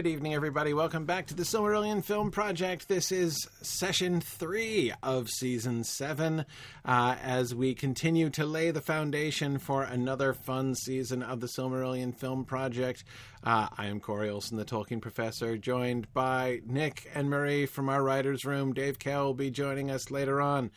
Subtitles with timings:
[0.00, 0.72] Good evening, everybody.
[0.72, 2.88] Welcome back to the Silmarillion Film Project.
[2.88, 6.46] This is session three of season seven
[6.86, 12.16] uh, as we continue to lay the foundation for another fun season of the Silmarillion
[12.16, 13.04] Film Project.
[13.44, 18.02] Uh, I am Corey Olsen, the Tolkien professor, joined by Nick and Marie from our
[18.02, 18.72] writer's room.
[18.72, 20.70] Dave Kell will be joining us later on.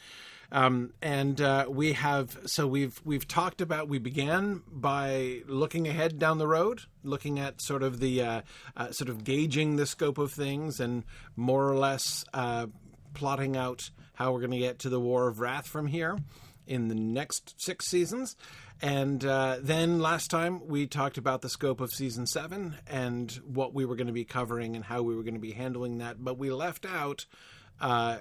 [0.53, 6.19] Um, and uh, we have so we've we've talked about we began by looking ahead
[6.19, 8.41] down the road, looking at sort of the uh,
[8.77, 12.67] uh, sort of gauging the scope of things and more or less uh,
[13.15, 16.19] plotting out how we're going to get to the War of Wrath from here
[16.67, 18.35] in the next six seasons.
[18.79, 23.73] And uh, then last time we talked about the scope of season seven and what
[23.73, 26.23] we were going to be covering and how we were going to be handling that,
[26.23, 27.25] but we left out
[27.83, 28.17] uh,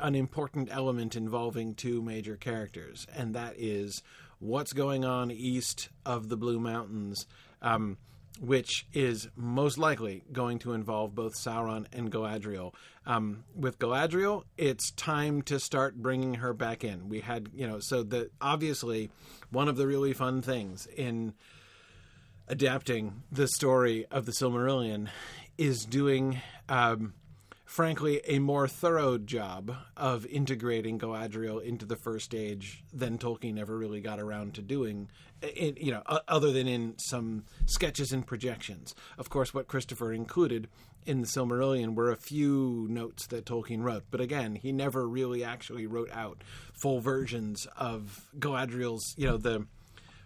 [0.00, 4.02] an important element involving two major characters, and that is
[4.40, 7.24] what's going on east of the Blue Mountains,
[7.62, 7.96] um,
[8.40, 12.74] which is most likely going to involve both Sauron and Galadriel.
[13.06, 17.08] Um, with Galadriel, it's time to start bringing her back in.
[17.08, 19.10] We had, you know, so the obviously
[19.50, 21.34] one of the really fun things in
[22.48, 25.06] adapting the story of the Silmarillion
[25.56, 26.40] is doing.
[26.68, 27.14] Um,
[27.72, 33.78] frankly, a more thorough job of integrating Galadriel into the First Age than Tolkien ever
[33.78, 35.08] really got around to doing.
[35.56, 38.94] In, you know, other than in some sketches and projections.
[39.18, 40.68] Of course, what Christopher included
[41.06, 45.42] in the Silmarillion were a few notes that Tolkien wrote, but again, he never really
[45.42, 46.44] actually wrote out
[46.80, 49.14] full versions of Galadriel's.
[49.16, 49.66] You know, the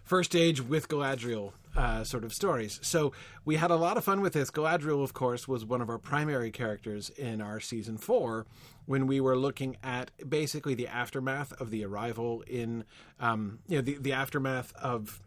[0.07, 2.79] First Age with Galadriel uh, sort of stories.
[2.81, 3.11] So
[3.43, 4.49] we had a lot of fun with this.
[4.49, 8.45] Galadriel, of course, was one of our primary characters in our season four
[8.85, 12.85] when we were looking at basically the aftermath of the arrival in,
[13.19, 15.21] um, you know, the, the aftermath of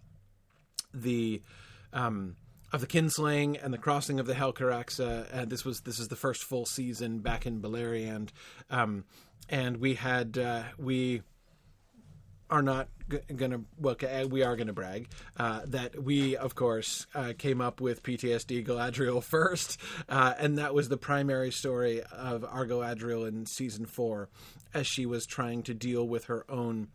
[0.93, 1.43] the.
[1.93, 2.37] Um,
[2.73, 5.01] of the kinslaying and the crossing of the Helcaraxe.
[5.01, 8.29] Uh, this was this is the first full season back in Beleriand,
[8.71, 9.05] um,
[9.49, 11.23] and we had uh, we
[12.51, 13.97] are not g- gonna well
[14.29, 19.23] we are gonna brag uh, that we of course uh, came up with PTSD Galadriel
[19.37, 19.79] first,
[20.09, 24.29] uh, and that was the primary story of our Galadriel in season four,
[24.75, 26.89] as she was trying to deal with her own.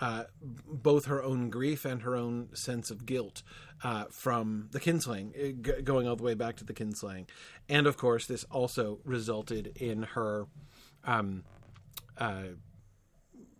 [0.00, 0.24] Uh,
[0.66, 3.44] both her own grief and her own sense of guilt
[3.84, 7.26] uh, from the kinslaying, uh, g- going all the way back to the kinslaying,
[7.68, 10.46] and of course, this also resulted in her
[11.04, 11.44] um,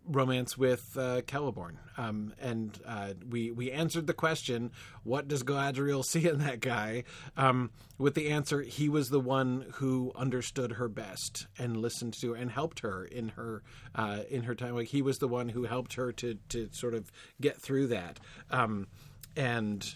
[0.07, 4.71] romance with uh, Celeborn, um, and uh, we we answered the question,
[5.03, 7.03] "What does Galadriel see in that guy?"
[7.37, 12.31] Um, with the answer, he was the one who understood her best and listened to
[12.31, 13.63] her and helped her in her
[13.95, 14.75] uh, in her time.
[14.75, 17.11] Like he was the one who helped her to to sort of
[17.41, 18.19] get through that,
[18.51, 18.87] um,
[19.35, 19.95] and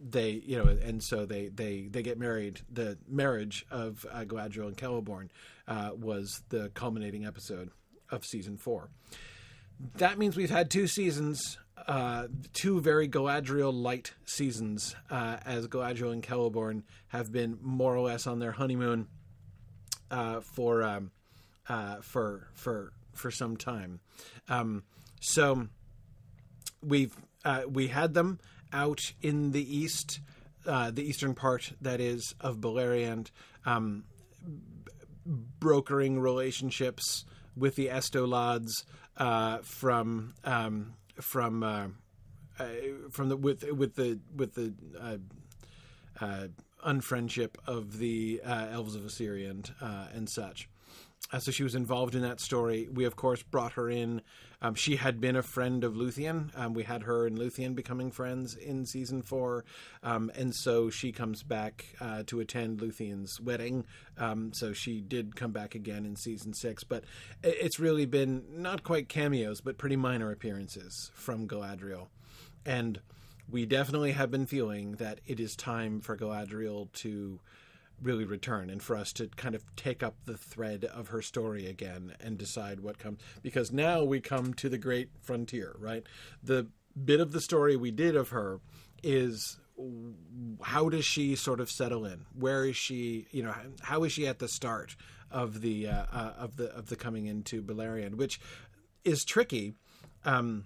[0.00, 4.66] they you know and so they they they get married the marriage of uh, Galadriel
[4.66, 5.28] and Celeborn
[5.66, 7.70] uh, was the culminating episode
[8.10, 8.90] of season four
[9.96, 16.12] that means we've had two seasons, uh, two very Galadriel light seasons, uh, as Galadriel
[16.12, 19.08] and Celeborn have been more or less on their honeymoon
[20.10, 21.10] uh, for um,
[21.68, 24.00] uh, for for for some time.
[24.48, 24.84] Um,
[25.20, 25.68] so
[26.82, 27.14] we've
[27.44, 28.38] uh, we had them
[28.72, 30.20] out in the east,
[30.66, 33.30] uh, the eastern part that is of Beleriand,
[33.64, 34.04] um,
[35.24, 37.24] brokering relationships
[37.56, 38.84] with the Estolads
[39.16, 41.86] uh, from um, from uh,
[42.58, 42.66] uh,
[43.10, 45.16] from the with with the with the uh,
[46.20, 46.48] uh,
[46.86, 49.70] unfriendship of the elves of Ossiriand
[50.14, 50.68] and such.
[51.32, 52.88] Uh, so she was involved in that story.
[52.92, 54.20] We, of course, brought her in.
[54.64, 56.48] Um, she had been a friend of Luthien.
[56.58, 59.66] Um, we had her and Luthien becoming friends in season four.
[60.02, 63.84] Um, and so she comes back uh, to attend Luthien's wedding.
[64.16, 66.82] Um, so she did come back again in season six.
[66.82, 67.04] But
[67.42, 72.06] it's really been not quite cameos, but pretty minor appearances from Galadriel.
[72.64, 73.00] And
[73.50, 77.38] we definitely have been feeling that it is time for Galadriel to
[78.02, 81.66] really return and for us to kind of take up the thread of her story
[81.66, 86.04] again and decide what comes because now we come to the great frontier right?
[86.42, 86.68] The
[87.04, 88.60] bit of the story we did of her
[89.02, 89.58] is
[90.62, 92.26] how does she sort of settle in?
[92.38, 94.96] Where is she you know how is she at the start
[95.30, 98.40] of the uh, uh, of the of the coming into Beleriand which
[99.04, 99.74] is tricky
[100.24, 100.64] um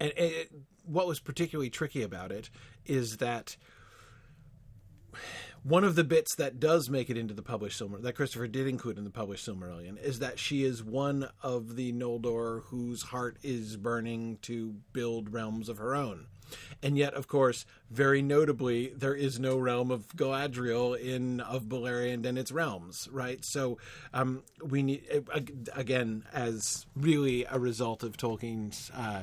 [0.00, 0.50] and it,
[0.84, 2.50] what was particularly tricky about it
[2.84, 3.56] is that
[5.66, 8.68] one of the bits that does make it into the published Silmarillion, that Christopher did
[8.68, 13.36] include in the published Silmarillion, is that she is one of the Noldor whose heart
[13.42, 16.26] is burning to build realms of her own.
[16.84, 22.24] And yet, of course, very notably, there is no realm of Galadriel in of Beleriand
[22.26, 23.44] and its realms, right?
[23.44, 23.78] So
[24.14, 25.02] um, we need
[25.74, 28.92] again, as really a result of Tolkien's.
[28.94, 29.22] Uh,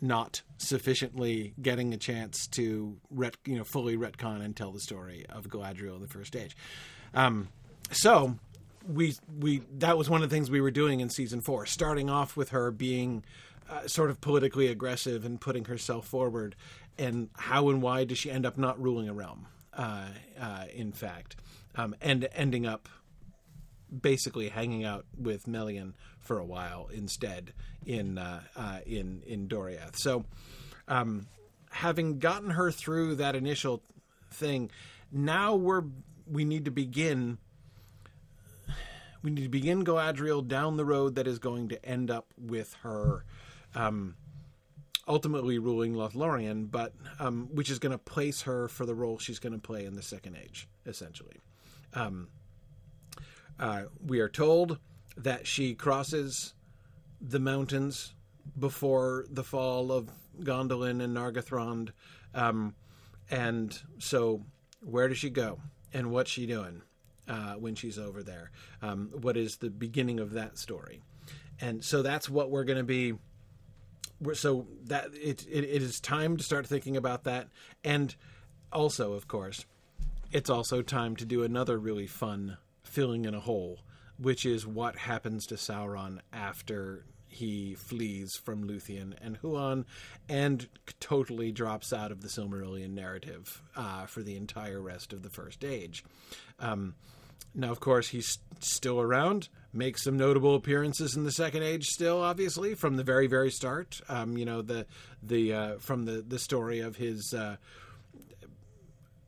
[0.00, 5.24] not sufficiently getting a chance to ret, you know fully retcon and tell the story
[5.28, 6.56] of Galadriel in the first age.
[7.14, 7.48] Um,
[7.90, 8.36] so
[8.86, 12.10] we we that was one of the things we were doing in season four, starting
[12.10, 13.24] off with her being
[13.70, 16.54] uh, sort of politically aggressive and putting herself forward,
[16.98, 19.46] and how and why does she end up not ruling a realm?
[19.72, 20.06] Uh,
[20.40, 21.36] uh, in fact,
[21.74, 22.88] um, and ending up
[24.00, 27.52] basically hanging out with Melian for a while instead
[27.86, 29.96] in uh, uh, in in Doriath.
[29.96, 30.24] So,
[30.88, 31.26] um,
[31.70, 33.82] having gotten her through that initial
[34.30, 34.70] thing,
[35.12, 35.84] now we're
[36.26, 37.38] we need to begin.
[39.22, 42.74] We need to begin Galadriel down the road that is going to end up with
[42.82, 43.24] her,
[43.74, 44.16] um,
[45.08, 49.38] ultimately ruling Lothlorien, but um, which is going to place her for the role she's
[49.38, 51.40] going to play in the Second Age, essentially.
[51.94, 52.28] Um,
[53.58, 54.78] uh, we are told
[55.16, 56.54] that she crosses
[57.20, 58.14] the mountains
[58.58, 60.10] before the fall of
[60.40, 61.90] Gondolin and Nargothrond.
[62.34, 62.74] Um,
[63.30, 64.42] and so,
[64.80, 65.60] where does she go?
[65.92, 66.82] And what's she doing
[67.28, 68.50] uh, when she's over there?
[68.82, 71.02] Um, what is the beginning of that story?
[71.60, 73.14] And so that's what we're going to be.
[74.34, 77.48] So that it, it, it is time to start thinking about that,
[77.82, 78.14] and
[78.72, 79.66] also, of course,
[80.32, 82.56] it's also time to do another really fun
[82.94, 83.80] filling in a hole,
[84.18, 89.84] which is what happens to Sauron after he flees from Luthien and Huan
[90.28, 90.68] and
[91.00, 95.64] totally drops out of the Silmarillion narrative uh, for the entire rest of the First
[95.64, 96.04] Age.
[96.60, 96.94] Um,
[97.56, 101.86] now, of course, he's still around, makes some notable appearances in the Second Age.
[101.86, 104.00] Still, obviously, from the very, very start.
[104.08, 104.86] Um, you know, the
[105.22, 107.56] the uh, from the the story of his uh,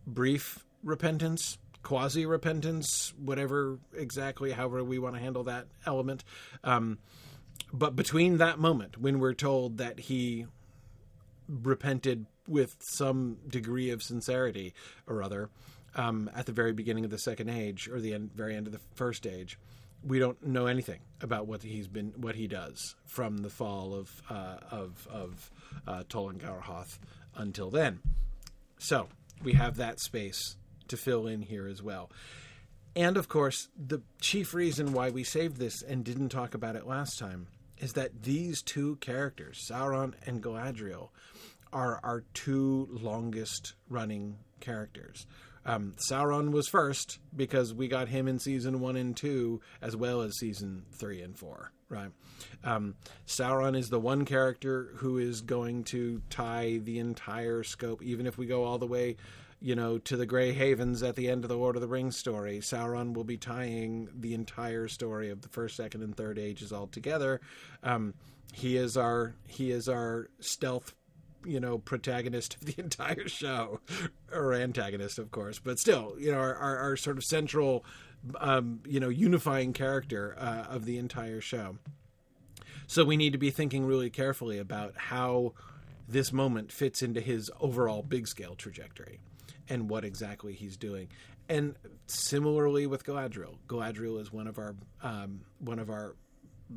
[0.07, 6.25] brief repentance quasi repentance, whatever exactly, however we want to handle that element.
[6.65, 6.99] Um,
[7.73, 10.47] but between that moment, when we're told that he
[11.49, 14.75] repented with some degree of sincerity
[15.07, 15.49] or other
[15.95, 18.73] um, at the very beginning of the second age or the end, very end of
[18.73, 19.57] the first age,
[20.03, 24.23] we don't know anything about what he's been, what he does from the fall of
[24.29, 25.53] uh, of of
[25.87, 26.03] uh,
[27.37, 28.01] until then.
[28.77, 29.07] So
[29.41, 30.57] we have that space
[30.89, 32.11] to fill in here as well.
[32.95, 36.87] And of course, the chief reason why we saved this and didn't talk about it
[36.87, 37.49] last time
[37.79, 41.11] is that these two characters, Sauron and Galadriel,
[41.73, 45.27] are our two longest running characters.
[45.67, 50.23] Um, Sauron was first because we got him in season one and two, as well
[50.23, 51.73] as season three and four.
[51.89, 52.11] Right.
[52.65, 52.95] Um,
[53.27, 58.39] Sauron is the one character who is going to tie the entire scope, even if
[58.39, 59.17] we go all the way
[59.61, 62.17] you know, to the Grey Havens at the end of the Lord of the Rings
[62.17, 62.59] story.
[62.59, 66.87] Sauron will be tying the entire story of the first, second, and third ages all
[66.87, 67.41] together.
[67.83, 68.15] Um,
[68.53, 70.95] he is our he is our stealth,
[71.45, 73.81] you know, protagonist of the entire show,
[74.33, 77.85] or antagonist, of course, but still, you know, our our, our sort of central,
[78.39, 81.79] um, you know, unifying character uh, of the entire show.
[82.87, 85.55] So we need to be thinking really carefully about how
[86.09, 89.19] this moment fits into his overall big scale trajectory
[89.69, 91.09] and what exactly he's doing.
[91.49, 96.17] And similarly with Galadriel, Galadriel is one of our um, one of our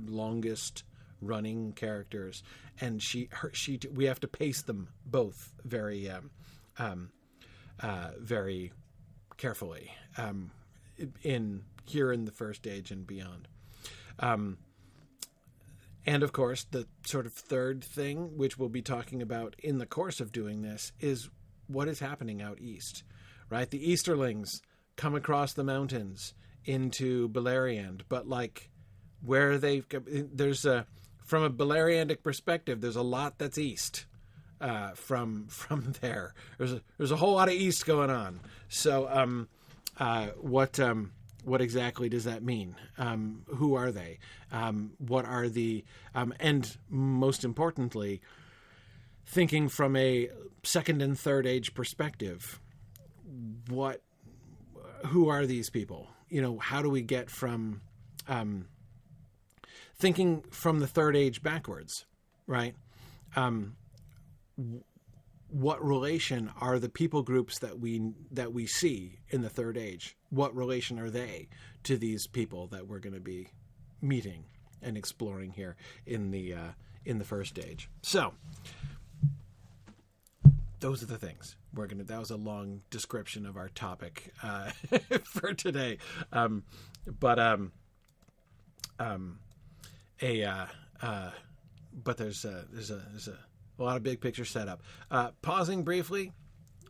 [0.05, 0.83] longest
[1.21, 2.43] running characters,
[2.79, 6.29] and she her, she we have to pace them both very um,
[6.77, 7.09] um,
[7.79, 8.71] uh, very
[9.37, 10.51] carefully um,
[11.23, 13.47] in here in the first age and beyond.
[14.19, 14.57] Um,
[16.05, 19.85] and of course, the sort of third thing, which we'll be talking about in the
[19.85, 21.29] course of doing this, is
[21.69, 23.03] what is happening out east,
[23.49, 23.69] right?
[23.69, 24.61] The Easterlings
[24.95, 26.33] come across the mountains
[26.65, 28.69] into Beleriand, but like
[29.21, 30.85] where they there's a
[31.25, 34.05] from a Beleriandic perspective, there's a lot that's east
[34.59, 36.33] uh, from from there.
[36.57, 38.39] There's a, there's a whole lot of east going on.
[38.67, 39.47] So um,
[39.99, 41.11] uh, what um,
[41.43, 42.75] what exactly does that mean?
[42.97, 44.19] Um, who are they?
[44.51, 45.83] Um, what are the
[46.15, 48.21] um, and most importantly,
[49.29, 50.27] thinking from a
[50.63, 52.59] second and third age perspective,
[53.69, 54.01] what,
[55.07, 56.07] who are these people?
[56.29, 57.81] You know, how do we get from
[58.27, 58.65] um,
[59.95, 62.05] thinking from the third age backwards,
[62.47, 62.75] right?
[63.35, 63.75] Um,
[65.49, 70.17] what relation are the people groups that we that we see in the third age?
[70.29, 71.49] What relation are they
[71.83, 73.49] to these people that we're going to be
[74.01, 74.45] meeting
[74.81, 76.71] and exploring here in the uh,
[77.05, 77.89] in the first age?
[78.01, 78.33] So,
[80.79, 82.03] those are the things we're gonna.
[82.03, 84.71] That was a long description of our topic uh,
[85.23, 85.97] for today,
[86.31, 86.63] um,
[87.19, 87.71] but um,
[88.99, 89.39] um,
[90.21, 90.65] a uh,
[91.01, 91.31] uh,
[91.93, 93.37] but there's a, there's a there's a,
[93.79, 94.81] a lot of big picture setup.
[95.09, 96.31] Uh, pausing briefly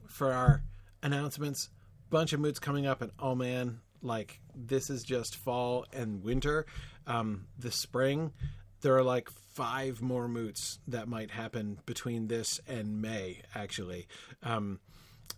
[0.08, 0.64] for our
[1.04, 1.70] announcements.
[2.10, 6.66] Bunch of moots coming up, and oh man, like this is just fall and winter.
[7.06, 8.34] Um, the spring,
[8.82, 13.42] there are like five more moots that might happen between this and May.
[13.56, 14.08] Actually,
[14.44, 14.80] um,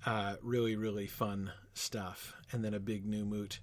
[0.05, 3.60] uh, really really fun stuff, and then a big new moot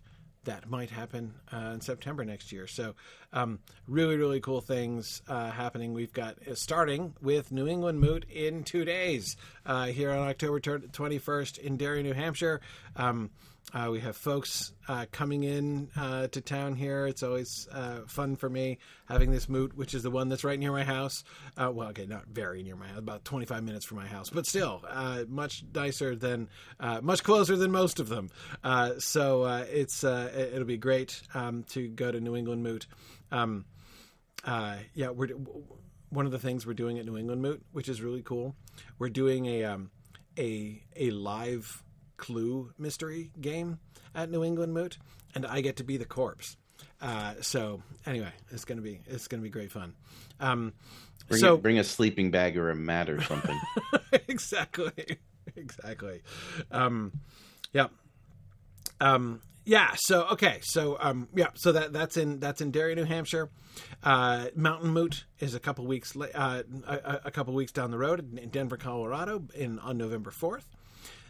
[0.48, 2.66] that might happen uh, in September next year.
[2.66, 2.94] So,
[3.34, 5.92] um, really, really cool things uh, happening.
[5.92, 10.58] We've got uh, starting with New England Moot in two days uh, here on October
[10.58, 12.62] 21st in Derry, New Hampshire.
[12.96, 13.30] Um,
[13.74, 17.06] uh, we have folks uh, coming in uh, to town here.
[17.06, 20.58] It's always uh, fun for me having this moot, which is the one that's right
[20.58, 21.22] near my house.
[21.56, 24.46] Uh, well, okay, not very near my house, about 25 minutes from my house, but
[24.46, 26.48] still uh, much nicer than,
[27.02, 28.30] much closer than most of them.
[28.98, 32.86] so it's it'll be great um, to go to New England Moot.
[33.30, 33.66] Um,
[34.46, 35.28] yeah, we're
[36.10, 38.54] one of the things we're doing at New England Moot, which is really cool.
[38.98, 39.90] We're doing a um,
[40.38, 41.82] a a live
[42.18, 43.78] clue mystery game
[44.14, 44.98] at New England Moot,
[45.34, 46.56] and I get to be the corpse.
[47.00, 49.94] Uh, so anyway, it's gonna be it's gonna be great fun.
[50.40, 50.74] Um,
[51.28, 53.58] bring so a, bring a sleeping bag or a mat or something.
[54.28, 55.18] exactly,
[55.56, 56.22] exactly.
[56.70, 57.12] Um,
[57.72, 57.86] yeah,
[59.00, 59.92] um, yeah.
[59.96, 63.50] So okay, so um, yeah, so that that's in that's in Derry, New Hampshire.
[64.02, 68.38] Uh, Mountain Moot is a couple weeks uh, a, a couple weeks down the road
[68.38, 70.66] in Denver, Colorado, in on November fourth.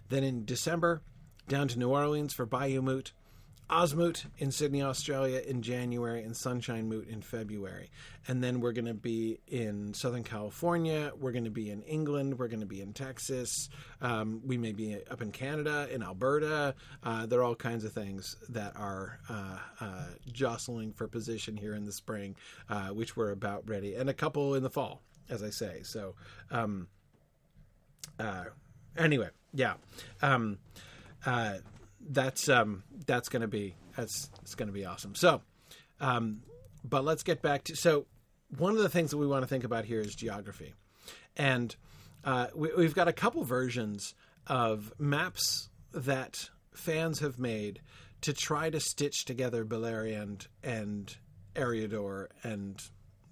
[0.08, 1.02] Then in December,
[1.48, 3.12] down to New Orleans for Bayou Moot,
[3.70, 7.90] OzMoot in Sydney, Australia in January, and Sunshine Moot in February.
[8.26, 11.12] And then we're going to be in Southern California.
[11.18, 12.38] We're going to be in England.
[12.38, 13.68] We're going to be in Texas.
[14.00, 16.74] Um, we may be up in Canada, in Alberta.
[17.02, 21.74] Uh, there are all kinds of things that are uh, uh, jostling for position here
[21.74, 22.36] in the spring,
[22.70, 25.80] uh, which we're about ready, and a couple in the fall, as I say.
[25.82, 26.14] So,
[26.50, 26.88] um,
[28.18, 28.44] uh,
[28.96, 29.74] anyway, yeah.
[30.22, 30.58] Um,
[31.24, 31.54] uh,
[32.00, 35.14] that's um, that's going to be that's it's going to be awesome.
[35.14, 35.42] So,
[36.00, 36.42] um,
[36.84, 38.06] but let's get back to so
[38.56, 40.74] one of the things that we want to think about here is geography,
[41.36, 41.74] and
[42.24, 44.14] uh, we, we've got a couple versions
[44.46, 47.80] of maps that fans have made
[48.20, 51.16] to try to stitch together Beleriand and
[51.54, 52.80] Eriador and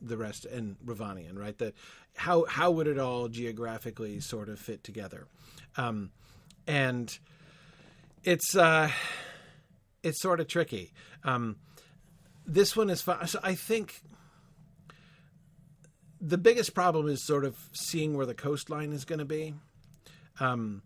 [0.00, 1.56] the rest and Rhovanion, right?
[1.58, 1.74] That
[2.16, 5.26] how how would it all geographically sort of fit together?
[5.76, 6.10] Um,
[6.66, 7.16] and
[8.24, 8.90] it's uh,
[10.02, 10.92] it's sort of tricky.
[11.24, 11.56] Um,
[12.46, 13.26] this one is fun.
[13.26, 14.02] So I think
[16.20, 19.54] the biggest problem is sort of seeing where the coastline is going to be.
[20.40, 20.82] Um,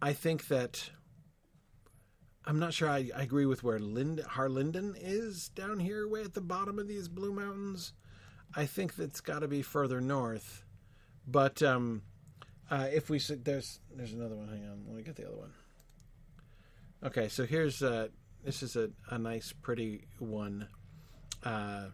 [0.00, 0.90] I think that
[2.44, 6.34] I'm not sure I, I agree with where Lind- Harlindon is down here, way at
[6.34, 7.92] the bottom of these Blue Mountains.
[8.54, 10.64] I think that's got to be further north.
[11.26, 12.02] But um,
[12.70, 14.48] uh, if we there's there's another one.
[14.48, 15.52] Hang on, let me get the other one.
[17.04, 18.08] Okay, so here's uh,
[18.44, 20.68] this is a, a nice, pretty one
[21.44, 21.86] uh,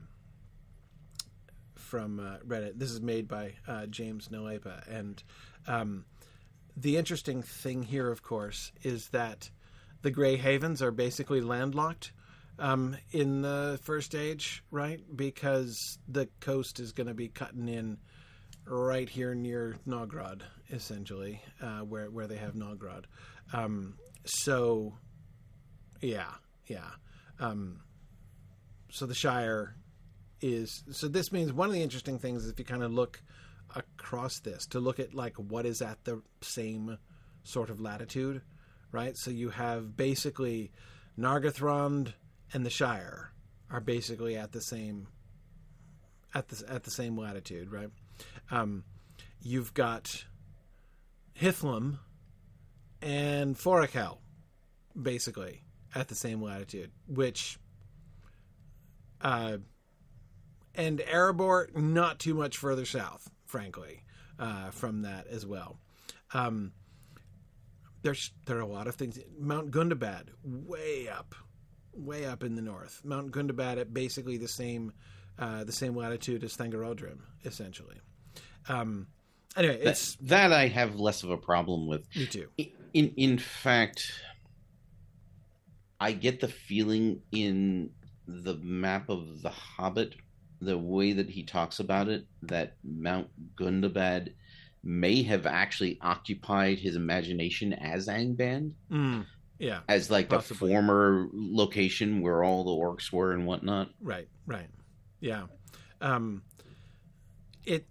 [1.75, 2.79] from uh, Reddit.
[2.79, 5.23] This is made by uh, James Noepa, and
[5.67, 6.05] um,
[6.77, 9.51] the interesting thing here, of course, is that
[10.03, 12.13] the Grey Havens are basically landlocked
[12.63, 15.01] um, in the first age, right?
[15.15, 17.99] Because the coast is going to be cutting in
[18.65, 23.05] right here near Nogrod, essentially, uh, where where they have Nogrod.
[23.53, 24.95] Um, so,
[26.01, 26.31] yeah,
[26.69, 26.89] yeah.
[27.41, 27.81] Um,
[28.91, 29.75] so the Shire
[30.41, 31.09] is so.
[31.09, 33.21] This means one of the interesting things is if you kind of look
[33.75, 36.97] across this to look at like what is at the same
[37.43, 38.41] sort of latitude,
[38.93, 39.17] right?
[39.17, 40.71] So you have basically
[41.19, 42.13] Nargothrond
[42.53, 43.33] and the Shire
[43.71, 45.09] are basically at the same
[46.35, 47.91] at the at the same latitude, right?
[48.51, 48.85] Um,
[49.43, 50.25] you've got
[51.39, 51.99] Hithlum
[53.01, 54.19] and Forochel,
[55.01, 55.63] basically
[55.95, 57.59] at the same latitude, which
[59.21, 59.59] uh,
[60.75, 64.03] and Erebor not too much further south, frankly,
[64.39, 65.79] uh, from that as well.
[66.33, 66.73] Um,
[68.03, 69.19] there's there are a lot of things.
[69.39, 71.35] Mount Gundabad, way up,
[71.95, 73.01] way up in the north.
[73.05, 74.93] Mount Gundabad at basically the same
[75.39, 77.97] uh, the same latitude as Thangorodrim, essentially.
[78.69, 79.07] Um,
[79.57, 82.07] anyway, it's that, that, I have less of a problem with.
[82.15, 82.49] Me too.
[82.93, 84.13] In in fact,
[86.01, 87.91] I get the feeling in
[88.27, 90.15] the map of the Hobbit,
[90.61, 94.35] the way that he talks about it, that Mount Gundabad
[94.85, 99.27] may have actually occupied his imagination as Angband, Mm,
[99.63, 99.81] yeah.
[99.89, 100.71] as like the Possibly.
[100.71, 103.91] former location where all the orcs were and whatnot.
[104.01, 104.69] Right, right.
[105.21, 105.45] Yeah.
[106.01, 106.43] Um,
[107.65, 107.87] it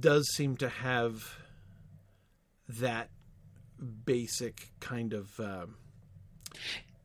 [0.00, 1.22] does seem to have
[2.68, 3.10] that
[4.06, 5.76] basic kind of um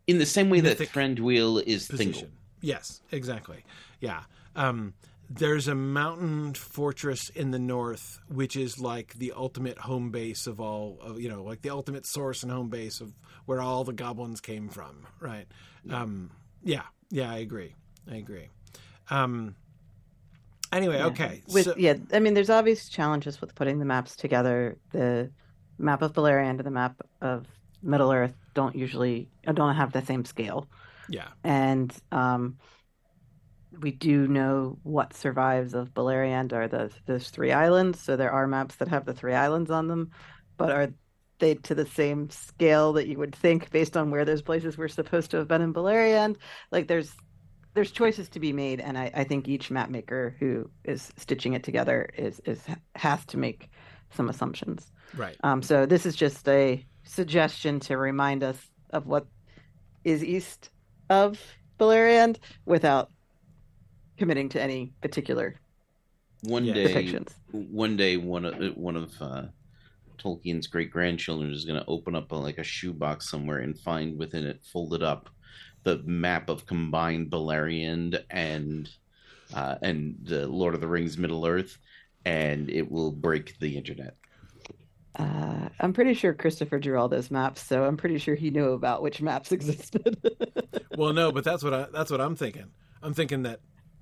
[0.08, 2.14] In the same way that Thranduil is position.
[2.14, 2.30] Thingol.
[2.62, 3.66] Yes, exactly.
[4.00, 4.22] Yeah.
[4.56, 4.94] Um,
[5.30, 10.60] there's a mountain fortress in the north, which is like the ultimate home base of
[10.60, 13.14] all, of, you know, like the ultimate source and home base of
[13.46, 15.46] where all the goblins came from, right?
[15.90, 16.32] Um,
[16.64, 16.82] yeah,
[17.12, 17.76] yeah, I agree.
[18.10, 18.48] I agree.
[19.12, 19.56] Um,
[20.72, 21.06] anyway, Yeah.
[21.08, 21.44] okay.
[21.48, 24.78] With so, yeah, I mean, there's obvious challenges with putting the maps together.
[24.92, 25.30] The
[25.78, 27.46] map of Beleriand and the map of
[27.84, 30.68] Middle Earth don't usually don't have the same scale,
[31.08, 32.58] yeah, and um,
[33.78, 38.00] we do know what survives of Beleriand are the those three islands.
[38.00, 40.12] So there are maps that have the three islands on them,
[40.58, 40.94] but are
[41.40, 44.88] they to the same scale that you would think based on where those places were
[44.88, 46.38] supposed to have been in Beleriand?
[46.72, 47.14] Like there's
[47.76, 51.54] there's choices to be made, and I, I think each map maker who is stitching
[51.54, 52.62] it together is is
[52.96, 53.70] has to make
[54.12, 54.92] some assumptions.
[55.16, 55.38] right.
[55.44, 58.58] Um, so this is just a suggestion to remind us
[58.90, 59.28] of what
[60.04, 60.72] is east
[61.10, 61.40] of
[61.80, 63.12] Beleriand without
[64.20, 65.60] committing to any particular
[66.44, 66.74] One Yeah.
[66.76, 67.34] day, depictions.
[67.52, 69.44] one day, one of one of uh,
[70.18, 74.18] Tolkien's great grandchildren is going to open up a, like a shoebox somewhere and find
[74.20, 75.30] within it, folded up,
[75.84, 78.90] the map of combined Beleriand and
[79.54, 81.78] uh, and the Lord of the Rings Middle Earth,
[82.26, 84.16] and it will break the internet.
[85.18, 88.72] Uh, I'm pretty sure Christopher drew all those maps, so I'm pretty sure he knew
[88.74, 90.18] about which maps existed.
[90.96, 92.66] Well, no, but that's what I that's what I'm thinking.
[93.02, 93.60] I'm thinking that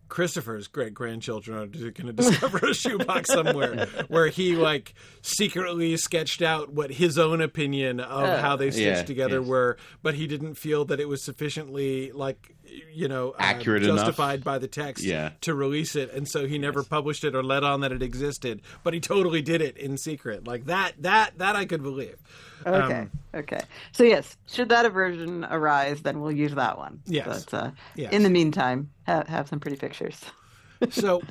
[0.09, 6.41] Christopher's great grandchildren are going to discover a shoebox somewhere where he like secretly sketched
[6.41, 8.37] out what his own opinion of Oh.
[8.37, 9.47] how they stitched Yeah, together yes.
[9.47, 12.53] were, but he didn't feel that it was sufficiently like
[12.93, 13.97] you know uh, Accurate enough.
[13.97, 15.31] justified by the text Yeah.
[15.41, 18.61] to release it, and so he never published it or let on that it existed.
[18.83, 20.93] But he totally did it in secret, like that.
[21.01, 22.15] That that I could believe.
[22.65, 23.61] okay, Um, okay.
[23.93, 27.01] So yes, should that aversion arise, then we'll use that one.
[27.05, 27.45] Yes.
[27.49, 28.11] But uh, Yes.
[28.13, 30.19] in the meantime, ha- have some pretty pictures.
[30.91, 31.23] so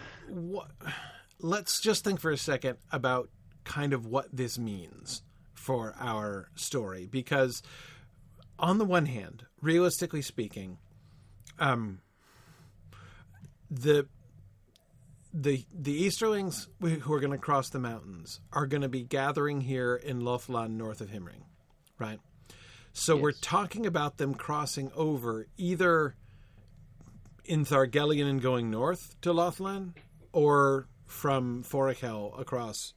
[1.39, 3.31] let's just think for a second about
[3.65, 5.23] kind of what this means
[5.55, 7.63] for our story because
[8.59, 10.79] on the one hand realistically speaking
[11.59, 12.01] um
[13.71, 14.07] the
[15.35, 19.61] the the Easterlings who are going to cross the mountains are going to be gathering
[19.61, 21.43] here in Lothlann north of Himring,
[21.99, 22.21] right?
[22.95, 26.17] So we're talking about them crossing over either
[27.47, 29.95] in Thargelion and going north to Lothlann,
[30.33, 32.95] or from Forochel across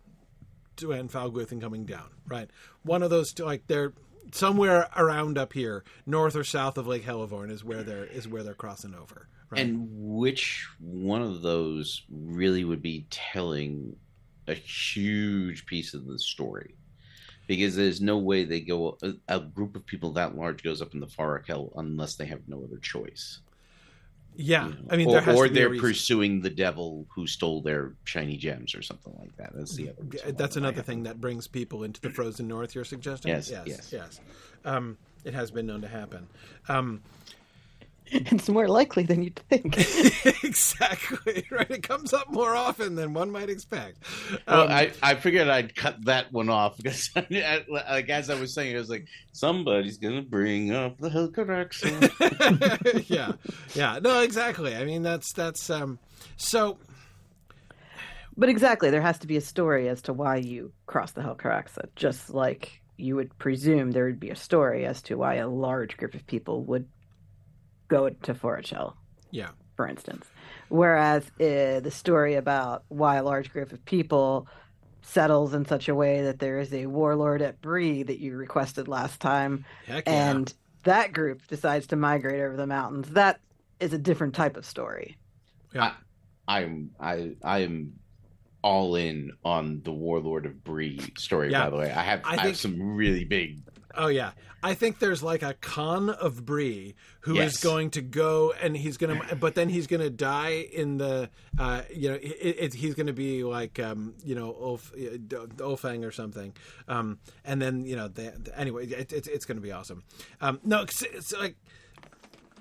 [0.78, 2.50] to Anfauglith and coming down, right?
[2.84, 3.94] One of those two, like they're
[4.32, 8.44] somewhere around up here, north or south of Lake Helevorn is where they're is where
[8.44, 9.62] they're crossing over, right?
[9.62, 13.96] And which one of those really would be telling
[14.48, 16.76] a huge piece of the story?
[17.48, 20.94] Because there's no way they go a, a group of people that large goes up
[20.94, 23.40] in the Forochel unless they have no other choice.
[24.40, 24.78] Yeah, you know.
[24.90, 29.14] I mean, or, or they're pursuing the devil who stole their shiny gems or something
[29.20, 29.52] like that.
[29.54, 30.32] That's the other.
[30.32, 32.74] That's another thing that brings people into the frozen north.
[32.74, 33.30] You're suggesting?
[33.30, 33.90] Yes, yes, yes.
[33.92, 34.20] yes.
[34.64, 36.28] Um, it has been known to happen.
[36.70, 37.02] Um,
[38.32, 39.78] it's more likely than you'd think.
[40.44, 41.70] exactly right.
[41.70, 43.98] It comes up more often than one might expect.
[44.48, 48.40] Well, Um, I, I figured I'd cut that one off because, I, like as I
[48.40, 53.10] was saying, I was like, somebody's gonna bring up the Helcaraxe.
[53.10, 53.34] yeah,
[53.76, 54.00] yeah.
[54.02, 54.76] No, exactly.
[54.76, 56.00] I mean, that's that's um.
[56.38, 56.78] So
[58.38, 61.78] But exactly, there has to be a story as to why you cross the Helcaraxe,
[61.96, 65.96] just like you would presume there would be a story as to why a large
[65.98, 66.86] group of people would
[67.90, 68.94] go to Forochel,
[69.32, 70.26] yeah, for instance.
[70.70, 74.48] Whereas uh, the story about why a large group of people
[75.02, 78.88] settles in such a way that there is a warlord at Bree that you requested
[78.88, 80.32] last time, heck yeah.
[80.32, 83.42] and that group decides to migrate over the mountains, that
[83.80, 85.18] is a different type of story.
[85.74, 85.94] yeah.
[86.48, 87.94] I'm I I am
[88.64, 91.52] all in on the Warlord of Bree story.
[91.52, 91.66] Yeah.
[91.66, 93.60] By the way, I have I I, think- have some really big.
[94.02, 94.32] Oh yeah,
[94.64, 97.64] I think there's like a Khan of Bree who is Yes.
[97.64, 102.10] going to go and he's gonna, but then he's gonna die in the, uh, you
[102.10, 105.18] know, it, it, he's gonna be like, um, you know, Ulf, uh,
[105.58, 106.54] Ulfang or something,
[106.88, 110.04] um, and then you know, they, anyway, it, it's it's gonna be awesome.
[110.40, 111.58] Um, no, it's, it's like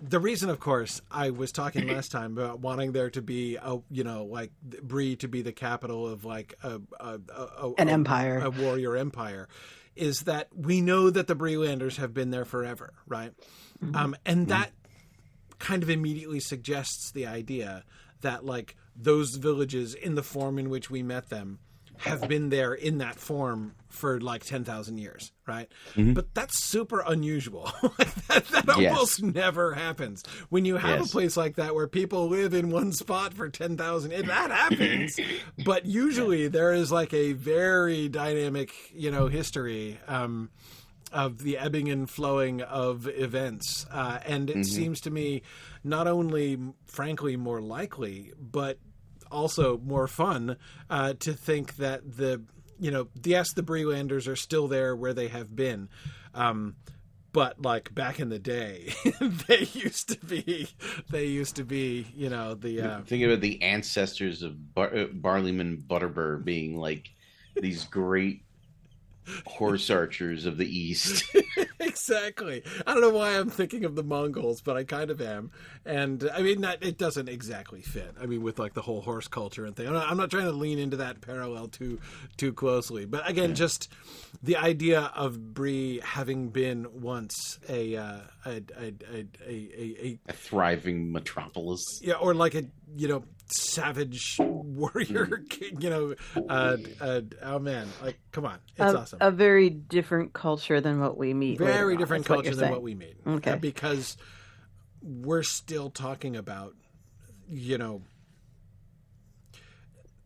[0.01, 3.79] the reason, of course, I was talking last time about wanting there to be a,
[3.91, 7.93] you know, like Bree to be the capital of like a, a, a An a-
[7.93, 8.39] empire.
[8.45, 9.49] a warrior empire,
[9.99, 13.33] is that we know that the Breelanders have been there forever, right?
[13.95, 14.73] Um, and that
[15.59, 17.85] kind of immediately suggests the idea
[18.21, 21.59] that like those villages in the form in which we met them
[21.99, 25.69] have been there in that form for like 10,000 years, right?
[25.97, 27.71] But that's super unusual.
[28.29, 28.93] that, that Yes.
[28.93, 30.23] almost never happens.
[30.51, 31.09] When you have Yes.
[31.09, 35.19] a place like that where people live in one spot for 10,000, and that happens,
[35.65, 39.99] but usually there is like a very dynamic, you know, history.
[40.07, 40.51] Um,
[41.11, 43.87] of the ebbing and flowing of events.
[43.91, 45.41] Uh, and it seems to me
[45.83, 48.79] not only, frankly, more likely, but
[49.31, 50.57] also more fun
[50.91, 52.43] uh, to think that the,
[52.79, 55.89] you know, yes, the Breelanders are still there where they have been.
[56.35, 56.77] Um,
[57.33, 60.69] but like back in the day, they used to be,
[61.11, 65.07] they used to be, you know, the, uh, Think about the ancestors of Bar- uh,
[65.07, 67.11] Barliman Butterbur being like
[67.55, 68.43] these great
[69.47, 71.25] horse archers of the East.
[71.89, 72.63] exactly.
[72.87, 75.51] I don't know why I'm thinking of the Mongols, but I kind of am.
[75.85, 78.15] And I mean, that, it doesn't exactly fit.
[78.21, 79.87] I mean, with like the whole horse culture and thing.
[79.89, 82.01] I'm not, I'm not trying to lean into that parallel too
[82.37, 83.05] too closely.
[83.05, 83.89] But again, just
[84.43, 91.11] the idea of Bree having been once a uh, a, a, a, a a thriving
[91.13, 92.01] metropolis.
[92.03, 92.65] yeah, or like a
[92.97, 95.43] you know savage warrior.
[95.79, 96.15] You know,
[96.49, 99.19] uh, uh, oh man, like come on, it's a, awesome.
[99.21, 101.59] a very different culture than what we meet.
[101.59, 102.73] very different is what culture you're than saying.
[102.73, 103.17] what we meet.
[103.27, 103.53] Okay.
[103.53, 104.17] Uh, because
[105.03, 106.75] we're still talking about,
[107.49, 108.03] you know,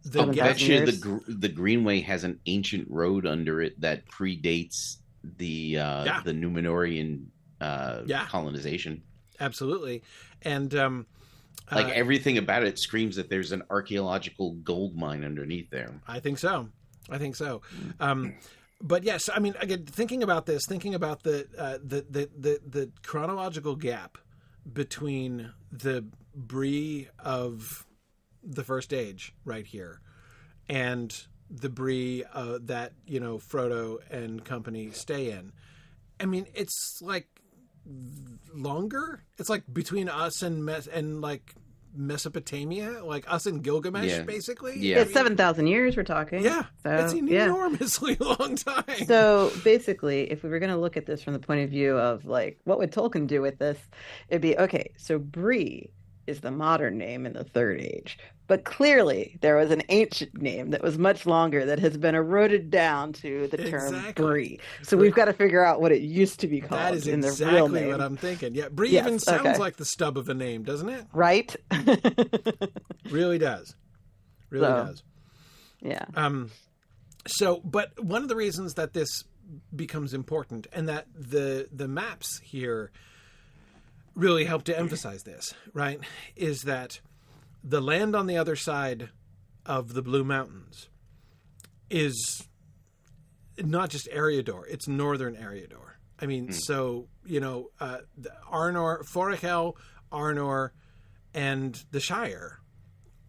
[0.04, 0.46] the Seven I gap.
[0.48, 5.78] bet you the gr- the Greenway has an ancient road under it that predates the
[5.78, 6.20] uh, Yeah.
[6.24, 7.26] the Numenorean
[7.60, 8.26] uh, Yeah.
[8.26, 9.02] colonization.
[9.38, 10.02] Absolutely,
[10.42, 11.06] and um,
[11.70, 15.92] Like uh, everything about it screams that there's an archaeological gold mine underneath there.
[16.06, 16.68] I think so.
[17.10, 17.62] I think so.
[17.98, 18.34] Um,
[18.80, 22.60] but yes, I mean, again, thinking about this, thinking about the uh, the, the the
[22.66, 24.18] the chronological gap
[24.70, 27.86] between the Bree of
[28.42, 30.00] the First Age, right here,
[30.68, 35.52] and the Bree uh, that you know Frodo and company stay in.
[36.20, 37.28] I mean, it's like
[38.54, 39.22] longer.
[39.38, 41.54] It's like between us and Mes- and like
[41.94, 44.22] Mesopotamia, like us and Gilgamesh, Yeah.
[44.22, 44.78] basically.
[44.78, 45.00] Yeah.
[45.00, 46.42] It's seven thousand years we're talking.
[46.42, 47.44] yeah, so, it's an yeah.
[47.44, 48.84] enormously long time.
[49.06, 51.98] So basically, if we were going to look at this from the point of view
[51.98, 53.78] of like, what would Tolkien do with this?
[54.28, 54.92] It'd be okay.
[54.96, 55.90] So Bree
[56.26, 60.70] is the modern name in the Third Age, but clearly there was an ancient name
[60.70, 64.24] that was much longer that has been eroded down to the term Exactly.
[64.24, 64.60] Bree.
[64.82, 67.20] So we've got to figure out what it used to be called that is in
[67.20, 68.54] the real exactly name, what I'm thinking.
[68.54, 69.58] Yeah, Bree Yes, even sounds okay.
[69.58, 71.04] like the stub of a name, doesn't it?
[71.12, 71.54] right?
[73.10, 73.74] Really does.
[74.50, 75.02] Really So- does.
[75.80, 76.04] yeah.
[76.14, 76.50] Um,
[77.26, 79.24] so, but one of the reasons that this
[79.74, 82.90] becomes important and that the the maps here
[84.14, 86.00] really help to emphasize this, right,
[86.36, 87.00] is that
[87.64, 89.10] the land on the other side
[89.64, 90.88] of the Blue Mountains
[91.90, 92.46] is
[93.58, 95.94] not just Eriador; it's northern Eriador.
[96.20, 97.98] I mean, so you know, uh,
[98.50, 99.74] Arnor, Forochel,
[100.10, 100.70] Arnor,
[101.34, 102.60] and the Shire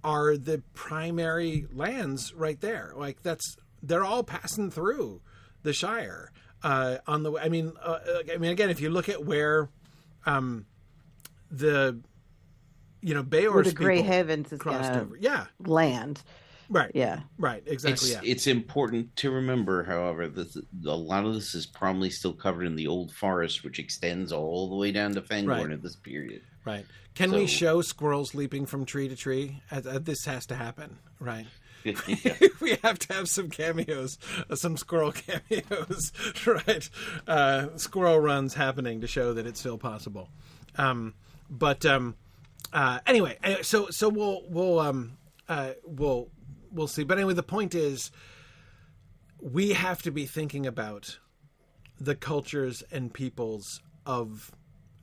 [0.04, 2.94] are the primary lands right there.
[2.96, 5.22] Like that's they're all passing through
[5.64, 6.32] the Shire.
[6.62, 8.00] Uh, on the, I mean, uh,
[8.34, 9.70] I mean, again, if you look at where,
[10.26, 10.66] um,
[11.54, 12.00] the,
[13.02, 15.18] you know, Where Beor's the Grey Havens is going crossed to over.
[15.18, 16.22] Yeah, land.
[16.70, 17.22] right, Yeah.
[17.38, 18.10] right, exactly.
[18.10, 22.34] It's yeah, it's important to remember, however, that a lot of this is probably still
[22.34, 25.72] covered in the old forest, which extends all the way down to Fangorn Right.
[25.72, 26.42] at this period.
[26.66, 26.86] right.
[27.16, 29.62] Can we show squirrels leaping from tree to tree?
[29.72, 31.46] Uh, uh, this has to happen, right?
[31.84, 31.94] Yeah.
[32.62, 34.18] we have to have some cameos,
[34.50, 35.12] uh, some squirrel
[35.52, 36.12] cameos,
[36.48, 36.90] right?
[37.28, 40.30] Uh, squirrel runs happening to show that it's still possible.
[40.78, 41.14] Um,
[41.54, 42.16] but um,
[42.74, 46.30] uh, anyway, uh, so so we'll we'll um, uh, we'll
[46.72, 47.04] we'll see.
[47.04, 48.12] But anyway, the point is,
[49.40, 51.20] we have to be thinking about
[52.00, 54.52] the cultures and peoples of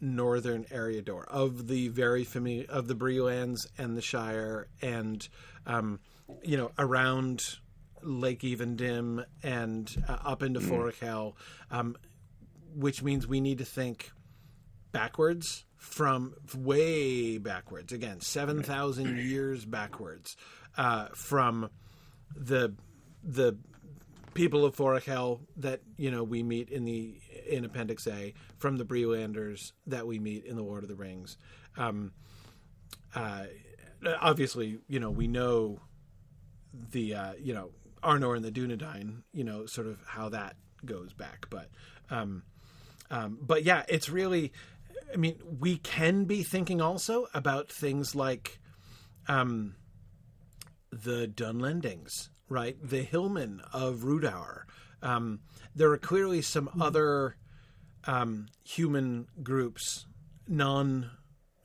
[0.01, 5.27] northern Eriador, of the very familiar of the Briolands and the Shire, and
[5.67, 6.01] um,
[6.43, 7.59] you know around
[8.03, 11.35] Lake Evendim and uh, up into Forochel,
[11.71, 11.97] um,
[12.75, 14.11] which means we need to think
[14.91, 20.37] backwards from way backwards again 7000 years backwards
[20.77, 21.71] uh, from
[22.37, 22.73] the
[23.25, 23.57] the
[24.35, 27.15] people of Forochel that you know we meet in the
[27.49, 31.37] in Appendix A from the Breelanders that we meet in the Lord of the Rings.
[31.77, 32.13] Um,
[33.15, 33.45] uh,
[34.21, 35.81] obviously, you know, we know
[36.93, 37.71] the uh, you know
[38.03, 41.69] Arnor and the Dunedain, you know, sort of how that goes back, but
[42.11, 42.43] um,
[43.11, 44.53] um, but yeah, it's really.
[45.13, 48.61] I mean, we can be thinking also about things like
[49.29, 49.75] um,
[50.93, 52.77] the Dunlendings, right?
[52.83, 54.67] The Hillmen of Rhudaur.
[55.03, 55.41] Um,
[55.75, 57.37] there are clearly some other
[58.05, 60.07] um, human groups,
[60.49, 61.11] non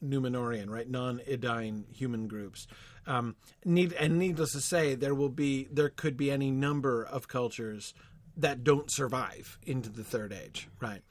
[0.04, 0.90] Numenorean, right?
[0.90, 2.68] Non Edain human groups.
[3.08, 7.28] Um, need and needless to say, there will be there could be any number of
[7.28, 7.94] cultures
[8.38, 11.02] that don't survive into the Third Age, right?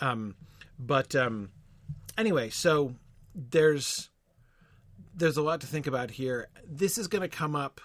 [0.00, 0.36] Um,
[0.78, 1.50] but um,
[2.16, 2.94] anyway, so
[3.34, 4.10] there's
[5.14, 6.48] there's a lot to think about here.
[6.66, 7.80] This is going to come up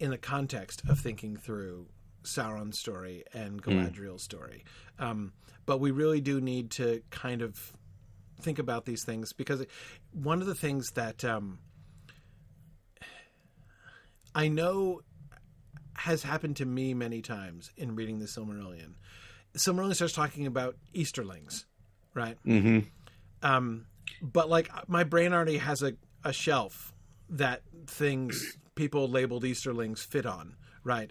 [0.00, 1.86] in the context of thinking through
[2.24, 4.64] Sauron's story and Galadriel's story.
[4.98, 5.32] Um,
[5.66, 7.72] but we really do need to kind of
[8.40, 9.64] think about these things because
[10.12, 11.58] one of the things that um,
[14.34, 15.00] I know
[15.94, 18.94] has happened to me many times in reading the Silmarillion.
[19.56, 21.66] Silmarillion starts talking about Easterlings,
[22.14, 22.36] right?
[22.46, 22.80] Mm-hmm.
[23.42, 23.86] Um,
[24.22, 26.92] but like my brain already has a, a shelf
[27.30, 31.10] that things people labeled Easterlings fit on, right?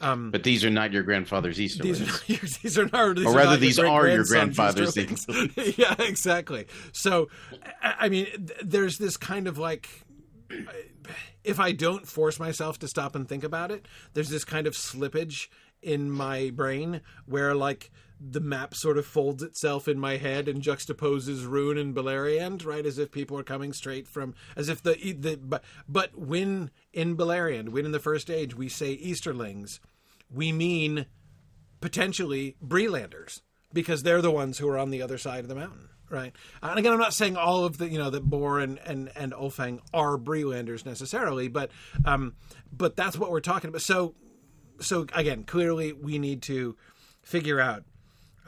[0.00, 1.98] Um, But these are not your grandfather's Easterlings.
[1.98, 4.96] these are not, these are not, these Or are rather, not these are your grandfather's
[4.96, 5.56] Easterlings.
[5.78, 6.66] yeah, exactly.
[6.92, 7.28] So,
[7.82, 9.88] I mean, th- there's this kind of like,
[11.44, 14.74] if I don't force myself to stop and think about it, there's this kind of
[14.74, 15.48] slippage
[15.82, 20.62] in my brain where like the map sort of folds itself in my head and
[20.62, 22.84] juxtaposes Rhun and Beleriand, right?
[22.84, 27.16] As if people are coming straight from, as if the the but but when in
[27.16, 29.80] Beleriand, when in the First Age we say Easterlings,
[30.32, 31.06] we mean
[31.80, 33.40] potentially Breelanders
[33.72, 36.34] because they're the ones who are on the other side of the mountain, right?
[36.62, 39.32] And again, I'm not saying all of the you know that Bor and and and
[39.32, 41.70] Ulfang are Breelanders necessarily, but
[42.04, 42.34] um,
[42.72, 43.82] but that's what we're talking about.
[43.82, 44.14] So
[44.80, 46.76] so again, clearly we need to
[47.22, 47.84] figure out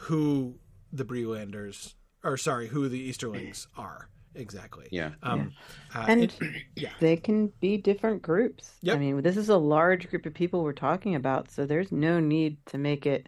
[0.01, 0.55] who
[0.93, 4.87] the Breelanders or sorry, who the Easterlings are exactly.
[4.91, 5.11] Yeah.
[5.23, 5.53] Um,
[5.95, 6.39] uh, And it-
[6.77, 6.91] yeah.
[7.01, 8.73] they can be different groups.
[8.83, 8.97] Yep.
[8.97, 12.21] I mean, this is a large group of people we're talking about, so there's no
[12.21, 13.27] need to make it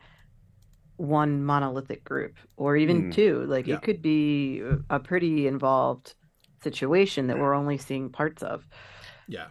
[0.97, 3.15] one monolithic group or even Mm.
[3.15, 3.45] two.
[3.47, 3.77] Like Yeah.
[3.77, 6.15] it could be a pretty involved
[6.63, 8.67] situation that we're only seeing parts of.
[9.29, 9.49] yeah.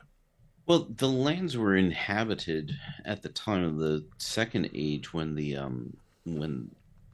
[0.67, 2.71] Well, the lands were inhabited
[3.03, 6.69] at the time of the Second Age when the um when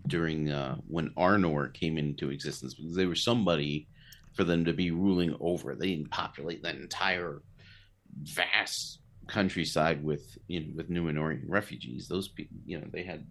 [0.07, 3.87] during uh when Arnor came into existence because they were somebody
[4.33, 5.75] for them to be ruling over.
[5.75, 7.41] They didn't populate that entire
[8.23, 12.07] vast countryside with you know with Numenorean refugees.
[12.07, 13.25] Those people, you know, they had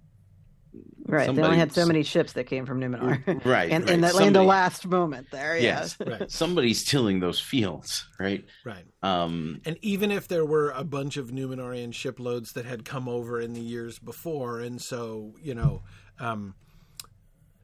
[1.07, 1.35] Right.
[1.35, 3.25] they only had so many ships that came from Numenor.
[3.47, 3.91] right and, right.
[3.91, 5.57] and that land the last moment there.
[5.57, 5.97] Yes.
[5.99, 6.07] Yeah.
[6.19, 6.31] Right.
[6.31, 8.45] Somebody's tilling those fields, right?
[8.65, 8.85] Right.
[9.03, 13.41] Um, And even if there were a bunch of Numenorean shiploads that had come over
[13.41, 15.83] in the years before, and so you know,
[16.19, 16.55] um,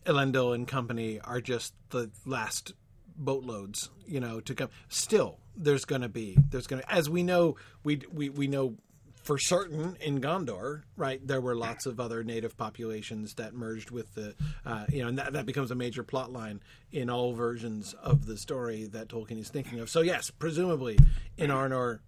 [0.05, 2.75] Elendil and company are just the last
[3.17, 4.69] boatloads, you know, to come.
[4.88, 8.77] Still, there's going to be there's going to, as we know, we we we know
[9.23, 11.25] for certain in Gondor, right?
[11.25, 14.35] There were lots of other native populations that merged with the,
[14.67, 16.61] uh, you know, and that, that becomes a major plot line
[16.91, 19.88] in all versions of the story that Tolkien is thinking of.
[19.88, 20.99] So yes, presumably
[21.37, 22.01] in Arnor,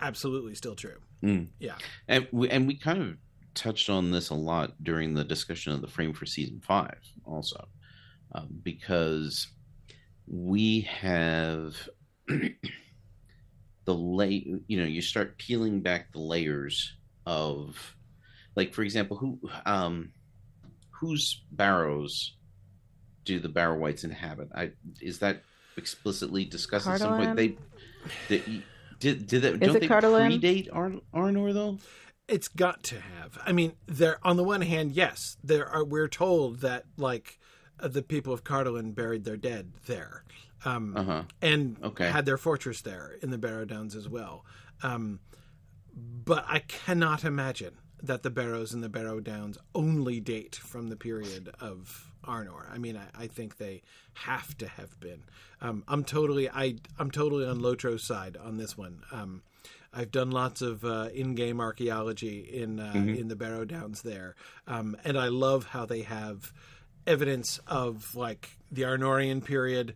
[0.00, 0.98] absolutely still true.
[1.22, 1.48] Mm.
[1.60, 1.76] Yeah,
[2.08, 3.16] And we, and we kind of
[3.54, 7.68] touched on this a lot during the discussion of the frame for season five, also,
[8.34, 9.48] um, because
[10.26, 11.76] we have
[12.28, 14.54] the lay.
[14.66, 16.94] You know, you start peeling back the layers
[17.26, 17.96] of,
[18.56, 20.12] like, for example, who, um,
[20.90, 22.34] whose barrows
[23.24, 24.48] do the Barrow Wights inhabit?
[24.54, 25.42] I is that
[25.76, 27.36] explicitly discussed at some point?
[27.36, 27.56] They,
[28.28, 28.62] they
[28.98, 29.60] did did that?
[29.60, 30.40] Don't it they Cardolan?
[30.40, 31.78] predate Arn, Arnor though?
[32.28, 33.38] It's got to have.
[33.44, 35.84] I mean, there on the one hand, yes, there are.
[35.84, 37.38] We're told that like
[37.80, 40.24] uh, the people of Cardolan buried their dead there.
[40.64, 41.22] Um, Uh huh.
[41.40, 42.08] and Okay.
[42.10, 44.44] had their fortress there in the Barrow Downs as well.
[44.82, 45.18] Um,
[45.94, 50.96] but I cannot imagine that the Barrows and the Barrow Downs only date from the
[50.96, 52.70] period of Arnor.
[52.72, 53.82] I mean, I, I think they
[54.14, 55.24] have to have been.
[55.60, 59.02] Um, I'm totally, I, I'm totally on Lotro's side on this one.
[59.12, 59.42] Um,
[59.92, 64.34] I've done lots of uh, in-game archaeology in uh, in the Barrow Downs there,
[64.66, 66.52] um, and I love how they have
[67.06, 69.94] evidence of like the Arnorian period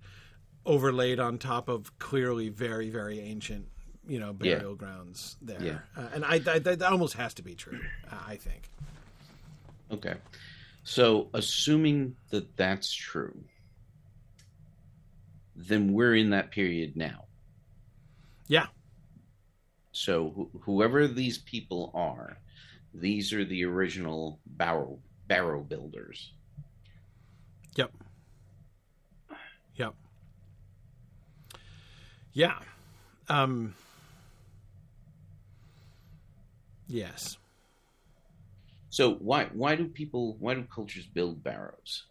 [0.64, 3.68] overlaid on top of clearly very very ancient
[4.08, 4.56] you know Yeah.
[4.56, 5.78] burial grounds there Yeah.
[5.96, 7.80] uh, and I, I that almost has to be true
[8.10, 8.68] uh, i think
[9.92, 10.14] Okay.
[10.82, 13.36] So, assuming that that's true,
[15.54, 17.26] then we're in that period now.
[18.48, 18.66] Yeah.
[19.96, 22.36] So, wh- whoever these people are,
[22.92, 26.34] these are the original barrow barrow builders.
[27.76, 27.92] Yep.
[29.76, 29.94] Yep.
[32.34, 32.58] Yeah.
[33.30, 33.74] Um
[36.88, 37.38] Yes.
[38.90, 42.04] So, why why do people why do cultures build barrows?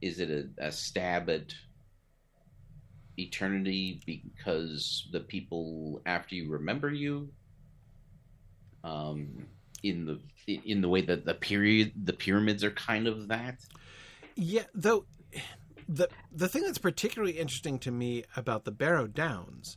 [0.00, 1.52] Is it a, a stab at
[3.18, 7.28] eternity because the people after you remember you?
[8.84, 9.46] Um,
[9.82, 10.20] in the
[10.64, 13.58] in the way that the period the pyramids are kind of that.
[14.34, 15.04] Yeah, though
[15.88, 19.76] the the thing that's particularly interesting to me about the Barrow Downs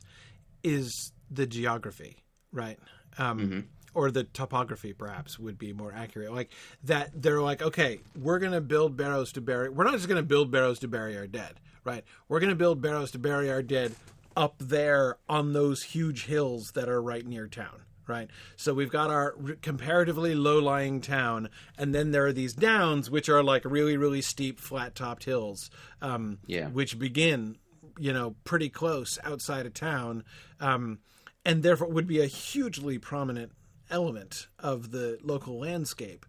[0.62, 2.16] is the geography,
[2.52, 2.78] right?
[3.18, 3.64] Um, Mhm.
[3.94, 6.32] Or the topography, perhaps, would be more accurate.
[6.32, 6.50] Like
[6.84, 9.68] that, they're like, okay, we're going to build barrows to bury.
[9.68, 12.04] We're not just going to build barrows to bury our dead, right?
[12.28, 13.94] We're going to build barrows to bury our dead
[14.36, 18.30] up there on those huge hills that are right near town, right?
[18.56, 23.42] So we've got our comparatively low-lying town, and then there are these downs, which are
[23.42, 26.68] like really, really steep, flat-topped hills, um, Yeah.
[26.68, 27.58] which begin,
[27.98, 30.24] you know, pretty close outside of town,
[30.60, 31.00] um,
[31.44, 33.52] and therefore would be a hugely prominent
[33.90, 36.24] element of the local landscape.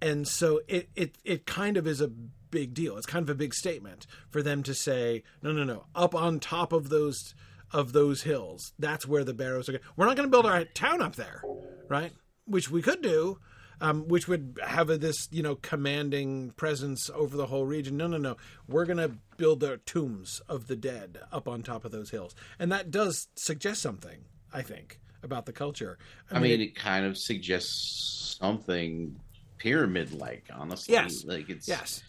[0.00, 2.10] And so it, it, it kind of is a
[2.52, 2.96] big deal.
[2.96, 6.38] It's kind of a big statement for them to say, no, no, no, up on
[6.38, 7.34] top of those
[7.72, 9.72] of those hills, that's where the barrows are.
[9.72, 9.84] Going.
[9.96, 11.42] We're not going to build our town up there,
[11.88, 12.12] right?
[12.44, 13.38] Which we could do,
[13.80, 17.96] um, which would have a, this you know commanding presence over the whole region.
[17.96, 18.36] No, no, no.
[18.68, 22.34] We're going to build the tombs of the dead up on top of those hills,
[22.58, 24.24] and that does suggest something.
[24.52, 25.98] I think about the culture.
[26.30, 29.18] I mean, it kind of suggests something
[29.58, 30.92] pyramid like, honestly.
[30.92, 31.24] Yes.
[31.24, 32.02] Like it's yes,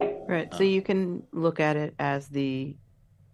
[0.00, 0.52] Right.
[0.52, 2.76] So Uh, you can look at it as the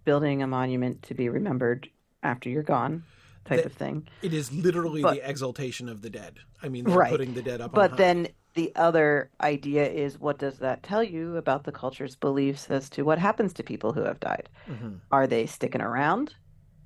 [0.05, 1.89] building a monument to be remembered
[2.23, 3.03] after you're gone
[3.45, 4.07] type of thing.
[4.23, 6.39] it is literally But- the exaltation of the dead.
[6.63, 7.11] I mean, they're Right.
[7.11, 7.71] putting the dead up.
[7.73, 12.15] on But then the other idea is what does that tell you about the culture's
[12.15, 14.49] beliefs as to what happens to people who have died?
[14.69, 15.01] Mhm.
[15.11, 16.35] Are they sticking around?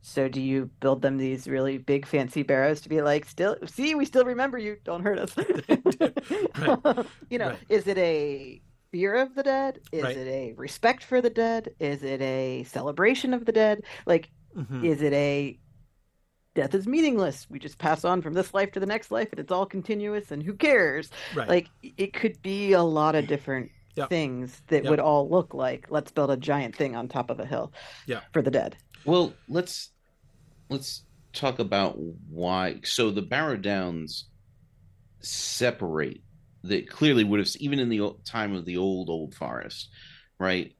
[0.01, 3.95] So do you build them these really big fancy barrows to be like, still see,
[3.97, 5.35] we still remember you, don't hurt us.
[7.31, 7.59] You know, Right.
[7.69, 8.62] is it a
[8.97, 9.81] fear of the dead?
[9.93, 10.17] Is Right.
[10.17, 11.75] it a respect for the dead?
[11.79, 13.83] Is it a celebration of the dead?
[14.07, 14.85] Like, Mhm.
[14.87, 15.59] is it a
[16.55, 17.47] death is meaningless?
[17.51, 20.31] We just pass on from this life to the next life and it's all continuous
[20.31, 21.11] and who cares?
[21.35, 21.47] right.
[21.47, 24.09] Like it could be a lot of different Yep.
[24.09, 24.91] things that Yep.
[24.91, 27.73] would all look like let's build a giant thing on top of a hill
[28.07, 28.21] Yeah.
[28.33, 28.77] for the dead.
[29.05, 29.91] Well, let's
[30.71, 31.05] let's
[31.35, 31.99] talk about
[32.31, 32.81] why.
[32.85, 34.31] So the Barrow Downs
[35.21, 36.23] separate.
[36.69, 39.89] That clearly would have even in the time of the old old forest,
[40.39, 40.75] right?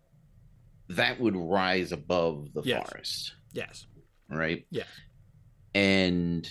[0.89, 2.89] That would rise above the Yes.
[2.89, 3.87] forest, yes.
[4.31, 4.67] right?
[4.71, 4.87] Yes.
[5.75, 6.49] And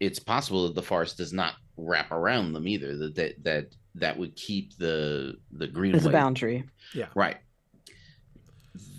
[0.00, 2.96] it's possible that the forest does not wrap around them either.
[2.96, 5.92] That that that, that would keep the the green.
[5.92, 6.64] There's a boundary.
[6.94, 7.08] Yeah.
[7.14, 7.36] Right.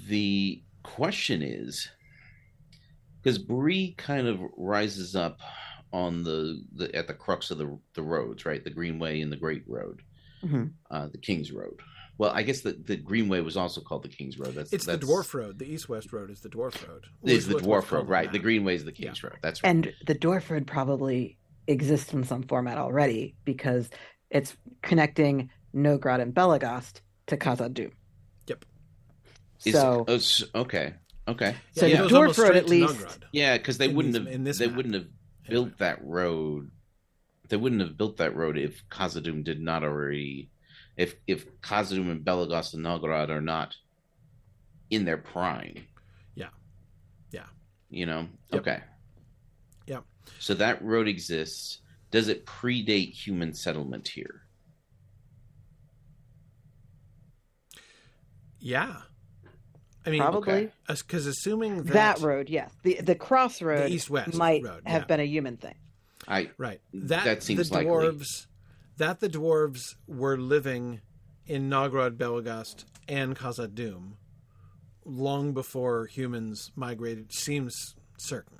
[0.08, 1.90] The question is
[3.22, 5.40] because Bree kind of rises up
[5.94, 8.64] on the, the at the crux of the the roads, right?
[8.64, 10.02] The Greenway and the Great Road,
[10.44, 10.72] Mhm.
[10.92, 11.80] uh, the King's Road.
[12.18, 14.54] Well, I guess the, the Greenway was also called the King's Road.
[14.56, 15.58] That's It's that's, the Dwarf Road.
[15.60, 17.06] The East West Road is the Dwarf Road.
[17.24, 18.32] Is the Dwarf Road, right?
[18.32, 18.44] The now.
[18.44, 19.38] Greenway is the King's Road.
[19.42, 19.70] That's right.
[19.70, 23.90] And the dwarf road probably exists in some format already because
[24.30, 27.92] it's connecting Nogrod and Belegost to Khazad-dûm.
[28.48, 28.66] Yep.
[29.60, 30.94] So oh, s- okay,
[31.28, 33.24] okay, So it the Dwarf Road, at least- Nogrod.
[33.32, 34.76] yeah, because they In wouldn't these- have in this they map.
[34.76, 35.08] wouldn't have
[35.48, 36.72] built that road.
[37.50, 40.50] They wouldn't have built that road if Khazad-dûm did not already,
[40.98, 43.76] if if Khazad-dûm and Belagos and Nogrod are not
[44.90, 45.86] in their prime.
[46.36, 46.50] Yeah.
[47.32, 47.48] Yeah.
[47.90, 48.28] You know.
[48.52, 48.62] Yep.
[48.62, 48.80] Okay.
[49.88, 50.00] Yeah.
[50.40, 51.80] So that road exists.
[52.12, 54.44] Does it predate human settlement here?
[58.60, 59.02] Yeah.
[60.06, 62.72] I mean, probably because assuming that, that, road, yes.
[62.84, 65.06] The the crossroad the east-west might road, have yeah.
[65.08, 65.76] been a human thing.
[66.28, 67.92] I right that That seems the likely.
[67.92, 68.48] dwarves
[68.98, 71.02] that the dwarves were living
[71.46, 74.14] in Nogrod, Belegost, and Khazad-dûm
[75.06, 78.60] long before humans migrated seems certain.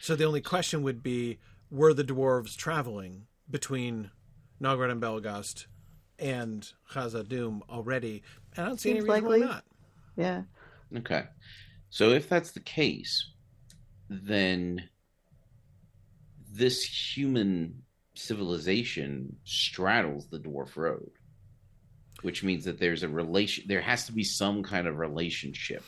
[0.00, 1.38] So the only question would be:
[1.70, 4.10] Were the dwarves traveling between
[4.60, 5.66] Nogrod and Belegost
[6.18, 8.22] and Khazad-dûm already?
[8.56, 9.40] And I don't see any reason likely.
[9.40, 9.64] why not.
[10.16, 10.42] Yeah.
[10.94, 11.24] Okay.
[11.90, 13.30] So if that's the case,
[14.10, 14.88] then
[16.52, 17.82] this human
[18.14, 21.10] civilization straddles the dwarf road,
[22.22, 23.64] which means that there's a relation.
[23.66, 25.84] There has to be some kind of relationship.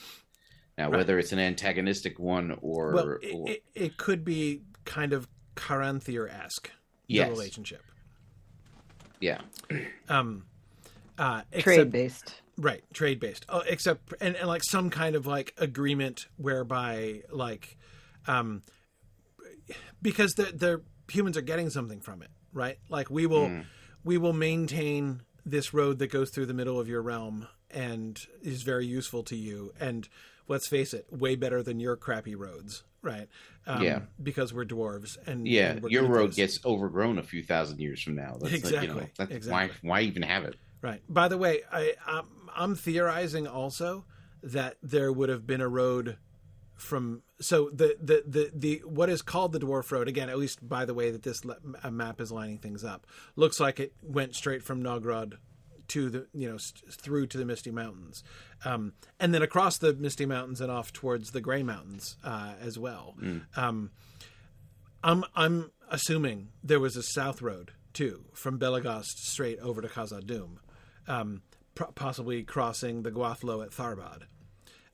[0.76, 0.98] Now, Right.
[0.98, 5.26] whether it's an antagonistic one or, well, or it, it, it could be kind of
[5.56, 6.70] Caranthir esque
[7.08, 7.26] Yes.
[7.28, 7.82] the relationship.
[9.20, 9.40] yeah,
[10.08, 10.44] Um,
[11.18, 12.42] uh, except, Trade based.
[12.58, 17.76] Right trade based oh, except and, and like some kind of like agreement whereby like
[18.26, 18.62] um
[20.02, 23.50] because the the humans are getting something from it right like we will
[24.04, 28.62] we will maintain this road that goes through the middle of your realm and is
[28.62, 30.08] very useful to you and
[30.48, 33.28] let's face it way better than your crappy roads right
[33.66, 34.00] um, Yeah.
[34.22, 35.72] because we're dwarves and yeah.
[35.72, 38.38] and Your road gets overgrown a few thousand years from now.
[38.40, 39.52] That's like, you know, Exactly, that's exactly.
[39.52, 40.56] why why even have it?
[40.80, 41.02] Right.
[41.08, 44.04] By the way, I I'm, I'm theorizing also
[44.42, 46.18] that there would have been a road
[46.74, 50.66] from so the, the the the what is called the dwarf road again at least
[50.66, 51.42] by the way that this
[51.90, 53.04] map is lining things up
[53.34, 55.38] looks like it went straight from Nogrod
[55.88, 56.58] to the you know
[56.90, 58.22] through to the Misty Mountains.
[58.64, 62.78] Um, and then across the Misty Mountains and off towards the Gray Mountains uh, as
[62.78, 63.16] well.
[63.56, 63.90] Um,
[65.02, 70.58] I'm I'm assuming there was a south road too from Belegost straight over to Khazad-dûm
[71.08, 71.42] um,
[71.94, 74.22] possibly crossing the Gwathlo at Tharbad.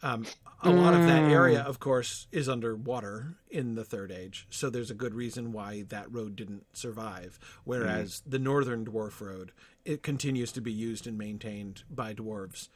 [0.02, 0.26] Um,
[0.62, 4.90] a lot of that area, of course, is underwater in the Third Age, so there's
[4.90, 7.38] a good reason why that road didn't survive.
[7.64, 9.52] Whereas the Northern Dwarf Road,
[9.84, 12.68] it continues to be used and maintained by dwarves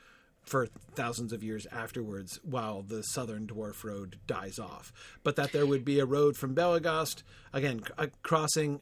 [0.42, 4.90] for thousands of years afterwards, while the Southern Dwarf Road dies off.
[5.22, 7.22] But that there would be a road from Belegost,
[7.52, 8.80] again, c- a crossing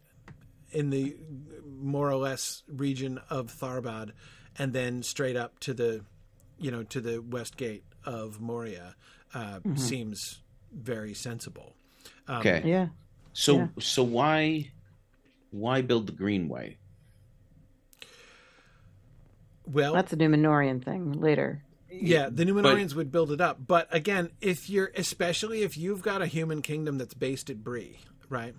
[0.70, 1.16] in the
[1.64, 4.12] more or less region of Tharbad,
[4.58, 6.04] and then straight up to the,
[6.58, 8.94] you know, to the west gate of Moria,
[9.34, 10.40] uh, seems
[10.72, 11.74] very sensible.
[12.28, 12.62] Okay.
[12.64, 12.88] Yeah.
[13.32, 13.68] So Yeah.
[13.78, 14.70] so why
[15.50, 16.76] why build the Greenway?
[19.66, 21.62] Well, That's a Numenorean thing later.
[21.90, 26.22] yeah, the Numenoreans would build it up, but again, if you're, especially if you've got
[26.22, 27.98] a human kingdom that's based at Bree,
[28.28, 28.54] right?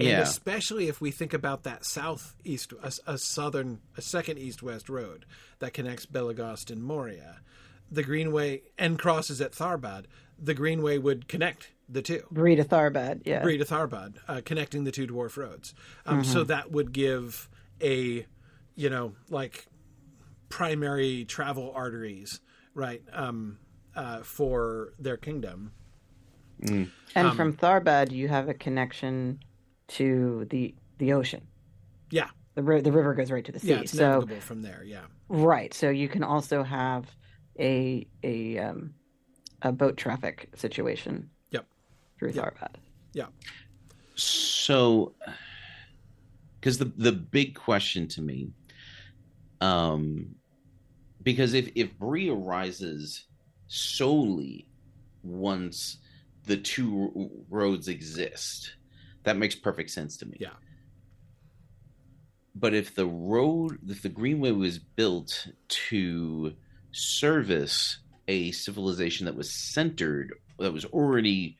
[0.00, 0.20] And Yeah.
[0.20, 5.26] especially if we think about that southeast, a, a southern, a second east-west road
[5.58, 7.40] that connects Belegost and Moria,
[7.90, 10.06] the Greenway and crosses at Tharbad,
[10.38, 12.22] the Greenway would connect the two.
[12.30, 13.22] Bree to Tharbad.
[13.26, 13.42] Yeah.
[13.42, 15.74] Bree to Tharbad, uh, connecting the two dwarf roads.
[16.06, 17.50] Um, So that would give
[17.82, 18.26] a,
[18.74, 19.66] you know, like
[20.48, 22.40] primary travel arteries,
[22.74, 23.58] right, um,
[23.94, 25.72] uh, for their kingdom.
[26.62, 29.40] And Um, from Tharbad, you have a connection
[29.90, 31.42] to the the ocean.
[32.10, 33.68] Yeah, The ri- the river goes right to the sea.
[33.68, 34.82] yeah, it's so navigable from there.
[34.84, 35.72] Yeah, right.
[35.72, 37.06] So you can also have
[37.58, 38.94] a a um,
[39.62, 41.30] a boat traffic situation.
[41.50, 41.66] Yep.
[42.18, 42.58] Through Yep.
[42.58, 42.74] Tharbad.
[43.14, 43.26] yeah,
[44.14, 45.14] So
[46.60, 48.50] because the the big question to me
[49.62, 50.34] um
[51.22, 53.26] because if if Bree arises
[53.66, 54.66] solely
[55.22, 55.98] once
[56.44, 58.74] the two r- roads exist
[59.24, 60.50] that makes perfect sense to me Yeah.
[62.54, 66.54] but if the road if the greenway was built to
[66.92, 67.98] service
[68.28, 71.58] a civilization that was centered that was already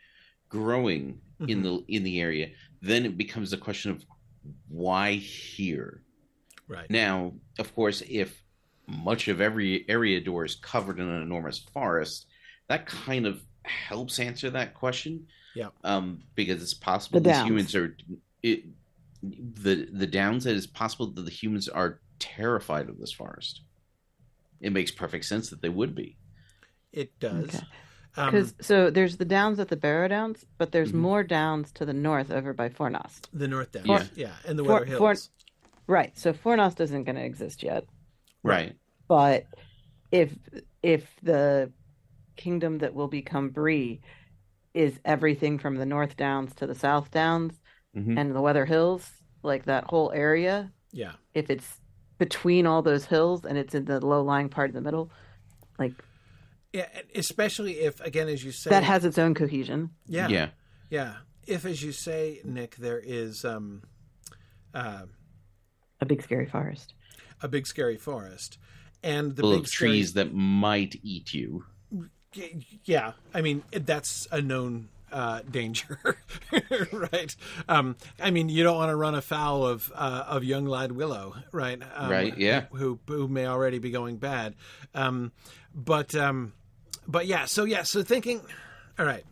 [0.49, 1.63] growing in mm-hmm.
[1.63, 2.51] the in the area
[2.83, 4.05] then it becomes a question of
[4.69, 6.03] why here
[6.69, 6.91] right.
[6.91, 8.43] now, of course, if
[8.87, 12.27] much of Eriador is covered in an enormous forest,
[12.69, 15.27] that kind of helps answer that question.
[15.55, 15.69] Yeah.
[15.85, 17.49] Um, because it's possible The these downs.
[17.49, 17.97] humans are
[18.43, 18.65] it
[19.23, 23.63] the the downside is possible that the humans are terrified of this forest.
[24.61, 26.17] It makes perfect sense that they would be.
[26.93, 27.45] It does.
[27.45, 27.61] Okay.
[28.17, 30.97] Um, Because so there's the downs at the Barrow Downs, but there's Mhm.
[30.97, 33.29] more downs to the north over by Fornost.
[33.33, 34.07] the North Downs, Yeah.
[34.17, 35.31] yeah, and the For- Weather for- Hills.
[35.87, 36.17] Right.
[36.19, 37.87] So Fornost isn't going to exist yet.
[38.43, 38.77] Right.
[39.09, 39.47] But
[40.13, 40.37] if
[40.83, 41.71] if the
[42.37, 44.01] kingdom that will become Bree
[44.75, 47.61] is everything from the North Downs to the South Downs
[47.97, 48.19] Mhm.
[48.19, 49.11] and the Weather Hills,
[49.43, 51.81] like that whole area, yeah, if it's
[52.19, 55.11] between all those hills and it's in the low lying part in the middle,
[55.79, 55.95] like
[56.73, 59.91] yeah, especially if, again, as you say, that has its own cohesion.
[60.07, 60.51] yeah, Yeah.
[60.89, 61.17] yeah.
[61.47, 63.83] If, as you say, Nick, there is um,
[64.73, 65.07] uh,
[66.01, 66.95] A big scary forest.
[67.43, 68.59] a big scary forest,
[69.03, 71.65] and the Full big of scary- trees that might eat you.
[72.85, 75.99] Yeah i mean that's a known uh, danger
[76.93, 77.35] right?
[77.69, 81.35] Um, i mean you don't want to run afoul of uh, of young lad willow
[81.51, 81.81] right?
[81.97, 82.67] Um, Right, yeah.
[82.73, 84.55] who who may already be going bad.
[84.95, 85.33] Um,
[85.75, 86.53] but um,
[87.09, 88.41] but yeah so yeah so thinking
[88.99, 89.25] all right.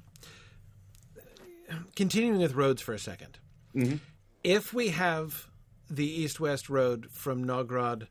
[1.95, 3.35] Continuing with roads for a 2nd
[3.77, 4.01] Mhm.
[4.43, 5.47] if we have
[5.91, 8.09] the east-west road from Nogrod,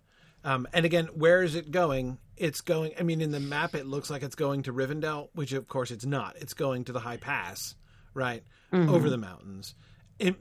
[0.47, 2.17] um, and again, where is it going?
[2.37, 2.93] It's going.
[2.99, 5.91] I mean, in the map, it looks like it's going to Rivendell, which of course
[5.91, 6.35] it's not.
[6.37, 7.75] It's going to the High Pass,
[8.13, 8.43] right
[8.73, 9.75] over the mountains.
[10.19, 10.35] It,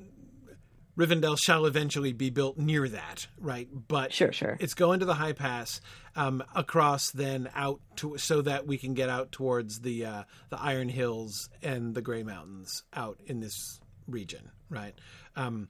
[0.96, 3.68] Rivendell shall eventually be built near that, right?
[3.70, 4.57] But Sure, sure.
[4.61, 5.80] it's going to the high pass
[6.14, 10.59] um, across, then out to so that we can get out towards the uh, the
[10.59, 14.94] Iron Hills and the Gray Mountains out in this region, right?
[15.36, 15.68] Um,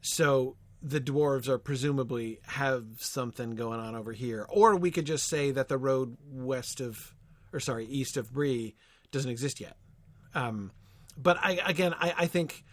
[0.00, 0.56] so
[0.86, 5.50] the dwarves are presumably have something going on over here, or we could just say
[5.50, 7.14] that the road west of,
[7.54, 8.74] or sorry, east of Bree
[9.10, 9.76] doesn't exist yet.
[10.34, 10.72] Um,
[11.16, 12.64] but I again, I, I think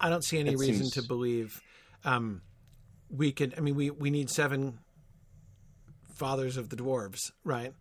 [0.00, 1.60] I don't see any It reason seems- to believe
[2.04, 2.42] um,
[3.08, 3.54] we could.
[3.56, 4.78] I mean, we we need seven
[6.14, 7.72] fathers of the dwarves, right?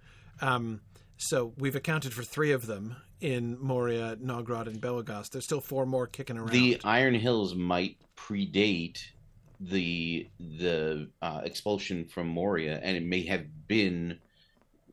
[0.42, 0.82] Um,
[1.18, 5.30] so we've accounted for three of them in Moria, Nogrod, and Belagos.
[5.30, 6.52] There's still four more kicking around.
[6.52, 9.00] The Iron Hills might predate
[9.62, 14.18] the the uh, expulsion from Moria, and it may have been,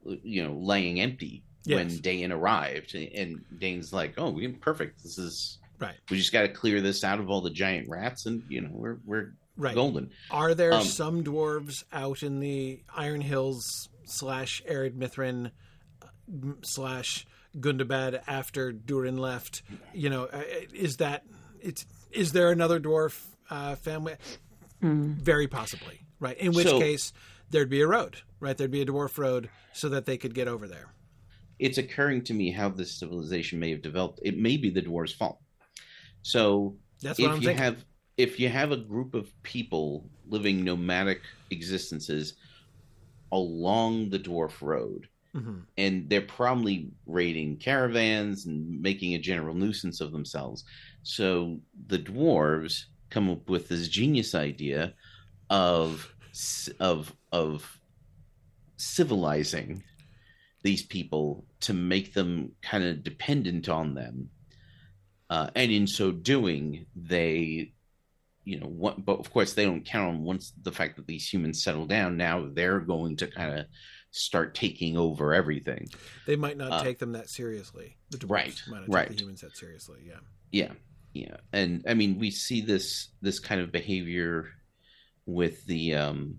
[0.04, 1.98] you know, laying empty when Yes.
[2.00, 2.94] Dain arrived.
[2.94, 5.02] And Dain's like, "Oh, we perfect.
[5.02, 8.26] This is right, we just got to clear this out of all the giant rats,
[8.26, 9.74] and you know, we're we're right.
[9.74, 13.64] golden." Are there Um, some dwarves out in the Iron Hills
[14.04, 15.50] slash Ered Mithrin
[16.02, 16.06] uh,
[16.62, 17.26] slash
[17.58, 19.62] Gundabad after Durin left?
[19.94, 20.42] You know, uh,
[20.74, 21.24] is that
[21.60, 23.18] it's is there another dwarf
[23.50, 24.14] uh, family?
[24.80, 26.36] Very possibly, right?
[26.38, 27.12] In which So- case
[27.50, 28.56] there'd be a road, right?
[28.56, 30.94] There'd be a dwarf road so that they could get over there.
[31.60, 34.20] it's occurring to me how this civilization may have developed.
[34.22, 35.40] It may be the dwarves' fault.
[36.22, 37.64] So That's if what I'm you thinking.
[37.64, 37.84] have
[38.16, 41.20] if you have a group of people living nomadic
[41.50, 42.34] existences
[43.32, 45.62] along the dwarf road, Mhm.
[45.76, 50.64] and they're probably raiding caravans and making a general nuisance of themselves.
[51.02, 54.94] So the dwarves come up with this genius idea
[55.50, 56.12] of
[56.78, 57.78] of of
[58.76, 59.82] civilizing
[60.62, 64.30] these people to make them kind of dependent on them.
[65.30, 67.72] Uh, and in so doing, they,
[68.44, 71.32] you know, what, but of course they don't count on once the fact that these
[71.32, 72.16] humans settle down.
[72.16, 73.66] Now they're going to kind of
[74.10, 75.88] start taking over everything.
[76.26, 77.96] They might not uh, take them that seriously.
[78.10, 79.08] The right, might not right.
[79.08, 80.00] take the humans that seriously.
[80.06, 80.20] Yeah.
[80.50, 80.72] Yeah,
[81.18, 84.48] yeah, and I mean we see this this kind of behavior
[85.26, 86.38] with the um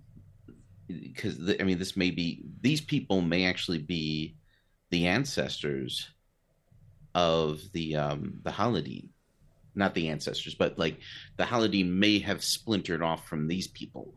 [0.88, 4.36] because I mean this may be these people may actually be
[4.90, 6.10] the ancestors
[7.16, 9.10] of the um the Haladin.
[9.76, 11.00] Not the ancestors, but like
[11.38, 14.14] the Haladin may have splintered off from these people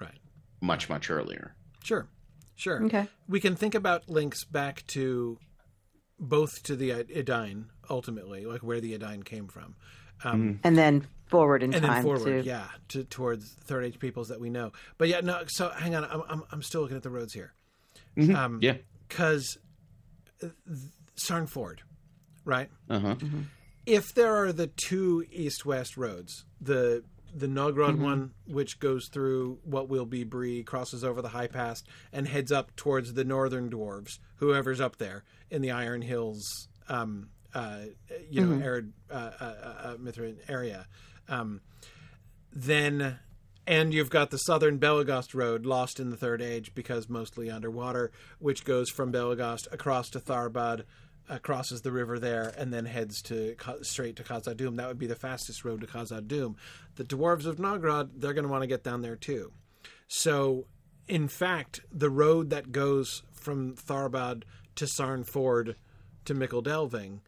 [0.00, 0.18] Right.
[0.60, 1.56] much much earlier.
[1.82, 2.08] Sure.
[2.56, 2.82] Sure.
[2.84, 3.06] Okay.
[3.28, 5.38] we can think about links back to
[6.18, 9.74] both to the Edain ultimately, like where the Edain came from,
[10.24, 13.98] um, And then forward in and time then forward, to yeah, to towards third age
[13.98, 14.72] peoples that we know.
[14.98, 15.42] But yeah, no.
[15.48, 17.52] So hang on, I'm I'm, I'm still looking at the roads here,
[18.16, 18.34] Mhm.
[18.34, 18.76] um, Yeah.
[19.08, 19.58] because
[21.16, 21.82] Sarn Ford,
[22.44, 22.70] right?
[22.88, 23.14] Uh huh.
[23.86, 27.04] if there are the two east-west roads, the
[27.34, 31.82] the Nogrod one, which goes through what will be Bree, crosses over the high pass,
[32.12, 37.28] and heads up towards the northern dwarves, whoever's up there in the Iron Hills, um,
[37.54, 37.80] uh,
[38.30, 40.86] you know, Ered uh, uh, uh, Mithrin area.
[41.28, 41.60] Um,
[42.52, 43.18] then,
[43.66, 48.12] and you've got the southern Belegost road, lost in the Third Age because mostly underwater,
[48.38, 50.84] which goes from Belegost across to Tharbad,
[51.28, 54.76] uh, crosses the river there, and then heads to straight to Khazad-dûm.
[54.76, 56.54] That would be the fastest road to Khazad-dûm.
[56.96, 59.52] The dwarves of Nogrod, they're going to want to get down there too.
[60.08, 60.66] So,
[61.08, 64.42] in fact, the road that goes from Tharbad
[64.76, 65.76] to Sarn Ford
[66.24, 67.22] to Michel Delving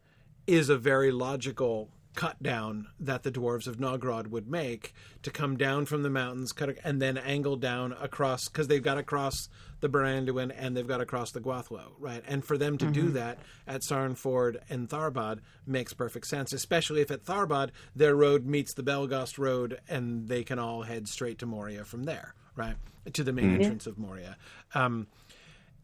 [0.46, 4.92] is a very logical cut down that the dwarves of Nogrod would make
[5.22, 8.94] to come down from the mountains, cut and then angle down across because they've got
[8.94, 9.48] to cross
[9.78, 12.24] the Baranduin and they've got to cross the Gwathlo, right?
[12.26, 13.38] And for them to do that
[13.68, 18.82] at Sarnford and Tharbad makes perfect sense, especially if at Tharbad their road meets the
[18.82, 22.74] Belegost road and they can all head straight to Moria from there, right?
[23.12, 24.36] To the main entrance of Moria.
[24.74, 25.06] Um,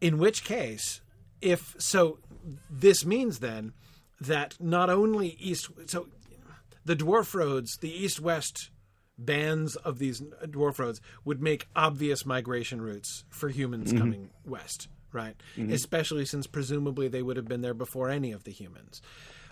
[0.01, 0.99] in which case,
[1.39, 2.19] if so,
[2.69, 3.71] this means then
[4.19, 6.07] that not only east, so
[6.85, 8.69] the dwarf roads, the east west
[9.17, 13.99] bands of these dwarf roads would make obvious migration routes for humans mm-hmm.
[13.99, 15.35] coming west, right?
[15.57, 15.73] Mm-hmm.
[15.73, 19.01] Especially since presumably they would have been there before any of the humans.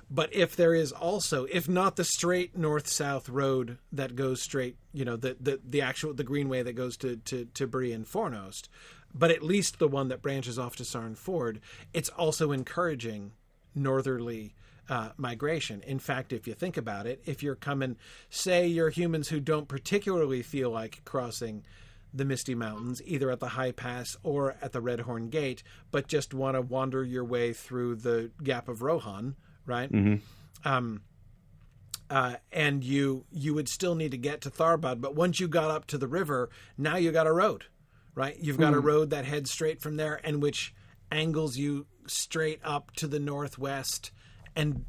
[0.09, 4.77] But if there is also, if not the straight north south road that goes straight,
[4.93, 8.05] you know, the, the, the actual, the greenway that goes to, to, to Bree and
[8.05, 8.67] Fornost,
[9.15, 11.61] but at least the one that branches off to Sarn Ford,
[11.93, 13.31] it's also encouraging
[13.73, 14.53] northerly
[14.89, 15.81] uh, migration.
[15.81, 17.97] In fact, if you think about it, if you're coming,
[18.29, 21.63] say you're humans who don't particularly feel like crossing
[22.13, 26.07] the Misty Mountains, either at the High Pass or at the Red Horn Gate, but
[26.07, 29.89] just want to wander your way through the Gap of Rohan, right?
[30.63, 31.01] Um,
[32.09, 35.71] uh, and you you would still need to get to Tharbad, but once you got
[35.71, 37.65] up to the river, now you got a road,
[38.13, 38.37] right?
[38.39, 40.75] You've got a road that heads straight from there, and which
[41.11, 44.11] angles you straight up to the northwest
[44.55, 44.85] and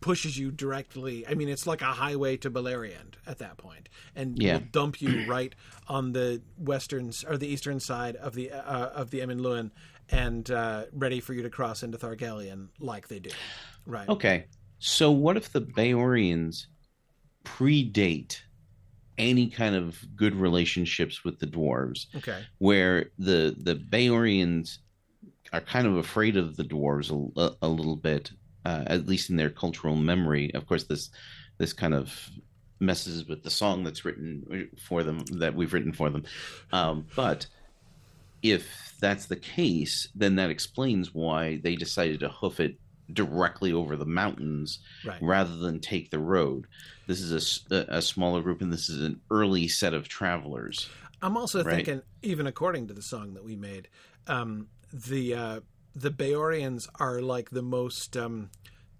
[0.00, 1.26] pushes you directly.
[1.26, 4.54] I mean, it's like a highway to Beleriand at that point, and Yeah.
[4.54, 5.54] will dump you right
[5.88, 9.72] on the western or the eastern side of the uh, of the Emin Luin,
[10.10, 13.30] and uh, ready for you to cross into Thargelion like they do,
[13.86, 14.08] right?
[14.08, 14.46] Okay.
[14.78, 16.66] So what if the Beorians
[17.44, 18.38] predate
[19.16, 22.44] any kind of good relationships with the dwarves, Okay.
[22.58, 24.78] where the the Beorians
[25.52, 28.30] are kind of afraid of the dwarves a, a, a little bit,
[28.64, 30.52] uh, at least in their cultural memory.
[30.54, 31.10] Of course, this
[31.58, 32.30] this kind of
[32.80, 36.24] messes with the song that's written for them that we've written for them.
[36.72, 37.46] Um, but
[38.42, 42.76] if that's the case, then that explains why they decided to hoof it
[43.12, 45.20] directly over the mountains Right.
[45.20, 46.66] rather than take the road.
[47.08, 50.88] This is a smaller group, and this is an early set of travelers.
[51.22, 51.76] I'm also Right.
[51.84, 53.88] thinking, even according to the song that we made,
[54.28, 55.60] um, the uh,
[55.94, 58.50] the Beorians are like the most um,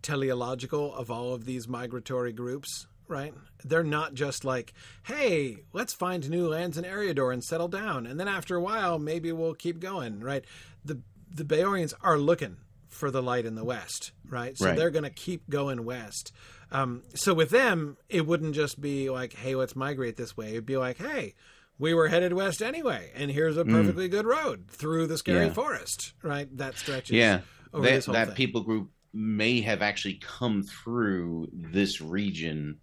[0.03, 2.87] teleological of all of these migratory groups.
[3.07, 3.33] Right?
[3.65, 4.75] They're not just like,
[5.05, 8.99] "Hey, let's find new lands in Eriador and settle down, and then after a while,
[8.99, 10.45] maybe we'll keep going." Right?
[10.85, 12.59] The the Beorians are looking
[12.89, 14.13] for the light in the west.
[14.29, 14.57] Right?
[14.59, 14.77] So Right.
[14.77, 16.33] they're going to keep going west.
[16.71, 20.67] Um, so with them, it wouldn't just be like, "Hey, let's migrate this way." It'd
[20.67, 21.35] be like, "Hey."
[21.79, 25.49] We were headed west anyway, and here's a perfectly good road through the scary Mm.
[25.49, 25.53] Yeah.
[25.55, 26.49] forest, right?
[26.57, 27.15] That stretches.
[27.17, 28.35] Yeah, over that, this whole that thing.
[28.37, 32.79] people group may have actually come through this region.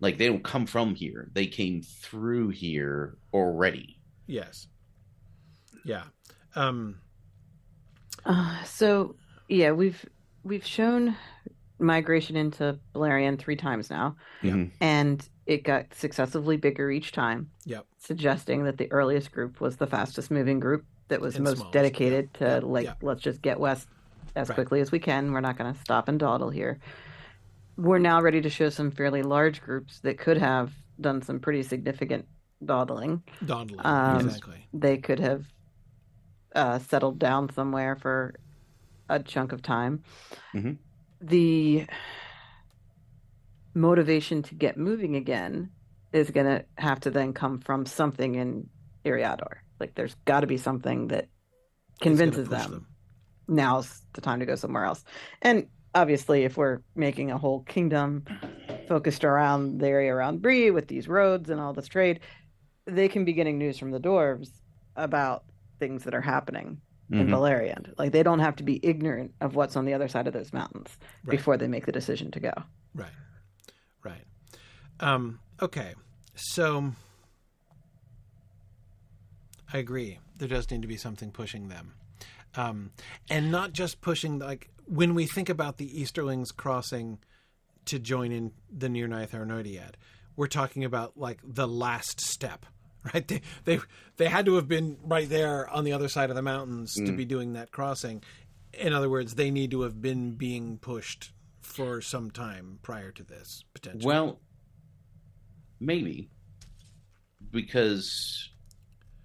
[0.00, 4.00] Like they don't come from here; they came through here already.
[4.26, 4.66] Yes.
[5.84, 6.04] Yeah.
[6.54, 7.00] Um,
[8.24, 9.16] Uh, so
[9.48, 10.04] yeah, we've
[10.42, 11.16] we've shown
[11.78, 14.70] migration into Beleriand three times now, Mhm.
[14.80, 17.84] and it got successively bigger each time, yep.
[17.98, 21.72] suggesting that the earliest group was the fastest moving group that was And most smallest,
[21.72, 22.94] dedicated yeah, to yeah, like yeah.
[23.02, 23.88] let's just get west
[24.36, 24.54] as Right.
[24.54, 25.32] quickly as we can.
[25.32, 26.78] We're not going to stop and dawdle here.
[27.76, 31.62] We're now ready to show some fairly large groups that could have done some pretty
[31.64, 32.26] significant
[32.64, 33.22] dawdling.
[33.44, 33.80] Dawdling.
[33.84, 34.66] Um, exactly.
[34.72, 35.44] they could have
[36.54, 38.34] uh, settled down somewhere for
[39.08, 40.02] a chunk of time.
[40.54, 40.78] Mhm.
[41.20, 41.86] The
[43.74, 45.70] motivation to get moving again
[46.12, 48.68] is going to have to then come from something in
[49.04, 49.54] Eriador.
[49.80, 51.28] Like, there's got to be something that
[52.00, 52.86] convinces push them,
[53.48, 55.02] now's the time to go somewhere else.
[55.40, 58.24] And obviously, if we're making a whole kingdom
[58.88, 62.20] focused around the area around Bree with these roads and all this trade,
[62.86, 64.50] they can be getting news from the dwarves
[64.96, 65.44] about
[65.78, 67.30] things that are happening in Mhm.
[67.30, 67.94] Beleriand.
[67.98, 70.52] Like they don't have to be ignorant of what's on the other side of those
[70.52, 71.30] mountains Right.
[71.36, 72.52] before they make the decision to go.
[72.94, 73.10] Right.
[74.04, 74.24] Right.
[75.00, 75.94] Um, okay.
[76.34, 76.92] So
[79.72, 80.18] I agree.
[80.36, 81.94] There does need to be something pushing them.
[82.54, 82.90] Um,
[83.30, 87.18] and not just pushing, like, when we think about the Easterlings crossing
[87.86, 89.94] to join in the Nirnaeth Arnoediad,
[90.36, 92.66] we're talking about, like, the last step,
[93.14, 93.26] right?
[93.26, 93.80] They, they,
[94.18, 97.12] they had to have been right there on the other side of the mountains to
[97.12, 98.22] be doing that crossing.
[98.74, 101.32] In other words, they need to have been being pushed
[101.72, 104.04] for some time prior to this, potentially.
[104.04, 104.40] Well,
[105.80, 106.28] maybe
[107.50, 108.50] because,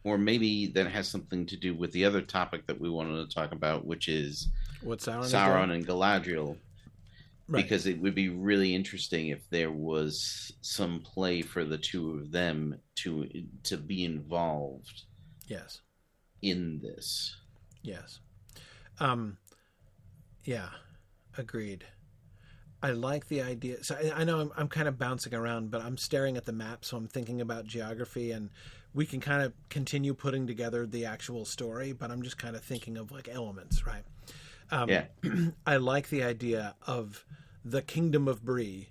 [0.03, 3.35] or maybe that has something to do with the other topic that we wanted to
[3.35, 4.47] talk about, which is
[4.81, 6.57] what Sauron, Sauron and Galadriel.
[7.49, 7.63] Right.
[7.63, 12.29] Because it would be really interesting if there was some play for the two of
[12.29, 13.25] them to
[13.63, 15.03] to be involved
[15.47, 15.79] yes,
[16.41, 17.37] in this.
[17.83, 18.19] yes,
[18.99, 19.37] um,
[20.43, 20.67] yeah,
[21.37, 21.85] agreed.
[22.81, 23.83] I like the idea.
[23.83, 26.53] So I, I know I'm, I'm kind of bouncing around, but I'm staring at the
[26.53, 28.49] map, so I'm thinking about geography, and
[28.93, 31.91] we can kind of continue putting together the actual story.
[31.93, 34.03] But I'm just kind of thinking of like elements, right?
[34.71, 35.05] Um, Yeah.
[35.65, 37.25] I like the idea of
[37.65, 38.89] the kingdom of Bree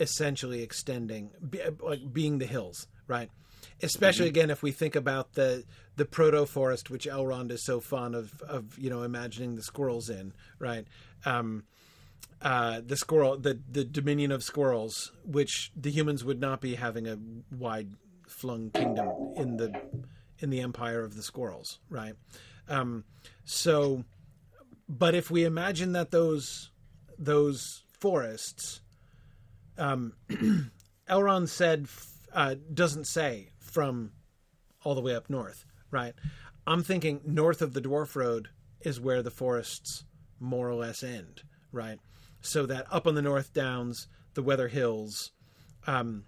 [0.00, 3.30] essentially extending, be, like being the hills, right?
[3.82, 5.64] Especially again, if we think about the
[5.96, 10.10] the proto forest, which Elrond is so fond of, of you know, imagining the squirrels
[10.10, 10.86] in, right?
[11.24, 11.64] Um,
[12.42, 17.06] uh, the squirrel, the the dominion of squirrels, which the humans would not be having
[17.08, 17.18] a
[17.56, 17.90] wide
[18.28, 19.80] flung kingdom in the
[20.38, 22.14] in the empire of the squirrels, right?
[22.68, 23.04] Um,
[23.44, 24.04] so,
[24.88, 26.70] but if we imagine that those
[27.18, 28.80] those forests,
[29.78, 30.12] um,
[31.08, 31.86] Elrond said
[32.32, 34.12] uh, doesn't say from
[34.82, 36.14] all the way up north, right?
[36.66, 38.48] I'm thinking north of the Dwarf Road
[38.80, 40.04] is where the forests
[40.40, 41.98] more or less end, right?
[42.44, 45.30] So that up on the North Downs, the Weather Hills,
[45.86, 46.24] um,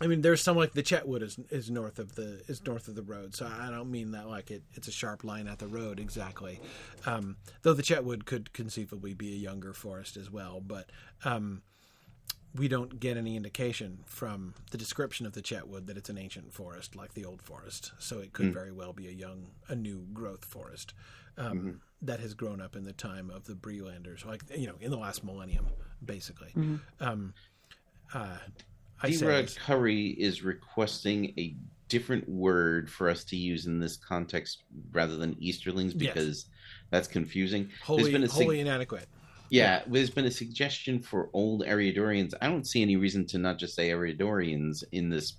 [0.00, 2.94] I mean, there's some like the Chetwood is is north of the is north of
[2.94, 3.34] the road.
[3.34, 6.60] So I don't mean that like it, it's a sharp line at the road exactly.
[7.04, 10.90] Um, though the Chetwood could conceivably be a younger forest as well, but
[11.24, 11.62] um,
[12.54, 16.52] we don't get any indication from the description of the Chetwood that it's an ancient
[16.52, 17.92] forest like the old forest.
[17.98, 20.94] So it could very well be a young, a new growth forest
[21.36, 24.90] um, that has grown up in the time of the Breelanders, like you know, in
[24.90, 25.66] the last millennium,
[26.04, 26.52] basically.
[27.00, 27.34] Um,
[28.14, 28.38] uh,
[29.02, 31.56] I say Dira Curry is requesting a
[31.88, 36.14] different word for us to use in this context rather than Easterlings Yes.
[36.14, 36.46] because
[36.90, 37.70] that's confusing.
[37.82, 39.06] wholly, been a sig- wholly inadequate.
[39.50, 42.34] Yeah, there's been a suggestion for old Eriadorians.
[42.42, 45.34] I don't see any reason to not just say Eriadorians in this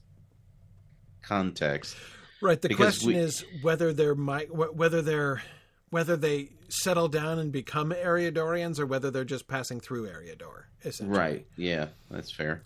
[1.21, 1.95] context.
[2.41, 2.59] Right.
[2.61, 5.41] The question we- is whether they're mi- wh- whether they're
[5.89, 10.63] whether they settle down and become Eriadorians or whether they're just passing through Eriador.
[10.85, 11.17] Essentially.
[11.17, 11.47] Right.
[11.57, 12.61] Yeah, that's fair.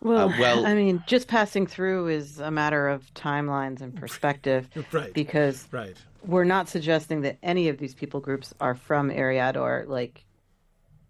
[0.00, 4.68] Well, Uh, well- I mean, just passing through is a matter of timelines and perspective
[4.92, 5.12] Right.
[5.12, 5.96] because Right.
[6.24, 10.24] we're not suggesting that any of these people groups are from Eriador, like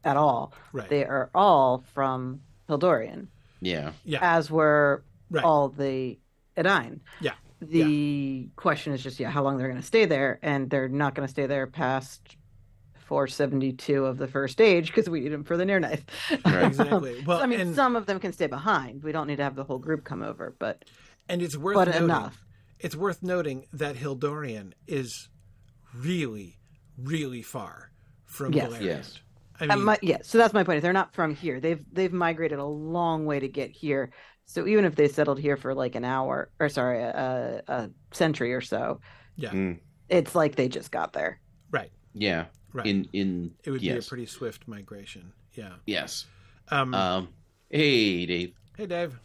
[0.02, 0.52] at all.
[0.72, 0.88] Right.
[0.88, 3.26] They are all from Hildorien,
[3.60, 3.92] Yeah.
[4.04, 4.18] Yeah.
[4.22, 5.44] as were Right.
[5.44, 6.18] all the
[6.56, 7.00] Edain.
[7.20, 7.34] Yeah.
[7.60, 11.14] The question is just, yeah, how long they're going to stay there, and they're not
[11.14, 12.36] going to stay there past
[13.06, 16.02] 472 of the first age because we need them for the Nirnaeth.
[16.44, 16.64] Right.
[16.70, 17.22] Exactly.
[17.26, 19.02] Well, I mean, and, some of them can stay behind.
[19.02, 20.84] We don't need to have the whole group come over, but
[21.28, 22.42] and it's worth but noting, enough.
[22.78, 25.28] It's worth noting that Hildorien is
[25.94, 26.58] really,
[26.96, 27.90] really far
[28.24, 28.70] from Yes.
[28.72, 28.80] Beleriand.
[28.84, 29.20] Yes.
[29.60, 30.78] I Uh, mean, my, yeah, so that's my point.
[30.78, 31.60] Is they're not from here.
[31.60, 34.12] They've they've migrated a long way to get here.
[34.50, 38.52] So even if they settled here for like an hour, or sorry, a, a century
[38.52, 39.00] or so,
[39.36, 39.50] yeah.
[39.50, 39.78] Mm,
[40.08, 41.40] it's like they just got there.
[41.70, 41.92] Right.
[42.14, 42.46] yeah.
[42.72, 42.84] Right.
[42.84, 43.94] In in it would yes.
[43.94, 45.32] be a pretty swift migration.
[45.54, 45.74] Yeah.
[45.86, 46.26] yes.
[46.68, 47.28] Um, Um.
[47.70, 48.52] Hey, Dave.
[48.76, 49.20] Hey, Dave.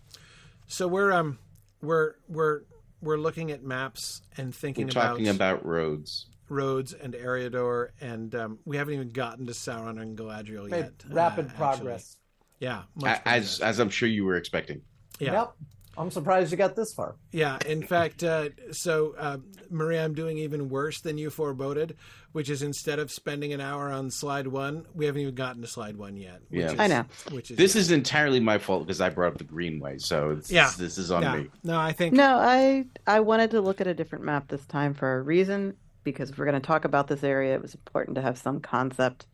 [0.67, 1.39] So we're um
[1.82, 2.61] we're we're
[3.01, 6.28] we're looking at maps and thinking We're talking about, about roads.
[6.49, 11.03] roads and Eriador, and um, we haven't even gotten to Sauron and Galadriel Made yet.
[11.09, 11.57] rapid uh, actually.
[11.57, 12.17] progress.
[12.59, 13.59] Yeah, much As progress.
[13.61, 14.82] as I'm sure you were expecting.
[15.20, 15.53] Yeah, Yep.
[15.97, 17.16] I'm surprised you got this far.
[17.32, 17.57] yeah.
[17.66, 19.38] In fact, uh, so uh,
[19.70, 21.95] Maria, I'm doing even worse than you foreboded,
[22.34, 25.68] which is instead of spending an hour on slide one, we haven't even gotten to
[25.70, 26.41] slide one yet.
[26.49, 26.72] Which Yeah.
[26.74, 27.05] is, I know.
[27.32, 30.51] Which is This is entirely my fault because I brought up the Greenway, so it's,
[30.51, 30.70] Yeah.
[30.78, 31.36] this is on yeah.
[31.38, 31.47] me.
[31.63, 34.93] No, I think No, I I wanted to look at a different map this time
[34.95, 38.16] for a reason because if we're going to talk about this area, it was important
[38.16, 39.28] to have some concept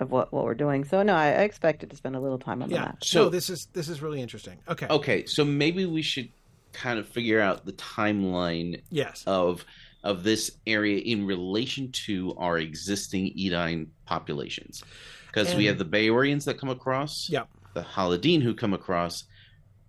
[0.00, 0.84] of what what we're doing.
[0.84, 2.80] So no, I, I expected to spend a little time on the yeah.
[2.82, 3.04] map.
[3.04, 4.58] So So- this is this is really interesting.
[4.68, 4.86] Okay.
[4.88, 6.28] Okay, so maybe we should
[6.72, 9.24] kind of figure out the timeline Yes.
[9.26, 9.64] of
[10.02, 14.82] of this area in relation to our existing Edain populations,
[15.26, 17.48] because we have the Baorians that come across, Yep.
[17.74, 19.24] the Haladin who come across,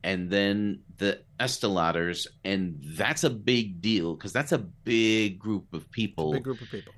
[0.03, 5.89] and then the Estelators, and that's a big deal because that's a big group of
[5.91, 6.91] people, Big group of people.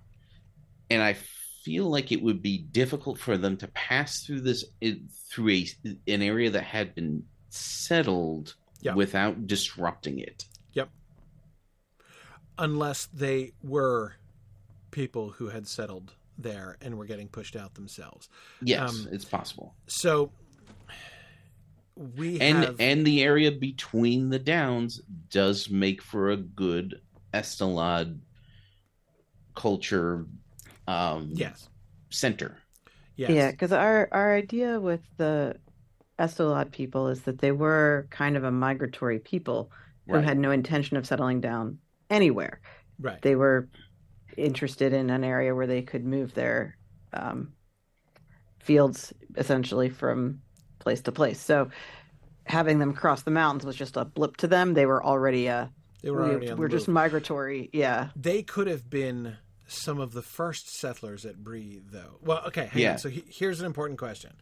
[0.89, 1.15] and I
[1.63, 4.65] feel like it would be difficult for them to pass through this
[5.29, 5.67] through a
[6.07, 8.95] an area that had been settled Yeah.
[8.95, 10.45] without disrupting it.
[10.73, 10.89] Yep.
[12.57, 14.15] Unless they were
[14.91, 18.27] people who had settled there and were getting pushed out themselves.
[18.61, 19.73] Yes, Um, it's possible.
[19.87, 20.31] So
[21.95, 27.01] we And have and the area between the downs does make for a good
[27.33, 28.19] Estolad
[29.55, 30.25] culture
[30.87, 31.69] um yes,
[32.09, 32.57] center.
[33.15, 35.55] yes, Yeah, because our our idea with the
[36.19, 39.71] Estolad people is that they were kind of a migratory people
[40.09, 40.23] who Right.
[40.23, 41.79] had no intention of settling down
[42.09, 42.61] anywhere.
[42.99, 43.69] right, They were
[44.37, 46.77] interested in an area where they could move their
[47.13, 47.53] um,
[48.59, 50.39] fields essentially from
[50.79, 51.39] place to place.
[51.39, 51.69] So
[52.45, 54.73] having them cross the mountains was just a blip to them.
[54.73, 55.67] They were already uh,
[56.01, 57.69] they were already on the we're just migratory.
[57.73, 58.09] Yeah.
[58.15, 59.37] They could have been
[59.67, 62.19] some of the first settlers at Bree, though.
[62.21, 62.91] Well, okay, hang Yeah.
[62.93, 62.97] on.
[62.99, 64.33] So he, here's an important question: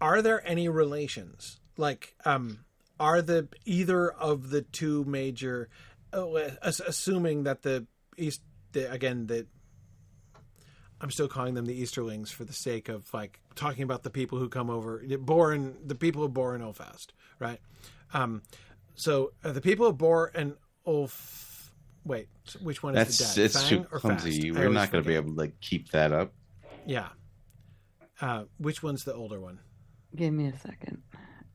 [0.00, 1.60] Are there any relations?
[1.76, 2.64] Like, um,
[3.00, 5.68] are the either of the two major,
[6.12, 7.86] oh, uh, assuming that the
[8.16, 8.42] east,
[8.72, 9.46] the, again the.
[11.00, 14.38] I'm still calling them the Easterlings for the sake of like talking about the people
[14.38, 17.58] who come over, Borin, the people of Bor and Ulfast, right?
[18.14, 18.42] Um,
[18.94, 20.54] so the people of Bor and
[20.86, 21.50] Ulf.
[22.04, 22.28] Wait,
[22.60, 23.44] which one is That's the dad?
[23.46, 24.50] it's too Fang or clumsy.
[24.50, 24.56] Fast?
[24.58, 26.32] I We're not going to be able to keep that up.
[26.86, 27.08] Yeah.
[28.20, 29.58] Uh, which one's the older one?
[30.14, 31.02] Give me a second.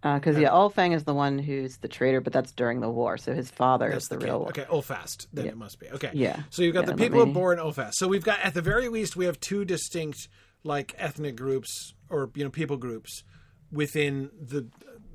[0.02, 3.18] Because yeah, Ulfang is the one who's the traitor, but that's during the war.
[3.18, 4.26] So his father That's is the, kid.
[4.26, 4.40] real.
[4.40, 4.50] One.
[4.50, 5.28] Okay, Ulfast.
[5.34, 5.52] Then Yeah.
[5.52, 5.90] it must be.
[5.90, 6.12] Okay.
[6.14, 6.42] Yeah.
[6.52, 7.96] So you've got Yeah, the let people me- born Ulfast.
[7.96, 10.30] So we've got at the very least we have two distinct
[10.64, 13.24] like ethnic groups or you know people groups
[13.72, 14.68] within the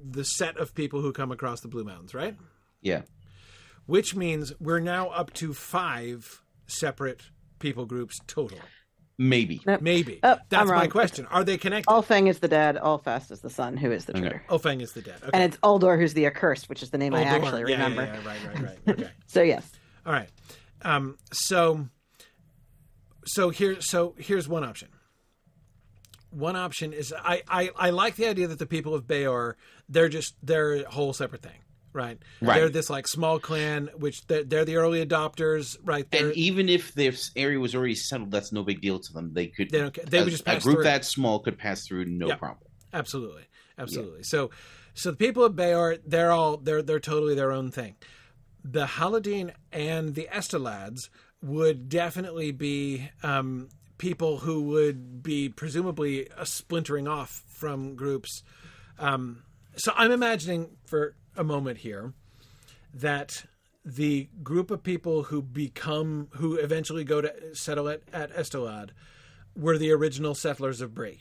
[0.06, 2.36] the set of people who come across the Blue Mountains, right?
[2.82, 3.02] Yeah.
[3.86, 7.22] Which means we're now up to five separate
[7.58, 8.58] people groups total.
[9.16, 9.60] Maybe.
[9.64, 9.80] Nope.
[9.80, 10.18] Maybe.
[10.24, 11.26] Oh, That's my question.
[11.26, 11.88] Are they connected?
[11.88, 12.76] Ulfang is the dad.
[12.82, 14.20] Ulfast is the son, who is the Okay.
[14.22, 14.42] traitor.
[14.48, 15.16] Ulfang is the dead.
[15.22, 15.30] Okay.
[15.32, 18.02] And it's Uldor who's the accursed, which is the name I actually Yeah, yeah, remember.
[18.02, 18.78] yeah, right, right, right.
[18.88, 19.10] Okay.
[19.26, 19.70] So yes,
[20.04, 20.28] All right.
[20.82, 21.88] Um, so,
[23.26, 24.88] so here, so here's one option.
[26.30, 29.56] One option is I, I, I like the idea that the people of Beor
[29.88, 31.58] they're just they're a whole separate thing,
[31.94, 32.18] right?
[32.42, 32.56] Right.
[32.58, 36.10] They're this like small clan, which they're, they're the early adopters, right?
[36.10, 39.32] They're, And even if this area was already settled, that's no big deal to them.
[39.32, 39.70] They could.
[39.70, 39.94] They don't.
[40.10, 40.84] They would a- just a group through.
[40.84, 42.34] that small could pass through no Yeah.
[42.36, 42.68] problem.
[42.92, 43.44] Absolutely,
[43.78, 44.22] absolutely.
[44.24, 44.50] So,
[44.94, 47.96] so the people of Beor, they're all they're they're totally their own thing.
[48.64, 51.08] The Haladin and the Estolads
[51.42, 53.68] would definitely be um,
[53.98, 58.42] people who would be presumably uh, splintering off from groups.
[58.98, 59.42] Um,
[59.76, 62.12] so I'm imagining for a moment here
[62.92, 63.44] that
[63.84, 68.90] the group of people who become who eventually go to settle at, at Estelad
[69.56, 71.20] were the original settlers of Bree,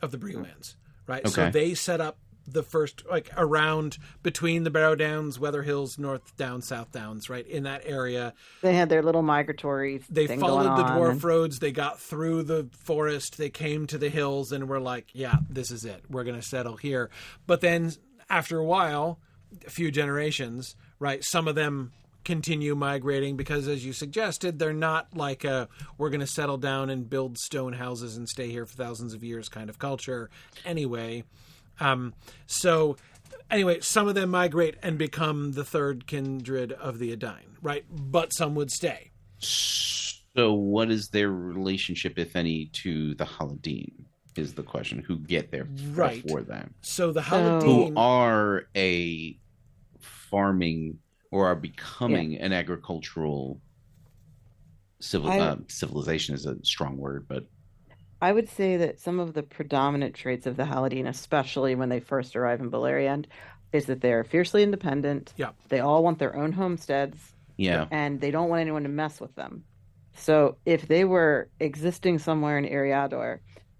[0.00, 1.26] of the Bree lands, right?
[1.28, 2.18] So they set up
[2.50, 7.46] the first like around between the Barrow Downs, Weather Hills, North Downs, South Downs, right
[7.46, 8.32] in that area.
[8.62, 10.00] they had their little migratory.
[10.08, 11.58] They thing followed going the on, dwarf and- roads.
[11.58, 13.36] They got through the forest.
[13.36, 16.04] They came to the hills and were like, "Yeah, this is it.
[16.08, 17.10] We're going to settle here."
[17.46, 17.92] But then
[18.30, 19.18] after a while,
[19.66, 21.22] a few generations, right?
[21.24, 21.92] Some of them
[22.24, 26.90] continue migrating because, as you suggested, they're not like a "we're going to settle down
[26.90, 30.30] and build stone houses and stay here for thousands of years" kind of culture.
[30.64, 31.24] Anyway,
[31.80, 32.14] um,
[32.46, 32.96] so
[33.50, 37.84] anyway, some of them migrate and become the third kindred of the Edain, right?
[37.90, 39.10] But some would stay.
[39.38, 43.92] So, what is their relationship, if any, to the Haladin?
[44.38, 45.00] Is the question.
[45.00, 46.22] Who get there Right.
[46.22, 46.72] before them?
[46.80, 49.36] So the So- Haladin, Who are a
[50.00, 50.98] farming
[51.32, 53.60] or are becoming an agricultural
[55.00, 57.46] civil I- uh, civilization is a strong word, but
[58.20, 62.00] I would say that some of the predominant traits of the Haladin, especially when they
[62.00, 63.26] first arrive in Beleriand,
[63.72, 65.34] is that they're fiercely independent.
[65.36, 65.50] Yeah.
[65.68, 69.34] They all want their own homesteads yeah, and they don't want anyone to mess with
[69.34, 69.64] them.
[70.14, 73.38] So if they were existing somewhere in Eriador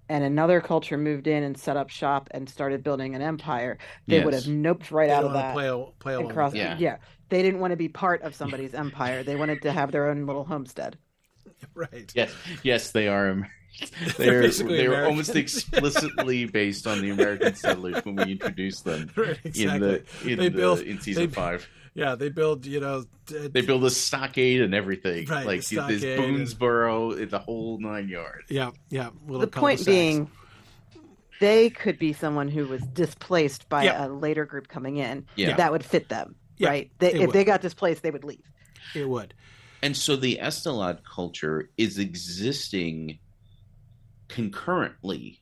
[0.08, 4.24] and another culture moved in and set up shop and started building an empire, they
[4.24, 6.34] would have noped right they out of that play, al- play and along.
[6.34, 6.56] crossed.
[6.56, 6.76] Yeah.
[6.78, 6.96] Yeah.
[7.28, 9.22] They didn't want to be part of somebody's empire.
[9.22, 10.96] They wanted to have their own little homestead.
[11.74, 12.10] right.
[12.14, 12.32] yes,
[12.62, 13.48] yes, they are.
[14.16, 19.38] They're They're they're almost explicitly based on the American settlers when we introduced them Right,
[19.44, 21.68] in the in They the build- in season they- five.
[21.94, 25.76] Yeah, they build, you know, d- They build a stockade and everything, Right, like the
[25.76, 28.50] this stockade and- Boonesboro, the whole nine yards.
[28.50, 29.10] yeah, yeah.
[29.26, 30.30] little the point being,
[31.40, 34.00] they could be someone who was displaced by Yep.
[34.00, 35.26] a later group coming in.
[35.36, 35.56] Yeah.
[35.56, 36.90] That would fit them, Yeah, right?
[36.98, 37.32] They, if would.
[37.32, 38.42] they got displaced, they would leave.
[38.94, 39.34] it would.
[39.82, 43.18] And so the Estolad culture is existing
[44.28, 45.40] concurrently.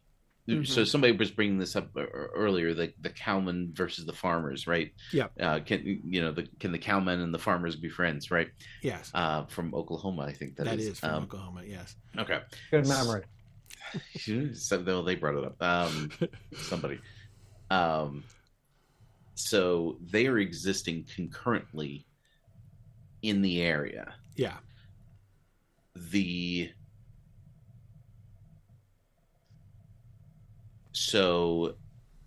[0.48, 0.86] So Mhm.
[0.86, 4.92] somebody was bringing this up e- earlier, the the cowmen versus the farmers, right?
[5.12, 5.26] Yeah.
[5.40, 8.48] Uh, can you know the can the cowmen and the farmers be friends, right?
[8.80, 11.62] Yes, Uh, from Oklahoma, I think that is, from Um, Oklahoma.
[11.66, 11.96] Yes.
[12.16, 12.42] okay.
[12.70, 13.24] Good memory.
[14.54, 15.60] so they, they brought it up.
[15.62, 16.10] Um,
[16.54, 17.00] somebody.
[17.70, 18.22] Um,
[19.34, 22.06] so they are existing concurrently
[23.22, 24.14] in the area.
[24.36, 24.58] Yeah.
[25.96, 26.70] The
[30.96, 31.76] so,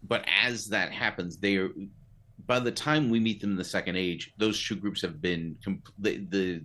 [0.03, 1.69] but as that happens, they are.
[2.45, 5.57] By the time we meet them in the second age, those two groups have been
[5.63, 6.61] com- the, the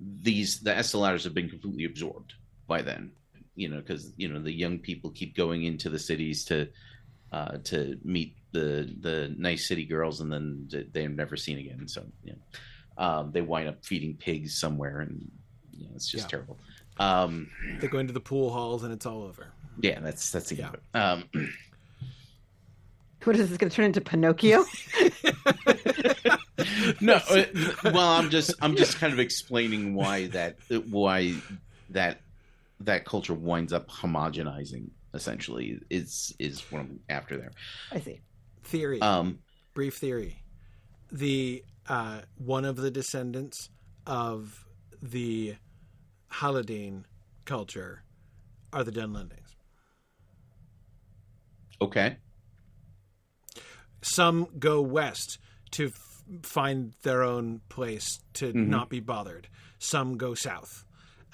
[0.00, 2.34] these the SLRs have been completely absorbed
[2.66, 3.12] by then
[3.54, 6.68] you know because you know the young people keep going into the cities to
[7.30, 12.02] uh to meet the the nice city girls and then they're never seen again so
[12.24, 15.30] you know um they wind up feeding pigs somewhere and
[15.70, 16.30] you know it's just Yeah.
[16.30, 16.58] terrible
[16.98, 17.48] um
[17.80, 19.52] They go into the pool halls and it's all over.
[19.80, 20.66] Yeah that's that's the Yeah.
[20.66, 20.80] end of
[21.32, 21.38] it.
[21.38, 21.48] um
[23.24, 24.64] What is this going to turn into Pinocchio?
[27.00, 27.44] no uh,
[27.84, 30.56] well i'm just i'm just kind of explaining why that
[30.90, 31.34] why
[31.90, 32.20] that
[32.80, 37.50] that culture winds up homogenizing essentially is is what i'm after there
[37.92, 38.20] I see.
[38.62, 39.00] Theory.
[39.00, 39.38] um
[39.74, 40.42] brief theory.
[41.12, 43.68] The uh, one of the descendants
[44.06, 44.64] of
[45.02, 45.56] the
[46.32, 47.04] Haladin
[47.44, 48.02] culture
[48.72, 49.43] are the Dunlendings.
[51.84, 52.16] Okay.
[54.02, 55.38] Some go west
[55.72, 58.68] to f- find their own place to Mhm.
[58.68, 59.48] not be bothered.
[59.78, 60.84] Some go south.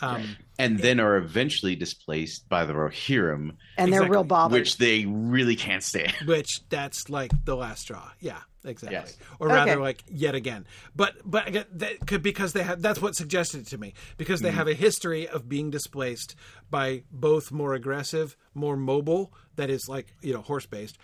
[0.02, 4.28] Um, And then are eventually displaced by the Rohirrim, and they're real Exactly.
[4.28, 4.52] bothered.
[4.60, 6.14] which they really can't stand.
[6.26, 8.10] which that's like the last straw.
[8.18, 8.98] Yeah, exactly.
[8.98, 9.16] Yes.
[9.38, 9.80] Or rather, Okay.
[9.80, 10.66] like yet again.
[10.94, 12.82] But but that could because they have.
[12.82, 16.34] That's what suggested it to me because they have a history of being displaced
[16.70, 20.98] by both more aggressive, more mobile, that is like you know horse based,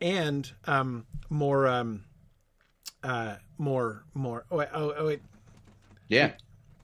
[0.00, 2.04] and um, more um,
[3.02, 4.44] uh, more more.
[4.50, 5.22] Oh wait, oh, oh wait,
[6.08, 6.32] Yeah.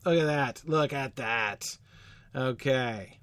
[0.04, 0.62] Look at that.
[0.66, 1.64] Look at that.
[2.34, 3.18] Okay.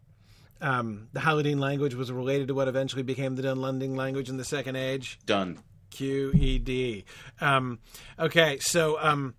[0.62, 4.43] Um, the Haladin language was related to what eventually became the Dunlending language in the
[4.45, 5.20] Second Age.
[5.26, 5.60] Done.
[5.95, 7.03] QED.
[7.41, 7.79] Um,
[8.19, 9.35] okay, so um,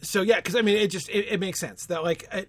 [0.00, 2.46] so yeah, because I mean, it just it, it makes sense that like a,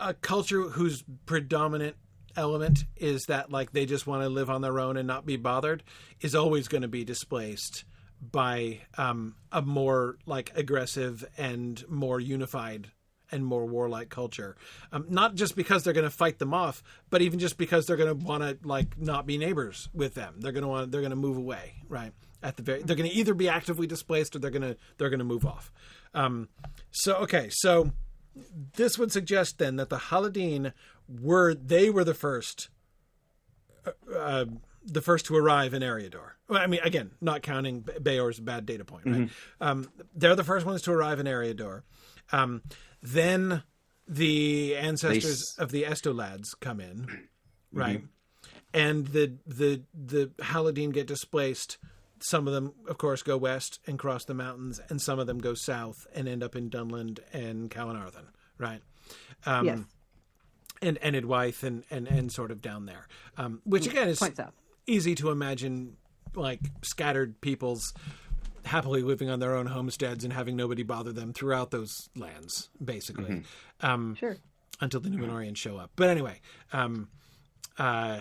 [0.00, 1.96] a culture whose predominant
[2.36, 5.36] element is that like they just want to live on their own and not be
[5.36, 5.82] bothered
[6.20, 7.84] is always going to be displaced
[8.20, 12.90] by um, a more like aggressive and more unified
[13.34, 14.56] and more warlike culture.
[14.92, 17.96] Um, not just because they're going to fight them off, but even just because they're
[17.96, 20.36] going to want to like not be neighbors with them.
[20.38, 22.12] They're going to want they're going to move away, right?
[22.42, 25.10] At the very, they're going to either be actively displaced or they're going to they're
[25.10, 25.72] going to move off.
[26.14, 26.48] Um,
[26.92, 27.90] so okay, so
[28.76, 30.72] this would suggest then that the Haladin
[31.08, 32.68] were they were the first
[34.14, 34.46] uh,
[34.84, 36.32] the first to arrive in Eriador.
[36.48, 39.30] Well, I mean, again, not counting Beor's bad data point, right?
[39.60, 41.82] Um, they're the first ones to arrive in Eriador.
[42.32, 42.62] Um,
[43.04, 43.62] then
[44.08, 47.28] the ancestors They of the Estolads come in,
[47.72, 48.02] right?
[48.72, 51.78] And the the the Haladin get displaced.
[52.20, 55.38] Some of them, of course, go west and cross the mountains, and some of them
[55.38, 58.80] go south and end up in Dunland and Calenardhon, right?
[59.44, 59.80] Um, yes,
[60.80, 64.22] and and Enedwaith and, and and sort of down there, um, which again is
[64.86, 65.96] easy to imagine,
[66.34, 67.92] like scattered peoples
[68.64, 73.42] happily living on their own homesteads and having nobody bother them throughout those lands, basically,
[73.80, 74.36] um, Sure.
[74.80, 75.90] until the Numenoreans show up.
[75.96, 76.40] But anyway,
[76.72, 77.08] um,
[77.78, 78.20] uh,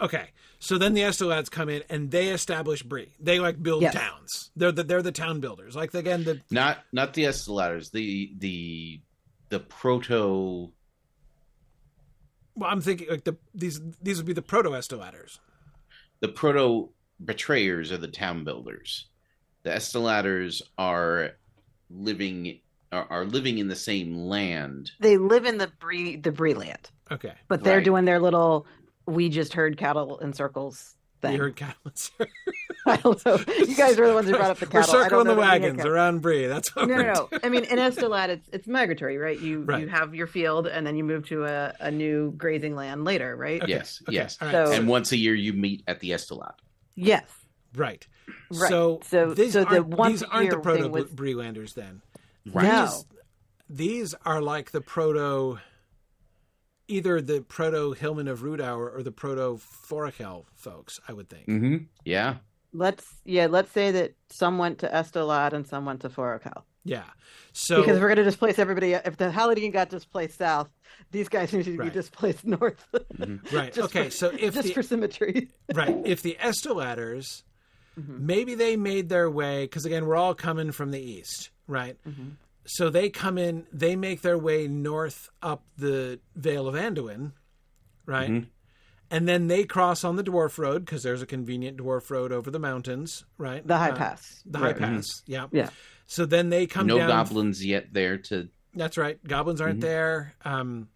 [0.00, 0.30] okay.
[0.60, 3.14] So then the Estolads come in and they establish Bree.
[3.20, 3.94] They like build Yes.
[3.94, 4.50] towns.
[4.56, 5.76] They're the they're the town builders.
[5.76, 7.92] Like again the Not not the Estelators.
[7.92, 9.00] The the
[9.50, 10.72] the proto.
[12.56, 15.38] well, I'm thinking like the these these would be the proto Estelators.
[16.20, 16.90] The proto
[17.24, 19.06] betrayers are the town builders.
[19.64, 21.32] The Estelators are
[21.90, 22.60] living
[22.92, 24.92] are, are living in the same land.
[25.00, 27.32] They live in the Bree the Bree land, Okay.
[27.48, 27.84] but they're Right.
[27.84, 28.66] doing their little.
[29.06, 31.32] We just heard cattle in circles thing.
[31.32, 31.92] You heard cattle.
[32.86, 33.38] I don't know.
[33.58, 34.80] You guys are the ones who brought up the cattle.
[34.94, 35.04] We're cattle.
[35.04, 36.46] I don't circling the know that we had wagons around Bree.
[36.46, 37.28] That's what No, we're no, no.
[37.28, 37.40] doing.
[37.44, 39.38] I mean, in Estolad, it's it's migratory, right?
[39.38, 39.80] You Right.
[39.82, 43.34] you have your field, and then you move to a, a new grazing land later,
[43.36, 43.62] right?
[43.62, 44.38] Okay, Yes, okay, yes.
[44.40, 44.52] all right.
[44.68, 46.54] So- And once a year you meet at the Estolad.
[47.06, 47.28] Yes.
[47.74, 48.06] Right.
[48.50, 48.68] Right.
[48.70, 52.02] So, So- these so the aren't, once these aren't the proto thing was- Breelanders then.
[52.46, 52.64] Right.
[52.66, 52.86] No.
[52.86, 53.04] These,
[53.68, 55.58] these are like the proto,
[56.88, 61.46] either the proto Hillman of Rhudaur or the proto Forochel folks, I would think.
[61.46, 61.76] Mm-hmm.
[62.04, 62.36] Yeah.
[62.72, 63.46] Let's yeah.
[63.46, 66.64] Let's say that some went to Estolad and some went to Forochel.
[66.84, 67.04] Yeah.
[67.52, 68.92] So because we're going to displace everybody.
[68.92, 70.68] If the Haladin got displaced south,
[71.10, 72.84] these guys need to be displaced north.
[73.52, 73.76] right.
[73.76, 74.04] okay.
[74.04, 75.48] for- so if just the, for symmetry.
[75.74, 77.42] right, if the Estoladders,
[77.98, 78.20] Mhm.
[78.20, 81.96] maybe they made their way because again we're all coming from the east, right?
[82.08, 82.32] Mhm.
[82.64, 87.32] So they come in, they make their way north up the Vale of Anduin,
[88.06, 88.30] right?
[88.30, 88.46] Mhm.
[89.10, 92.50] And then they cross on the Dwarf Road because there's a convenient Dwarf Road over
[92.52, 93.66] the mountains, right?
[93.66, 94.42] The High Uh, Pass.
[94.46, 94.78] The Right.
[94.78, 95.46] High Pass, yeah.
[95.50, 95.70] Yeah.
[96.10, 97.08] So then they come no down.
[97.08, 98.48] goblins yet there to.
[98.74, 99.22] That's right.
[99.24, 99.82] Goblins aren't Mhm.
[99.82, 100.34] there.
[100.42, 100.88] Um,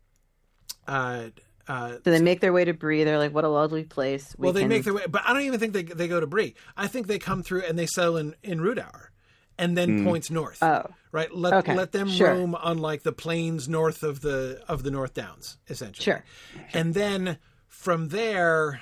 [0.88, 1.26] uh,
[1.68, 3.04] uh, So they make their way to Bree.
[3.04, 5.32] They're like, "What a lovely place." We well, they can- make their way, but I
[5.34, 6.54] don't even think they they go to Bree.
[6.78, 9.12] I think they come through and they settle in in Rhudaur,
[9.58, 10.04] and then Mm.
[10.04, 10.62] points north.
[10.62, 11.32] Oh, right.
[11.34, 12.28] Let okay, let them sure.
[12.28, 16.04] roam on like the plains north of the of the North Downs, essentially.
[16.04, 16.24] sure.
[16.72, 17.36] And then
[17.68, 18.80] from there,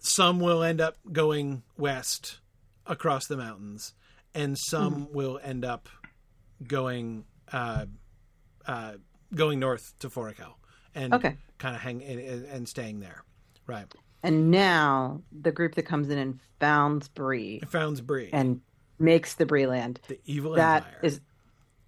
[0.00, 2.40] some will end up going west
[2.86, 3.94] across the mountains,
[4.34, 5.12] and some Hmm.
[5.14, 5.88] will end up
[6.66, 7.86] going uh,
[8.66, 8.92] uh,
[9.34, 10.54] going north to Forochel
[10.94, 11.36] and Okay.
[11.58, 13.22] kind of hang and, and and staying there.
[13.66, 13.86] Right.
[14.22, 18.60] And now the group that comes in and founds Bree It founds Bree, and
[18.98, 20.00] makes the Bree land.
[20.08, 20.98] the evil That empire.
[21.02, 21.20] is,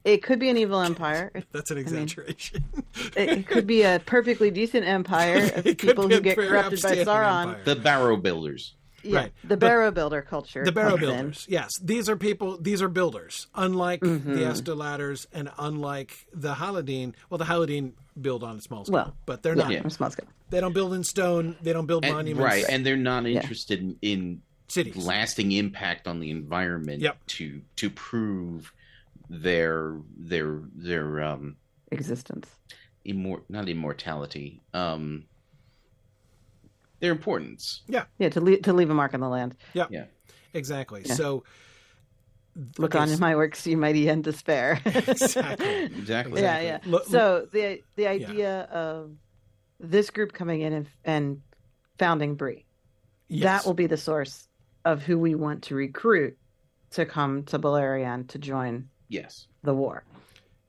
[0.02, 1.30] it could be an evil empire.
[1.52, 2.64] That's an exaggeration.
[3.16, 7.46] it could be a perfectly decent empire of people who get corrupted by upstanding Sauron.
[7.46, 7.62] empire.
[7.64, 8.74] The barrow builders.
[9.04, 9.32] Yeah, Right.
[9.42, 10.64] the But- barrow builder culture.
[10.64, 11.08] the barrow comes in.
[11.08, 14.36] builders yes these are people these are builders unlike the Mhm.
[14.52, 19.42] Esteladders and unlike the Haladin well the Haladin build on a small scale Well, but
[19.42, 19.80] they're Yeah, not Yeah.
[19.80, 20.26] on a small scale.
[20.50, 23.80] they don't build in stone they don't build And- monuments right, and they're not interested
[23.80, 27.26] in, in cities lasting impact on the environment Yep.
[27.26, 28.72] to to prove
[29.28, 31.56] their their their um
[31.90, 32.48] Existence.
[33.06, 35.24] immor- not immortality um
[37.00, 39.56] their importance Yeah, Yeah, to leave to leave a mark on the land.
[39.74, 39.86] Yeah.
[39.90, 40.04] Yeah.
[40.54, 41.14] Exactly Yeah.
[41.14, 41.44] so
[42.78, 44.80] Look okay, on s- my works, you mighty and despair.
[44.84, 46.78] exactly exactly yeah, yeah.
[46.86, 49.10] Look- so the the idea of
[49.80, 51.40] this group coming in and, and
[51.98, 52.64] founding Bree,
[53.28, 53.42] yes.
[53.42, 54.46] that will be the source
[54.84, 56.36] of who we want to recruit
[56.90, 60.04] to come to Beleriand to join yes the war.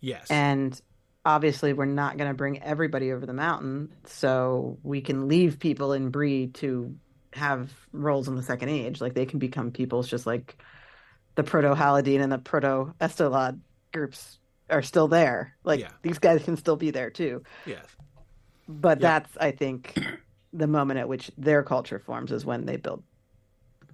[0.01, 0.81] yes And
[1.25, 5.93] obviously, we're not going to bring everybody over the mountain, so we can leave people
[5.93, 6.95] in Bree to
[7.33, 9.01] have roles in the Second Age.
[9.01, 10.57] Like they can become peoples, just like
[11.35, 13.59] the Proto Haladin and the Proto Estolad
[13.91, 15.55] groups are still there.
[15.63, 15.91] Like Yeah.
[16.01, 17.43] these guys can still be there too.
[17.65, 17.85] yes
[18.69, 19.19] But Yeah.
[19.19, 19.99] that's, I think,
[20.53, 23.03] the moment at which their culture forms is when they build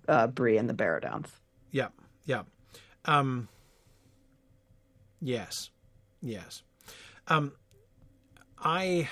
[0.07, 1.29] uh, Bree and the Barrow Downs.
[1.71, 1.87] Yeah,
[2.25, 2.43] yeah.
[3.05, 3.47] Um,
[5.19, 5.69] yes,
[6.21, 6.63] yes.
[7.31, 7.53] Um,
[8.59, 9.07] I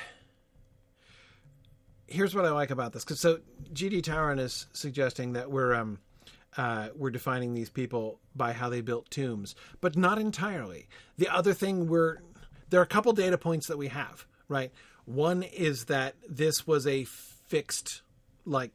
[2.08, 3.40] here's what I like about this because so
[3.74, 6.00] GD Taran is suggesting that we're um,
[6.58, 10.90] uh, we're defining these people by how they built tombs, but not entirely.
[11.18, 12.18] The other thing we're
[12.70, 14.26] there are a couple data points that we have.
[14.50, 14.72] Right,
[15.06, 18.02] one is that this was a fixed
[18.46, 18.72] like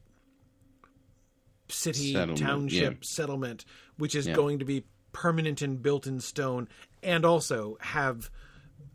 [1.68, 2.98] city Settlement, township yeah.
[3.02, 3.64] settlement
[3.96, 4.34] which is Yeah.
[4.34, 6.68] going to be permanent and built in stone
[7.02, 8.30] and also have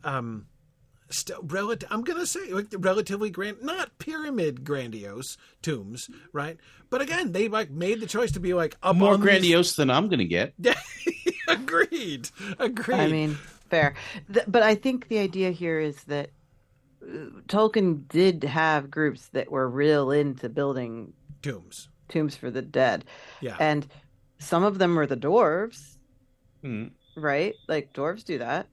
[0.04, 0.46] um
[1.10, 6.56] st- relative i'm gonna say like relatively grand not pyramid grandiose tombs right
[6.90, 9.74] but again they like made the choice to be like up more on these- grandiose
[9.76, 10.54] than i'm gonna get
[11.48, 12.28] agreed
[12.58, 13.34] agreed I mean,
[13.70, 13.94] fair.
[14.32, 16.30] Th- but I think the idea here is that
[17.02, 17.06] uh,
[17.48, 23.04] Tolkien did have groups that were real into building tombs tombs for the dead.
[23.40, 23.86] yeah And
[24.38, 25.96] some of them were the dwarves,
[26.64, 26.90] Mm.
[27.16, 27.54] right?
[27.68, 28.66] Like dwarves do that.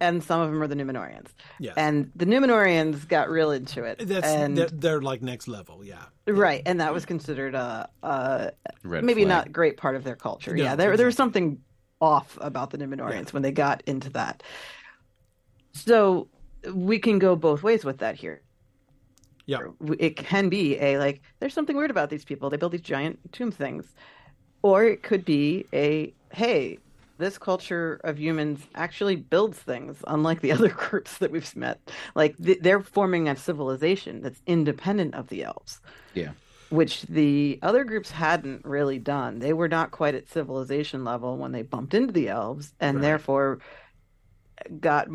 [0.00, 1.28] And some of them are the Numenoreans.
[1.58, 3.98] yeah And the Numenoreans got real into it.
[4.06, 6.62] that's and, they're, they're like next level yeah right.
[6.66, 9.28] And that was considered a, a maybe flag.
[9.28, 10.54] not great part of their culture.
[10.56, 11.60] No, yeah, there there was something
[12.00, 13.32] off about the Numenoreans Right.
[13.34, 14.42] when they got into that.
[15.72, 16.28] So
[16.72, 18.42] we can go both ways with that here.
[19.46, 19.58] Yeah.
[19.98, 22.48] It can be a like there's something weird about these people.
[22.50, 23.84] They build these giant tomb things.
[24.62, 26.78] Or it could be a hey,
[27.20, 31.92] this culture of humans actually builds things unlike the other groups that we've met.
[32.14, 35.80] Like th- they're forming a civilization that's independent of the elves
[36.14, 36.32] Yeah.
[36.70, 39.38] which the other groups hadn't really done.
[39.40, 43.02] They were not quite at civilization level when they bumped into the elves, and Right.
[43.02, 43.58] therefore
[44.80, 45.08] got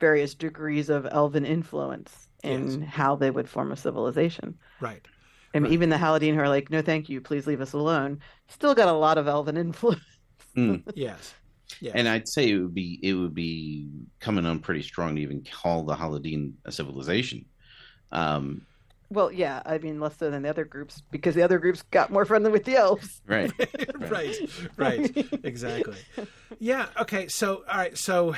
[0.00, 2.90] various degrees of elven influence in Yes.
[2.90, 4.58] how they would form a civilization.
[4.80, 5.06] right
[5.54, 5.72] And Right.
[5.72, 8.88] even the Haladin who are like, "No, thank you, please leave us alone," still got
[8.88, 10.15] a lot of elven influence.
[10.94, 11.34] yes.
[11.80, 11.92] Yes.
[11.96, 13.88] And I'd say it would be it would be
[14.20, 17.44] coming on pretty strong to even call the Haladin a civilization.
[18.12, 18.66] Um,
[19.10, 22.10] Well, yeah, I mean, less so than the other groups because the other groups got
[22.10, 23.20] more friendly with the elves.
[23.26, 23.52] right.
[24.10, 24.36] right.
[24.76, 25.16] Right.
[25.44, 25.96] Exactly.
[26.58, 28.34] Yeah okay so all right so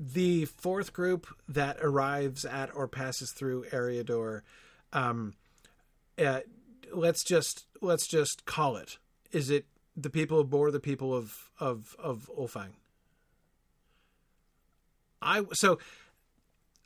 [0.00, 4.40] the fourth group that arrives at or passes through Eriador,
[4.92, 5.34] um
[6.18, 6.40] uh,
[6.92, 8.98] let's just let's just call it.
[9.32, 9.66] Is it
[9.96, 12.70] the people of Bor the people of of of Ulfang.
[15.20, 15.78] I so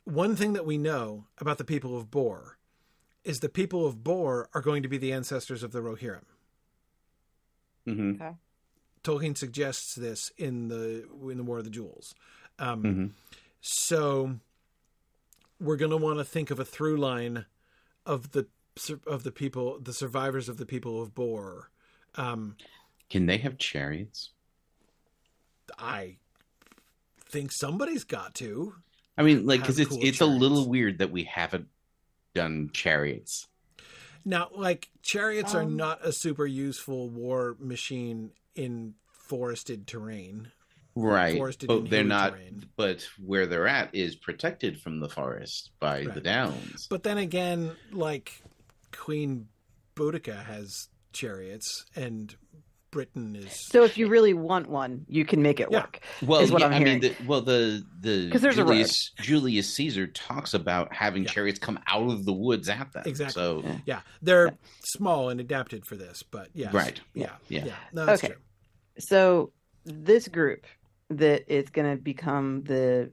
[0.03, 2.57] one thing that we know about the people of Bor
[3.23, 6.25] is the people of Bor are going to be the ancestors of the Rohirrim.
[7.85, 8.13] Hmm
[9.03, 12.13] Tolkien suggests this in the in the War of the Jewels.
[12.59, 13.05] Um, hmm
[13.61, 14.39] So
[15.59, 17.45] we're going to want to think of a through line
[18.05, 18.47] of the
[19.07, 21.69] of the people, the survivors of the people of Bor.
[22.15, 22.57] Um,
[23.09, 24.31] Can they have chariots?
[25.77, 26.17] I
[27.29, 28.73] think somebody's got to.
[29.17, 31.67] I mean, like, because it's cool it's a little weird that we haven't
[32.35, 33.47] done chariots.
[34.25, 40.51] Now, like chariots are Um, not a super useful war machine in forested terrain.
[40.95, 42.31] Right, Forested but they're not.
[42.33, 42.65] terrain.
[42.75, 46.87] But where they're at is protected from the forest by the downs.
[46.89, 48.41] But then again, like
[48.91, 49.47] Queen
[49.95, 52.35] Boudica has chariots, and
[52.91, 53.67] Britain is.
[53.69, 55.81] So if you really want one, you can make it Yeah.
[55.81, 55.99] work.
[56.21, 56.87] Well, is what yeah, I'm hearing.
[56.87, 57.15] I mean, hearing.
[57.19, 58.69] the, well, the the 'Cause there's a road.
[58.71, 61.29] Julius Julius Caesar talks about having Yeah.
[61.29, 63.03] chariots come out of the woods at them.
[63.05, 63.33] Exactly.
[63.33, 63.77] So Yeah.
[63.85, 64.51] yeah, they're Yeah.
[64.85, 66.99] small and adapted for this, but yes, Right.
[67.13, 67.65] Yeah, Yeah.
[67.65, 67.75] yeah.
[67.93, 68.33] No, that's Okay.
[68.33, 68.41] true.
[68.99, 69.51] So
[69.85, 70.65] this group
[71.09, 73.11] that is going to become the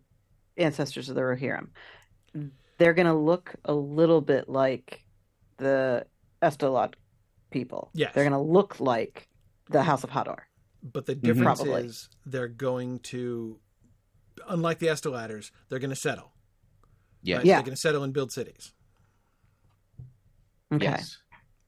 [0.57, 1.69] ancestors of the Rohirrim,
[2.79, 5.05] they're going to look a little bit like
[5.59, 6.07] the
[6.43, 6.95] Estolad
[7.51, 7.91] people.
[7.95, 8.13] Yes.
[8.15, 9.29] They're going to look like
[9.71, 10.41] the House of Hador.
[10.83, 11.21] But the Mhm.
[11.23, 11.87] difference Probably.
[11.87, 13.59] is they're going to,
[14.49, 16.33] unlike the Esteladders, they're going to settle.
[17.23, 17.47] Yeah, right?
[17.47, 17.55] Yeah.
[17.57, 18.75] They're going to settle and build cities,
[20.73, 20.85] Okay.
[20.85, 21.19] yes.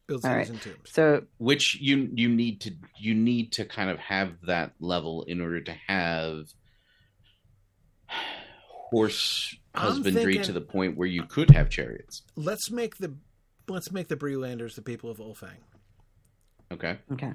[0.06, 0.48] build cities right.
[0.50, 0.90] and tombs.
[0.92, 5.40] So Which you you need to you need to kind of have that level in
[5.40, 6.52] order to have
[8.90, 12.22] horse husbandry thinking- to the point where you could have chariots.
[12.36, 13.16] Let's make the
[13.68, 15.58] let's make the Breelanders the people of Ulfang.
[16.70, 16.98] Okay.
[17.12, 17.32] okay.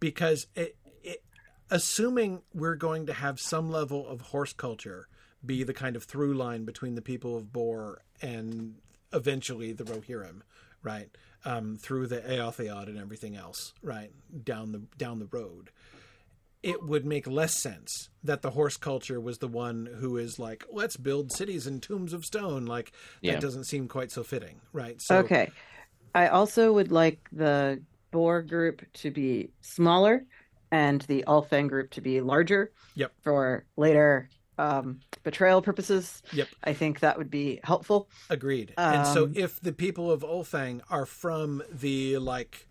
[0.00, 1.22] Because it, it,
[1.70, 5.08] assuming we're going to have some level of horse culture
[5.44, 8.76] be the kind of through line between the people of Bor and
[9.12, 10.40] eventually the Rohirrim,
[10.82, 11.08] right?
[11.44, 14.10] Um, through the Eotheod and everything else, right?
[14.44, 15.70] Down the down the road.
[16.62, 20.64] It would make less sense that the horse culture was the one who is like,
[20.72, 22.66] let's build cities and tombs of stone.
[22.66, 22.90] Like
[23.20, 23.34] Yeah.
[23.34, 25.00] that doesn't seem quite so fitting, right?
[25.00, 25.52] So Okay.
[26.14, 30.24] I also would like the Bor group to be smaller
[30.70, 32.72] and the Ulfang group to be larger.
[32.94, 33.12] Yep.
[33.22, 34.28] For later
[34.58, 36.22] um, betrayal purposes.
[36.32, 36.48] Yep.
[36.64, 38.08] I think that would be helpful.
[38.30, 38.72] Agreed.
[38.78, 42.66] and so Um, if the people of Ulfang are from the like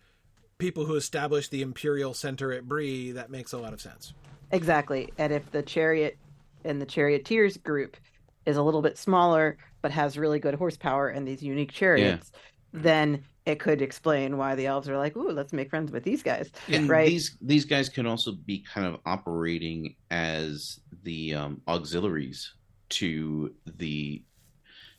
[0.58, 4.14] people who established the imperial center at Bree, that makes a lot of sense.
[4.52, 5.12] Exactly.
[5.18, 6.18] And if the chariot
[6.64, 7.98] and the charioteers group
[8.46, 12.32] is a little bit smaller but has really good horsepower and these unique chariots,
[12.74, 16.24] then it could explain why the elves are like, "Ooh, let's make friends with these
[16.24, 17.08] guys." And Right.
[17.10, 22.54] these these guys can also be kind of operating as the um, auxiliaries
[22.90, 24.24] to the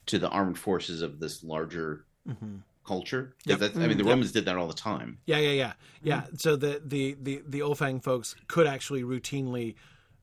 [0.07, 2.57] to the armed forces of this larger Mm-hmm.
[2.85, 3.35] culture.
[3.45, 3.59] 'Cause Yep.
[3.61, 4.09] that's- I mean, the Mm.
[4.11, 5.19] Romans did that all the time.
[5.27, 6.27] Yeah, yeah, yeah, yeah.
[6.37, 9.75] So the the the the Ulfang folks could actually routinely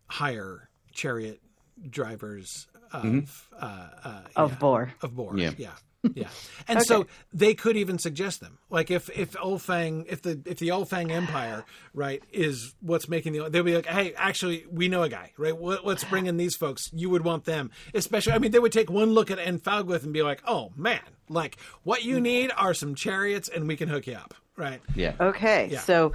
[0.08, 1.42] hire chariot
[1.90, 3.30] drivers of Mhm.
[3.54, 4.94] uh, uh, Of yeah, Bor.
[5.02, 5.38] of Bor.
[5.38, 5.54] Yeah.
[5.58, 5.76] yeah.
[6.14, 6.28] Yeah,
[6.68, 8.58] and so they could even suggest them.
[8.70, 11.64] Like if if Ulfang, if the if the Ulfang Empire,
[11.94, 15.60] right, is what's making the, they'll be like, hey, actually, we know a guy, right?
[15.60, 16.84] Let- Let's bring in these folks.
[16.92, 18.34] You would want them, especially.
[18.34, 21.00] I mean, they would take one look at Anfauglith and be like, oh man,
[21.30, 22.24] like what you mm.
[22.24, 24.82] need are some chariots, and we can hook you up, right?
[24.96, 25.14] Yeah.
[25.20, 25.80] Okay, Yeah.
[25.80, 26.12] so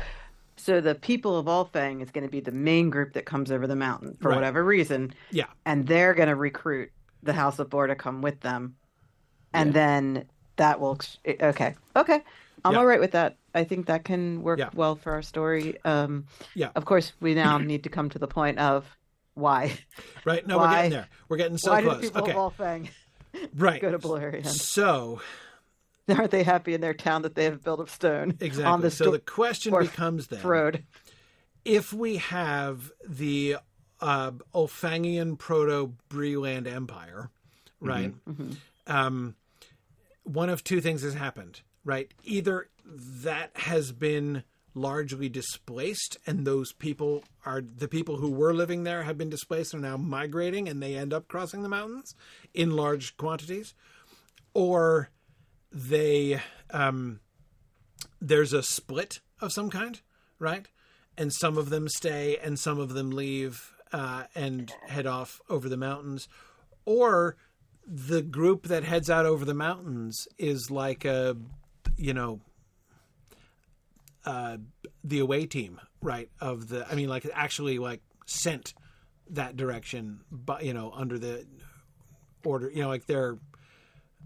[0.56, 3.66] so the people of Ulfang is going to be the main group that comes over
[3.66, 4.34] the mountain for Right.
[4.34, 6.90] whatever reason, Yeah, and they're going to recruit
[7.22, 8.76] the House of Bor to come with them,
[9.52, 10.26] and then
[10.56, 12.22] that will okay, okay,
[12.64, 12.78] I'm Yeah.
[12.78, 13.36] all right with that.
[13.54, 14.70] I think that can work Yeah.
[14.74, 15.76] well for our story.
[15.84, 16.70] Um, Yeah.
[16.74, 18.84] Of course, we now need to come to the point of
[19.34, 19.78] why.
[20.24, 20.46] right.
[20.46, 21.08] No, we're getting there.
[21.28, 21.96] We're getting so why do close.
[22.00, 22.88] the people Okay, Ulfang
[23.56, 23.80] right.
[23.80, 24.46] go to Beleriand?
[24.46, 25.20] So
[26.08, 28.64] Aren't they happy in their town that they have built of stone exactly.
[28.64, 30.84] on the so sto- the question becomes then road?
[31.64, 33.58] if we have the
[34.00, 37.30] uh, Ulfangian proto Breland Empire,
[37.80, 38.14] right?
[38.26, 38.56] Mhm.
[38.88, 39.36] Um,
[40.24, 42.12] one of two things has happened, right?
[42.24, 44.42] Either that has been
[44.74, 49.74] largely displaced, and those people are the people who were living there have been displaced
[49.74, 52.14] are now migrating, and they end up crossing the mountains
[52.54, 53.74] in large quantities,
[54.54, 55.10] or
[55.70, 56.40] they
[56.70, 57.20] um,
[58.20, 60.00] there's a split of some kind,
[60.38, 60.66] right?
[61.16, 65.68] And some of them stay, and some of them leave uh, and head off over
[65.68, 66.28] the mountains,
[66.84, 67.36] or
[67.90, 71.36] the group that heads out over the mountains is like a,
[71.96, 72.40] you know,
[74.26, 74.58] uh,
[75.02, 76.28] the away team, right?
[76.40, 78.74] Of the, I mean, like actually like sent
[79.30, 81.46] that direction, but you know, under the
[82.44, 83.38] order, you know, like their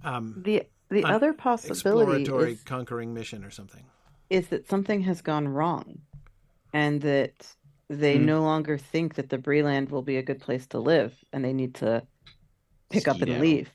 [0.03, 3.85] um, The the An other possibility exploratory is, conquering mission or something.
[4.29, 6.01] is that something has gone wrong,
[6.73, 7.55] and that
[7.89, 8.27] they Hmm.
[8.27, 11.53] no longer think that the Breland will be a good place to live, and they
[11.53, 12.03] need to
[12.93, 13.41] pick up and Skedaddle.
[13.43, 13.71] leave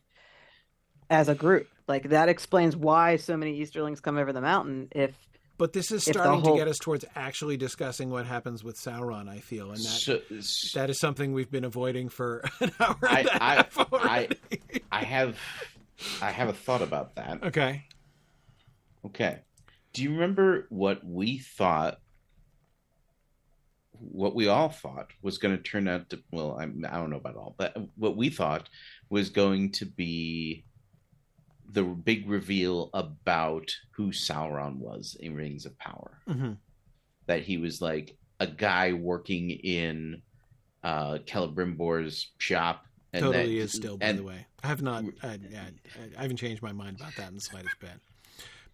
[1.09, 1.67] as a group.
[1.87, 4.89] Like that explains why so many Easterlings come over the mountain.
[4.91, 5.15] If
[5.57, 9.27] But this is starting whole- to get us towards actually discussing what happens with Sauron.
[9.29, 10.21] I feel, and that So,
[10.79, 13.83] that is something we've been avoiding for an hour I- and a I- half I-
[13.83, 14.37] already.
[14.91, 15.39] I have
[16.21, 17.43] I have a thought about that.
[17.43, 17.85] okay.
[19.05, 19.39] Okay.
[19.93, 21.99] Do you remember what we thought
[23.99, 27.17] what we all thought was going to turn out to well, I'm, I don't know
[27.17, 28.69] about all, but what we thought
[29.09, 30.65] was going to be
[31.69, 36.19] the big reveal about who Sauron was in Rings of Power.
[36.27, 36.53] hmm
[37.25, 40.21] that he was like a guy working in
[40.83, 44.45] uh Celebrimbor's shop and totally that, is still, by and the way.
[44.63, 45.03] I have not.
[45.23, 45.37] I, I,
[46.17, 47.99] I haven't changed my mind about that in the slightest bit.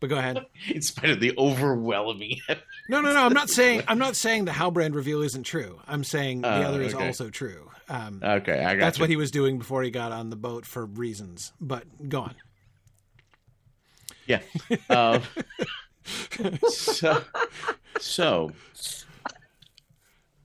[0.04, 0.46] But go ahead.
[0.68, 2.42] in spite of the overwhelming
[2.90, 3.24] No, no, no.
[3.26, 3.84] I'm not saying.
[3.88, 5.80] I'm not saying the Halbrand reveal isn't true.
[5.88, 7.72] I'm saying the Oh, other is also true.
[7.88, 9.04] Um, okay i got that's you.
[9.04, 11.54] what he was doing before he got on the boat for reasons.
[11.62, 12.36] But go on.
[14.28, 14.42] Yeah.
[14.90, 15.22] Um,
[16.68, 17.22] so,
[18.02, 18.52] so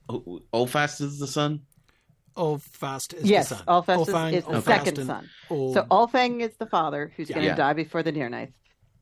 [0.08, 1.62] O- Ulfast is the son.
[2.36, 3.64] Ulfast is yes, the son.
[3.66, 5.30] Ulfast Ulfang, is, is the Ulfast, second and son.
[5.50, 7.56] Ol- So Ulfang is the father who's going to Yeah.
[7.56, 8.52] die before the Nirnaeth.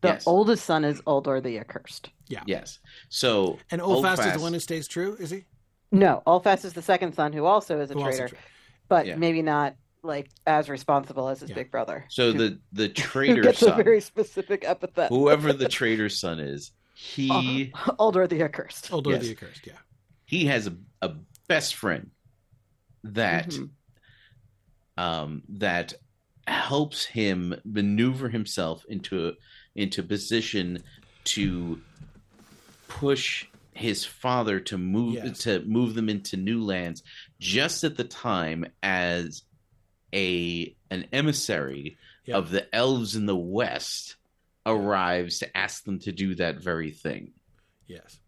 [0.07, 0.27] The Yes.
[0.27, 2.11] oldest son is Uldor the Accursed.
[2.29, 2.43] Yeah.
[2.47, 2.79] Yes.
[3.09, 5.17] So and Ulfast is the one who stays true.
[5.19, 5.45] Is he?
[5.93, 8.39] No, Ulfast is the second son who also is a Who traitor, true.
[8.89, 9.17] but Yeah.
[9.17, 11.57] maybe not like as responsible as his Yeah.
[11.57, 12.05] big brother.
[12.09, 15.09] So who- the the traitor gets a very specific epithet.
[15.09, 18.91] whoever the traitor son is, he Uldor the Accursed.
[18.91, 19.23] Uldor Yes.
[19.23, 19.67] the Accursed.
[19.67, 19.79] Yeah.
[20.25, 21.15] he has a, a
[21.49, 22.11] best friend
[23.05, 23.71] that Mhm.
[24.99, 25.95] um that
[26.49, 29.33] helps him maneuver himself into a,
[29.77, 30.83] into position
[31.25, 31.81] to
[32.89, 35.39] push his father to move Yes.
[35.41, 37.03] to move them into new lands
[37.39, 39.43] just at the time as
[40.15, 42.37] a an emissary Yeah.
[42.37, 44.17] of the elves in the west
[44.65, 47.33] arrives to ask them to do that very thing
[47.87, 48.19] Yes.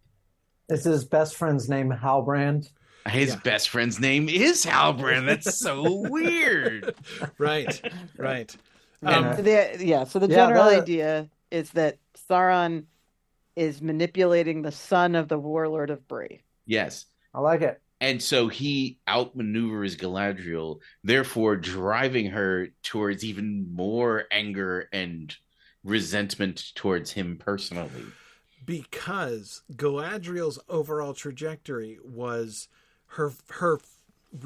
[0.68, 2.68] Is his best friend's name Halbrand?
[3.08, 3.36] his Yeah.
[3.42, 6.94] best friend's name is halbrand that's so weird
[7.38, 7.80] Right.
[8.18, 8.54] Right.
[9.00, 11.98] And Um, the, yeah, so the Yeah, general that- idea is that
[12.28, 12.84] Sauron
[13.56, 16.42] is manipulating the son of the warlord of Bree.
[16.66, 17.80] yes I like it.
[18.00, 25.34] And so he outmaneuvers Galadriel, therefore driving her towards even more anger and
[25.84, 28.04] resentment towards him personally.
[28.64, 32.68] because Galadriel's overall trajectory was
[33.06, 33.78] her her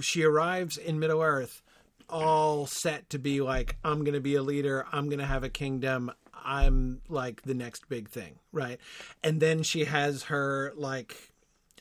[0.00, 1.62] she arrives in Middle Earth
[2.08, 5.44] all set to be like I'm going to be a leader, I'm going to have
[5.44, 6.12] a kingdom,
[6.44, 8.78] I'm like the next big thing, right?
[9.22, 11.16] And then she has her like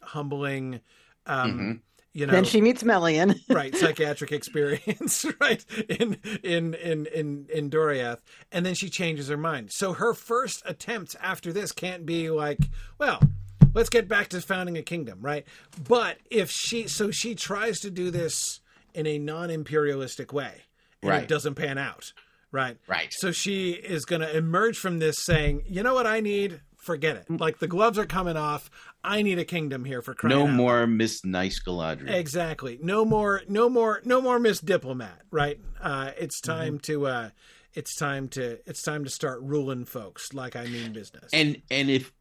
[0.02, 0.80] humbling
[1.28, 1.82] um
[2.14, 3.36] you know Then she meets Melian.
[3.50, 8.18] right psychiatric experience right in in in in in Doriath
[8.52, 12.70] and then she changes her mind so her first attempts after this can't be like
[12.98, 13.22] well
[13.76, 15.46] let's get back to founding a kingdom right
[15.88, 18.60] but if she so she tries to do this
[18.96, 20.54] in a non-imperialistic way
[21.04, 21.24] and Right.
[21.24, 22.14] it doesn't pan out
[22.52, 23.12] right Right.
[23.14, 27.16] so she is going to emerge from this saying you know what i need forget
[27.16, 28.70] it like the gloves are coming off
[29.04, 32.12] i need a kingdom here for crying No out more Miss Nice Galadriel.
[32.14, 32.80] Exactly.
[32.82, 33.42] No more.
[33.48, 34.02] No more.
[34.06, 35.22] No more Miss Diplomat.
[35.32, 35.60] Right.
[35.80, 37.08] Uh, it's time to.
[37.08, 37.30] Uh,
[37.74, 38.60] it's time to.
[38.70, 41.30] It's time to start ruling folks like I mean business.
[41.34, 42.12] And and if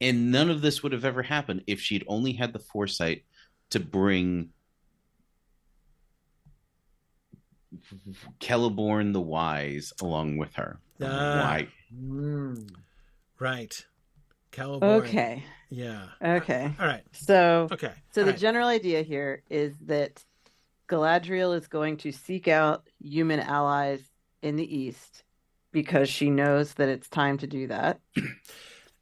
[0.00, 3.24] and none of this would have ever happened if she'd only had the foresight
[3.70, 4.50] to bring
[8.40, 10.78] Celeborn the Wise along with her.
[11.02, 11.40] Ah.
[11.42, 11.68] Why?
[11.94, 12.68] Mm.
[13.38, 13.84] right.
[14.52, 14.82] Celeborn.
[15.02, 15.42] okay.
[15.70, 16.06] Yeah.
[16.22, 16.72] Okay.
[16.78, 17.02] All right.
[17.12, 17.90] So Okay.
[18.12, 18.40] So All the right.
[18.40, 20.24] general idea here is that
[20.88, 24.00] Galadriel is going to seek out human allies
[24.42, 25.24] in the east
[25.72, 28.00] because she knows that it's time to do that.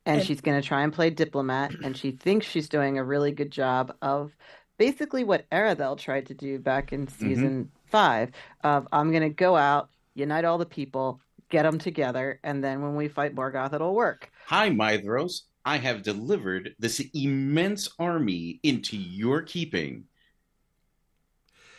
[0.04, 3.04] And, And- she's going to try and play diplomat and she thinks she's doing a
[3.04, 4.36] really good job of
[4.76, 8.30] basically what Aradel tried to do back in season 5
[8.64, 11.20] of I'm going to go out, unite all the people,
[11.50, 14.30] get them together and then when we fight Morgoth it'll work.
[14.46, 15.42] Hi, Maedhros.
[15.64, 20.04] I have delivered this immense army into your keeping.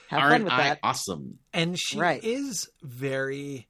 [0.10, 0.80] Have Aren't with I that.
[0.84, 1.40] awesome?
[1.52, 2.24] and she Right.
[2.24, 3.68] is very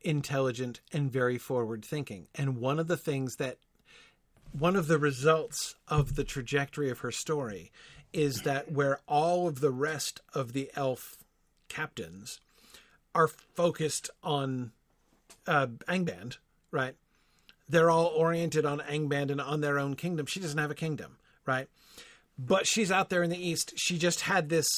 [0.00, 2.28] intelligent and very forward thinking.
[2.34, 3.58] And one of the things that
[4.52, 7.70] one of the results of the trajectory of her story
[8.14, 11.18] is that where all of the rest of the elf
[11.68, 12.40] captains
[13.14, 14.72] are focused on
[15.46, 16.36] uh, Angband,
[16.70, 16.94] right?
[17.68, 20.26] They're all oriented on Angband and on their own kingdom.
[20.26, 21.68] She doesn't have a kingdom, right?
[22.38, 23.72] But she's out there in the east.
[23.76, 24.68] She just had this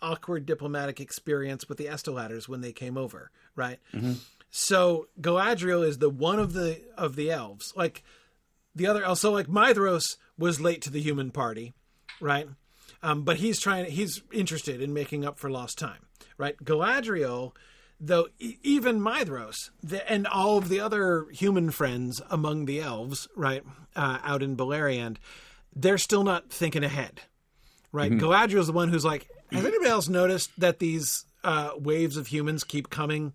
[0.00, 3.78] awkward diplomatic experience with the Esteladders when they came over, right?
[4.50, 7.72] So Galadriel is the one of the of the elves.
[7.74, 8.04] Like
[8.74, 11.72] the other elves, so like Maedhros was late to the human party,
[12.20, 12.48] right?
[13.02, 13.90] Um, but he's trying.
[13.90, 16.06] He's interested in making up for lost time,
[16.38, 16.56] right?
[16.62, 17.52] Galadriel,
[18.00, 23.28] though, e- even Maedhros the, and all of the other human friends among the elves,
[23.36, 23.62] right,
[23.96, 25.16] uh, out in Beleriand,
[25.74, 27.22] they're still not thinking ahead,
[27.92, 28.12] right?
[28.12, 32.64] Galadriel's the one who's like, has anybody else noticed that these uh, waves of humans
[32.64, 33.34] keep coming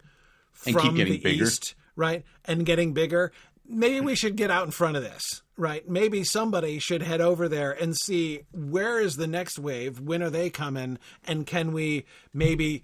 [0.64, 1.46] keep from getting the bigger.
[1.46, 3.32] east, right, and getting bigger?
[3.70, 5.88] Maybe we should get out in front of this, right?
[5.88, 10.30] Maybe somebody should head over there and see where is the next wave, when are
[10.30, 12.84] they coming, and can we maybe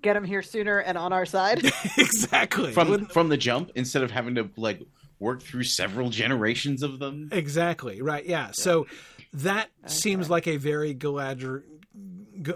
[0.00, 1.62] Get them here sooner and on our side.
[1.96, 4.80] exactly from Wouldn't- from the jump instead of having to like
[5.20, 7.28] work through several generations of them.
[7.30, 8.26] exactly right?
[8.26, 8.50] Yeah.
[8.52, 8.88] So
[9.34, 11.62] that seems like a very Galadriel,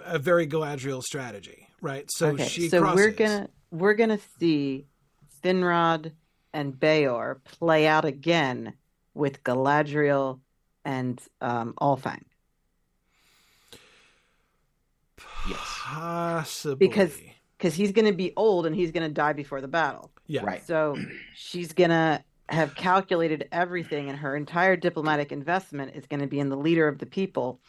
[0.05, 2.07] a very Galadriel strategy, right?
[2.11, 2.97] So okay, she so crosses.
[2.97, 4.87] we're gonna we're gonna see
[5.45, 6.13] Finrod
[6.57, 8.73] and Beor play out again
[9.15, 10.41] with Galadriel
[10.85, 12.23] and um, Ulfang.
[15.49, 15.59] Yes.
[15.63, 17.19] possibly Because-
[17.59, 20.11] because he's going to be old and he's going to die before the battle.
[20.27, 20.67] yeah, Right.
[20.67, 20.95] So
[21.35, 26.39] she's going to have calculated everything, and her entire diplomatic investment is going to be
[26.39, 27.61] in the leader of the people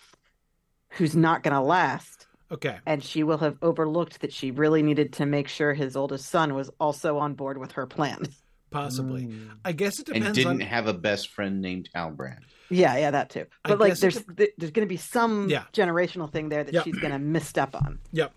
[0.90, 2.28] who's not going to last.
[2.52, 2.78] Okay.
[2.86, 6.54] And she will have overlooked that she really needed to make sure his oldest son
[6.54, 8.24] was also on board with her plan.
[8.70, 9.28] Possibly.
[9.28, 9.50] Mm.
[9.64, 10.26] I guess it depends.
[10.28, 10.68] And didn't on.
[10.68, 12.40] have a best friend named Halbrand.
[12.70, 13.46] Yeah, yeah, that too.
[13.64, 15.64] I But like, guess it there's th- there's going to be some Yeah.
[15.74, 16.84] generational thing there that Yep.
[16.84, 18.00] she's going to misstep on.
[18.12, 18.34] Yep.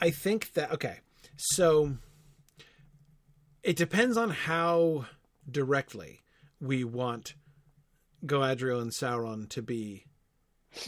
[0.00, 1.00] I think that okay.
[1.36, 1.98] So
[3.62, 5.06] it depends on how
[5.50, 6.22] directly
[6.60, 7.34] we want
[8.24, 10.06] Galadriel and Sauron to be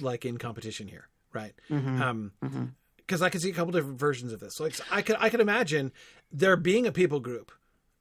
[0.01, 1.53] like in competition here, right?
[1.69, 2.01] Mhm.
[2.01, 2.71] Um Mhm.
[2.97, 4.59] because I can see a couple different versions of this.
[4.61, 5.93] Like I could I could imagine
[6.33, 7.53] there being a people group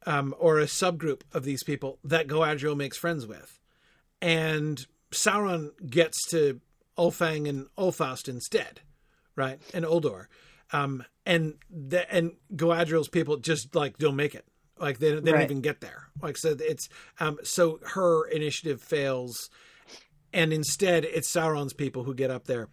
[0.06, 3.58] um, or a subgroup of these people that Galadriel makes friends with,
[4.20, 6.60] and Sauron gets to
[6.98, 8.80] Ulfang and Ulfast instead,
[9.36, 9.58] right?
[9.72, 10.26] And Uldor,
[10.72, 14.44] um, and the, and Galadriel's people just like don't make it.
[14.78, 16.08] Like they, they don't even get there.
[16.20, 16.88] Like so, it's
[17.20, 19.48] um, so her initiative fails,
[20.32, 22.68] and instead it's Sauron's people who get up there.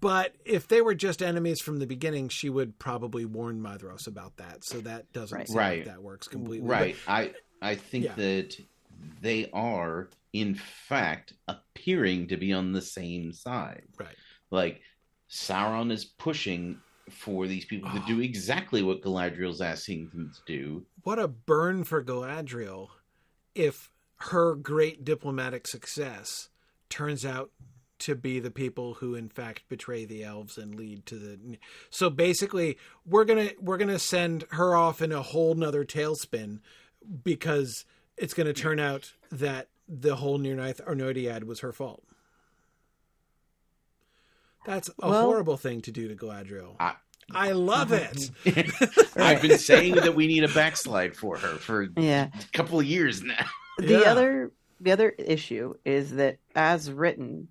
[0.00, 4.36] But if they were just enemies from the beginning, she would probably warn Maedhros about
[4.36, 4.64] that.
[4.64, 5.48] So that doesn't Right.
[5.48, 5.78] seem Right.
[5.78, 6.68] like that works completely.
[6.68, 6.96] Right.
[7.06, 8.14] I I think Yeah.
[8.16, 8.56] that
[9.22, 13.84] they are in fact appearing to be on the same side.
[13.98, 14.14] Right.
[14.50, 14.82] Like
[15.30, 18.06] Sauron is pushing for these people to Oh.
[18.06, 20.86] do exactly what Galadriel's asking them to do.
[21.02, 22.90] What a burn for Galadriel
[23.54, 26.50] if her great diplomatic success
[26.90, 27.50] turns out
[27.98, 31.58] to be the people who in fact betray the elves and lead to the
[31.90, 36.60] so basically we're gonna we're gonna send her off in a whole nother tailspin
[37.24, 37.84] because
[38.16, 42.02] it's gonna turn out that the whole Nirnaeth Arnoediad was her fault.
[44.64, 46.76] That's a Well- horrible thing to do to Galadriel.
[46.80, 46.96] I-
[47.32, 48.30] I love it.
[49.16, 52.28] I've been saying that we need a backslide for her for yeah.
[52.34, 53.46] a couple of years now.
[53.78, 54.10] The Yeah.
[54.12, 57.48] other the other issue is that as written,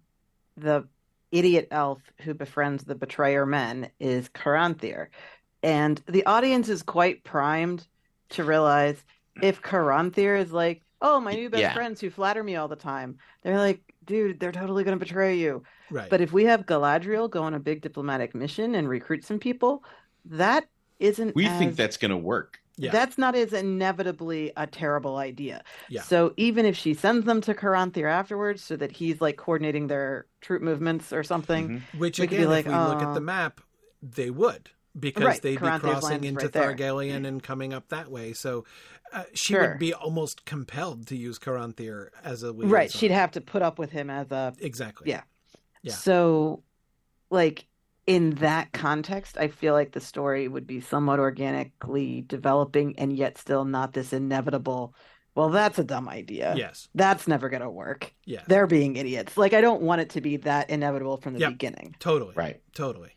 [0.58, 0.88] the
[1.32, 5.08] idiot elf who befriends the betrayer men is Caranthir.
[5.64, 7.88] And the audience is quite primed
[8.30, 9.04] to realize
[9.42, 11.74] if Caranthir is like, oh, my new best Yeah.
[11.74, 15.38] friends who flatter me all the time, they're like, dude, they're totally going to betray
[15.38, 15.64] you.
[15.90, 16.10] Right.
[16.10, 19.84] But if we have Galadriel go on a big diplomatic mission and recruit some people,
[20.26, 20.66] that
[21.00, 22.62] isn't We think that's going to work.
[22.78, 22.92] Yeah.
[22.92, 25.64] that's not as inevitably a terrible idea.
[25.90, 26.02] Yeah.
[26.02, 30.26] So even if she sends them to Caranthir afterwards so that he's like coordinating their
[30.42, 32.00] troop movements or something, Mhm.
[32.00, 33.62] Which We could be again, like, if we look at "Oh." the map,
[34.02, 34.70] they would
[35.00, 36.74] because Right, they'd be crossing into right there.
[36.76, 38.34] Thargelion and coming up that way.
[38.34, 38.66] So
[39.14, 39.70] uh, she Sure.
[39.70, 43.78] would be almost compelled to use Caranthir as a right, she'd have to put up
[43.80, 45.10] with him as a exactly.
[45.10, 45.22] Yeah.
[45.82, 45.94] Yeah.
[45.94, 46.64] So
[47.30, 47.68] like
[48.08, 53.38] in that context, I feel like the story would be somewhat organically developing and yet
[53.38, 54.94] still not this inevitable,
[55.34, 56.54] well, that's a dumb idea.
[56.56, 56.88] Yes.
[56.94, 58.14] That's never going to work.
[58.26, 58.42] Yeah.
[58.48, 59.38] They're being idiots.
[59.38, 61.50] Like I don't want it to be that inevitable from the Yep.
[61.54, 61.96] beginning.
[62.00, 62.34] Totally.
[62.36, 62.62] Right.
[62.74, 63.12] Totally.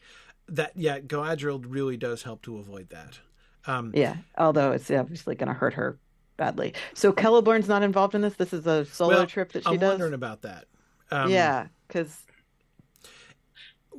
[0.49, 3.19] That yeah, Galadriel really does help to avoid that.
[3.67, 5.99] Um, Yeah, although it's obviously going to hurt her
[6.39, 6.73] badly.
[6.95, 8.35] So Celeborn's not involved in this.
[8.35, 9.91] This is a solo Well, trip that she I'm does.
[9.91, 10.65] wondering about that.
[11.11, 12.25] Um, yeah, because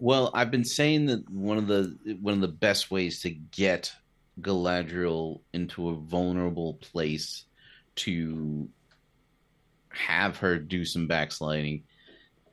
[0.01, 3.91] Well, I've been saying that one of the one of the best ways to get
[4.39, 7.43] Galadriel into a vulnerable place
[7.95, 8.69] to
[9.89, 11.83] have her do some backsliding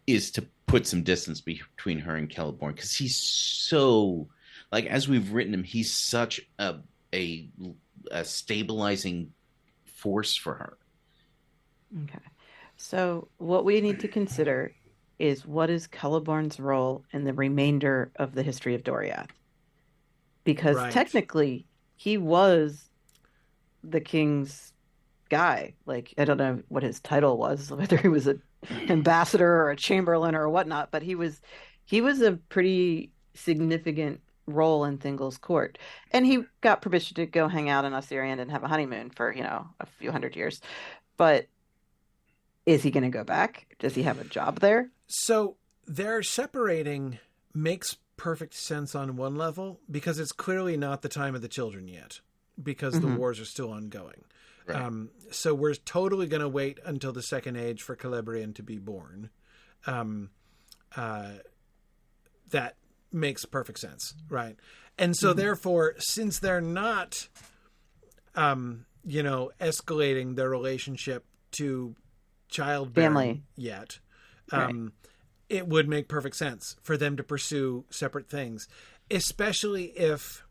[0.09, 4.27] is to put some distance between her and Celeborn because he's so
[4.73, 6.77] like as we've written him, he's such a
[7.14, 7.48] a,
[8.10, 9.32] a stabilizing
[9.85, 10.78] force for her.
[12.02, 12.18] okay.
[12.77, 14.73] So what we need to consider
[15.18, 19.30] is what is Celeborn's role in the remainder of the history of Doriath?
[20.44, 20.93] Because Right.
[20.93, 21.66] technically,
[21.97, 22.88] he was
[23.82, 24.72] the king's
[25.30, 25.74] guy.
[25.86, 28.43] Like I don't know what his title was, whether he was an
[28.88, 31.40] ambassador or a chamberlain or whatnot, but he was
[31.84, 35.78] he was a pretty significant role in Thingol's court.
[36.12, 39.32] And he got permission to go hang out in Ossiriand and have a honeymoon for,
[39.32, 40.60] you know, a few hundred years.
[41.16, 41.48] But
[42.64, 43.66] is he going to go back?
[43.78, 44.90] Does he have a job there?
[45.06, 45.56] So
[45.86, 47.18] they're separating
[47.54, 51.86] makes perfect sense on one level because it's clearly not the time of the children
[51.88, 52.20] yet
[52.62, 53.00] because Mhm.
[53.02, 54.24] the wars are still ongoing.
[54.66, 54.76] Right.
[54.82, 58.78] Um, so we're totally going to wait until the second age for Celebrian to be
[58.78, 59.30] born.
[59.86, 60.30] Um,
[60.96, 61.34] uh,
[62.50, 62.76] that
[63.12, 64.56] makes perfect sense, right?
[64.98, 67.28] And so therefore, since they're not,
[68.34, 71.94] um, you know, escalating their relationship to
[72.48, 73.42] childbearing Family.
[73.56, 73.98] yet,
[74.52, 74.70] Right.
[74.70, 74.93] um,
[75.48, 78.68] it would make perfect sense for them to pursue separate things,
[79.10, 80.44] especially if.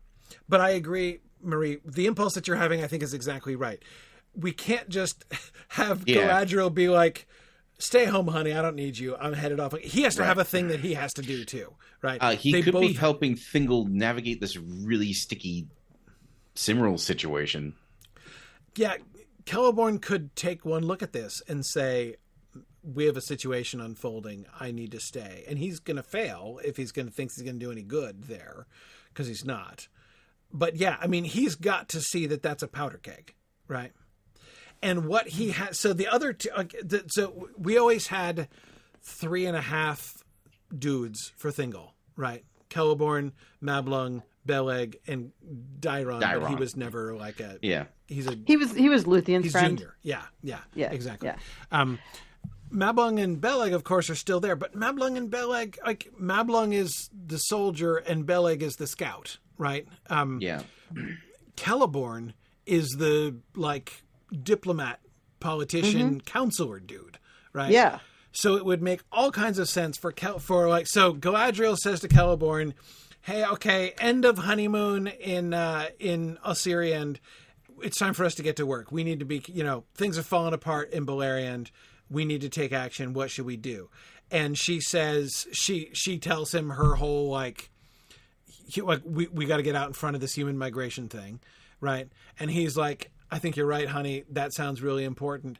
[0.48, 1.78] But I agree, Marie.
[1.84, 3.82] The impulse that you're having, I think, is exactly right.
[4.34, 5.24] We can't just
[5.68, 6.28] have Yeah.
[6.44, 7.26] Galadriel be like,
[7.78, 8.52] "Stay home, honey.
[8.52, 9.16] I don't need you.
[9.16, 10.28] I'm headed off." He has to Right.
[10.28, 12.18] have a thing that he has to do too, right?
[12.22, 15.68] Uh, he They could be both- helping Thingol navigate this really sticky
[16.54, 17.74] Silmaril situation.
[18.76, 18.96] yeah,
[19.44, 22.16] Celeborn could take one look at this and say,
[22.94, 24.46] "We have a situation unfolding.
[24.58, 27.42] I need to stay," and he's going to fail if he's going to think he's
[27.44, 28.66] going to do any good there,
[29.08, 29.88] because he's not.
[30.52, 33.34] But yeah, I mean, he's got to see that that's a powder keg,
[33.68, 33.92] right?
[34.82, 36.50] And what he has, so the other two,
[37.08, 38.48] so we always had
[39.02, 40.22] three and a half
[40.76, 42.44] dudes for Thingol, right?
[42.70, 43.32] Celeborn,
[43.62, 45.32] Mablung, Beleg, and
[45.80, 47.58] Daeron, but he was never like a.
[47.62, 47.84] Yeah.
[48.06, 49.78] He's a He was he was Luthien's He's friend.
[49.78, 49.96] junior.
[50.02, 51.28] Yeah, yeah, Yeah, exactly.
[51.28, 51.36] yeah.
[51.72, 51.98] Um,
[52.76, 57.08] Mablung and Beleg, of course, are still there, but Mablung and Beleg, like Mablung is
[57.12, 59.88] the soldier and Beleg is the scout, right?
[60.10, 60.62] Um, Yeah.
[61.56, 62.34] Celeborn
[62.66, 64.02] is the like
[64.42, 65.00] diplomat,
[65.40, 67.18] politician, counselor dude,
[67.52, 67.64] right?
[67.64, 67.72] Mm-hmm.
[67.72, 67.98] Yeah.
[68.32, 72.00] So it would make all kinds of sense for Kel- for like so Galadriel says
[72.00, 72.74] to Celeborn,
[73.22, 77.16] "Hey, okay, end of honeymoon in uh, in Ossiriand.
[77.82, 78.90] It's time for us to get to work.
[78.92, 81.70] We need to be, you know, things have fallen apart in Beleriand.
[82.10, 83.12] We need to take action.
[83.12, 83.88] What should we do?"
[84.30, 87.70] And she says she she tells him her whole like
[88.68, 91.40] he- like we we got to get out in front of this human migration thing,
[91.80, 92.08] right?
[92.38, 94.24] And he's like, I think you're right, honey.
[94.30, 95.58] That sounds really important.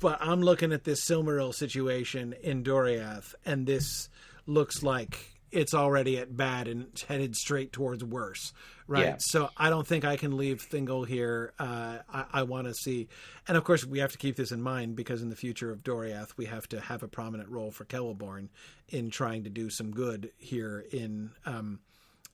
[0.00, 4.08] But I'm looking at this Silmaril situation in Doriath, and this
[4.46, 8.52] looks like it's already at bad and it's headed straight towards worse,
[8.86, 9.04] right?
[9.04, 9.16] Yeah.
[9.18, 11.52] So I don't think I can leave Thingol here.
[11.58, 13.08] Uh, I, I want to see,
[13.48, 15.82] and of course we have to keep this in mind because in the future of
[15.82, 18.48] Doriath we have to have a prominent role for Celeborn
[18.88, 21.80] in trying to do some good here in um,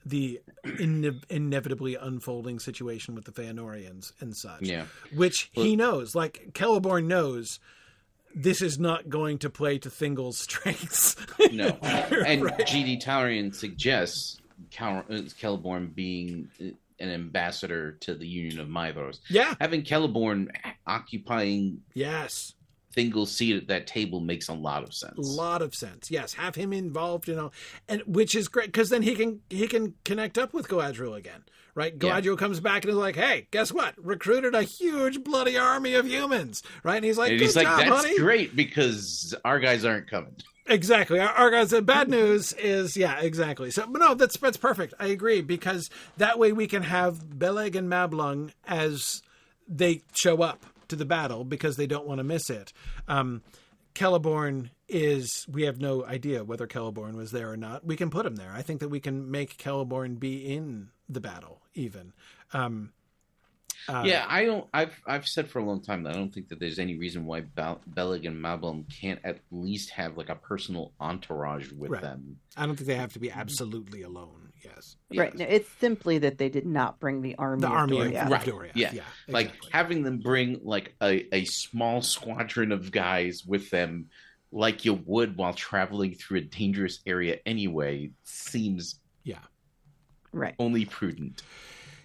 [0.05, 4.63] the ine- inevitably unfolding situation with the Feanorians and such.
[4.63, 4.85] Yeah.
[5.15, 7.59] Which he knows, like Celeborn knows
[8.37, 11.17] this is not going to play to Thingol's strengths.
[11.53, 11.69] No.
[11.83, 12.59] And Right.
[12.59, 14.39] GD Talarian suggests
[14.71, 16.67] Cal- uh, Celeborn being uh,
[17.01, 19.19] an ambassador to the Union of Maedhros.
[19.29, 19.55] Yeah.
[19.61, 20.49] Having Celeborn
[20.87, 22.55] occupying Yes.
[22.97, 25.19] Thingol's seat at that table makes a lot of sense.
[25.19, 26.11] A lot of sense.
[26.11, 27.51] Yes, have him involved, you know,
[27.89, 31.45] and which is great because then he can he can connect up with Galadriel again,
[31.77, 31.93] right?
[31.93, 32.21] Yeah.
[32.21, 33.95] Galadriel comes back and is like, "Hey, guess what?
[34.05, 36.97] Recruited a huge bloody army of humans," right?
[36.97, 40.11] And he's like, and "Good he's like, job, that's honey." great because our guys aren't
[40.11, 40.35] coming.
[40.69, 41.21] Exactly.
[41.21, 41.71] Our, our guys.
[41.71, 43.71] The bad news is, yeah, exactly.
[43.71, 44.95] So, but no, that's that's perfect.
[44.99, 49.23] I agree because that way we can have Beleg and Mablung as
[49.69, 52.73] they show up to the battle because they don't want to miss it.
[53.07, 53.43] Um,
[53.95, 55.47] Celeborn is.
[55.49, 57.85] We have no idea whether Celeborn was there or not.
[57.85, 58.53] We can put him there.
[58.53, 62.13] I think that we can make Celeborn be in the battle even.
[62.53, 62.93] Um,
[63.89, 64.67] uh, yeah, I don't.
[64.75, 67.25] I've I've said for a long time that I don't think that there's any reason
[67.25, 72.03] why Bel- Beleg and Mablung can't at least have like a personal entourage with Right.
[72.03, 72.39] them.
[72.57, 74.51] I don't think they have to be absolutely alone.
[74.65, 75.31] Yes, Right.
[75.33, 75.39] Yes.
[75.39, 77.61] No, it's simply that they did not bring the army.
[77.61, 78.25] the of army of, Doriath.
[78.25, 78.47] of Right.
[78.47, 78.73] Doriath.
[78.75, 78.93] Yeah.
[78.95, 84.07] Yeah, like having them bring like a, a small squadron of guys with them
[84.51, 88.99] like you would while traveling through a dangerous area anyway seems
[90.37, 90.55] Right.
[90.59, 91.43] only prudent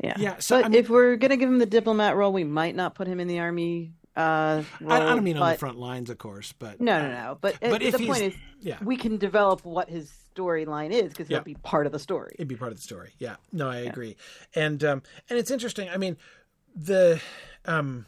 [0.04, 0.16] Yeah.
[0.18, 2.76] Yeah, so, but I mean- if we're gonna give him the diplomat role, we might
[2.76, 3.94] not put him in the army.
[4.16, 7.10] Uh, role, I, I don't mean on the front lines, of course, but No, no,
[7.10, 7.38] no.
[7.40, 11.10] But, uh, But if the point is, yeah, we can develop what his storyline is
[11.10, 11.38] because Yeah.
[11.38, 12.32] he'll be part of the story.
[12.36, 13.12] it'd be part of the story.
[13.20, 14.18] Yeah, no, I agree,
[14.56, 15.88] and um, and it's interesting.
[15.90, 16.18] I mean,
[16.76, 17.22] the
[17.66, 18.06] um,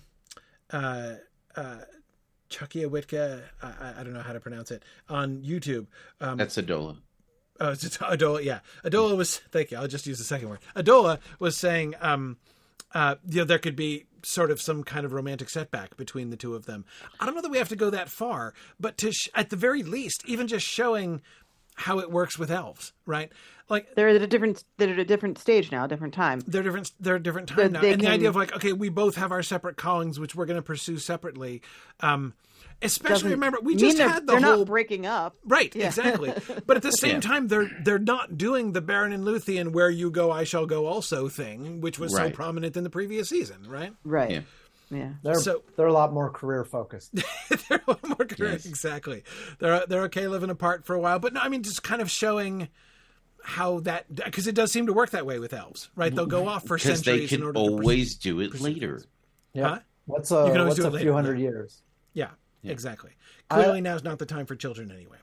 [0.72, 1.14] uh,
[1.56, 1.78] uh,
[2.50, 5.88] Chucky Witka, I, I- I don't know how to pronounce it on YouTube.
[6.22, 6.98] Um, that's Adola
[7.60, 8.44] Oh, it's it's Adola.
[8.44, 9.38] Yeah, Adola was.
[9.52, 9.78] Thank you.
[9.78, 10.60] I'll just use the second word.
[10.76, 12.38] Adola was saying, um,
[12.94, 16.38] uh, you know, there could be sort of some kind of romantic setback between the
[16.38, 16.86] two of them.
[17.20, 19.56] I don't know that we have to go that far, but to sh- at the
[19.56, 21.22] very least, even just showing
[21.76, 23.32] how it works with elves, right?
[23.70, 26.42] Like They're at a different they're at a different stage now, a different time.
[26.48, 26.92] they're different.
[27.00, 29.16] They're a different time But now, they and the idea of like, okay, we both
[29.16, 31.62] have our separate callings, which we're going to pursue separately.
[32.02, 32.34] Um,
[32.82, 35.38] especially Doesn't remember, we just had the they're whole not breaking up.
[35.46, 35.88] Right, Yeah.
[35.88, 36.34] exactly.
[36.68, 37.20] But at the same Yeah.
[37.22, 40.86] time, they're they're not doing the Beren and Luthien "where you go, I shall go"
[40.86, 43.94] also thing, which was so prominent in the previous season, right?
[44.04, 44.32] Right.
[44.32, 44.40] Yeah.
[44.90, 45.10] Yeah.
[45.24, 47.14] They're So- they're a lot more career focused.
[47.70, 48.40] they're a lot more correct.
[48.40, 48.66] Yes.
[48.66, 49.24] Exactly.
[49.60, 52.10] They're they're okay living apart for a while, but no, I mean just kind of
[52.12, 52.68] showing
[53.44, 56.14] how that because it does seem to work that way with elves, right?
[56.16, 58.92] They'll go off for centuries they in can order to always do it pursue later.
[59.00, 59.08] things.
[59.54, 59.68] Yeah.
[59.68, 59.80] Huh?
[60.06, 61.44] What's You a can what's a later, few hundred yeah.
[61.50, 61.82] years?
[62.14, 62.30] Yeah,
[62.64, 63.12] exactly.
[63.50, 65.18] I- Clearly, now's not the time for children anyway.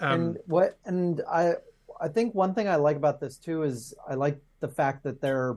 [0.00, 1.54] Um, and what and I
[2.00, 5.20] I think one thing I like about this too is I like the fact that
[5.20, 5.56] they're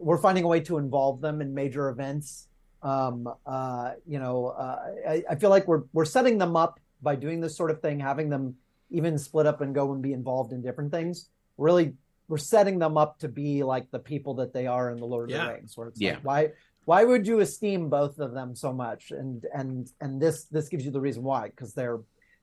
[0.00, 2.47] we're finding a way to involve them in major events.
[2.82, 4.78] Um, uh, you know, uh,
[5.08, 7.98] I, I feel like we're we're setting them up by doing this sort of thing,
[8.00, 8.56] having them
[8.90, 11.28] even split up and go and be involved in different things.
[11.56, 11.94] Really,
[12.28, 15.30] we're setting them up to be like the people that they are in the Lord
[15.30, 15.76] of the Rings.
[15.76, 16.14] Where it's Yeah.
[16.14, 16.48] like, why
[16.84, 19.10] why would you esteem both of them so much?
[19.10, 22.00] And and and this this gives you the reason why because they're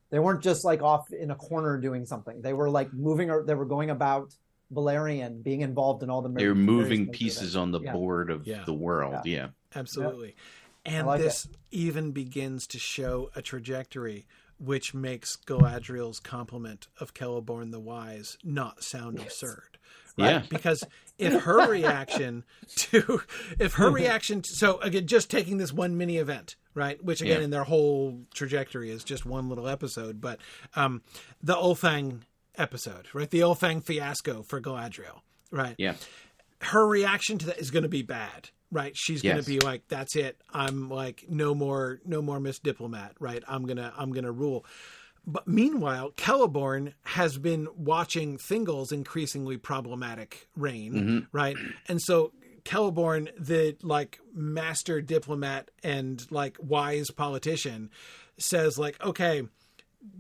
[0.10, 2.42] they weren't just like off in a corner doing something.
[2.42, 4.34] They were like moving or they were going about
[4.74, 6.30] Beleriand, being involved in all the.
[6.30, 7.94] They're moving pieces on the Yeah.
[7.94, 8.64] board of Yeah.
[8.66, 9.26] the world.
[9.26, 9.48] Yeah.
[9.76, 10.36] Absolutely.
[10.86, 14.26] And like this even begins to show a trajectory
[14.58, 19.78] which makes Galadriel's compliment of Celeborn the Wise not sound absurd.
[20.18, 20.30] Right?
[20.30, 20.44] Yeah.
[20.48, 20.82] Because
[21.18, 22.46] if her reaction
[22.78, 23.22] to
[23.60, 27.04] if her reaction to, so again just taking this one mini event, right?
[27.04, 27.44] Which again Yeah.
[27.46, 30.40] in their whole trajectory is just one little episode, but
[30.76, 31.02] um
[31.44, 32.22] the Ulfang
[32.58, 33.30] episode, right?
[33.30, 35.20] The Ulfang fiasco for Galadriel,
[35.52, 35.76] right?
[35.78, 35.96] Yeah.
[36.62, 38.96] her reaction to that is going to be bad right?
[38.96, 40.40] She's gonna be like that's it.
[40.54, 43.44] I'm like no more no more miss diplomat right?
[43.48, 44.66] I'm going to i'm going to rule.
[45.28, 51.20] But meanwhile Celeborn has been watching Thingol's increasingly problematic reign Mm-hmm.
[51.32, 51.56] right?
[51.88, 52.32] And so
[52.64, 57.90] Celeborn the like master diplomat and like wise politician
[58.38, 59.44] says like okay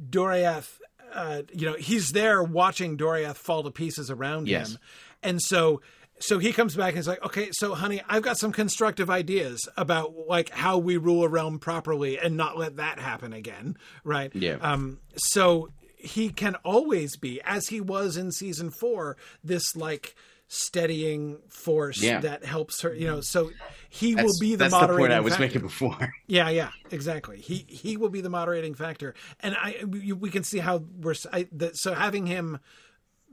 [0.09, 0.79] Doriath,
[1.13, 4.71] uh, you know, he's there watching Doriath fall to pieces around Yes.
[4.71, 4.79] him,
[5.23, 5.81] and so
[6.19, 9.67] so he comes back and he's like, okay, so honey, I've got some constructive ideas
[9.77, 14.33] about like how we rule a realm properly and not let that happen again, right?
[14.33, 14.57] Yeah.
[14.61, 20.15] Um, so he can always be, as he was in season four, this like
[20.47, 22.19] steadying force Yeah.
[22.21, 22.93] that helps her.
[22.93, 23.51] You know, so
[23.89, 25.45] he will be the that's the moderating point I was factor.
[25.47, 26.13] making before.
[26.27, 27.41] Yeah, yeah, exactly.
[27.41, 31.15] He he will be the moderating factor, and I we, we can see how we're
[31.33, 32.59] I, that, so having him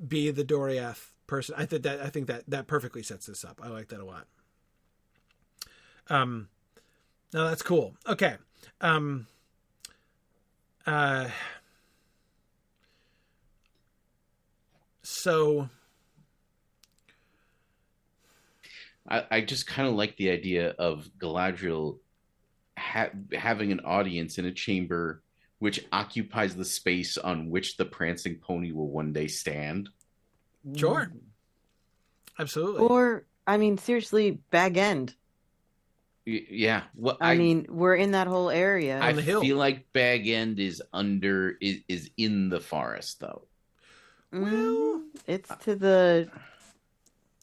[0.06, 1.54] be the Doriath person.
[1.56, 3.59] I think that I think that that perfectly sets this up.
[3.62, 4.26] I like that a lot.
[6.10, 6.48] Um,
[7.32, 7.96] no, that's cool.
[8.06, 8.36] Okay.
[8.82, 9.26] Um.
[10.86, 11.30] Uh.
[15.02, 15.70] So
[19.09, 21.98] I, I just kind of like the idea of Galadriel
[22.78, 25.22] ha- having an audience in a chamber
[25.60, 29.88] which occupies the space on which the prancing pony will one day stand.
[30.76, 31.20] Sure, Mm.
[32.39, 32.80] absolutely.
[32.86, 35.14] Or I mean, seriously, Bag End.
[36.26, 36.82] Y- yeah.
[36.94, 39.01] Well, I, mean, we're in that whole area.
[39.01, 39.40] I on hill.
[39.40, 43.43] feel like Bag End is under is, is in the forest though.
[44.32, 46.30] Mm, it's to the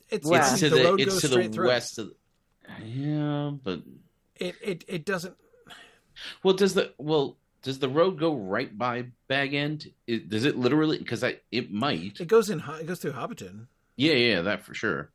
[0.10, 0.54] it's, West.
[0.54, 1.68] It's to the, the, road it's goes to the through.
[1.68, 2.12] west of
[2.84, 3.82] Yeah, but
[4.38, 5.36] It it it doesn't.
[6.41, 9.91] well does the well does the road go right by Bag End?
[10.07, 12.19] It, does it literally because I it might.
[12.19, 12.64] It goes in.
[12.80, 13.68] It goes through Hobbiton.
[13.95, 15.10] Yeah, yeah, that for sure.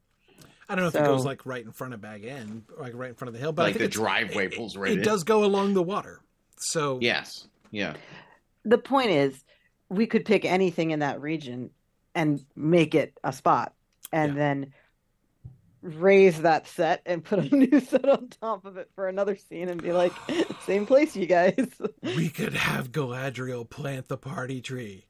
[0.68, 3.10] I don't know if it goes like right in front of Bag End, like right
[3.10, 4.98] in front of the hill, but I like think the driveway it- pulls right It
[4.98, 5.04] in.
[5.04, 6.20] does go along the water,
[6.56, 7.48] so Yes.
[7.70, 7.94] Yeah.
[8.64, 9.44] the point is
[9.90, 11.70] we could pick anything in that region
[12.14, 13.74] and make it a spot
[14.12, 14.38] and Yeah.
[14.38, 14.72] then
[15.86, 19.68] raise that set and put a new set on top of it for another scene
[19.68, 20.12] and be like
[20.66, 21.54] same place you guys
[22.02, 25.04] we could have Galadriel plant the party tree.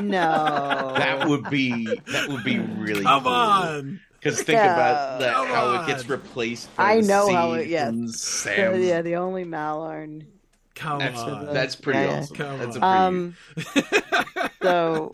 [0.00, 3.32] no That would be that would be really Come cool.
[3.32, 4.74] on, Because think Yeah.
[4.74, 6.68] about that, Come how it gets replaced.
[6.78, 7.90] I know how sea it- yes.
[7.90, 10.26] from So, yeah the only Mallorn
[10.74, 11.52] come That's, on.
[11.52, 12.18] that's pretty Yeah, yeah.
[12.20, 12.36] awesome.
[12.36, 12.84] Come That's a pretty.
[12.84, 15.12] um so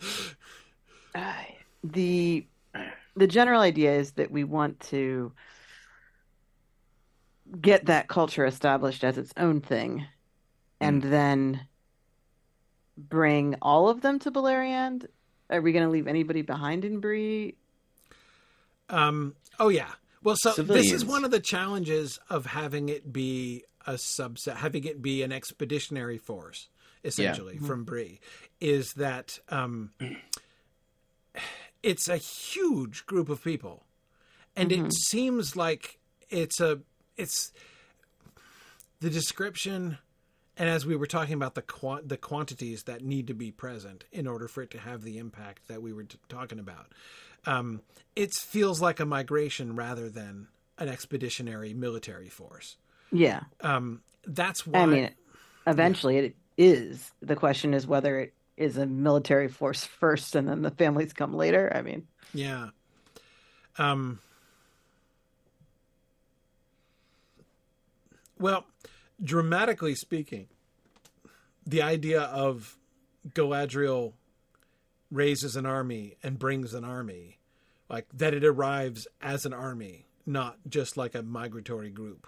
[1.15, 1.33] uh,
[1.83, 2.45] the
[3.15, 5.31] the general idea is that we want to
[7.59, 10.05] get that culture established as its own thing
[10.79, 11.61] and then
[12.97, 15.07] bring all of them to Beleriand
[15.49, 17.55] are we going to leave anybody behind in Bree
[18.89, 19.35] Um.
[19.59, 19.89] Oh yeah.
[20.23, 24.83] Well, so this is one of the challenges of having it be a subset, having
[24.83, 26.67] it be an expeditionary force,
[27.05, 28.19] essentially from Bree,
[28.59, 29.91] is that um,
[31.83, 33.85] it's a huge group of people,
[34.55, 35.99] and it seems like
[36.29, 36.79] it's a
[37.17, 37.51] it's
[38.99, 39.97] the description
[40.59, 44.03] and as we were talking about the qua- the quantities that need to be present
[44.11, 46.91] in order for it to have the impact that we were t- talking about,
[47.45, 47.81] um,
[48.17, 52.75] it feels like a migration rather than an expeditionary military force.
[53.09, 53.43] Yeah.
[53.61, 54.79] Um, that's why.
[54.79, 55.09] I mean,
[55.65, 57.09] eventually it is.
[57.21, 61.33] The question is whether it is a military force first and then the families come
[61.33, 61.71] later.
[61.73, 62.69] I mean, Yeah.
[63.77, 64.19] Um.
[68.37, 68.65] Well,
[69.21, 70.47] dramatically speaking,
[71.65, 72.77] the idea of
[73.29, 74.13] Galadriel
[75.11, 77.39] raises an army and brings an army,
[77.89, 82.27] like that it arrives as an army, not just like a migratory group,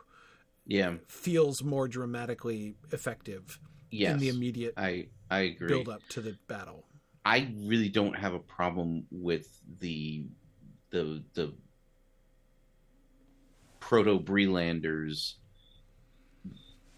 [0.65, 0.95] Yeah.
[1.07, 3.59] feels more dramatically effective
[3.89, 4.13] Yes.
[4.13, 5.69] in the immediate I I agree.
[5.69, 6.85] build up to the battle.
[7.25, 9.47] I really don't have a problem with
[9.79, 10.25] the
[10.91, 11.53] the the
[13.79, 15.33] proto Breelanders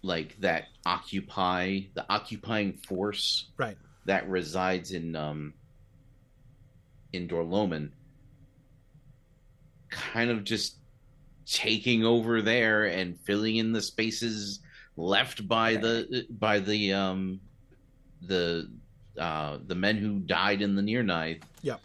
[0.02, 3.76] like that occupy the occupying force Right.
[4.06, 5.54] that resides in um
[7.12, 7.92] in Dor-lomin
[9.90, 10.78] kind of just
[11.46, 14.60] taking over there and filling in the spaces
[14.96, 17.40] left by the by the um
[18.26, 18.70] the
[19.18, 21.80] uh the men who died in the Nirnaeth Yep.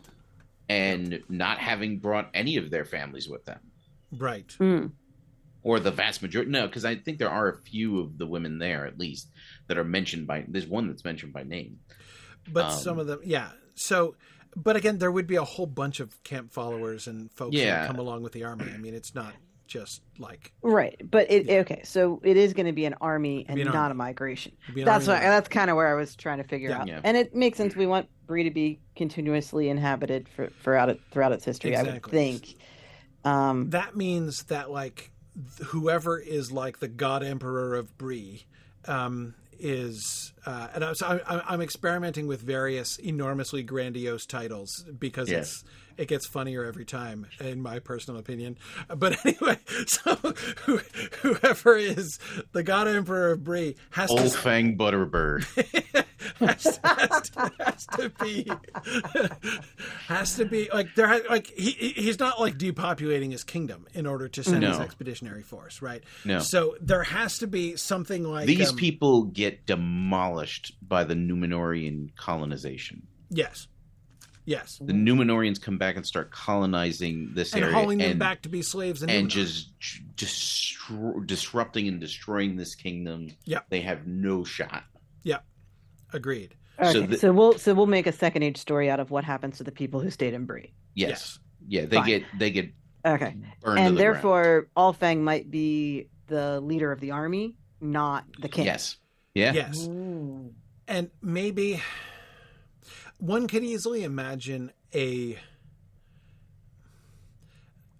[0.67, 3.59] and not having brought any of their families with them
[4.11, 4.47] Right.
[4.59, 4.91] mm,
[5.63, 8.57] or the vast majority no because i think there are a few of the women
[8.59, 9.27] there at least
[9.67, 11.79] that are mentioned by there's one that's mentioned by name
[12.51, 14.15] but Um, some of them yeah so
[14.55, 17.81] but again there would be a whole bunch of camp followers and folks Yeah.
[17.81, 19.33] that come along with the army i mean it's not
[19.69, 20.99] just like right.
[21.09, 21.81] But it okay.
[21.85, 23.91] So it is going to be an army and an not army.
[23.91, 24.51] a migration.
[24.63, 25.29] it'd be an That's army what.
[25.29, 26.79] That's kind of where I was trying to figure Yeah.
[26.81, 26.87] out.
[26.87, 27.01] Yeah.
[27.03, 27.75] And it makes sense.
[27.75, 31.77] We want Bree to be continuously inhabited for throughout it throughout its history.
[31.77, 32.55] I would think.
[33.23, 35.11] Um, that means that like
[35.67, 38.45] whoever is like the god emperor of Bree
[38.85, 45.29] um, is, uh, and I'm, so I'm, I'm experimenting with various enormously grandiose titles because
[45.29, 45.51] Yes.
[45.51, 45.63] it's
[45.99, 48.57] it gets funnier every time, in my personal opinion.
[48.87, 50.15] But anyway, so
[51.21, 52.17] whoever is
[52.53, 55.43] the god emperor of Bree has old to fang butterbird.
[56.39, 58.49] has to, has to, has to be
[60.07, 63.85] has to be like there has, like he he- he's not like depopulating his kingdom
[63.93, 66.03] in order to send his expeditionary force right?
[66.23, 66.39] No.
[66.39, 72.15] so there has to be something like these um, people get demolished by the Numenorean
[72.15, 73.05] colonization.
[73.29, 73.67] Yes
[74.49, 78.41] yes the Numenoreans come back and start colonizing this and area hauling them and, back
[78.41, 79.69] to be slaves in and just
[80.15, 83.65] destro- disrupting and destroying this kingdom Yep.
[83.69, 84.83] they have no shot
[85.23, 85.39] Yeah.
[86.13, 86.91] agreed okay.
[87.11, 89.63] so So, we'll so we'll make a second age story out of what happens to
[89.63, 90.73] the people who stayed in Bree.
[90.95, 92.07] yes, yeah they Fine.
[92.07, 92.69] get they get
[93.05, 93.35] Okay.
[93.61, 98.49] burned to and the therefore, Ulfang might be the leader of the army, not the
[98.49, 98.65] king.
[98.65, 98.97] yes
[99.35, 100.51] yeah yes Mm.
[100.87, 101.81] and maybe
[103.19, 105.37] one could easily imagine a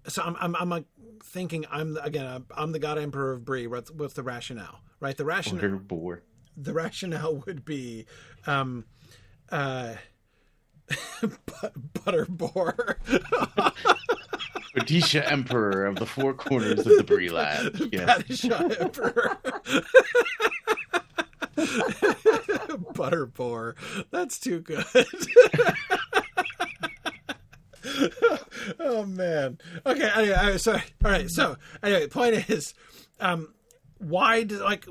[0.08, 0.84] so i'm i'm, I'm like
[1.22, 5.16] thinking i'm again I'm, the god emperor of Bree what's, the rationale right?
[5.16, 6.22] The rationale Butter
[6.56, 8.06] the rationale would be
[8.46, 8.84] um
[9.50, 9.94] uh
[11.20, 11.72] but,
[12.04, 12.98] butter boar
[14.76, 17.76] Padishah Emperor of the Four Corners of the Bree lab.
[17.92, 18.22] Yes.
[18.22, 19.36] Padishah emperor
[22.94, 23.76] butter boar.
[24.10, 24.84] That's too good.
[28.78, 29.58] Oh man.
[29.86, 32.74] Okay anyway, anyway, so all right so anyway the point is
[33.20, 33.54] um
[33.98, 34.86] why does like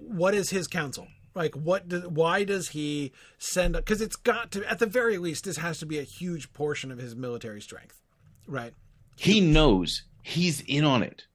[0.00, 1.06] what is his counsel?
[1.34, 5.44] Like what do, why does he send because it's got to at the very least
[5.44, 8.00] this has to be a huge portion of his military strength
[8.46, 8.72] right?
[9.16, 11.26] He knows he's in on it.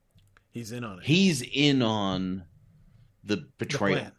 [0.52, 1.06] he's in on it.
[1.06, 2.44] He's in on
[3.24, 4.00] the the betrayal.
[4.00, 4.12] plan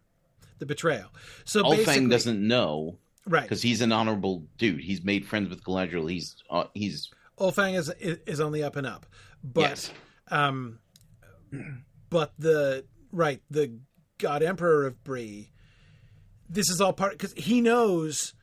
[0.63, 1.09] the betrayal
[1.45, 4.79] so Ulfang basically doesn't know right because he's an honorable dude.
[4.81, 6.09] He's made friends with Galadriel.
[6.09, 9.07] He's uh, he's Ulfang is is on the up and up,
[9.43, 9.91] but Yes.
[10.31, 10.79] um,
[12.11, 13.79] but the right the
[14.19, 15.51] God Emperor of Bree,
[16.49, 18.35] this is all part because he knows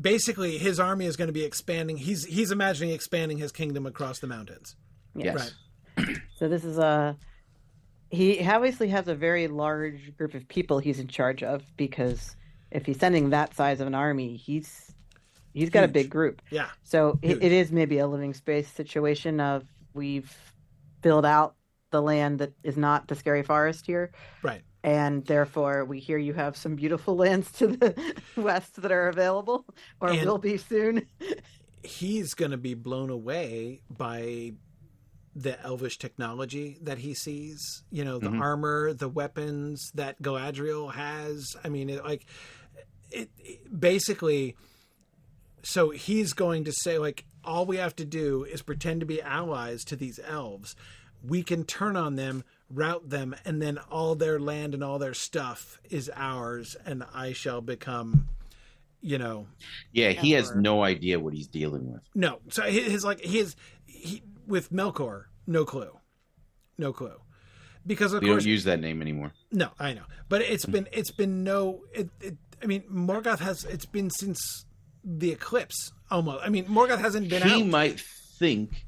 [0.00, 1.96] basically his army is going to be expanding.
[1.96, 4.74] He's he's imagining expanding his kingdom across the mountains.
[5.14, 5.54] yes.
[5.98, 6.16] Right.
[6.38, 7.16] So this is a
[8.10, 12.36] he obviously has a very large group of people he's in charge of because
[12.70, 14.92] if he's sending that size of an army, he's
[15.52, 16.42] he's got a big group.
[16.50, 19.64] Yeah, So it, it is maybe a living space situation of
[19.94, 20.36] we've
[21.02, 21.54] filled out
[21.90, 24.10] the land that is not the scary forest here,
[24.42, 24.60] right.
[24.84, 29.64] and therefore we hear you have some beautiful lands to the west that are available
[30.00, 31.06] or And- will be soon.
[31.82, 34.52] he's going to be blown away by
[35.38, 37.60] the elvish technology that he sees
[37.90, 38.40] you know the Mhm.
[38.40, 42.24] armor the weapons that galadriel has i mean it, like
[43.10, 44.56] it, it basically
[45.62, 49.20] so he's going to say like all we have to do is pretend to be
[49.20, 50.74] allies to these elves
[51.22, 55.14] we can turn on them rout them and then all their land and all their
[55.14, 58.26] stuff is ours and i shall become
[59.02, 59.46] you know
[59.92, 62.00] Yeah, he has no idea what he's dealing with.
[62.14, 63.54] no, so his, his like his
[63.84, 65.98] he with Melkor, no clue,
[66.78, 67.16] no clue,
[67.86, 69.32] because of We course don't use that name anymore.
[69.52, 73.64] no, I know, but it's been it's been no, it, it I mean Morgoth has
[73.64, 74.64] it's been since
[75.04, 76.44] the eclipse almost.
[76.44, 77.66] I mean Morgoth hasn't been he out.
[77.68, 78.00] might
[78.38, 78.86] think,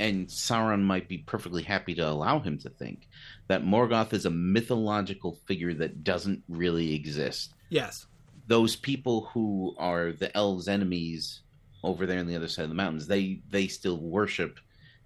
[0.00, 3.08] and Sauron might be perfectly happy to allow him to think,
[3.48, 7.54] that Morgoth is a mythological figure that doesn't really exist.
[7.70, 8.06] yes,
[8.46, 11.40] Those people who are the elves' enemies
[11.82, 14.58] over there on the other side of the mountains, they they still worship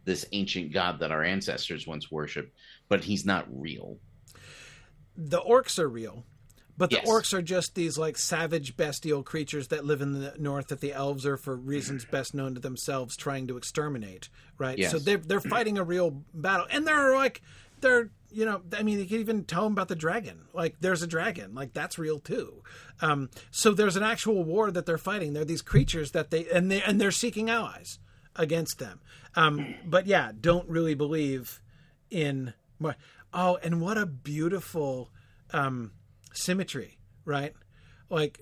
[0.08, 2.52] this ancient god that our ancestors once worshipped,
[2.88, 3.98] but he's not real.
[5.16, 6.24] the orcs are real.
[6.76, 7.08] But the Yes.
[7.08, 10.92] orcs are just these like savage bestial creatures that live in the north that the
[10.92, 14.28] elves are for reasons best known to themselves trying to exterminate,
[14.58, 14.78] right?
[14.78, 14.92] Yes.
[14.92, 16.66] So they're they're fighting a real battle.
[16.70, 17.42] And they're like
[17.80, 20.42] they're you know, I mean you can even tell them about the dragon.
[20.54, 21.52] Like there's a dragon.
[21.52, 22.62] Like that's real too.
[23.00, 25.32] Um, so there's an actual war that they're fighting.
[25.32, 27.98] They're these creatures that they and they and they're seeking allies
[28.38, 29.00] against them.
[29.34, 31.60] Um, but yeah, don't really believe
[32.10, 32.54] in
[33.32, 35.10] oh, and what a beautiful
[35.52, 35.92] um,
[36.32, 37.52] symmetry, right?
[38.08, 38.40] Like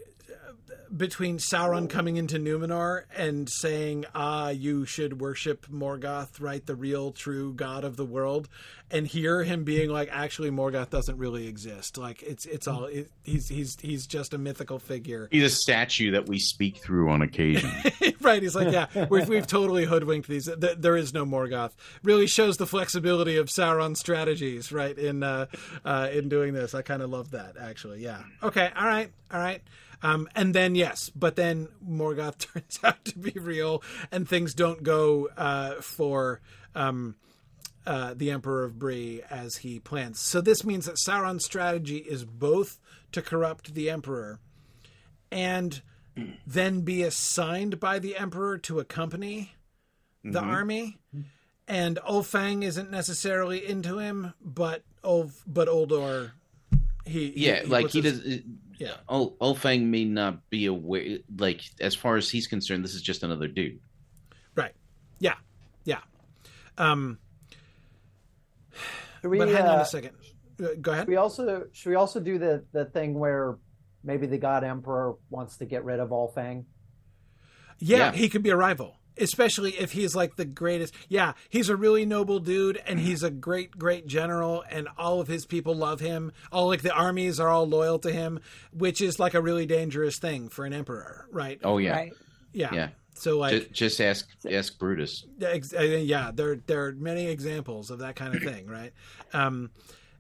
[0.95, 7.13] between Sauron coming into Numenor and saying, "Ah, you should worship Morgoth, right, the real,
[7.13, 8.49] true God of the world,"
[8.91, 11.97] and here him being like, "Actually, Morgoth doesn't really exist.
[11.99, 16.11] Like it's it's all it, he's he's he's just a mythical figure." He's a statue
[16.13, 17.71] that we speak through on occasion.
[18.21, 18.43] right.
[18.43, 20.47] He's like, yeah, we've, we've totally hoodwinked these.
[20.47, 21.73] Th- There is no Morgoth.
[22.03, 24.97] Really shows the flexibility of Sauron's strategies, right?
[24.99, 25.47] In uh,
[25.85, 27.57] uh, in doing this, I kind of love that.
[27.61, 28.23] Actually, yeah.
[28.43, 28.71] Okay.
[28.77, 29.11] All right.
[29.33, 29.63] All right.
[30.03, 33.83] Um, and then yes, but then Morgoth turns out to be real,
[34.13, 36.41] and things don't go uh, for.
[36.75, 37.17] Um,
[37.87, 40.19] uh, the Emperor of Bree as he plans.
[40.19, 42.81] So this means that Sauron's strategy is both
[43.13, 44.41] to corrupt the Emperor
[45.31, 45.81] and
[46.45, 49.53] then be assigned by the Emperor to accompany
[50.25, 50.51] the Mm-hmm.
[50.51, 50.99] army.
[51.69, 56.33] And Ulfang isn't necessarily into him, but Ulf, but Uldor,
[57.05, 58.41] he, he- yeah, like he his- does.
[58.79, 58.95] Yeah.
[59.09, 61.19] Ul- Ulfang may not be aware.
[61.39, 63.81] Like as far as he's concerned, this is just another dude.
[64.55, 64.75] right.
[65.19, 65.35] Yeah,
[65.85, 66.01] yeah.
[66.77, 67.19] Um,
[69.23, 70.11] Should we, but hang on uh, a second.
[70.63, 71.03] Uh, Go ahead.
[71.03, 73.57] Should we also should we also do the the thing where
[74.05, 76.65] maybe the God Emperor wants to get rid of Ulfang?
[77.79, 78.13] Yeah, Yeah.
[78.13, 80.95] he could be a rival, especially if he's like the greatest.
[81.09, 85.29] Yeah, he's a really noble dude, and he's a great, great general, and all of
[85.29, 86.33] his people love him.
[86.53, 88.41] All like the armies are all loyal to him,
[88.73, 91.59] which is like a really dangerous thing for an emperor, right?
[91.65, 92.13] Oh yeah, Right.
[92.53, 92.71] yeah.
[92.75, 92.89] yeah.
[93.19, 95.25] So like, just, just ask ask Brutus.
[95.41, 98.93] ex- uh, yeah, there there are many examples of that kind of thing, right?
[99.33, 99.71] Um,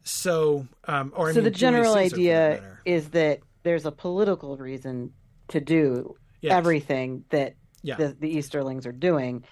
[0.02, 4.56] so um, or I so mean, the general Caesar, idea is that there's a political
[4.56, 5.12] reason
[5.48, 6.52] to do Yes.
[6.52, 7.54] everything that
[7.86, 7.96] Yeah.
[7.96, 9.44] the, the Easterlings are doing,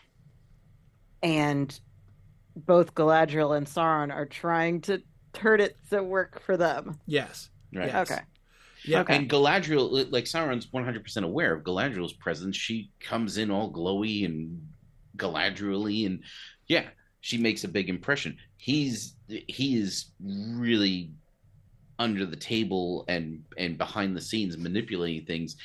[1.22, 1.78] and
[2.56, 5.02] both Galadriel and Sauron are trying to
[5.32, 6.98] turn it to work for them.
[7.06, 7.50] Yes.
[7.74, 7.88] Right.
[7.88, 8.10] Yes.
[8.10, 8.20] Okay.
[8.84, 9.00] Yeah.
[9.00, 9.16] Okay.
[9.16, 12.56] And Galadriel, like Sauron's 100% aware of Galadriel's presence.
[12.56, 14.60] She comes in all glowy and
[15.16, 16.22] Galadriel and
[16.68, 16.84] yeah,
[17.20, 18.36] she makes a big impression.
[18.56, 21.12] He's he is really
[21.98, 25.56] under the table and and behind the scenes manipulating things.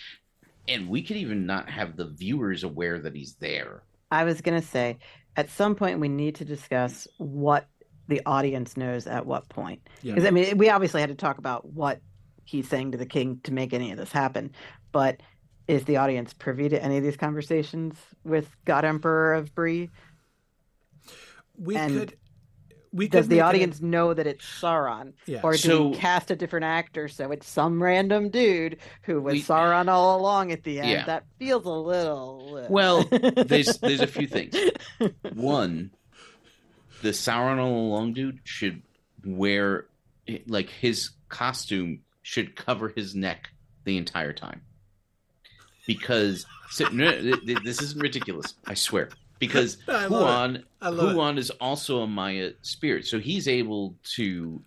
[0.69, 3.83] And we could even not have the viewers aware that he's there.
[4.11, 4.97] I was going to say,
[5.35, 7.67] at some point, we need to discuss what
[8.07, 9.81] the audience knows at what point.
[10.01, 10.13] Yeah.
[10.13, 12.01] Because I mean, we obviously had to talk about what
[12.43, 14.51] he's saying to the king to make any of this happen.
[14.91, 15.21] But
[15.67, 19.89] is the audience privy to any of these conversations with God Emperor of Bree?
[21.57, 22.17] We And could.
[22.91, 25.13] We Does the make it- audience know that it's Sauron?
[25.27, 25.41] Yeah.
[25.43, 29.33] Or do So- we cast a different actor so it's some random dude who was
[29.33, 30.89] We- Sauron all along at the end?
[30.89, 31.05] Yeah.
[31.05, 32.65] That feels a little.
[32.69, 33.03] Well,
[33.45, 34.55] there's there's a few things.
[35.33, 35.91] One,
[37.03, 38.81] the Sauron all along dude should
[39.23, 39.85] wear
[40.47, 43.49] like his costume should cover his neck
[43.83, 44.61] the entire time.
[45.87, 48.53] Because so, no, th- th- this isn't ridiculous.
[48.67, 49.09] I swear.
[49.39, 51.13] Because I love Huan I love it.
[51.15, 54.61] Huan is also a Maia spirit, so he's able to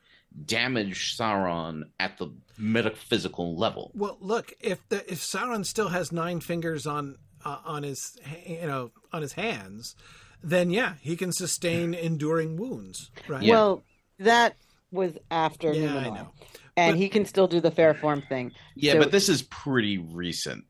[0.46, 2.28] damage Sauron at the
[2.58, 3.90] metaphysical level.
[3.94, 8.16] Well, look if the if Sauron still has nine fingers on uh, on his
[8.46, 9.94] you know on his hands,
[10.42, 13.10] then yeah, he can sustain enduring wounds.
[13.28, 13.42] Right.
[13.42, 13.52] Yeah.
[13.54, 13.82] Well,
[14.18, 14.56] that
[14.90, 16.14] was after Yeah, I Numenor.
[16.14, 16.32] know.
[16.76, 18.52] And But- he can still do the fair form thing.
[18.74, 20.64] Yeah, So- but this is pretty recent.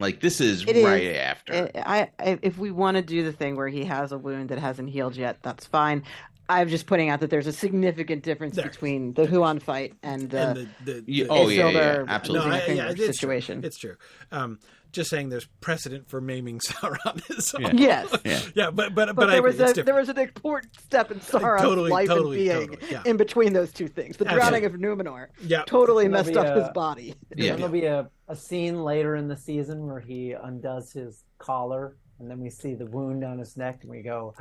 [0.00, 0.84] Like this is It is.
[0.84, 1.70] right after.
[1.74, 4.58] I, I, if we want to do the thing where he has a wound that
[4.58, 6.04] hasn't healed yet, that's fine.
[6.50, 8.66] I'm just putting out that there's a significant difference There.
[8.66, 12.46] between the Huan fight and the, and the, the, the- oh, yeah, yeah, absolutely.
[12.50, 13.12] losing a I- finger yeah, it's true.
[13.12, 13.64] situation.
[13.64, 13.96] It's true.
[14.32, 14.58] Um,
[14.92, 17.22] just saying, there's precedent for maiming Sauron.
[17.36, 17.60] is all.
[17.62, 17.70] Yeah.
[17.74, 18.16] Yes.
[18.24, 18.40] Yeah.
[18.54, 19.50] yeah, but but But, but, I there agree.
[19.52, 19.86] was It's a different.
[19.86, 23.02] there was an important step in Sauron's Totally, life totally, and being totally, yeah.
[23.10, 24.16] in between those two things.
[24.16, 24.88] The drowning Absolutely.
[24.90, 27.14] of Numenor yeah, totally There'll messed up a- his body.
[27.36, 27.50] Yeah.
[27.52, 31.96] Then there'll be a, a scene later in the season where he undoes his collar,
[32.18, 34.34] and then we see the wound on his neck, and we go,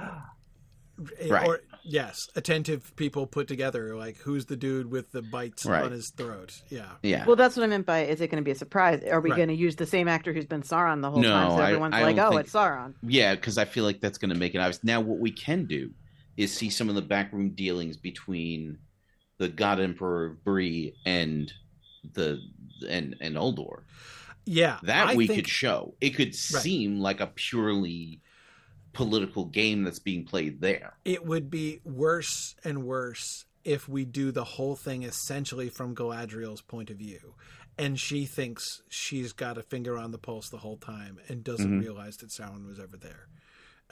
[1.19, 1.47] Eh, right.
[1.47, 3.95] Or yes, attentive people put together.
[3.95, 5.83] Like, who's the dude with the bites Right.
[5.83, 6.61] on his throat?
[6.69, 6.91] Yeah.
[7.03, 7.25] yeah.
[7.25, 9.03] Well, that's what I meant by is it going to be a surprise?
[9.03, 9.37] Are we Right.
[9.37, 11.51] going to use the same actor who's been Sauron the whole No, time?
[11.51, 12.93] So everyone's I like, oh, think- it's Sauron.
[13.03, 14.83] Yeah, because I feel like that's going to make it obvious.
[14.83, 15.91] Now, what we can do
[16.35, 18.77] is see some of the backroom dealings between
[19.37, 21.51] the God Emperor Bree and
[22.13, 22.39] the
[22.87, 23.81] and and Uldor.
[24.45, 24.77] Yeah.
[24.83, 25.93] That I we think, could show.
[25.99, 28.21] It could seem like a purely
[28.97, 30.93] political game that's being played there.
[31.05, 36.61] it would be worse and worse if we do the whole thing essentially from Galadriel's
[36.61, 37.35] point of view.
[37.77, 41.79] And she thinks she's got a finger on the pulse the whole time and doesn't
[41.79, 41.81] Mhm.
[41.81, 43.27] realize that Sauron was ever there.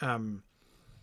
[0.01, 0.41] Um,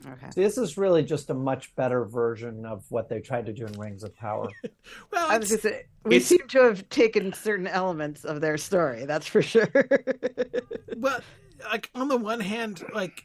[0.04, 0.30] Okay.
[0.34, 3.72] "This is really just a much better version of what they tried to do in
[3.78, 4.48] Rings of Power."
[5.12, 8.24] well, I was it's- going to say, we it's- seem to have taken certain elements
[8.24, 9.04] of their story.
[9.06, 9.70] That's for sure.
[10.96, 11.20] well,
[11.70, 13.22] like on the one hand, like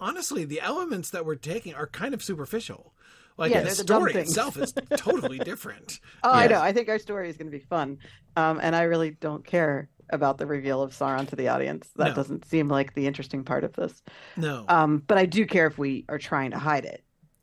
[0.00, 2.92] honestly, the elements that we're taking are kind of superficial.
[3.36, 6.00] Like Yeah, the they're the story itself is totally different.
[6.22, 6.60] Oh, I know.
[6.60, 7.98] I think our story is going to be fun,
[8.36, 11.88] um, and I really don't care about the reveal of Sauron to the audience.
[11.96, 12.14] That No.
[12.14, 14.02] doesn't seem like the interesting part of this.
[14.36, 17.02] No, Um, but I do care if we are trying to hide it.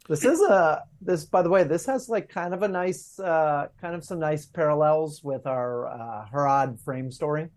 [0.09, 3.67] This is a this by the way, this has like kind of a nice uh
[3.81, 7.49] kind of some nice parallels with our uh Harad frame story.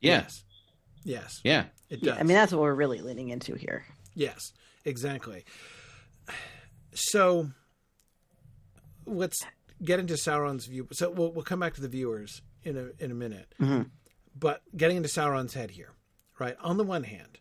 [0.00, 0.44] Yes.
[1.04, 1.64] yes, Yeah.
[1.88, 2.20] it Yeah, does.
[2.20, 3.84] I mean, that's what we're really leaning into here.
[4.16, 4.40] Yes,
[4.84, 5.44] exactly.
[6.94, 7.50] So
[9.04, 9.38] let's
[9.84, 10.88] get into Sauron's view.
[10.92, 13.54] So we'll we'll come back to the viewers in a in a minute.
[13.60, 13.90] Mhm.
[14.34, 15.90] But getting into Sauron's head here,
[16.40, 16.56] right?
[16.60, 17.38] On the one hand,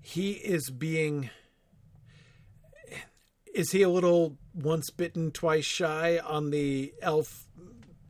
[0.00, 1.30] he is being
[3.54, 7.46] is he a little once bitten twice shy on the elf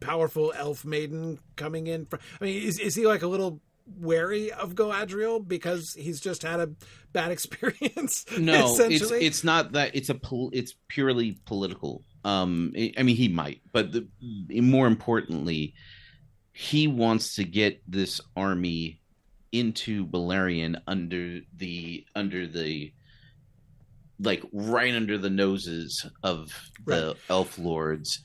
[0.00, 4.50] powerful elf maiden coming in from, I mean is is he like a little wary
[4.52, 6.70] of Galadriel because he's just had a
[7.12, 9.94] bad experience No, it's it's not that.
[9.94, 12.02] It's a pol- it's purely political.
[12.24, 14.08] Um, I mean, he might, but the,
[14.60, 15.74] more importantly,
[16.52, 19.00] he wants to get this army
[19.52, 22.92] into Beleriand under the under the
[24.20, 26.52] like right under the noses of
[26.86, 28.20] the elf lords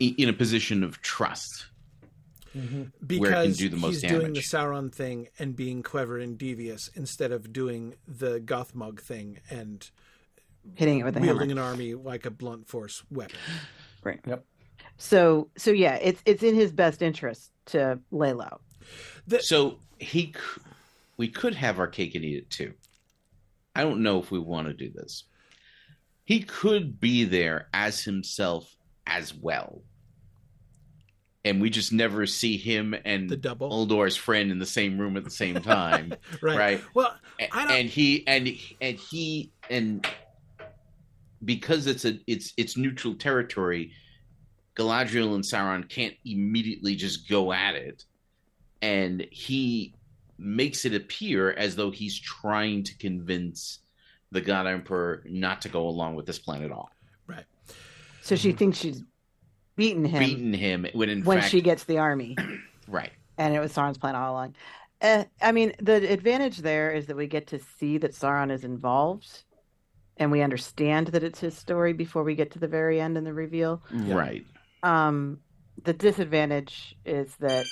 [0.00, 1.66] in a position of trust.
[3.06, 4.40] Because where it can do the most he's doing the.
[4.40, 9.88] Sauron thing and being clever and devious instead of doing the Gothmog thing and
[10.74, 11.32] Hitting it with a hammer.
[11.32, 13.38] wielding an army like a blunt force weapon.
[14.02, 14.20] Right.
[14.26, 14.44] Yep.
[14.98, 18.60] So, so yeah, it's it's in his best interest to lay low.
[19.28, 20.34] The- So he,
[21.16, 22.74] we could have our cake and eat it too.
[23.74, 25.24] I don't know if we want to do this.
[26.24, 28.74] He could be there as himself
[29.06, 29.82] as well,
[31.46, 33.72] and we just never see him and The double.
[33.72, 36.12] Uldor's friend in the same room at the same time,
[36.42, 36.58] right.
[36.58, 36.84] right?
[36.92, 38.48] Well, A- I don't- and he and
[38.80, 40.06] and he and
[41.44, 43.92] because it's a it's it's neutral territory
[44.74, 48.04] galadriel and sauron can't immediately just go at it
[48.82, 49.94] and he
[50.38, 53.80] makes it appear as though he's trying to convince
[54.32, 56.90] the god emperor not to go along with this plan at all
[57.26, 57.44] right.
[58.22, 59.02] So she thinks she's
[59.76, 62.36] beaten him beaten him when in when fact she gets the army,
[62.88, 63.10] right.
[63.38, 64.54] And it was Sauron's plan all along.
[65.02, 68.64] Uh, I mean, the advantage there is that we get to see that Sauron is
[68.64, 69.44] involved,
[70.16, 73.26] and we understand that it's his story before we get to the very end and
[73.26, 73.82] the reveal.
[73.92, 74.44] right.
[74.82, 75.40] Um,
[75.84, 77.66] the disadvantage is that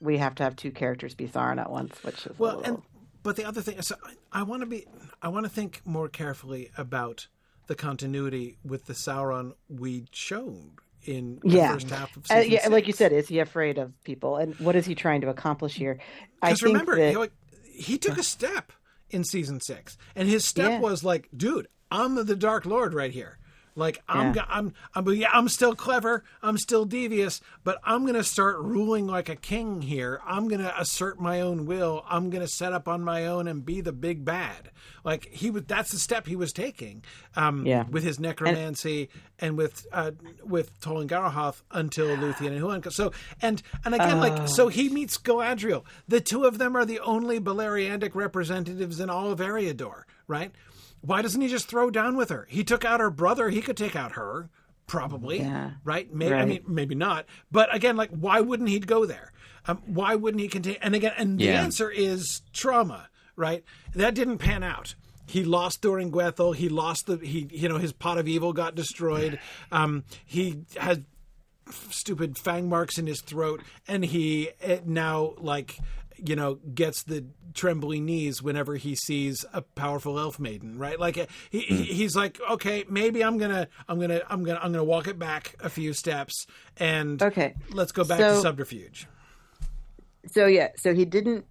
[0.00, 2.74] we have to have two characters be Sauron at once, which is a Well, little...
[2.74, 2.82] and
[3.22, 4.86] but the other thing is, I, I want to be,
[5.20, 7.28] I want to think more carefully about
[7.66, 11.72] the continuity with the Sauron we showed in the Yeah.
[11.72, 14.54] first half of Uh, season yeah, like you said, is he afraid of people, and
[14.60, 15.98] what is he trying to accomplish here?
[16.40, 17.32] I Because think remember, that he, like,
[17.72, 18.72] he took a step
[19.10, 20.80] in season six, and his step Yeah.
[20.80, 23.38] was like, "Dude, I'm the Dark Lord right here."
[23.74, 24.44] Like I'm, Yeah.
[24.48, 26.24] I'm, I'm, yeah, I'm still clever.
[26.42, 30.20] I'm still devious, but I'm gonna start ruling like a king here.
[30.26, 32.04] I'm gonna assert my own will.
[32.08, 34.70] I'm gonna set up on my own and be the big bad.
[35.04, 35.64] Like he was.
[35.64, 37.02] That's the step he was taking.
[37.34, 37.84] Um, Yeah.
[37.90, 39.08] With his necromancy
[39.38, 40.12] and, with uh,
[40.44, 42.82] with Tol-in-Gaurhoth until Luthien and Huan.
[42.90, 45.84] So and and again, like so he meets Galadriel.
[46.08, 50.52] The two of them are the only Beleriandic representatives in all of Eriador, right?
[51.02, 52.46] Why doesn't he just throw down with her?
[52.48, 53.50] He took out her brother.
[53.50, 54.48] He could take out her,
[54.86, 55.40] probably.
[55.40, 55.72] Yeah.
[55.84, 56.12] Right?
[56.12, 56.34] Maybe.
[56.34, 57.26] I mean, maybe not.
[57.50, 59.32] But again, like, why wouldn't he go there?
[59.66, 60.78] Um, why wouldn't he continue?
[60.82, 61.62] And again, and the Yeah.
[61.62, 63.08] answer is trauma.
[63.36, 63.64] Right?
[63.94, 64.94] That didn't pan out.
[65.26, 66.56] He lost Thuringwethil.
[66.56, 67.48] He lost the he.
[67.50, 69.38] You know, his pot of evil got destroyed.
[69.70, 71.06] Um, he had
[71.90, 74.50] stupid fang marks in his throat, and he
[74.84, 75.78] now like
[76.24, 77.24] you know gets the
[77.54, 81.16] trembling knees whenever he sees a powerful elf maiden right like
[81.50, 81.84] he, he mm.
[81.84, 85.54] he's like okay maybe i'm gonna i'm gonna i'm gonna i'm gonna walk it back
[85.60, 86.46] a few steps
[86.78, 87.54] and Okay.
[87.72, 89.06] let's go back to subterfuge
[90.32, 91.44] So yeah, so he didn't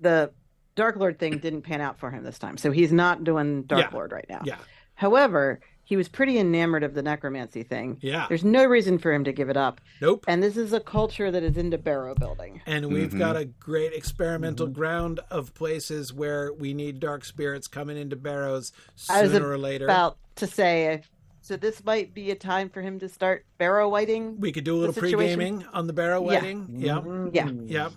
[0.00, 0.30] the
[0.74, 2.56] Dark Lord thing didn't pan out for him this time.
[2.56, 3.90] So he's not doing Dark Yeah.
[3.92, 4.42] Lord right now.
[4.44, 4.58] yeah
[4.94, 7.96] However, he was pretty enamored of the necromancy thing.
[8.02, 9.80] yeah There's no reason for him to give it up.
[10.02, 12.60] nope And this is a culture that is into barrow building.
[12.66, 13.18] and we've Mhm.
[13.18, 18.70] got a great experimental ground of places where we need dark spirits coming into barrows
[19.08, 21.02] I was sooner or later About to say
[21.40, 24.38] so this might be a time for him to start barrow wighting.
[24.38, 26.26] we could do a little pre-gaming on the barrow Yeah.
[26.26, 27.00] wedding yeah
[27.32, 27.50] Yeah.
[27.64, 27.88] yeah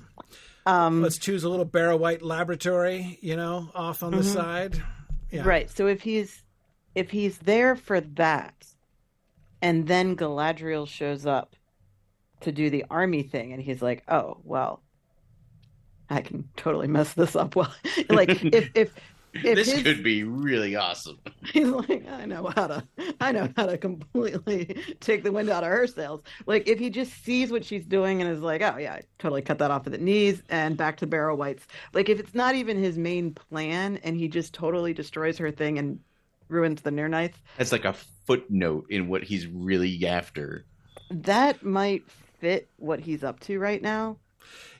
[0.65, 4.33] Um let's choose a little barrow wight laboratory you know off on the Mhm.
[4.33, 4.83] side
[5.29, 5.69] yeah Right.
[5.69, 6.43] So if he's
[6.95, 8.65] if he's there for that,
[9.61, 11.55] and then Galadriel shows up
[12.41, 14.83] to do the army thing, and he's like, "Oh well,
[16.09, 17.73] I can totally mess this up." Well,
[18.09, 18.93] like if if
[19.43, 21.19] if this his, could be really awesome.
[21.53, 22.87] he's like, "I know how to,
[23.19, 26.89] I know how to completely take the wind out of her sails." Like if he
[26.89, 29.85] just sees what she's doing and is like, "Oh yeah, I totally cut that off
[29.87, 31.65] at the knees," and back to Barrow Wights.
[31.93, 35.79] Like if it's not even his main plan, and he just totally destroys her thing
[35.79, 35.99] and
[36.51, 37.33] ruins the Nirnaeth.
[37.57, 37.93] That's like a
[38.27, 40.65] footnote in what he's really after.
[41.09, 42.03] that might
[42.39, 44.17] fit what he's up to right now.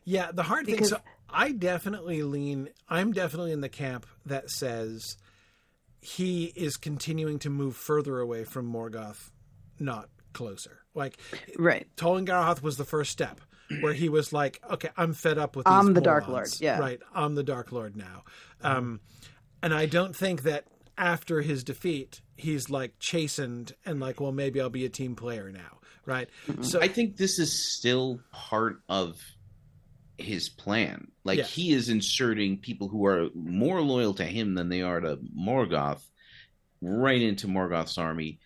[0.06, 0.76] Yeah, the hard thing.
[0.76, 1.00] Because- So
[1.30, 2.70] I definitely lean.
[2.90, 5.18] I'm definitely in the camp that says
[6.00, 9.30] he is continuing to move further away from Morgoth,
[9.80, 10.80] not closer.
[10.94, 11.18] Like
[11.58, 11.88] Right.
[11.96, 13.40] Tol-in-Gaurhoth was the first step,
[13.82, 16.28] where he was like, "Okay, I'm fed up with these I'm the Dark.
[16.28, 16.80] Lord, yeah.
[16.80, 17.00] right.
[17.14, 18.24] I'm the Dark Lord now."
[18.62, 19.00] Um,
[19.64, 20.66] and I don't think that
[20.98, 25.52] after his defeat, he's like chastened and like, "Well, maybe I'll be a team player
[25.52, 26.30] now." Right.
[26.62, 29.22] So I think this is still part of
[30.18, 31.08] his plan.
[31.24, 31.46] Like Yeah.
[31.46, 36.02] he is inserting people who are more loyal to him than they are to Morgoth
[36.82, 38.40] right into Morgoth's army.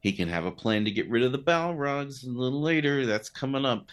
[0.00, 3.04] He can have a plan to get rid of the Balrogs a little later.
[3.06, 3.90] That's coming up,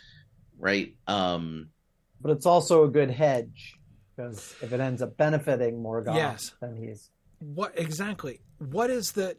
[0.58, 0.96] right?
[1.08, 1.70] Um,
[2.22, 3.78] But it's also a good hedge
[4.16, 6.54] because if it ends up benefiting Morgoth, Yes.
[6.62, 7.10] then he's
[7.40, 8.42] What exactly?
[8.58, 9.36] What is the?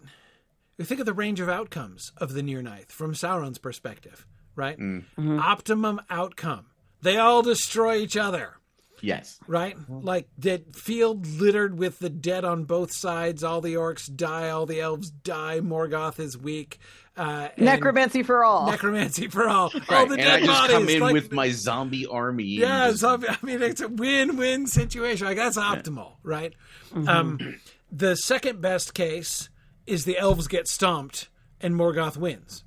[0.79, 4.79] You think of the range of outcomes of the Nirnaeth from Sauron's perspective, right?
[4.79, 5.05] Mm.
[5.19, 5.41] Mhm.
[5.41, 6.67] Optimum outcome.
[7.03, 8.55] They all destroy each other,
[9.03, 9.77] yes, right?
[9.89, 13.43] Like that field littered with the dead on both sides.
[13.45, 14.49] All the orcs die.
[14.49, 15.61] All the elves die.
[15.61, 16.79] Morgoth is weak.
[17.17, 18.71] Uh, Necromancy for all.
[18.71, 19.71] necromancy for all.
[19.75, 20.09] all right.
[20.09, 20.77] the and dead I just bodies.
[20.77, 22.45] come in like- with my zombie army.
[22.45, 25.27] yeah, just- so, I mean, it's a win-win situation.
[25.27, 26.55] Like that's optimal, right?
[26.95, 27.57] Um,
[27.91, 29.49] the second best case
[29.87, 31.29] is the elves get stomped
[31.61, 32.65] and Morgoth wins.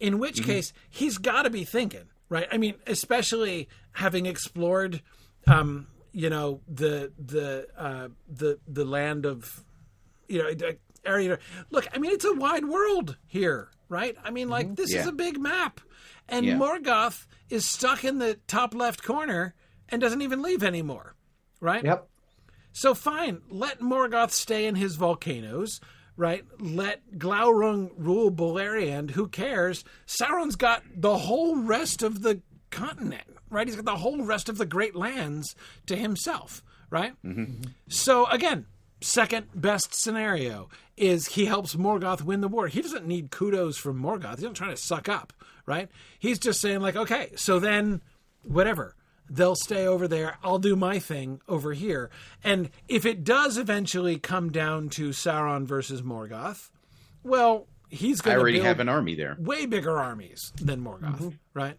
[0.00, 2.46] In which case, he's got to be thinking, right?
[2.52, 5.02] I mean, especially having explored,
[5.46, 9.64] um, you know, the the uh, the the land of,
[10.28, 10.72] you know,
[11.04, 11.38] area.
[11.70, 14.16] Look, I mean, it's a wide world here, right?
[14.22, 15.80] I mean, like this is a big map,
[16.28, 16.58] and Yeah.
[16.58, 19.54] Morgoth is stuck in the top left corner
[19.88, 21.14] and doesn't even leave anymore,
[21.60, 21.84] right?
[21.84, 22.08] yep.
[22.72, 25.80] So fine, let Morgoth stay in his volcanoes,
[26.16, 26.44] right?
[26.60, 29.12] Let Glaurung rule Beleriand.
[29.12, 29.84] Who cares?
[30.06, 32.40] Sauron's got the whole rest of the
[32.70, 33.66] continent, right?
[33.66, 37.12] He's got the whole rest of the Great Lands to himself, right?
[37.24, 37.42] Mm-hmm.
[37.42, 37.70] Mm-hmm.
[37.88, 38.66] So again,
[39.00, 42.68] second best scenario is he helps Morgoth win the war.
[42.68, 44.36] He doesn't need kudos from Morgoth.
[44.36, 45.32] He's not trying to suck up,
[45.66, 45.88] right?
[46.18, 48.02] He's just saying like, okay, so then
[48.42, 48.94] whatever.
[49.30, 50.38] They'll stay over there.
[50.42, 52.10] I'll do my thing over here.
[52.42, 56.70] And if it does eventually come down to Sauron versus Morgoth,
[57.22, 59.36] well, he's I going to already build have an army there.
[59.38, 61.76] way bigger armies than Morgoth, right?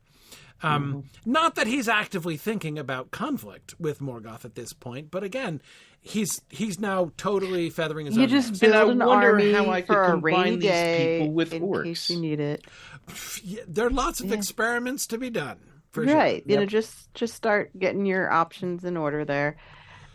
[0.61, 5.61] Um, Not that he's actively thinking about conflict with Morgoth at this point, but again,
[6.01, 8.63] he's he's now totally feathering his You own just nest.
[8.63, 11.19] And I build an wonder army how I could for a combine rainy these day
[11.21, 11.83] people with in orcs.
[11.85, 12.65] case you need it.
[13.67, 15.59] There are lots of experiments to be done.
[15.91, 16.43] For right.
[16.43, 16.51] Sure.
[16.51, 19.57] You know, just just start getting your options in order there.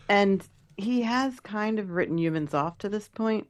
[0.07, 0.47] And
[0.77, 3.47] he has kind of written humans off to this point.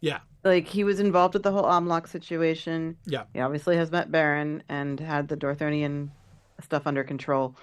[0.00, 0.20] Yeah.
[0.44, 2.96] Like he was involved with the whole Amlach situation.
[3.06, 3.24] Yeah.
[3.32, 6.10] He obviously has met Beren and had the Dorthonion
[6.60, 7.56] stuff under control.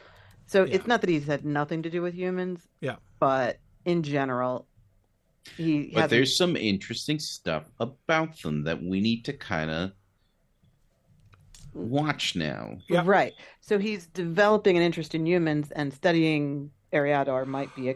[0.45, 0.75] So Yeah.
[0.75, 2.67] it's not that he's had nothing to do with humans.
[2.81, 2.95] Yeah.
[3.19, 4.67] But in general,
[5.57, 9.91] he But has there's some interesting stuff about them that we need to kind of
[11.73, 12.77] watch now.
[12.89, 13.03] Yeah.
[13.05, 13.33] right.
[13.61, 17.95] So he's developing an interest in humans, and studying Eriador might be a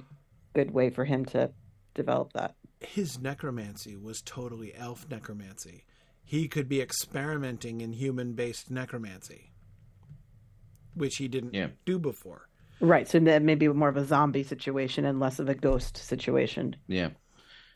[0.53, 1.51] good way for him to
[1.95, 2.55] develop that.
[2.79, 5.85] His necromancy was totally elf necromancy.
[6.23, 9.51] He could be experimenting in human-based necromancy,
[10.93, 11.67] which he didn't Yeah.
[11.85, 12.47] do before.
[12.79, 13.07] Right.
[13.07, 16.75] So that may be more of a zombie situation and less of a ghost situation.
[16.87, 17.09] Yeah.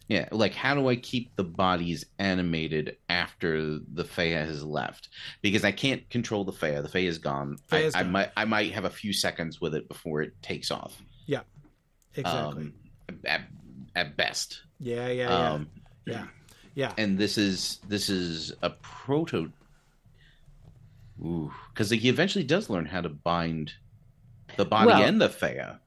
[0.09, 5.09] Yeah, like how do I keep the bodies animated after the Fea has left?
[5.41, 6.79] Because I can't control the Fea.
[6.81, 7.57] The Fea is gone.
[7.71, 8.11] I, Fea's I gone.
[8.13, 11.01] might I might have a few seconds with it before it takes off.
[11.25, 11.41] Yeah,
[12.15, 12.63] exactly.
[12.63, 12.73] Um,
[13.25, 13.41] at,
[13.95, 14.61] at best.
[14.79, 15.69] yeah, yeah, yeah, Um,
[16.05, 16.25] yeah,
[16.73, 16.93] yeah.
[16.97, 19.51] and this is this is a proto
[21.73, 23.73] because he eventually does learn how to bind
[24.55, 25.79] the body Well, and the Fea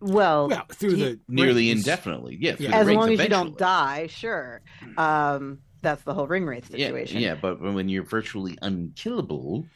[0.00, 1.80] Well, Well, through he- the nearly rings.
[1.86, 2.38] indefinitely.
[2.40, 2.74] Yeah, Yeah.
[2.78, 4.62] as long as you don't die, sure.
[4.96, 7.20] Um, that's the whole ring wraith Yeah, situation.
[7.20, 9.66] yeah, but when you're virtually unkillable,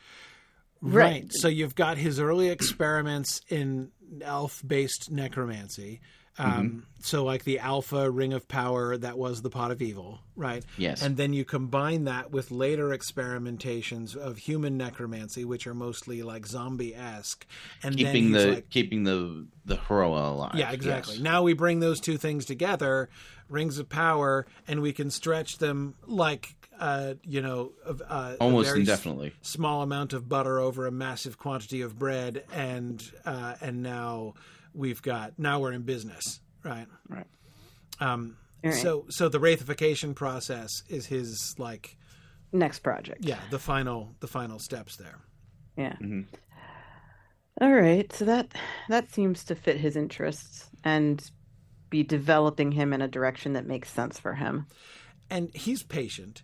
[0.86, 1.22] Right.
[1.22, 1.26] Right.
[1.32, 3.90] So you've got his early experiments in
[4.20, 6.02] elf-based necromancy.
[6.38, 6.78] Um, Mm-hmm.
[7.00, 10.64] So like the alpha ring of power that was the pot of evil, right?
[10.78, 12.88] yes, And then you combine that with later
[13.38, 17.46] experimentations of human necromancy, which are mostly like zombie-esque,
[17.82, 20.54] and keeping then the like, keeping the the Hroa alive.
[20.54, 21.14] yeah, exactly.
[21.16, 21.22] yes.
[21.22, 23.08] Now we bring those two things together,
[23.48, 27.70] rings of power, and we can stretch them like uh, you know,
[28.08, 29.32] uh, almost very s- indefinitely.
[29.42, 34.34] small amount of butter over a massive quantity of bread, and uh, and now
[34.74, 36.86] we've got now we're in business, right?
[37.08, 37.26] Right.
[38.00, 38.78] Um, All right.
[38.80, 41.96] So so the wraithification process is his like
[42.52, 43.24] Next project.
[43.24, 45.18] yeah the final the final steps there.
[45.76, 45.96] Yeah.
[46.00, 46.26] Mhm.
[47.60, 48.12] All right.
[48.12, 48.52] So that
[48.88, 51.30] that seems to fit his interests and
[51.90, 54.66] be developing him in a direction that makes sense for him.
[55.30, 56.42] and he's patient.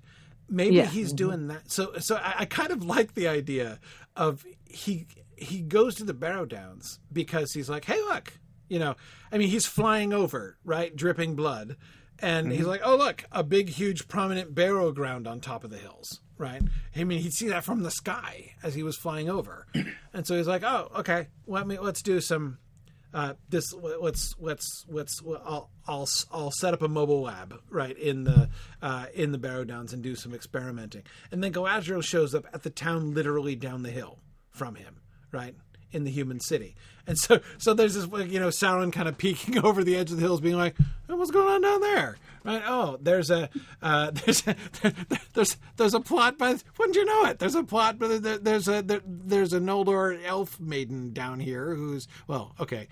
[0.48, 0.86] Maybe Yeah.
[0.86, 1.70] he's doing that.
[1.70, 3.78] So, so I, I kind of like the idea
[4.16, 5.06] of he
[5.40, 8.32] he goes to the Barrow Downs because he's like, hey, look,
[8.68, 8.94] you know,
[9.32, 11.76] I mean, he's flying over, right, dripping blood,
[12.20, 15.78] and he's like, oh, look, a big, huge, prominent barrow ground on top of the
[15.78, 16.62] hills, right?
[16.94, 19.66] I mean, he'd see that from the sky as he was flying over,
[20.12, 22.58] and so he's like, oh, okay, let me let's do some
[23.12, 28.24] uh, this let's let's let's I'll, I'll I'll set up a mobile lab right in
[28.24, 28.48] the
[28.80, 31.02] uh, in the Barrow Downs and do some experimenting,
[31.32, 34.18] and then Galadriel shows up at the town literally down the hill
[34.50, 34.99] from him,
[35.32, 35.54] right
[35.92, 36.76] in the human city,
[37.06, 40.16] and so so there's this you know Sauron kind of peeking over the edge of
[40.16, 40.76] the hills, being like,
[41.06, 42.62] "What's going on down there?" Right?
[42.64, 43.50] Oh, there's a
[43.82, 44.56] uh, there's a,
[45.34, 47.38] there's there's a plot by wouldn't you know it?
[47.38, 51.74] There's a plot, but there, there's a there, there's a Noldor elf maiden down here
[51.74, 52.88] who's well, okay,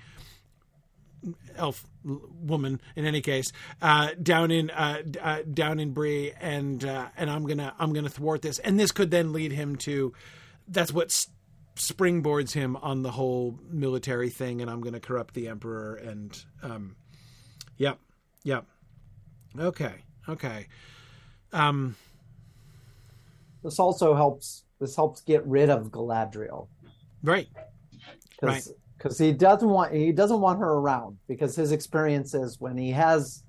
[1.57, 3.53] elf woman in any case
[3.83, 7.93] uh, down in uh, d- uh, down in Bree, and uh, and I'm gonna I'm
[7.93, 10.13] gonna thwart this, and this could then lead him to
[10.67, 11.29] that's what s-
[11.79, 16.97] springboards him on the whole military thing, and I'm gonna corrupt the emperor, and um,
[17.77, 17.99] yep,
[18.45, 18.67] yep,
[19.59, 19.95] okay,
[20.29, 20.67] okay,
[21.53, 21.97] um,
[23.63, 24.65] This also helps.
[24.81, 26.69] This helps get rid of Galadriel.
[27.23, 27.49] Right,
[28.31, 32.77] because because he doesn't want he doesn't want her around because his experience is when
[32.77, 33.43] he has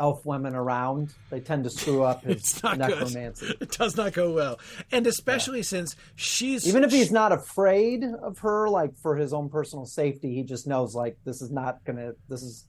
[0.00, 2.88] elf women around, they tend to screw up his not good.
[2.88, 3.54] necromancy.
[3.60, 4.58] it does not go well,
[4.92, 9.48] and especially since she's Even if he's not afraid of her, like for his own
[9.48, 12.12] personal safety, he just knows like this is not gonna.
[12.28, 12.66] This is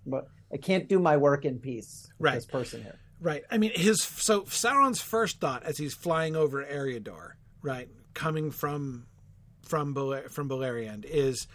[0.51, 2.07] I can't do my work in peace.
[2.17, 2.35] With Right.
[2.35, 2.99] This person here.
[3.21, 3.43] Right.
[3.51, 7.31] I mean, his so Sauron's first thought as he's flying over Eriador,
[7.61, 9.05] right, coming from
[9.61, 11.45] from Bel- from Beleriand, is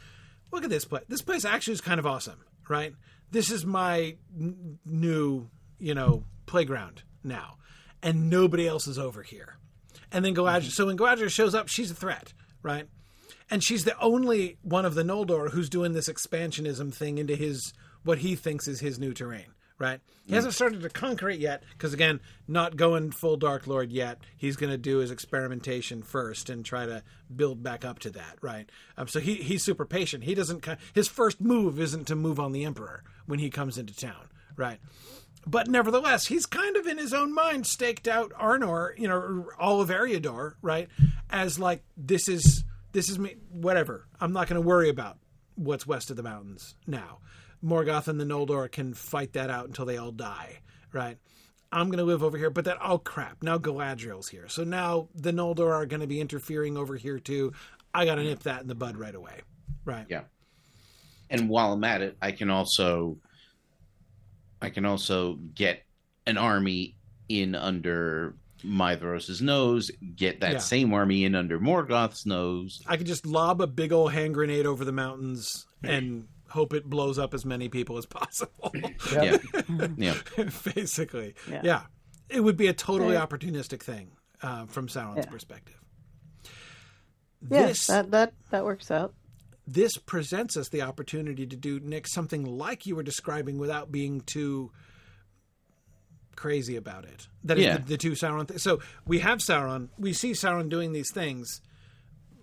[0.53, 1.03] look at this place.
[1.09, 2.95] This place actually is kind of awesome, right?
[3.33, 5.49] This is my n- new,
[5.85, 7.59] you know, playground now,
[8.03, 9.59] and nobody else is over here.
[10.11, 10.71] And then Galadriel.
[10.71, 12.33] So when Galadriel shows up, she's a threat,
[12.63, 12.89] right?
[13.51, 17.75] And she's the only one of the Noldor who's doing this expansionism thing into his
[18.03, 20.01] what he thinks is his new terrain, right?
[20.27, 24.21] He hasn't started to conquer it yet because again, not going full Dark Lord yet.
[24.39, 27.03] He's going to do his experimentation first and try to
[27.35, 28.71] build back up to that, right?
[28.97, 30.25] Um, so he he's super patient.
[30.25, 33.95] He doesn't his first move isn't to move on the Emperor when he comes into
[33.95, 34.79] town, right?
[35.47, 39.81] But nevertheless, he's kind of in his own mind staked out Arnor, you know, all
[39.81, 40.89] of Eriador, right?
[41.29, 44.07] As like this is this is me, whatever.
[44.21, 45.19] I'm not going to worry about
[45.57, 47.19] what's west of the mountains now.
[47.63, 50.61] Morgoth and the Noldor can fight that out until they all die,
[50.93, 51.19] right?
[51.73, 54.49] I'm going to live over here, but that, oh crap, now Galadriel's here.
[54.49, 57.53] So now the Noldor are going to be interfering over here too.
[57.93, 59.41] I got to nip that in the bud right away,
[59.85, 60.07] right?
[60.09, 60.23] Yeah.
[61.31, 63.19] And while I'm at it, I can also,
[64.65, 65.83] I can also get
[66.27, 66.97] an army
[67.29, 68.35] in under
[68.65, 70.59] Maedhros' nose, get that Yeah.
[70.59, 72.83] same army in under Morgoth's nose.
[72.87, 76.85] I could just lob a big old hand grenade over the mountains and hope it
[76.89, 78.73] blows up as many people as possible.
[79.13, 79.37] Yeah.
[79.97, 80.15] yeah.
[80.75, 81.61] Basically, yeah.
[81.63, 81.83] Yeah.
[82.31, 83.27] it would be a totally Yeah.
[83.27, 84.13] opportunistic thing
[84.43, 85.31] uh, from Sauron's Yeah.
[85.31, 85.79] perspective.
[87.51, 89.15] Yeah, This that that that works out.
[89.67, 94.21] This presents us the opportunity to do Nick something like you were describing without being
[94.21, 94.71] too
[96.37, 97.29] crazy about it.
[97.45, 97.77] That is Yeah.
[97.79, 98.63] the, the two Sauron things.
[98.63, 99.89] So we have Sauron.
[99.99, 101.61] We see Sauron doing these things,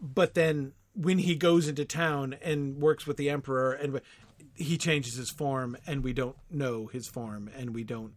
[0.01, 4.01] but then when he goes into town and works with the Emperor, and
[4.55, 8.13] he changes his form, and we don't know his form, and we don't.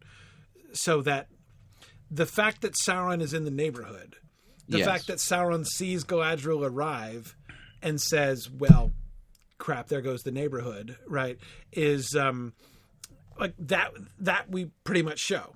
[0.72, 1.28] So that
[2.10, 4.16] the fact that Sauron is in the neighborhood,
[4.68, 4.86] the Yes.
[4.86, 7.36] fact that Sauron sees Galadriel arrive
[7.85, 8.93] and says, "Well,
[9.59, 11.39] crap, there goes the neighborhood," right?
[11.70, 12.55] Is um
[13.39, 15.55] like that that we pretty much show.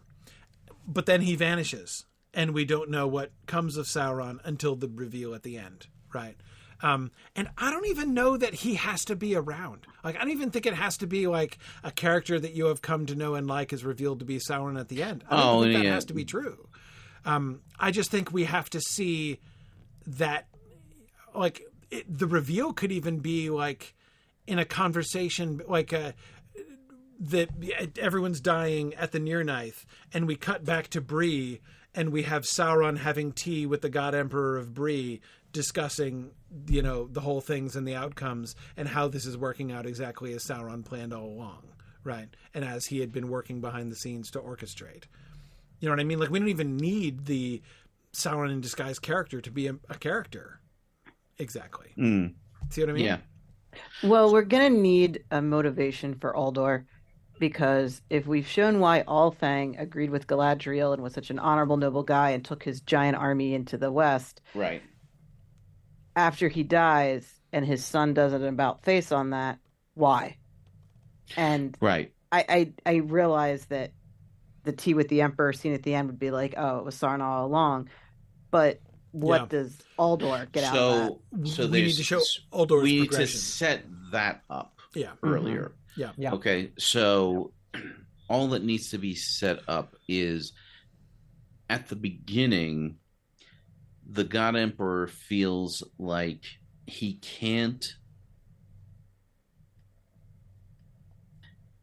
[0.87, 5.35] But then he vanishes and we don't know what comes of Sauron until the reveal
[5.35, 6.37] at the end, right?
[6.81, 9.81] Um, and I don't even know that he has to be around.
[10.05, 12.81] Like, I don't even think it has to be like a character that you have
[12.83, 15.25] come to know and like is revealed to be Sauron at the end.
[15.29, 15.93] I don't Oh, think that yeah.
[15.95, 16.69] has to be true.
[17.25, 19.41] Um, I just think we have to see
[20.07, 20.47] that,
[21.35, 23.95] like, it, the reveal could even be like
[24.47, 26.15] in a conversation, like a
[27.21, 27.51] that
[27.99, 31.61] everyone's dying at the Nirnaeth, and we cut back to Bree,
[31.95, 35.21] and we have Sauron having tea with the God Emperor of Bree,
[35.53, 36.31] discussing
[36.69, 40.33] you know the whole things and the outcomes and how this is working out exactly
[40.33, 41.63] as Sauron planned all along,
[42.05, 42.29] right?
[42.55, 45.05] And as he had been working behind the scenes to orchestrate.
[45.81, 46.19] You know what I mean?
[46.19, 47.63] Like we don't even need the
[48.13, 50.61] Sauron in disguise character to be a, a character.
[51.39, 51.93] Exactly.
[51.99, 52.35] Mm,
[52.71, 53.05] See what I mean?
[53.05, 53.19] yeah.
[54.03, 56.85] Well, we're gonna need a motivation for Uldor
[57.39, 62.03] because if we've shown why Ulfang agreed with Galadriel and was such an honorable, noble
[62.03, 64.83] guy and took his giant army into the west, Right.
[66.17, 69.59] after he dies and his son does an about face on that,
[69.95, 70.37] why?
[71.37, 72.13] And Right.
[72.33, 72.45] I,
[72.85, 73.93] I I realize that
[74.65, 76.95] the tea with the Emperor scene at the end would be like, oh, it was
[76.97, 77.89] Sauron all along,
[78.51, 78.81] but
[79.13, 79.47] what Yeah.
[79.49, 81.47] does Uldor get out of that?
[81.47, 82.21] So, so we need to show
[82.53, 85.13] Uldor's we need to set that up yeah.
[85.23, 85.73] earlier.
[85.97, 86.13] Yeah.
[86.17, 86.35] Yeah.
[86.35, 87.53] Okay, so
[88.29, 90.53] all that needs to be set up is
[91.71, 92.97] at the beginning,
[94.09, 96.45] the God Emperor feels like
[96.87, 97.95] he can't.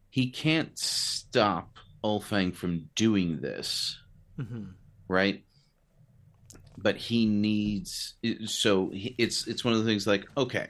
[0.10, 3.99] He can't stop Ulfang from doing this,
[4.38, 4.65] hmm
[5.07, 5.43] right?
[6.77, 8.15] But he needs
[8.45, 10.68] so it's it's one of the things like okay,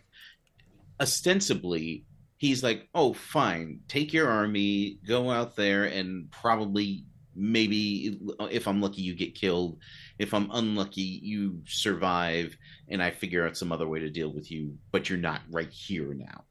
[1.00, 2.06] ostensibly
[2.38, 7.06] he's like, oh, fine, take your army, go out there, and probably,
[7.36, 8.20] maybe,
[8.52, 9.80] if I'm lucky, you get killed.
[10.20, 12.56] If I'm unlucky, you survive,
[12.88, 15.72] and I figure out some other way to deal with you, but you're not right
[15.72, 16.44] here now.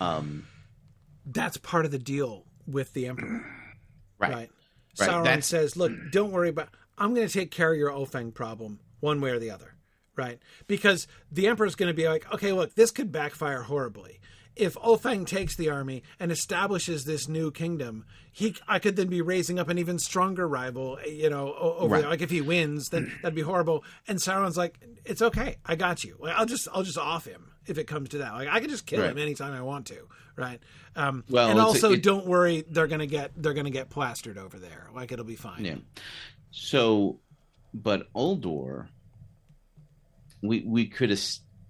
[0.00, 0.46] Um,
[1.26, 3.44] That's part of the deal with the Emperor.
[4.18, 4.32] right.
[4.32, 4.50] Right.
[4.96, 6.68] Right, Sauron that's- says, "Look, don't worry about.
[6.96, 9.74] I'm going to take care of your Ulfang problem one way or the other."
[10.16, 10.38] Right?
[10.66, 14.20] Because the Emperor's going to be like, "Okay, look, this could backfire horribly.
[14.56, 19.20] If Ulfang takes the army and establishes this new kingdom, he I could then be
[19.20, 20.98] raising up an even stronger rival.
[21.04, 22.04] You know, over Right.
[22.08, 26.04] like if he wins, then that'd be horrible." And Sauron's like, "It's okay, I got
[26.04, 26.16] you.
[26.24, 28.34] I'll just I'll just off him if it comes to that.
[28.34, 29.10] Like I can just kill Right.
[29.10, 30.06] him anytime I want to."
[30.36, 30.60] Right?
[30.94, 34.60] Um, Well, and also it- don't worry, they're gonna get they're gonna get plastered over
[34.60, 34.88] there.
[34.94, 35.64] Like it'll be fine.
[35.64, 35.76] Yeah.
[36.52, 37.18] So,
[37.72, 38.86] but Uldor,
[40.44, 41.22] we we could have.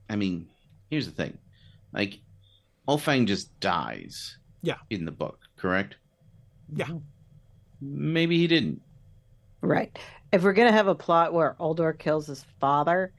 [0.09, 0.49] I mean,
[0.91, 1.39] here's the thing:
[1.93, 2.19] like,
[2.89, 4.39] Ulfang just dies.
[4.63, 4.77] Yeah.
[4.89, 5.97] In the book, correct?
[6.75, 6.89] Yeah.
[7.81, 8.81] Maybe he didn't.
[9.61, 9.97] Right.
[10.33, 13.13] If we're gonna have a plot where Uldor kills his father,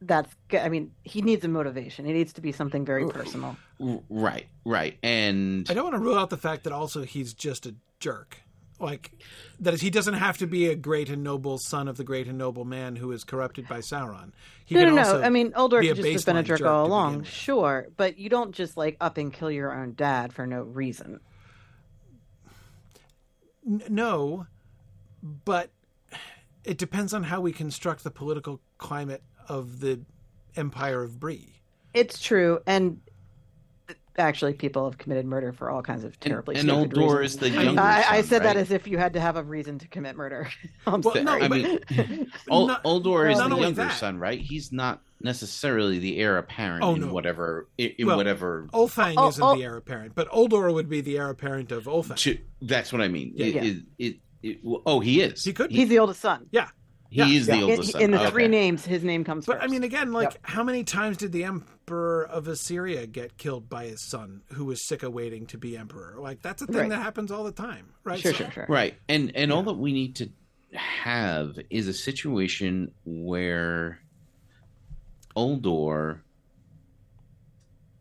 [0.00, 2.06] that's I mean, he needs a motivation.
[2.06, 3.56] It needs to be something very personal.
[3.78, 4.46] Right.
[4.64, 4.98] Right.
[5.02, 8.38] And I don't want to rule out the fact that also he's just a jerk.
[8.80, 9.12] Like
[9.60, 12.28] that is, he doesn't have to be a great and noble son of the great
[12.28, 14.32] and noble man who is corrupted by Sauron.
[14.64, 15.26] He no, can no, also no.
[15.26, 17.88] I mean, Uldor be a could just have been a jerk jerk all along, sure,
[17.96, 21.18] but you don't just like up and kill your own dad for no reason.
[23.66, 24.46] N- no,
[25.22, 25.70] but
[26.64, 30.00] it depends on how we construct the political climate of the
[30.54, 31.54] Empire of Bree.
[31.94, 33.00] It's true, and
[34.18, 37.42] actually, people have committed murder for all kinds of terribly and stupid Uldor reasons.
[37.42, 38.56] is the I- younger I, I son, said that right?
[38.56, 40.48] as if you had to have a reason to commit murder.
[40.86, 41.42] I'm Well, no, sorry.
[41.42, 43.98] I but- mean, Ul- Not- Uldor is the younger that.
[43.98, 44.40] son, right?
[44.40, 47.12] He's not necessarily the heir apparent Oh, in no.
[47.12, 48.68] whatever in, in Well, whatever.
[48.72, 49.56] Ulfang Oh, isn't oh.
[49.56, 52.16] the heir apparent, but Uldor would be the heir apparent of Ulfang.
[52.16, 53.32] to- that's what I mean.
[53.34, 53.46] Yeah.
[53.46, 53.62] It- Yeah.
[53.64, 55.44] it- it- it- oh, he is.
[55.44, 55.76] He could be.
[55.76, 56.46] He's the oldest son.
[56.52, 56.68] yeah.
[57.10, 57.26] He Yeah.
[57.28, 57.64] is the Yeah.
[57.64, 58.02] In, oldest son.
[58.02, 58.30] in the Okay.
[58.30, 59.64] three names, his name comes But first.
[59.64, 60.38] I mean, again, like, Yep.
[60.42, 64.86] how many times did the Emperor of Assyria get killed by his son, who was
[64.86, 66.16] sick of waiting to be emperor?
[66.20, 66.88] Like, that's a thing Right.
[66.90, 68.20] that happens all the time, right?
[68.20, 68.66] sure, So- sure, sure.
[68.68, 68.94] Right.
[69.08, 70.28] And and all that we need to
[70.74, 74.00] have is a situation where
[75.34, 76.20] Uldor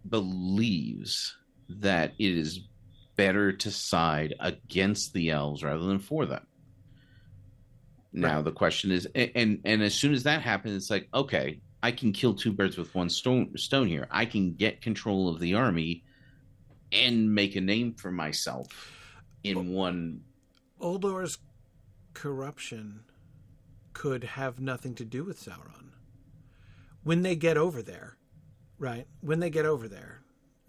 [0.10, 1.36] believes
[1.70, 2.60] that it is
[3.16, 6.46] better to side against the elves rather than for them.
[8.18, 8.46] Now Right.
[8.46, 11.92] the question is and, and and as soon as that happens it's like okay, I
[11.92, 14.08] can kill two birds with one stone stone here.
[14.12, 16.04] I can get control of the army
[16.92, 18.68] and make a name for myself
[19.44, 20.22] in one
[20.82, 21.38] Uldor's
[22.14, 23.02] corruption
[23.94, 25.92] could have nothing to do with Sauron.
[27.04, 28.18] When they get over there,
[28.78, 29.08] right?
[29.22, 30.22] When they get over there,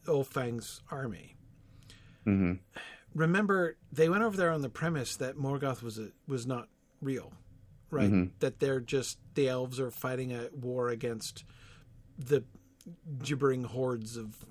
[0.07, 1.37] Ulfang's army.
[2.27, 2.59] Mhm.
[3.15, 6.69] Remember, they went over there on the premise that Morgoth was a, was not
[7.01, 7.33] real,
[7.91, 8.11] right?
[8.11, 8.31] Mhm.
[8.41, 11.45] That they're just the elves are fighting a war against
[12.19, 12.45] the
[13.23, 14.45] gibbering hordes of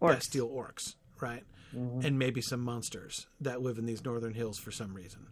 [0.00, 0.14] Orcs.
[0.14, 1.44] bestial orcs, right?
[1.72, 5.26] And maybe some monsters that live in these northern hills for some reason,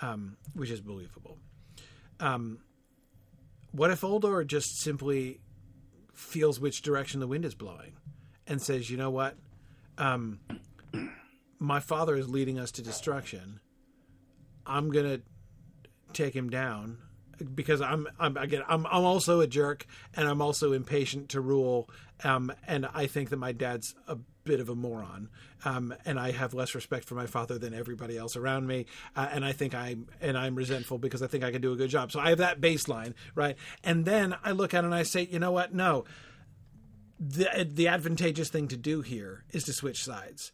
[0.00, 1.38] um, which is believable.
[2.20, 2.60] Um,
[3.72, 5.40] what if Uldor just simply
[6.14, 7.92] feels which direction the wind is blowing
[8.46, 9.36] and says, you know what?
[9.98, 10.40] Um,
[11.58, 13.60] my father is leading us to destruction.
[14.68, 15.22] I'm to
[16.12, 16.98] take him down
[17.54, 21.88] because I'm, I'm again I'm I'm also a jerk and I'm also impatient to rule
[22.24, 25.28] um, and I think that my dad's a bit of a moron
[25.64, 29.28] um, and I have less respect for my father than everybody else around me uh,
[29.30, 31.90] and I think I'm and I'm resentful because I think I can do a good
[31.90, 32.10] job.
[32.12, 33.56] So I have that baseline right?
[33.84, 35.74] And then I look at it and I say you know what?
[35.74, 36.04] No.
[37.20, 40.52] The the advantageous thing to do here is to switch sides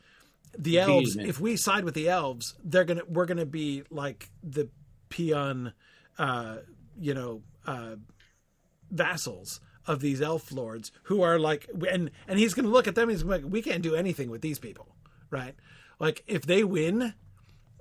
[0.58, 4.68] the elves if we side with the elves they're gonna we're gonna be like the
[5.08, 5.72] peon
[6.18, 6.56] uh
[6.98, 7.96] you know uh
[8.90, 13.08] vassals of these elf lords who are like and and he's gonna look at them
[13.08, 14.94] and he's like we can't do anything with these people
[15.30, 15.54] right
[15.98, 17.14] like if they win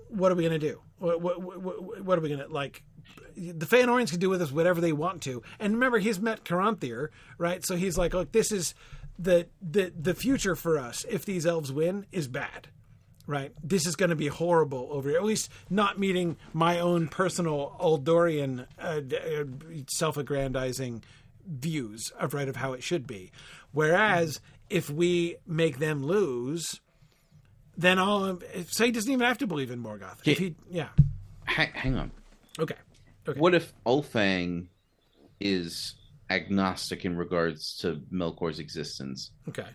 [0.10, 2.84] what are we gonna do what what, what, what are we gonna like
[3.36, 5.42] the Feanorians can do with us whatever they want to.
[5.60, 7.66] And remember, he's met Caranthir, right?
[7.66, 8.74] So he's like, look, this is
[9.20, 11.06] the the the future for us.
[11.10, 12.68] If these elves win, is bad,
[13.28, 13.52] right?
[13.64, 15.18] This is going to be horrible over here.
[15.20, 19.44] At least not meeting my own personal Aldorian uh, uh,
[19.92, 21.04] self-aggrandizing
[21.48, 23.32] views of right of how it should be.
[23.72, 26.80] Whereas if we make them lose,
[27.78, 30.20] then all so he doesn't even have to believe in Morgoth.
[30.26, 30.90] If he, yeah,
[31.48, 32.12] Ha- hang on.
[32.60, 32.76] okay,
[33.28, 34.68] okay, What if Ulfang
[35.40, 35.96] is
[36.34, 39.32] agnostic in regards to Melkor's existence?
[39.48, 39.68] okay.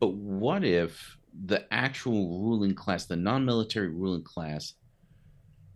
[0.00, 1.16] But what if
[1.46, 4.74] the actual ruling class, the non military ruling class,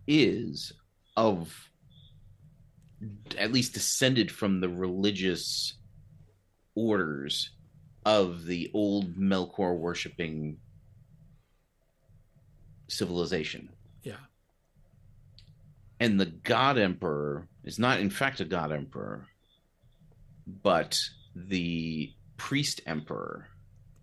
[0.07, 0.73] is
[1.15, 1.69] of
[3.37, 5.77] at least descended from the religious
[6.75, 7.51] orders
[8.05, 10.57] of the old Melkor worshipping
[12.89, 13.69] civilization?
[14.03, 14.17] Yeah.
[15.99, 19.27] and the god emperor is not in fact a god emperor
[20.63, 20.99] but
[21.35, 23.47] the priest emperor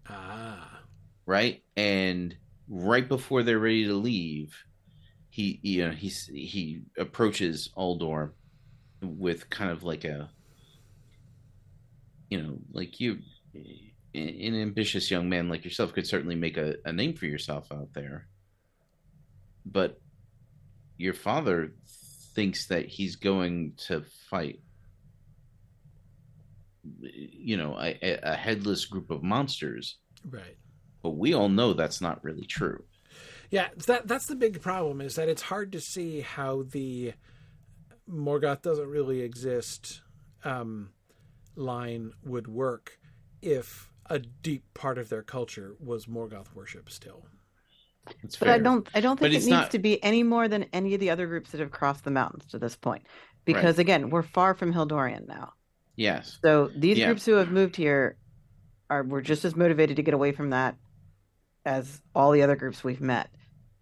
[0.09, 0.83] Ah,
[1.25, 1.63] right?
[1.77, 2.37] And
[2.69, 4.57] right before they're ready to leave
[5.37, 8.31] he you know he's he approaches Uldor
[9.03, 10.31] with kind of like a
[12.31, 13.19] you know like you
[14.15, 17.93] an ambitious young man like yourself could certainly make a, a name for yourself out
[17.93, 18.29] there.
[19.67, 20.01] But
[20.97, 21.75] your father
[22.35, 24.61] thinks that he's going to fight
[27.01, 29.99] you know a, a headless group of monsters
[30.31, 30.57] right.
[31.03, 32.85] but we all know that's not really true
[33.51, 37.13] Yeah, that that's the big problem is that it's hard to see how the
[38.09, 40.03] Morgoth doesn't really exist
[40.45, 40.91] um,
[41.55, 42.99] line would work
[43.43, 47.27] if a deep part of their culture was Morgoth worship still.
[48.23, 50.49] That's But I don't I don't But think it needs not- to be any more
[50.49, 53.05] than any of the other groups that have crossed the mountains to this point.
[53.45, 55.53] Because again, we're far from Hildorien now.
[55.97, 56.39] Yes.
[56.45, 57.07] So these Yeah.
[57.07, 58.17] groups who have moved here
[58.91, 60.77] are were just as motivated to get away from that
[61.65, 63.31] as all the other groups we've met.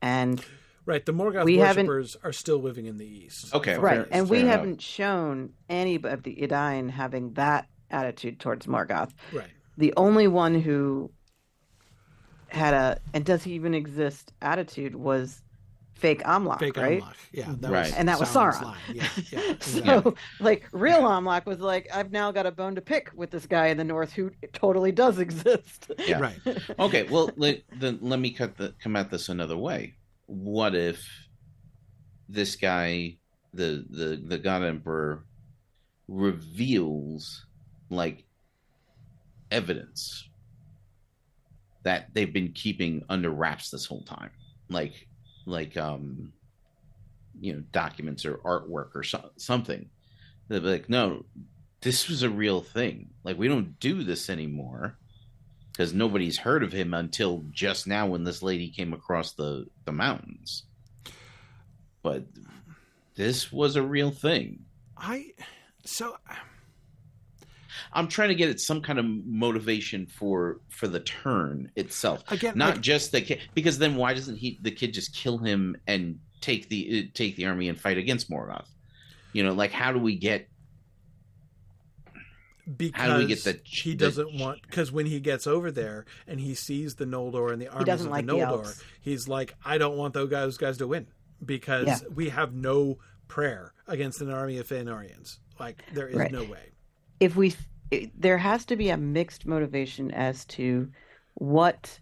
[0.00, 0.44] And
[0.86, 1.04] Right.
[1.04, 3.54] The Morgoth We worshippers are still living in the east.
[3.54, 4.08] Okay, right, east.
[4.12, 4.50] and we enough.
[4.50, 9.10] haven't shown any of the Edain having that attitude towards Morgoth.
[9.32, 9.48] Right.
[9.78, 11.10] The only one who
[12.48, 15.42] had a and does he even exist attitude was
[15.94, 17.00] fake Amlach, Fake right?
[17.02, 17.14] Amlach.
[17.32, 17.84] Yeah, that Right.
[17.86, 18.62] was And that was Sauron's Sauron.
[18.64, 18.76] line.
[18.92, 19.54] Yeah, yeah.
[19.60, 23.46] so, like, real Amlach was like, I've now got a bone to pick with this
[23.46, 25.90] guy in the north who totally does exist.
[26.06, 26.20] Yeah.
[26.20, 26.38] Right.
[26.78, 29.94] Okay, well, let, then let me cut the come at this another way.
[30.26, 31.06] What if
[32.28, 33.16] this guy,
[33.52, 35.24] the the the God Emperor,
[36.08, 37.46] reveals
[37.90, 38.24] like
[39.50, 40.28] evidence
[41.84, 44.30] that they've been keeping under wraps this whole time,
[44.70, 45.06] like
[45.46, 46.32] like um,
[47.40, 49.88] you know, documents or artwork or so, something.
[50.48, 51.24] they'd be like, no,
[51.80, 53.10] this was a real thing.
[53.24, 54.96] Like we don't do this anymore
[55.72, 59.92] because nobody's heard of him until just now when this lady came across the the
[59.92, 60.64] mountains.
[62.02, 62.24] But
[63.16, 64.60] this was a real thing.
[64.96, 65.32] I
[65.84, 66.16] so
[67.92, 72.56] I'm trying to get at some kind of motivation for for the turn itself, again,
[72.56, 73.40] not like, just the kid.
[73.54, 77.36] Because then why doesn't he the kid just kill him and take the uh, take
[77.36, 78.66] the army and fight against Morgoth?
[79.32, 80.48] You know, like how do we get
[82.76, 85.70] Because How do we get the- he the- doesn't want because when he gets over
[85.70, 88.64] there and he sees the Noldor and the armies doesn't of like the the Noldor,
[88.64, 88.82] elves.
[89.02, 91.06] he's like, I don't want those guys, guys to win
[91.44, 91.98] because Yeah.
[92.14, 92.98] we have no
[93.28, 95.38] prayer against an army of Fëanorians.
[95.60, 96.32] Like there is Right.
[96.32, 96.70] no way.
[97.20, 97.54] If we
[97.90, 100.90] it, there has to be a mixed motivation as to
[101.34, 101.98] what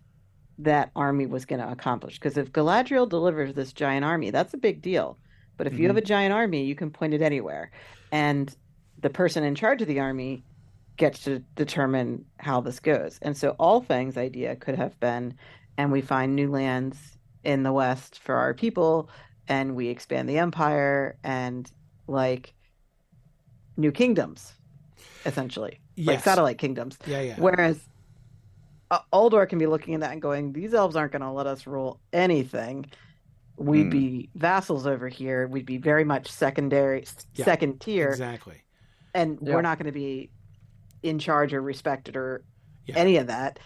[0.59, 2.19] that army was going to accomplish.
[2.19, 5.19] Because if galadriel delivers this giant army that's a big deal.
[5.57, 5.99] But if you have mm-hmm.
[5.99, 7.71] a giant army you can point it anywhere.
[8.11, 8.55] And
[9.01, 10.45] the person in charge of the army
[10.97, 13.19] gets to determine how this goes.
[13.23, 15.35] And so Ulfang's idea could have been
[15.79, 19.09] and we find new lands in the west for our people
[19.49, 21.71] and we expand the empire and
[22.07, 22.55] like
[23.77, 24.53] new kingdoms
[25.27, 27.35] essentially like satellite kingdoms yeah, yeah.
[27.39, 27.79] whereas
[28.91, 31.47] uh, Uldor can be looking at that and going these elves aren't going to let
[31.47, 32.87] us rule anything
[33.57, 33.91] we'd Hmm.
[33.91, 37.05] be vassals over here we'd be very much secondary
[37.35, 38.63] Yeah, second tier exactly.
[39.15, 39.55] and Yeah.
[39.55, 40.31] we're not going to be
[41.03, 42.43] in charge or respected or
[42.87, 42.97] Yeah.
[42.97, 43.59] any of that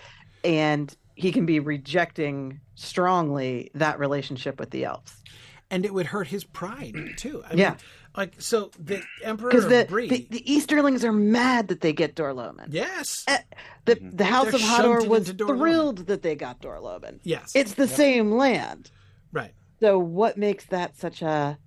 [0.44, 5.22] and he can be rejecting strongly that relationship with the elves
[5.70, 7.42] And it would hurt his pride too.
[7.44, 7.70] I Yeah.
[7.70, 7.78] mean,
[8.16, 12.68] like so the Emperor because the, the the Easterlings are mad that they get Dor-lomin.
[12.70, 13.38] yes, Eh,
[13.84, 14.16] The Mhm.
[14.16, 17.20] the House They're of Hador was thrilled that they got Dor-lomin.
[17.22, 18.90] yes, It's the same land.
[19.32, 19.52] right.
[19.80, 21.58] So what makes that such a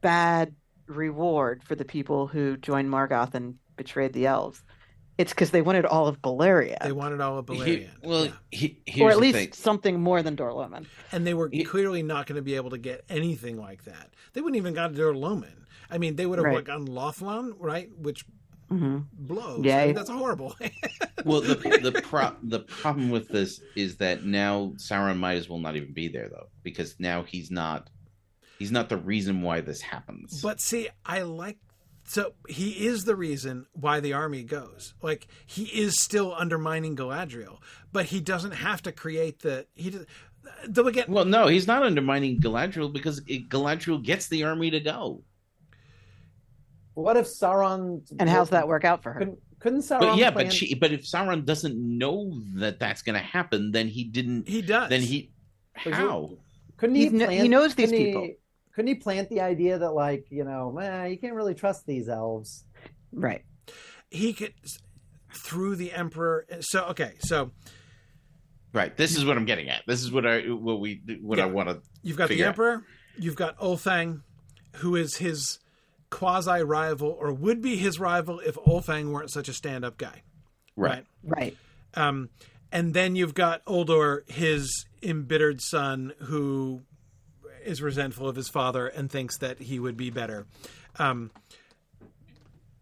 [0.00, 0.54] bad
[0.86, 4.62] reward for the people who joined Morgoth and betrayed the elves?
[5.20, 8.32] It's because they wanted all of Baleria, They wanted all of He- well, yeah.
[8.50, 9.52] he, or at least thing.
[9.52, 10.86] something more than Dor-lomin.
[11.12, 14.10] and they were He- clearly not going to be able to get anything like that.
[14.32, 15.66] They wouldn't even got to Loman.
[15.90, 16.64] I mean, they would have Right.
[16.64, 17.90] gotten Lothlann, right?
[17.98, 18.24] Which
[18.68, 19.64] hmm blows.
[19.64, 19.78] Yeah.
[19.82, 20.56] I mean, that's horrible.
[21.26, 25.58] Well, the the pro- the problem with this is that now Sauron might as well
[25.58, 27.90] not even be there though, because now he's not
[28.58, 30.40] he's not the reason why this happens.
[30.40, 31.58] But see, I like
[32.04, 34.94] so he is the reason why the army goes.
[35.02, 37.58] Like he is still undermining Galadriel,
[37.92, 39.90] but he doesn't have to create the he.
[39.90, 40.06] does-
[40.66, 44.80] Though again, well, no, he's not undermining Galadriel because it, Galadriel gets the army to
[44.80, 45.22] go.
[46.94, 48.02] What if Sauron?
[48.18, 49.18] And how's that work out for her?
[49.20, 50.00] Couldn't, couldn't Sauron?
[50.00, 53.70] But yeah, plan- but she but if Sauron doesn't know that that's going to happen,
[53.70, 54.48] then he didn't.
[54.48, 54.88] he does.
[54.90, 55.30] Then he
[55.84, 56.38] But how?
[56.76, 57.02] couldn't he?
[57.08, 58.28] He's kn- he knows these couldn't he- people.
[58.74, 62.08] Couldn't he plant the idea that, like, you know, man, you can't really trust these
[62.08, 62.64] elves?
[63.12, 63.44] Right.
[64.10, 64.54] he could
[65.34, 66.46] through the emperor.
[66.60, 67.50] So okay, so
[68.72, 68.96] Right.
[68.96, 69.82] This is what I'm getting at.
[69.86, 71.80] This is what I what we what I want to.
[72.02, 72.50] You've got the Figure out.
[72.50, 72.84] Emperor,
[73.18, 74.22] you've got Ulfang,
[74.76, 75.58] who is his
[76.08, 80.22] quasi rival, or would be his rival if Ulfang weren't such a stand up guy.
[80.76, 81.04] Right.
[81.24, 81.56] Right.
[81.94, 82.30] Um,
[82.70, 86.82] and then you've got Uldor, his embittered son, who
[87.64, 90.46] is resentful of his father and thinks that he would be better.
[90.98, 91.30] Um,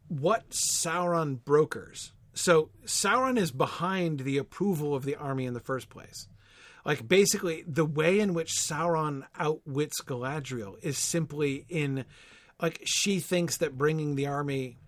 [0.09, 2.13] what Sauron brokers?
[2.35, 6.29] So Sauron is behind the approval of the army in the first place.
[6.85, 12.05] Like basically, the way in which Sauron outwits Galadriel is simply in,
[12.63, 14.79] like she thinks that bringing the army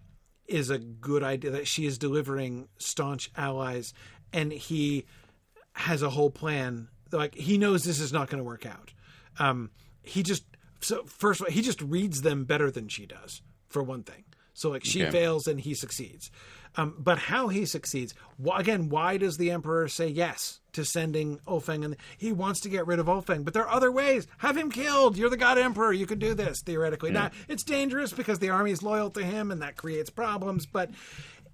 [0.47, 3.93] is a good idea that she is delivering staunch allies
[4.33, 5.05] and he
[5.73, 8.93] has a whole plan like he knows this is not going to work out.
[9.39, 9.71] Um,
[10.03, 10.45] he just
[10.81, 14.25] so first of all, he just reads them better than she does for one thing.
[14.55, 15.11] So like she Okay.
[15.11, 16.31] fails and he succeeds.
[16.77, 21.39] Um, but how he succeeds, wh- again, why does the emperor say yes to sending
[21.47, 21.85] Ulfang?
[21.85, 24.27] And he wants to get rid of Ulfang, but there are other ways.
[24.39, 25.17] Have him killed.
[25.17, 25.93] You're the god emperor.
[25.93, 27.11] You could do this theoretically.
[27.11, 30.67] Now it's dangerous because the army is loyal to him, and that creates problems.
[30.67, 30.91] But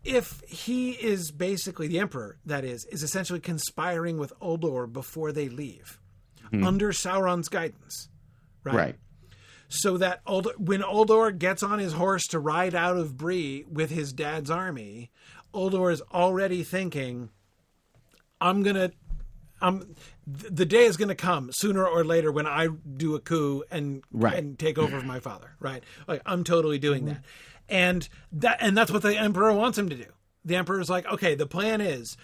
[0.05, 5.49] if he is basically the emperor, that is, is essentially conspiring with Uldor before they
[5.49, 5.99] leave,
[6.51, 6.65] Hmm.
[6.65, 8.09] under Sauron's guidance,
[8.65, 8.97] Right.
[9.69, 13.91] so that Uldor, when Uldor gets on his horse to ride out of Bree with
[13.91, 15.11] his dad's army,
[15.55, 17.31] Uldor is already thinking,
[18.41, 18.93] "I'm gonna,
[19.61, 19.95] I'm,
[20.27, 24.03] th- the day is gonna come sooner or later when I do a coup and
[24.13, 24.35] Right.
[24.35, 25.83] and take over for my father." Right?
[26.07, 27.15] Like I'm totally doing mm-hmm.
[27.15, 27.25] that,
[27.69, 30.07] and that and that's what the emperor wants him to do.
[30.45, 32.17] The emperor's like, "Okay, the plan is."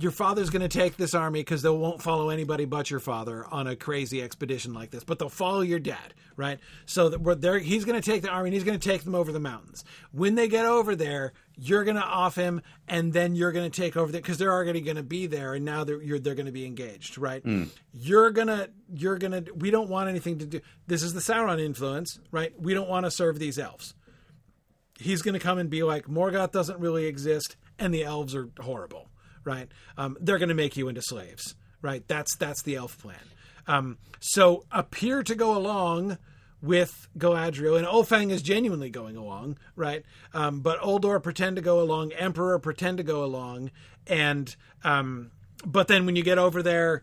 [0.00, 3.44] Your father's going to take this army because they won't follow anybody but your father
[3.50, 6.58] on a crazy expedition like this, but they'll follow your dad, right?
[6.86, 9.04] So that we're there, he's going to take the army and he's going to take
[9.04, 9.84] them over the mountains.
[10.12, 13.80] When they get over there, you're going to off him, and then you're going to
[13.80, 16.34] take over there because they're already going to be there, and now they're you're, they're
[16.34, 17.42] going to be engaged, right?
[17.42, 17.64] Hmm.
[17.92, 19.44] You're gonna you're gonna.
[19.54, 20.60] We don't want anything to do.
[20.86, 22.58] This is the Sauron influence, right?
[22.58, 23.94] We don't want to serve these elves
[25.00, 28.50] he's going to come and be like, Morgoth doesn't really exist, and the elves are
[28.60, 29.08] horrible,
[29.44, 29.68] right?
[29.96, 32.06] Um, they're going to make you into slaves, right?
[32.08, 33.16] That's that's the elf plan.
[33.66, 36.18] Um, so appear to go along
[36.62, 40.04] with Galadriel, and Ulfang is genuinely going along, right?
[40.34, 43.70] Um, but Uldor pretend to go along, Emperor pretend to go along,
[44.06, 44.54] and
[44.84, 45.30] um,
[45.64, 47.02] but then when you get over there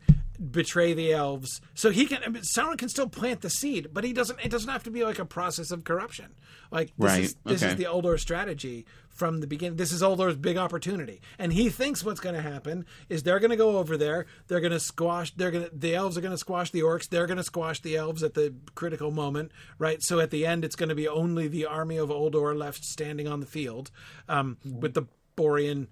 [0.51, 4.03] betray the elves so he can I mean, Sauron can still plant the seed but
[4.03, 6.27] he doesn't it doesn't have to be like a process of corruption
[6.69, 7.71] like this Right, is this okay.
[7.71, 8.85] is the Uldor strategy
[9.17, 12.85] from the beginning this is Uldor's big opportunity and he thinks what's going to happen
[13.09, 15.95] is they're going to go over there they're going to squash they're going to the
[15.95, 18.53] elves are going to squash the orcs they're going to squash the elves at the
[18.75, 22.09] critical moment right so at the end it's going to be only the army of
[22.09, 23.91] Uldor left standing on the field
[24.29, 25.03] um, with the
[25.35, 25.87] Borean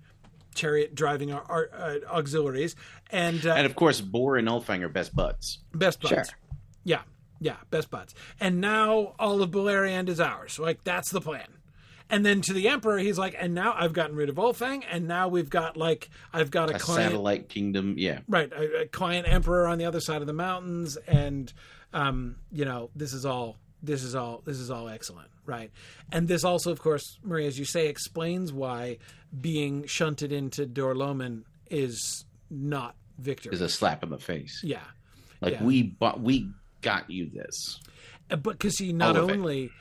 [0.53, 2.75] chariot driving our, our uh, auxiliaries
[3.11, 5.59] and, uh, And of course, Bor and Ulfang are best buds.
[5.73, 6.13] best buds.
[6.13, 6.23] Sure.
[6.83, 7.01] Yeah,
[7.39, 8.15] yeah, best buds.
[8.39, 10.57] And now all of Beleriand is ours.
[10.57, 11.47] Like that's the plan.
[12.09, 15.07] And then to the Emperor, he's like, and now I've gotten rid of Ulfang, and
[15.07, 17.95] now we've got like I've got a, A client, satellite kingdom.
[17.97, 18.19] Yeah.
[18.27, 21.51] right, a, a client Emperor on the other side of the mountains, and
[21.93, 25.71] um, you know, this is all this is all this is all excellent, right?
[26.11, 28.97] And this also, of course, Maria, as you say, explains why
[29.41, 33.53] being shunted into Dor-lomin is not victory.
[33.53, 34.61] Is a slap in the face.
[34.63, 34.79] yeah.
[35.41, 35.63] Like yeah.
[35.63, 36.49] we bought, we
[36.81, 37.79] got you this.
[38.31, 39.65] Uh, But because he not only.
[39.65, 39.71] it.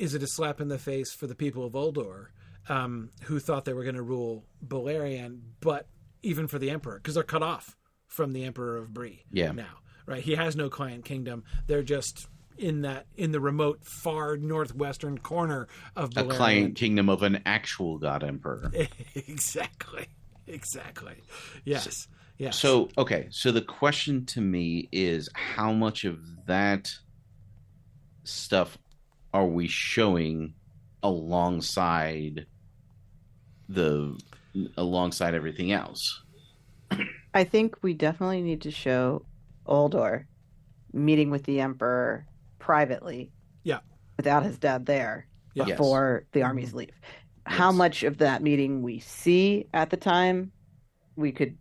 [0.00, 2.28] Is it a slap in the face for the people of Uldor,
[2.68, 5.86] um, who thought they were going to rule Beleriand, but
[6.22, 9.24] even for the Emperor, because they're cut off from the Emperor of Bree.
[9.30, 9.52] Yeah.
[9.52, 10.22] Now, right?
[10.22, 11.44] He has no client kingdom.
[11.66, 17.22] They're just in that in the remote, far northwestern corner of A client kingdom of
[17.22, 18.72] an actual god emperor.
[19.14, 20.06] exactly.
[20.46, 21.14] Exactly.
[21.64, 22.08] Yes.
[22.38, 22.58] Yes.
[22.58, 26.90] So okay, so the question to me is how much of that
[28.24, 28.78] stuff
[29.32, 30.54] are we showing
[31.02, 32.46] alongside
[33.68, 34.18] the
[34.76, 36.22] alongside everything else?
[37.34, 39.24] I think we definitely need to show
[39.66, 40.24] Uldor
[40.92, 42.26] meeting with the Emperor
[42.58, 43.30] privately.
[43.62, 43.78] Yeah.
[44.16, 45.64] Without his dad there Yeah.
[45.66, 45.78] Yes.
[45.78, 46.90] before the armies leave.
[47.46, 50.50] How much of that meeting we see at the time,
[51.16, 51.56] we could,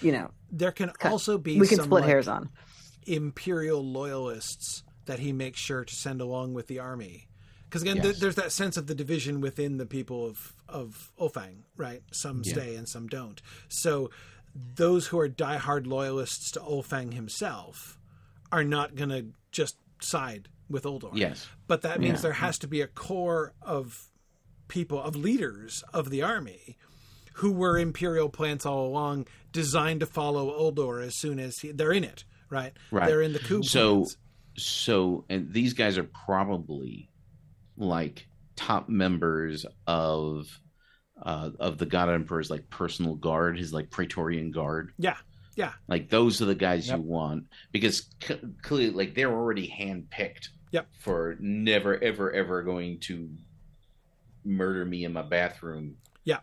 [0.00, 2.50] you know, there can cut- also be we can some, split like, hairs on.
[3.06, 7.28] imperial loyalists that he makes sure to send along with the army.
[7.64, 11.62] Because again, th- there's that sense of the division within the people of of Ulfang,
[11.76, 12.02] right?
[12.12, 12.52] Some Yeah.
[12.52, 13.40] stay and some don't.
[13.68, 14.10] So
[14.54, 17.98] those who are diehard loyalists to Ulfang himself
[18.52, 21.10] are not going to just side with Uldor.
[21.14, 21.48] Yes.
[21.66, 22.22] But that means Yeah.
[22.22, 24.08] there has to be a core of
[24.68, 26.76] people, of leaders of the army
[27.34, 31.92] who were imperial plants all along, designed to follow Uldor as soon as he, they're
[31.92, 32.72] in it, right?
[32.92, 33.06] Right.
[33.08, 33.62] They're in the coup.
[33.64, 34.16] So plans.
[34.56, 37.10] So and these guys are probably
[37.76, 38.26] like
[38.56, 40.46] top members of
[41.22, 45.16] uh of the god emperor's like personal guard his like praetorian guard yeah,
[45.56, 46.96] yeah, like those are the guys Yep.
[46.98, 50.88] you want because c- clearly like they're already handpicked Yep.
[51.00, 53.28] for never ever ever going to
[54.44, 56.40] murder me in my bathroom Yeah.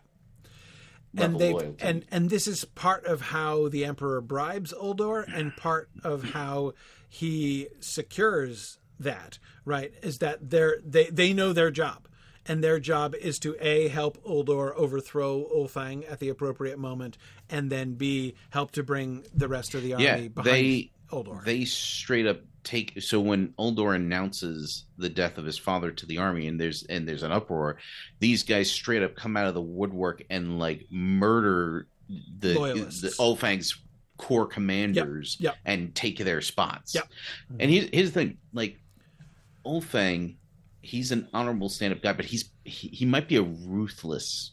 [1.16, 5.90] and they and and this is part of how the emperor bribes Uldor, and part
[6.02, 6.72] of how
[7.12, 9.38] he secures that.
[9.66, 12.08] Right, is that they're they they know their job.
[12.44, 17.16] And their job is to A, help Uldor overthrow Ulfang at the appropriate moment,
[17.48, 21.44] and then B, help to bring the rest of the army yeah behind they Uldor.
[21.44, 26.18] they straight up take so when Uldor announces the death of his father to the
[26.18, 27.76] army and there's and there's an uproar,
[28.20, 31.86] these guys straight up come out of the woodwork and like murder
[32.38, 33.02] the Loyalists.
[33.02, 33.78] the Ulfang's
[34.22, 35.56] core commanders yep.
[35.64, 36.94] and take their spots.
[36.94, 37.08] Yep.
[37.58, 38.78] And he, here's the thing, like
[39.66, 40.36] Ulfang,
[40.80, 44.52] he's an honorable stand-up guy, but he's he, he might be a ruthless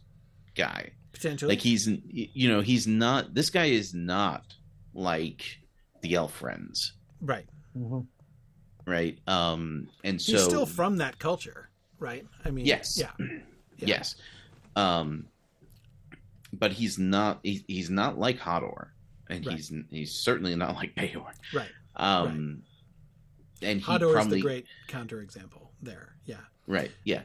[0.55, 0.89] guy.
[1.11, 1.49] potentially.
[1.49, 4.55] Like he's you know, he's not this guy is not
[4.95, 5.43] like
[6.01, 7.45] the elf friends right.
[7.77, 8.07] Mhm.
[8.87, 9.19] right?
[9.27, 12.25] Um, and so He's still from that culture, right?
[12.43, 12.97] I mean, Yes.
[12.97, 13.11] Yeah.
[13.81, 13.87] Yeah.
[13.87, 14.15] yes,
[14.75, 15.25] um,
[16.51, 17.39] but he's not.
[17.43, 18.87] He, he's not like Hador,
[19.29, 19.55] and Right.
[19.55, 21.31] he's he's certainly not like Beor.
[21.53, 21.69] Right.
[21.95, 22.63] Um,
[23.61, 26.15] and he Hador probably is the great counterexample there.
[26.25, 26.37] Yeah.
[26.67, 27.21] right, yeah.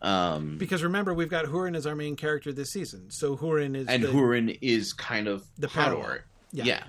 [0.00, 3.10] Um, Because remember, we've got Hurin as our main character this season.
[3.10, 5.72] So Hurin is and the, Hurin is kind of the Hador.
[5.72, 6.18] parallel.
[6.52, 6.64] Yeah.
[6.64, 6.84] Yeah,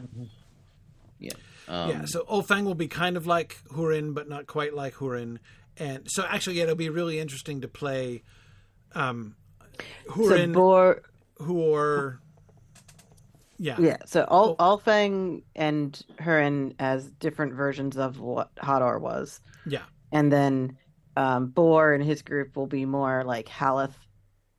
[1.20, 1.32] yeah.
[1.68, 2.06] Um, yeah.
[2.06, 5.40] So Ulfang will be kind of like Hurin, but not quite like Hurin.
[5.78, 8.24] And so actually, yeah, it'll be really interesting to play
[8.94, 9.36] um,
[10.08, 11.02] So Hurin, Bor,
[11.40, 12.20] Huor.
[13.58, 13.78] Yeah.
[13.80, 13.98] yeah.
[14.06, 14.78] So Ul- Oh.
[14.78, 19.84] Ulfang and Hurin as different versions of what Hador was, Yeah.
[20.12, 20.78] and then
[21.18, 23.94] um, Bor and his group will be more like Haleth,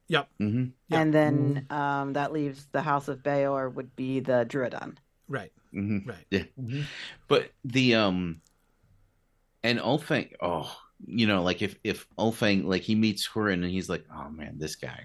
[0.09, 0.29] Yep.
[0.41, 0.73] mhm.
[0.89, 1.01] Yeah.
[1.01, 4.97] and then um, that leaves the House of Beor would be the Druidon.
[5.29, 5.53] Right.
[5.75, 6.07] Mhm.
[6.09, 6.25] Right.
[6.31, 6.45] Yeah.
[6.59, 6.85] Mhm.
[7.29, 8.41] But the um
[9.63, 13.89] and Ulfang oh you know like if if Ulfang like he meets Hurin and he's
[13.91, 15.03] like oh man this guy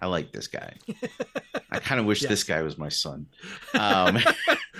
[0.00, 0.74] I like this guy
[1.70, 2.28] I kind of wish Yes.
[2.30, 3.26] this guy was my son
[3.74, 4.16] um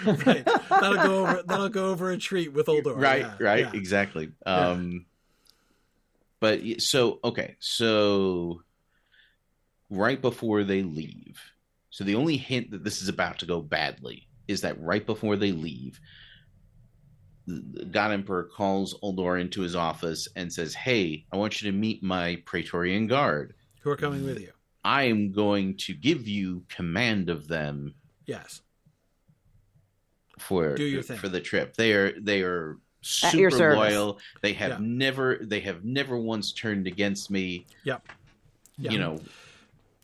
[0.05, 0.45] right.
[0.45, 1.43] That'll go over.
[1.47, 2.95] That'll go over a treat with Uldor.
[2.97, 3.71] right Yeah, right yeah.
[3.79, 5.07] exactly um
[6.41, 8.63] but so okay so
[9.91, 11.41] right before they leave
[11.91, 15.37] so the only hint that this is about to go badly is that right before
[15.37, 15.99] they leave
[17.91, 22.03] God Emperor calls Uldor into his office and says, "Hey, I want you to meet
[22.03, 23.55] my Praetorian Guard.
[23.81, 24.53] Who are coming with you?
[24.85, 27.95] I am going to give you command of them
[28.27, 28.63] Yes.
[30.39, 31.19] for Do your thing.
[31.19, 31.75] for the trip.
[31.75, 34.19] They are they are super loyal.
[34.43, 34.79] They have Yeah.
[34.81, 37.67] never they have never once turned against me.
[37.85, 38.07] Yep.
[38.79, 38.91] Yeah.
[38.93, 39.21] You know,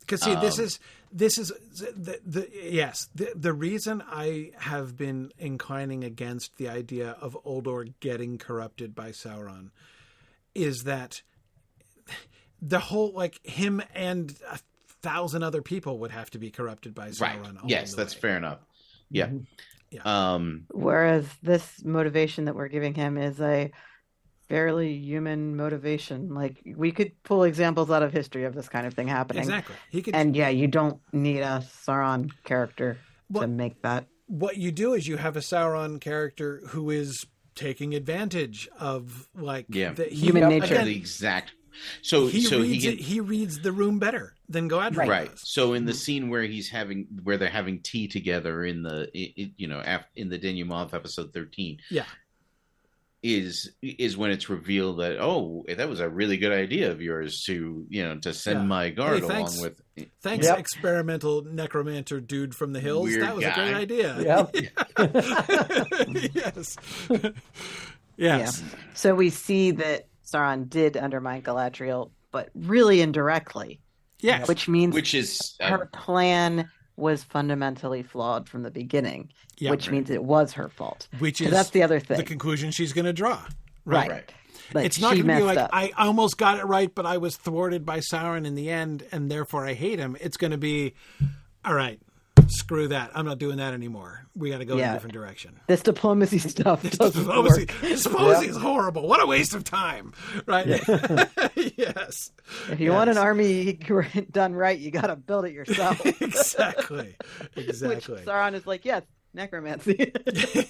[0.01, 0.81] Because see, this Um, is
[1.13, 1.49] this is
[1.97, 7.93] the, the yes the the reason I have been inclining against the idea of Uldor
[8.01, 9.71] getting corrupted by Sauron
[10.55, 11.23] is that
[12.63, 14.59] the whole like him and a
[15.03, 17.57] thousand other people would have to be corrupted by Sauron.
[17.57, 17.65] right?
[17.67, 18.21] Yes, the that's way.
[18.21, 18.59] fair enough.
[19.11, 19.29] Yeah.
[19.29, 20.07] Mhm.
[20.07, 20.67] Um.
[20.71, 23.71] Whereas this motivation that we're giving him is a
[24.49, 26.35] fairly human motivation.
[26.35, 29.43] Like we could pull examples out of history of this kind of thing happening.
[29.45, 29.77] Exactly.
[29.91, 34.07] He could And yeah, you don't need a Sauron character What- to make that.
[34.27, 37.25] what you do is you have a Sauron character who is
[37.55, 39.93] taking advantage of like Yeah.
[39.93, 40.75] the, he, Human nature.
[40.75, 41.53] again, the exact.
[42.03, 45.43] So he so reads he it, he reads the room better than Galadriel right does.
[45.49, 45.99] so in the mm-hmm.
[45.99, 49.81] scene where he's having where they're having tea together in the i i you know
[49.85, 52.05] af, in the denouement episode 13 Yeah.
[53.23, 57.43] is is when it's revealed that oh that was a really good idea of yours
[57.45, 58.67] to you know to send Yeah.
[58.67, 59.53] my guard Hey, thanks.
[59.55, 59.81] along with
[60.21, 60.59] Thanks, Yep.
[60.59, 63.07] experimental necromancer dude from the hills.
[63.09, 63.51] Weird that was guy.
[63.51, 64.21] a great idea.
[64.21, 64.57] Yep.
[66.35, 66.77] yes.
[68.17, 68.63] yes.
[68.95, 73.81] So we see that Sauron did undermine Galadriel, but really indirectly,
[74.21, 74.49] Yes.
[74.49, 79.87] which means which is uh, her plan was fundamentally flawed from the beginning, Yeah, which
[79.89, 79.93] right.
[79.95, 81.09] means it was her fault.
[81.19, 82.17] Which is that's the other thing.
[82.17, 82.27] the thing.
[82.27, 83.43] conclusion she's going to draw.
[83.85, 84.11] right.
[84.11, 84.33] right
[84.73, 85.71] Like, it's not going to be like up.
[85.73, 89.31] I almost got it right, but I was thwarted by Sauron in the end, and
[89.31, 90.17] therefore I hate him.
[90.21, 90.95] It's going to be,
[91.65, 92.01] all right,
[92.51, 93.11] screw that.
[93.15, 94.27] I'm not doing that anymore.
[94.37, 95.59] We got to go in a different direction.
[95.67, 97.85] This diplomacy stuff doesn't Diplomacy, work.
[97.85, 99.07] is horrible.
[99.09, 100.13] What a waste of time,
[100.47, 100.67] right?
[101.77, 102.31] yes,
[102.71, 103.73] If you want an army
[104.31, 106.05] done right, you got to build it yourself.
[106.05, 107.17] exactly,
[107.55, 110.13] Which exactly, Sauron is like, yes, necromancy.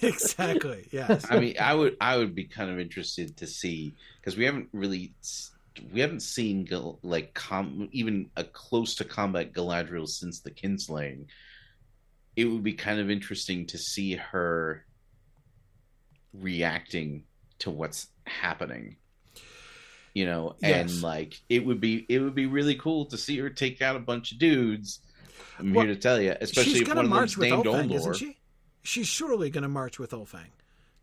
[0.01, 0.87] exactly.
[0.91, 4.45] Yes, i mean i would i would be kind of interested to see because we
[4.45, 5.13] haven't really
[5.93, 6.67] we haven't seen
[7.03, 11.25] like com- even a close to combat galadriel since the kinslaying
[12.35, 14.85] it would be kind of interesting to see her
[16.33, 17.23] reacting
[17.59, 18.97] to what's happening
[20.13, 23.49] you know and like it would be it would be really cool to see her
[23.49, 24.99] take out a bunch of dudes
[25.59, 27.65] i'm Well, here to tell you especially she's if one to of march them's named
[27.65, 27.95] Uldor.
[27.95, 28.37] isn't she?
[28.83, 30.51] She's surely going to march with Ulfang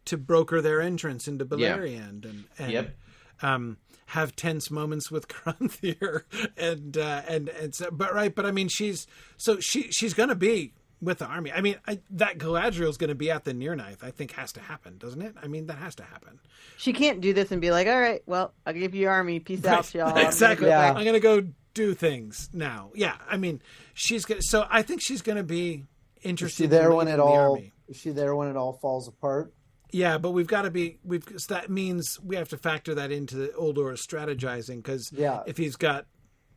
[0.05, 1.77] to broker their entrance into Yeah.
[1.79, 2.97] Beleriand and, and Yep.
[3.43, 6.23] um, have tense moments with Caranthir
[6.57, 10.29] and uh, and and so, but right, but I mean she's so she she's going
[10.29, 11.53] to be with the army.
[11.53, 14.03] I mean, I, that Galadriel is going to be at the Nirnaeth.
[14.05, 15.35] I think has to happen, doesn't it?
[15.43, 16.39] I mean, that has to happen.
[16.79, 19.41] She can't do this and be like, "All right, well, I'll give you your army.
[19.41, 20.67] Peace out, y'all." I'm gonna exactly.
[20.67, 20.93] go Yeah.
[20.93, 22.91] I'm going to go do things now.
[22.95, 23.61] Yeah, I mean,
[23.95, 25.87] she's going to so I think she's going to be
[26.21, 26.57] Is interested.
[26.57, 27.53] she in there when it the all?
[27.55, 27.73] army.
[27.89, 29.53] Is she there when it all falls apart?
[29.91, 33.11] Yeah, but we've got to be we've 'cause that means we have to factor that
[33.13, 35.43] into the Uldor's strategizing because Yeah.
[35.47, 36.07] if he's got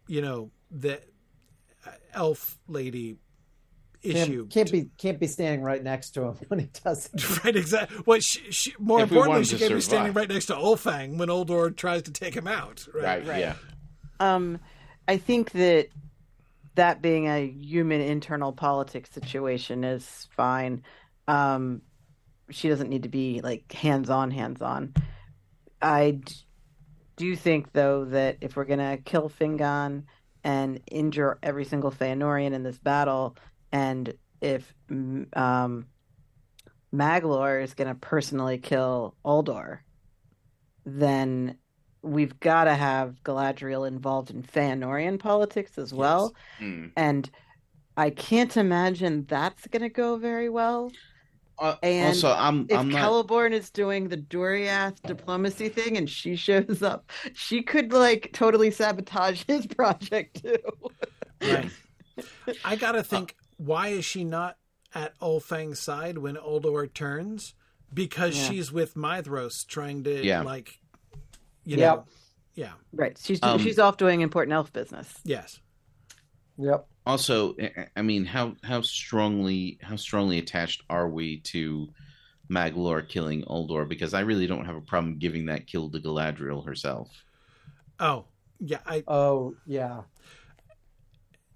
[0.08, 1.00] you know the
[1.86, 3.18] uh, elf lady
[4.06, 7.44] issue Can't, can't be can't be standing right next to him when he does it.
[7.44, 10.54] right exactly what she, she more If importantly she can't be standing right next to
[10.56, 13.56] Ulfang when Uldor tries to take him out right, Right, yeah.
[14.20, 14.60] Um,
[15.08, 15.88] I think that
[16.76, 20.84] that being a human internal politics situation is fine.
[21.28, 21.82] Um,
[22.50, 24.94] she doesn't need to be like hands on, hands on.
[25.82, 26.34] I d-
[27.18, 30.04] do think though that if we're gonna kill Fingon
[30.44, 33.36] and injure every single Feanorian in this battle,
[33.76, 35.86] and if mm, um,
[36.94, 39.80] Maglor is gonna personally kill Uldor,
[40.86, 41.58] then
[42.02, 46.36] we've got to have Galadriel involved in Feanorian politics as well.
[46.60, 46.88] Hmm.
[46.96, 47.30] And
[47.98, 50.92] I can't imagine that's going to go very well.
[51.58, 53.10] Uh, And also, I'm If I'm not.
[53.10, 58.70] Celeborn is doing the Doriath diplomacy thing and she shows up, she could like totally
[58.70, 60.58] sabotage his project too.
[61.42, 61.72] right.
[62.66, 64.58] I gotta think why is she not
[64.94, 67.54] at Ulfang's side when Uldor turns
[67.94, 68.50] because Yeah.
[68.50, 70.42] she's with Maedhros trying to Yeah.
[70.42, 70.80] like
[71.64, 71.96] you Yep.
[71.98, 72.06] know
[72.54, 73.18] yeah Right.
[73.22, 75.14] She's Um, she's off doing important elf business.
[75.24, 75.60] yes
[76.58, 76.88] Yep.
[77.06, 81.90] also I- I mean how how strongly how strongly attached are we to
[82.50, 86.66] Maglor killing Uldor because I really don't have a problem giving that kill to Galadriel
[86.66, 87.10] herself.
[88.00, 88.26] oh
[88.60, 90.04] yeah I Oh yeah.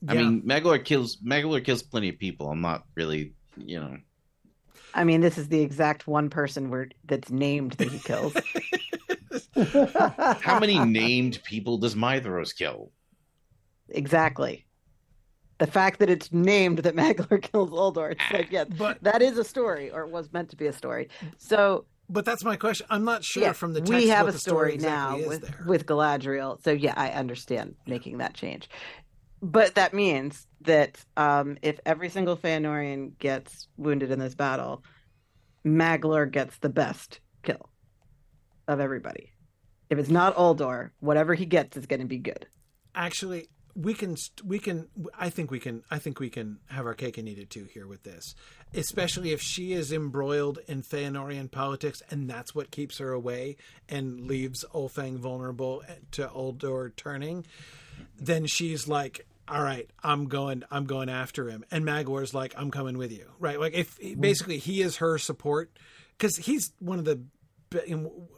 [0.08, 2.50] I mean Maglor kills Maglor kills plenty of people.
[2.50, 3.98] I'm not really, you know.
[4.94, 8.34] I mean, this is the exact one person where that's named that he kills.
[10.42, 12.92] How many named people does Maedhros kill?
[13.90, 14.66] exactly.
[15.58, 19.38] The fact that it's named that Maglor kills Uldor, it's like, yeah, But- that is
[19.38, 21.10] a story, or it was meant to be a story.
[21.38, 24.34] So but that's my question I'm not sure yeah, from the text we have what
[24.34, 26.64] a story, story, now exactly is with there with Galadriel.
[26.64, 28.70] So yeah, I understand making that change,
[29.42, 34.84] but that means that um, if every single Feanorian gets wounded in this battle,
[35.66, 37.70] Maglor gets the best kill
[38.68, 39.32] of everybody.
[39.90, 42.46] If it's not Uldor, whatever he gets is going to be good.
[42.96, 44.88] actually we can we can
[45.18, 47.66] i think we can i think we can have our cake and eat it too
[47.72, 48.36] here with this
[48.74, 53.56] especially if she is embroiled in Feanorian politics and that's what keeps her away
[53.88, 57.46] and leaves Ulfang vulnerable to Uldor turning
[58.20, 62.72] then she's like all right i'm going i'm going after him and Maglor's like i'm
[62.72, 65.72] coming with you right like if basically he is her support
[66.18, 67.22] because he's one of the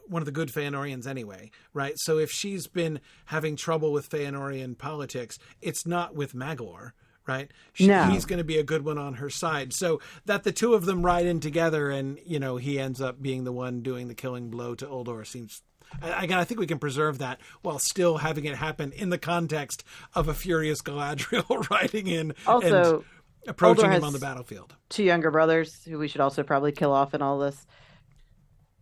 [0.08, 1.94] one of the good Feanorians anyway, right?
[1.96, 6.92] So if she's been having trouble with Feanorian politics, it's not with Maglor,
[7.26, 7.50] right?
[7.72, 8.04] She, No.
[8.04, 9.72] He's going to be a good one on her side.
[9.72, 13.22] So that the two of them ride in together and, you know, he ends up
[13.22, 15.62] being the one doing the killing blow to Uldor seems.
[16.00, 19.18] I- Again, I think we can preserve that while still having it happen in the
[19.18, 23.04] context of a furious Galadriel riding in Also, and
[23.48, 24.74] approaching Uldor him on the battlefield.
[24.88, 27.66] two younger brothers who we should also probably kill off in all this.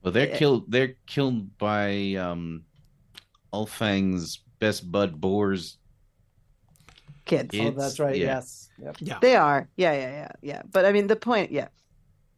[0.02, 0.36] Well, they're Yeah.
[0.38, 0.70] killed.
[0.70, 2.64] They're killed by um,
[3.52, 5.76] Ulfang's best bud Bor's.
[7.26, 7.54] Kids.
[7.58, 8.16] Oh, that's right.
[8.16, 8.26] yeah.
[8.26, 8.70] Yes.
[8.82, 8.96] Yep.
[9.00, 9.18] Yeah.
[9.20, 9.68] They are.
[9.76, 10.62] Yeah, yeah, yeah, yeah.
[10.70, 11.68] But I mean, the point, yeah.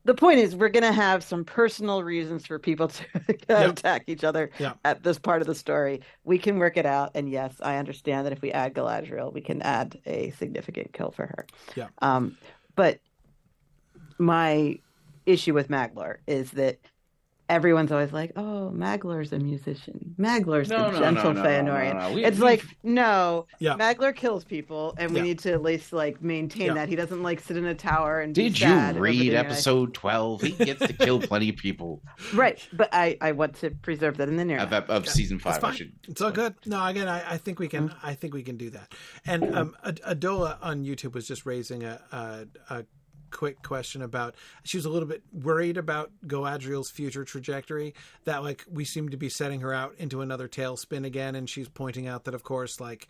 [0.05, 3.05] The point is, we're going to have some personal reasons for people to
[3.48, 4.72] attack each other Yeah.
[4.84, 6.00] at this part of the story.
[6.24, 7.12] We can work it out.
[7.14, 11.12] And yes, I understand that if we add Galadriel, we can add a significant kill
[11.12, 11.47] for her.
[11.76, 11.89] Yeah.
[12.00, 12.36] Um,
[12.74, 12.98] but
[14.18, 14.78] my
[15.26, 16.78] issue with Maglor is that
[17.52, 20.14] everyone's always like, oh, Maglor's a musician.
[20.18, 21.94] Maglor's No, the no, gentle no, no, no, Feanorian.
[21.94, 22.14] no, no.
[22.14, 23.74] We- It's we- like, no, Yeah.
[23.76, 25.22] Maglor kills people, and we Yeah.
[25.24, 26.74] need to at least like maintain Yeah.
[26.74, 29.34] that he doesn't like sit in a tower and be Did you sad over read
[29.34, 30.40] episode twelve?
[30.42, 32.00] He gets to kill plenty of people
[32.34, 34.72] Right, but I I want to preserve that in the narrative.
[34.72, 35.56] of, of season It's five.
[35.56, 35.74] I fine.
[35.76, 35.92] should.
[36.08, 36.55] It's all good.
[36.66, 37.92] No, again, I, I think we can.
[38.02, 38.92] I think we can do that.
[39.26, 42.84] And um, Adola on YouTube was just raising a, a a
[43.33, 44.35] quick question about.
[44.65, 47.94] She was a little bit worried about Galadriel's future trajectory.
[48.25, 51.69] That like we seem to be setting her out into another tailspin again, and she's
[51.69, 53.09] pointing out that of course, like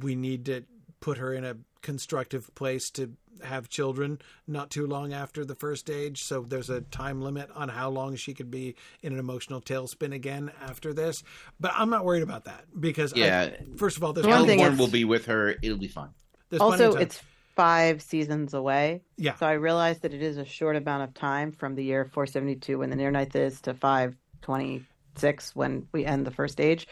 [0.00, 0.62] we need to
[1.00, 3.12] put her in a constructive place to
[3.44, 4.18] have children
[4.48, 8.16] not too long after the first age so there's a time limit on how long
[8.16, 11.22] she could be in an emotional tailspin again after this
[11.60, 13.50] but i'm not worried about that because I- Yeah.
[13.76, 15.54] first of all there's One plenty, thing Celeborn is- will be with her.
[15.62, 16.08] It'll be fine.
[16.48, 17.02] there's plenty also, of time.
[17.02, 17.22] it's
[17.56, 19.02] five seasons away.
[19.16, 19.34] Yeah.
[19.36, 22.78] So I realized that it is a short amount of time from the year 472
[22.78, 26.86] when the Nirnaeth is to 526 when we end the first age.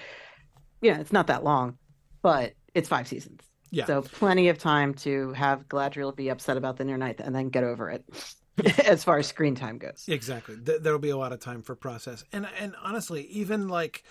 [0.80, 1.78] Yeah, it's not that long,
[2.22, 3.42] but it's five seasons.
[3.70, 3.84] Yeah.
[3.84, 7.64] So plenty of time to have Galadriel be upset about the Nirnaeth and then get
[7.64, 8.04] over it
[8.86, 10.04] as far as screen time goes.
[10.08, 10.56] Exactly.
[10.56, 12.24] Th- there'll be a lot of time for process.
[12.32, 14.04] And and honestly, even like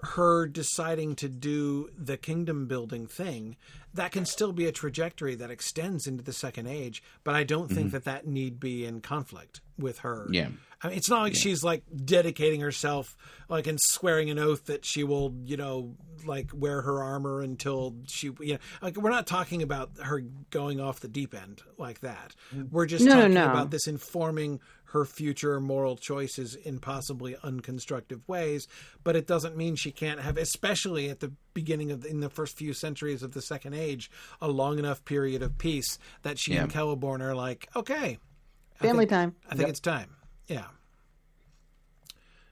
[0.00, 3.56] her deciding to do the kingdom building thing,
[3.94, 7.68] that can still be a trajectory that extends into the second age, but I don't
[7.68, 7.94] think mm-hmm.
[7.94, 10.28] that that need be in conflict with her.
[10.30, 10.48] Yeah.
[10.80, 13.16] I mean, it's not like she's like dedicating herself,
[13.48, 17.96] like and swearing an oath that she will, you know, like wear her armor until
[18.06, 22.00] she, you know, like we're not talking about her going off the deep end like
[22.00, 22.36] that.
[22.54, 22.70] Mm.
[22.70, 23.50] We're just No, no, no.
[23.50, 24.60] about this informing
[24.92, 28.66] her future moral choices in possibly unconstructive ways.
[29.04, 32.30] But it doesn't mean she can't have, especially at the beginning of the, in the
[32.30, 34.10] first few centuries of the Second Age,
[34.40, 36.80] a long enough period of peace that she and Yeah.
[36.80, 38.18] Celeborn are like, okay,
[38.80, 39.34] I Family think- time.
[39.50, 40.16] I think it's time.
[40.46, 40.66] Yeah.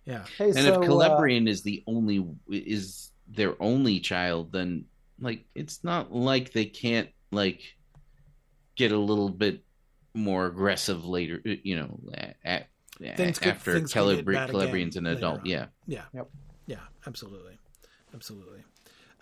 [0.04, 0.24] Yeah.
[0.38, 4.84] Hey, And so, if uh, Celebrian is the only is their only child, then
[5.20, 7.60] like it's not like they can't like
[8.76, 9.64] get a little bit
[10.16, 11.40] more aggressive later.
[11.44, 12.00] You know,
[12.44, 12.68] at,
[13.16, 15.40] Things could- after things could Calibri- bad again an adult.
[15.40, 15.46] on.
[15.46, 16.02] Yeah, Yeah.
[16.14, 16.30] Yep.
[16.66, 16.76] Yeah.
[17.06, 17.58] Absolutely.
[18.14, 18.60] Absolutely.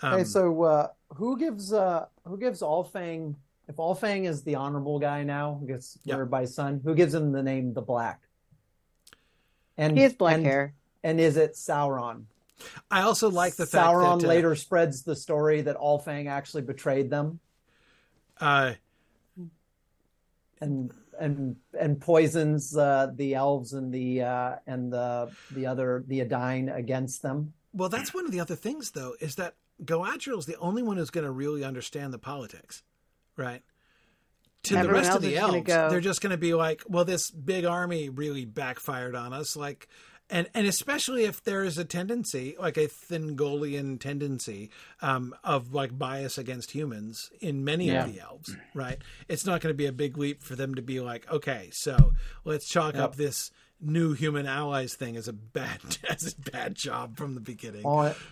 [0.01, 3.35] hey, Um, so uh, who gives uh, who gives Ulfang?
[3.67, 6.15] If Ulfang is the honorable guy now, who gets Yeah.
[6.15, 8.21] murdered by his son, who gives him the name the Black?
[9.77, 10.75] And He has black and, hair.
[11.03, 12.25] And is it Sauron?
[12.91, 16.63] I also like the fact Sauron that uh, later spreads the story that Ulfang actually
[16.63, 17.41] betrayed them
[18.41, 18.75] Uh,
[20.65, 26.21] and and and poisons uh, the elves and the uh, and the the other the
[26.21, 27.53] Edain against them.
[27.73, 31.11] well, that's one of the other things, though, is that Galadriel's the only one who's
[31.11, 32.83] going to really understand the politics,
[33.37, 33.63] right?
[34.65, 37.31] To the rest of the elves, go- they're just going to be like, "Well, this
[37.31, 39.89] big army really backfired on us." Like,
[40.31, 44.71] and and especially if there is a tendency, like a Thingolian tendency,
[45.03, 48.05] um, of like bias against humans in many Yeah.
[48.07, 48.99] of the elves, right?
[49.29, 52.13] It's not going to be a big leap for them to be like, "Okay, so
[52.45, 57.17] let's chalk up this." New human allies thing as a bad as a bad job
[57.19, 57.83] from the beginning.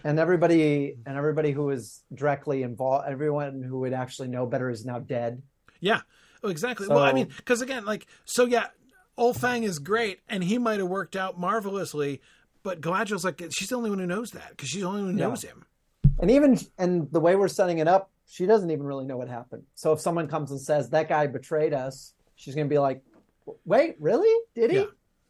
[0.03, 4.87] And everybody and everybody who was directly involved, everyone who would actually know better is
[4.87, 5.43] now dead.
[5.81, 6.03] Yeah.
[6.43, 6.87] Oh, exactly.
[6.89, 8.69] well, I mean, because again, like, so yeah,
[9.19, 12.21] Ulfang is great, and he might have worked out marvelously,
[12.63, 15.13] but Galadriel's like, she's the only one who knows that because she's the only one
[15.15, 15.29] who Yeah.
[15.29, 15.65] knows him.
[16.19, 19.29] And even and the way we're setting it up, she doesn't even really know what
[19.29, 19.65] happened.
[19.75, 23.03] So if someone comes and says that guy betrayed us, she's going to be like,
[23.65, 24.33] "Wait, really?
[24.55, 24.77] Did he?
[24.79, 24.85] Yeah.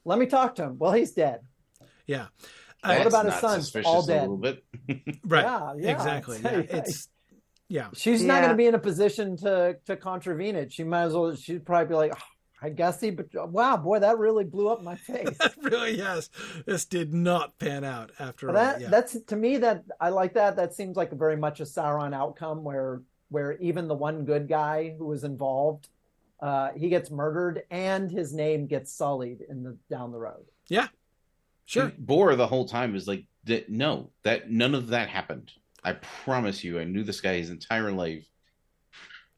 [0.05, 1.41] Let me talk to him." Well, he's dead.
[2.07, 2.27] Yeah.
[2.85, 3.41] What Uh, about his son?
[3.41, 3.65] sons?
[3.65, 4.21] suspicious All a dead.
[4.23, 4.65] little bit.
[5.25, 5.45] right.
[5.45, 5.93] Yeah, yeah.
[5.93, 6.39] Exactly.
[6.43, 6.51] Yeah.
[6.79, 7.09] It's,
[7.69, 7.89] yeah.
[7.95, 10.73] She's not going to be in a position to to contravene it.
[10.73, 11.35] She might as well.
[11.35, 12.23] She'd probably be like, "Oh,
[12.63, 15.37] "I guess he." But wow, boy, that really blew up my face.
[15.61, 16.31] really, yes.
[16.67, 18.63] This did not pan out after But all.
[18.63, 18.89] that Yeah.
[18.91, 20.57] that's to me that I like that.
[20.57, 24.47] That seems like a very much a Sauron outcome where where even the one good
[24.49, 25.89] guy who was involved,
[26.41, 30.45] uh, he gets murdered and his name gets sullied in the down the road.
[30.69, 30.89] yeah.
[31.65, 31.85] Sure.
[31.85, 35.53] And Bor the whole time is like, "That- no, that none of that happened.
[35.85, 38.27] I promise you, I knew this guy his entire life.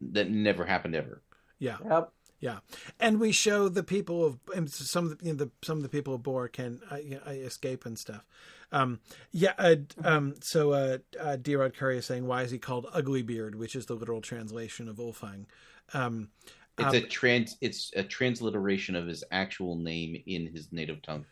[0.01, 1.23] That never happened ever.
[1.59, 1.77] Yeah.
[1.89, 2.13] Yep.
[2.45, 2.59] Yeah,
[3.01, 5.83] and we show the people of and some of the, you know, the some of
[5.83, 8.27] the people of Bor can uh, you know, escape and stuff.
[8.71, 9.01] Um,
[9.33, 9.55] yeah.
[9.57, 11.57] Uh, um, so uh, uh, D.
[11.57, 14.91] Rod Curry is saying, why is he called Ugly Beard, which is the literal translation
[14.91, 15.47] of Ulfang?
[15.95, 16.29] Um,
[16.77, 17.57] It's Um, a trans.
[17.63, 21.25] It's a transliteration of his actual name in his native tongue.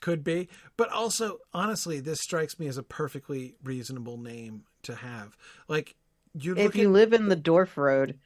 [0.00, 5.36] could be, but also honestly, this strikes me as a perfectly reasonable name to have.
[5.66, 5.96] Like
[6.32, 8.20] you If you at- live in the Dwarf Road,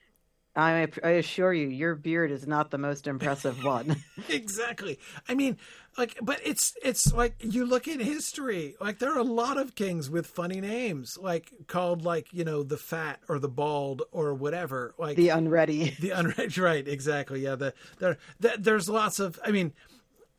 [0.57, 3.97] I, I assure you, your beard is not the most impressive one.
[4.29, 5.57] exactly i mean
[5.99, 9.75] like but it's it's like you look at history like there are a lot of
[9.75, 14.35] kings with funny names like called like you know the fat or the bald or
[14.35, 15.97] whatever like the unready.
[16.01, 19.73] the unread right exactly yeah the there the, there's lots of i mean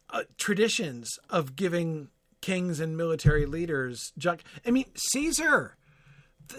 [0.09, 2.09] uh, traditions of giving
[2.41, 5.75] kings and military leaders junk i mean caesar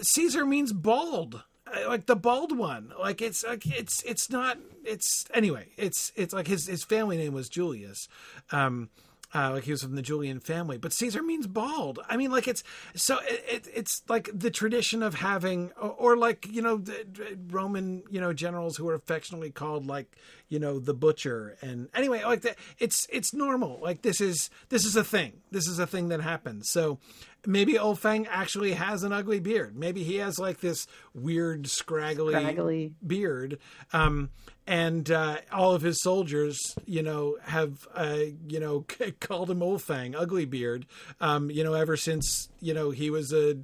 [0.01, 1.43] caesar means bald
[1.87, 6.47] like the bald one like it's like it's it's not it's anyway it's it's like
[6.47, 8.07] his his family name was julius
[8.51, 8.89] um
[9.35, 11.99] uh, like he was from the Julian family, but Caesar means bald.
[12.07, 12.63] I mean, like it's
[12.95, 17.05] so it, it, it's like the tradition of having, or, or like you know, the
[17.11, 20.15] the Roman you know generals who are affectionately called like
[20.47, 21.57] you know the butcher.
[21.61, 23.79] And anyway, like that, it's it's normal.
[23.81, 25.33] Like this is this is a thing.
[25.51, 26.69] This is a thing that happens.
[26.69, 26.99] So
[27.45, 29.77] maybe Ulfang actually has an ugly beard.
[29.77, 32.93] Maybe he has like this weird scraggly, Scraggly.
[33.05, 33.59] beard.
[33.93, 34.29] Um,
[34.65, 38.17] and uh, all of his soldiers, you know, have uh,
[38.47, 38.85] you know
[39.19, 40.85] called him Ulfang, ugly beard.
[41.21, 43.57] Um, you know, ever since you know he was a,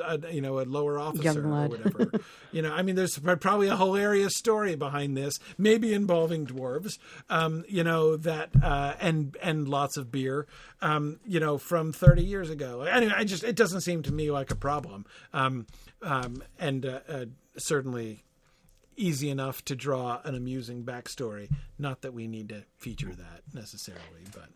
[0.00, 2.10] a, a you know a lower officer or whatever.
[2.52, 6.98] you know, I mean, there's probably a hilarious story behind this, maybe involving dwarves.
[7.28, 10.46] Um, you know that uh, and and lots of beer.
[10.82, 12.82] Um, you know, from 30 years ago.
[12.82, 15.06] Anyway, I just it doesn't seem to me like a problem.
[15.32, 15.66] Um,
[16.02, 17.24] um, and uh, uh,
[17.56, 18.22] certainly
[18.96, 21.50] easy enough to draw an amusing backstory.
[21.78, 24.48] Not that we need to feature that necessarily, but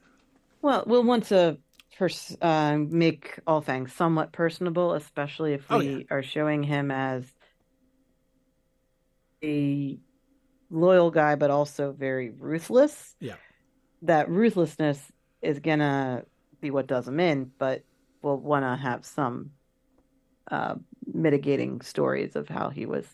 [0.62, 1.58] Well, we'll want to
[2.00, 6.04] pers- uh, make Ulfang somewhat personable, especially if we Oh, yeah.
[6.10, 7.26] are showing him as
[9.44, 9.98] a
[10.70, 13.14] loyal guy, but also very ruthless.
[13.20, 13.36] Yeah.
[14.00, 15.12] That ruthlessness
[15.42, 16.24] is gonna
[16.62, 17.84] be what does him in, but
[18.22, 19.50] we'll want to have some
[20.50, 23.06] uh, mitigating stories of how he was,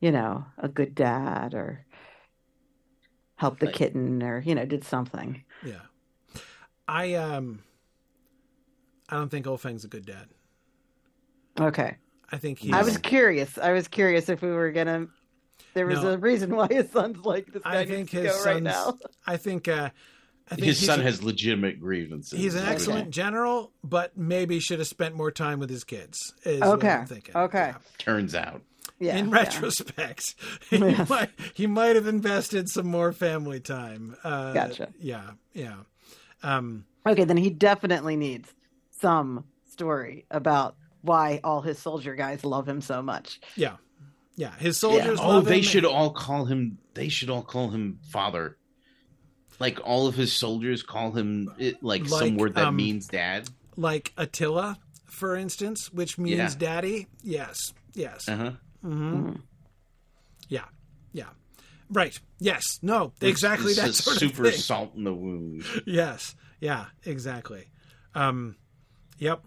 [0.00, 1.84] you know, a good dad or
[3.36, 3.74] helped the Right.
[3.74, 5.44] kitten or, you know, did something.
[5.62, 5.82] yeah.
[6.88, 7.62] I um
[9.12, 10.26] I don't think Ulfang's a good dad.
[11.60, 11.96] Okay.
[12.30, 13.58] I think he's I was curious.
[13.58, 15.08] I was curious if we were gonna.
[15.74, 16.12] There was No.
[16.12, 18.98] a reason why his son's like this guy I think his go son's right now.
[19.26, 19.90] I think uh
[20.50, 22.38] I think His son a- has legitimate grievances.
[22.38, 22.72] He's an Okay.
[22.72, 26.32] excellent general, but maybe should have spent more time with his kids.
[26.44, 26.88] Is what Okay.
[26.88, 27.36] I'm thinking.
[27.36, 27.72] Okay.
[27.98, 28.62] Turns out.
[28.98, 29.16] Yeah.
[29.16, 29.34] in yeah.
[29.34, 30.34] retrospect,
[30.70, 31.08] he, Yes.
[31.08, 34.16] might, he might have invested some more family time.
[34.24, 34.88] Uh, Gotcha.
[35.00, 35.74] Yeah, yeah.
[36.42, 38.52] Um, Okay, then he definitely needs
[39.02, 43.40] some story about why all his soldier guys love him so much.
[43.56, 43.76] yeah,
[44.36, 44.52] yeah.
[44.58, 45.18] His soldiers.
[45.20, 45.62] Oh, love they him.
[45.64, 46.78] should all call him.
[46.94, 48.56] They should all call him father.
[49.58, 53.48] Like all of his soldiers call him it, like, some word that um, means dad.
[53.76, 56.50] like Attila, for instance, which means Yeah.
[56.58, 57.06] daddy.
[57.22, 58.28] Yes, yes.
[58.28, 58.50] Uh huh.
[58.84, 59.32] Mm-hmm.
[60.48, 60.64] Yeah,
[61.12, 61.28] yeah.
[61.90, 62.18] Right.
[62.40, 62.64] Yes.
[62.82, 63.12] No.
[63.20, 64.60] Exactly that sort super of thing.
[64.60, 65.64] salt in the wound.
[65.86, 67.66] yes yeah exactly
[68.14, 68.54] um
[69.22, 69.44] yep.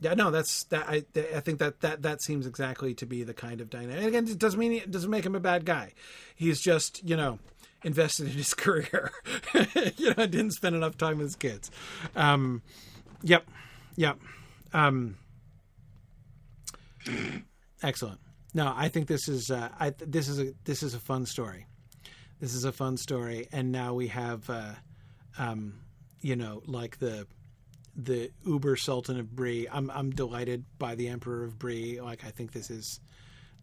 [0.00, 3.34] Yeah no that's that i i think that that that seems exactly to be the
[3.34, 5.92] kind of dynamic and again it doesn't mean it doesn't make him a bad guy.
[6.36, 7.40] He's just you know
[7.82, 9.12] invested in his career.
[9.96, 11.70] You know didn't spend enough time with his kids.
[12.14, 12.62] Um
[13.22, 13.44] yep
[13.96, 14.18] yep.
[14.72, 15.16] Um
[17.82, 18.20] excellent.
[18.54, 21.66] No i think this is uh i this is a this is a fun story.
[22.40, 24.74] This is a fun story and now we have uh
[25.38, 25.74] um,
[26.20, 27.26] you know, like the
[28.00, 29.66] the Uber Sultan of Bree.
[29.70, 32.00] I'm I'm delighted by the Emperor of Bree.
[32.00, 33.00] Like I think this is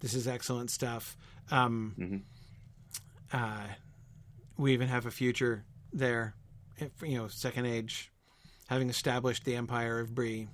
[0.01, 1.15] this is excellent stuff.
[1.51, 2.22] Um, Mhm.
[3.33, 3.67] uh,
[4.57, 6.35] we even have a future there,
[6.77, 8.11] if, you know, Second Age,
[8.67, 10.47] having established the Empire of Bree,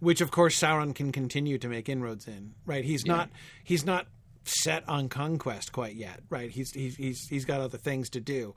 [0.00, 2.54] which of course Sauron can continue to make inroads in.
[2.66, 2.84] Right?
[2.84, 3.14] He's Yeah.
[3.16, 3.30] not
[3.64, 4.06] he's not
[4.44, 6.20] set on conquest quite yet.
[6.28, 6.50] Right?
[6.50, 8.54] He's he's he's he's got other things to do,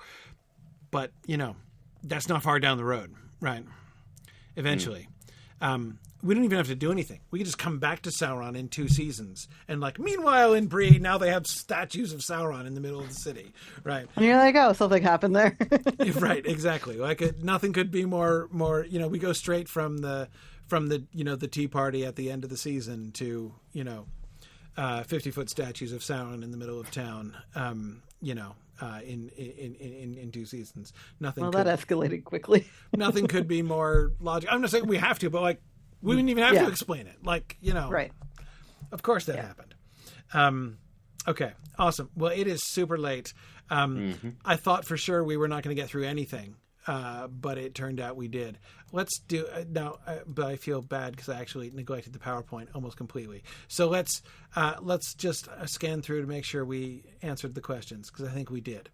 [0.91, 1.55] but you know
[2.03, 3.63] that's not far down the road, right?
[4.55, 5.07] Eventually.
[5.61, 7.19] Um, we don't even have to do anything.
[7.31, 9.47] We can just come back to Sauron in two seasons.
[9.67, 13.07] And, like, meanwhile, in Bree, now they have statues of Sauron in the middle of
[13.07, 14.07] the city, right?
[14.15, 15.57] And you're like, oh, something happened there.
[16.15, 16.97] right, exactly.
[16.97, 20.27] Like, it, nothing could be more, more, you know, we go straight from the,
[20.67, 23.83] from the, you know, the Tea Party at the end of the season to, you
[23.83, 24.05] know,
[24.77, 28.99] uh, 50 foot statues of Sauron in the middle of town, um, you know, uh,
[29.05, 30.91] in, in, in, in, in two seasons.
[31.19, 32.67] Nothing well, could, that escalated quickly.
[32.95, 34.53] nothing could be more logical.
[34.53, 35.61] I'm not saying we have to, but like
[36.01, 36.63] we didn't even have Yeah.
[36.65, 37.15] to explain it.
[37.23, 38.11] Like you know, right.
[38.91, 39.45] Of course that Yeah.
[39.47, 39.75] happened.
[40.33, 40.77] Um,
[41.27, 42.09] okay, awesome.
[42.15, 43.33] Well, it is super late.
[43.69, 44.29] Um, Mm-hmm.
[44.43, 46.55] I thought for sure we were not going to get through anything,
[46.87, 48.57] uh, but it turned out we did.
[48.91, 52.67] Let's do uh, now, uh, but I feel bad because I actually neglected the PowerPoint
[52.73, 53.43] almost completely.
[53.67, 54.21] So let's
[54.55, 58.31] uh, let's just uh, scan through to make sure we answered the questions because I
[58.31, 58.89] think we did.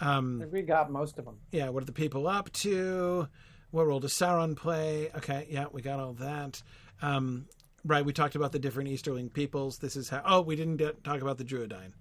[0.00, 1.38] Um, we got most of them.
[1.50, 3.28] yeah, what are the people up to?
[3.70, 5.10] What role does Sauron play?
[5.16, 6.62] Okay, yeah, we got all that.
[7.02, 7.46] Um,
[7.84, 9.76] right, we talked about the different Easterling peoples.
[9.76, 10.22] This is how.
[10.24, 11.92] Oh, we didn't get, talk about the Druedain.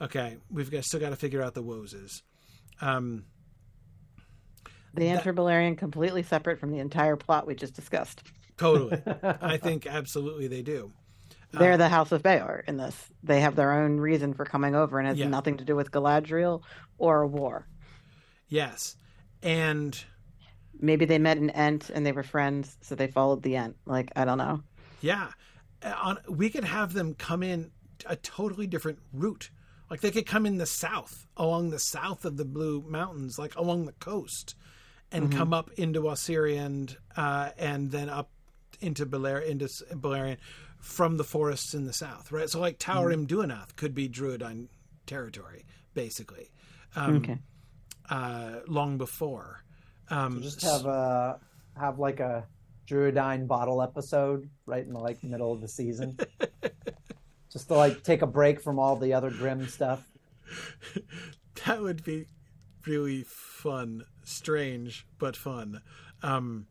[0.00, 2.22] Okay, we've got, still got to figure out the Woses.
[2.80, 3.24] Um,
[4.94, 8.22] The Antibalarian completely separate from the entire plot we just discussed.
[8.56, 10.92] totally, I think absolutely they do.
[11.52, 12.96] They're the House of Beor in this.
[13.24, 15.28] They have their own reason for coming over, and it has Yeah.
[15.28, 16.62] nothing to do with Galadriel
[16.98, 17.66] or a war.
[18.48, 18.96] Yes,
[19.42, 19.98] and
[20.82, 23.76] Maybe they met an Ent and they were friends, so they followed the Ent.
[23.84, 24.62] Like I don't know.
[25.02, 25.28] Yeah,
[25.82, 27.70] Uh, on we could have them come in
[28.06, 29.50] a totally different route.
[29.90, 33.54] Like they could come in the south, along the south of the Blue Mountains, like
[33.56, 34.54] along the coast,
[35.12, 38.30] and come up into Ossiriand, uh, and then up
[38.80, 40.38] into Baler into Beleriand
[40.78, 42.48] from the forests in the south, right?
[42.48, 43.12] So like Taur Mm-hmm.
[43.12, 44.68] im-Duinath could be Druedain
[45.06, 45.64] territory,
[45.94, 46.50] basically,
[46.96, 47.38] um, Okay.
[48.08, 49.62] uh, long before.
[50.08, 51.38] Um, Just have a
[51.76, 52.46] have like a
[52.88, 56.16] Druedain bottle episode right in the like middle of the season.
[57.52, 60.02] Just to like take a break from all the other grim stuff.
[61.66, 62.26] that would be
[62.86, 65.82] really fun, strange but fun.
[66.22, 66.66] Um,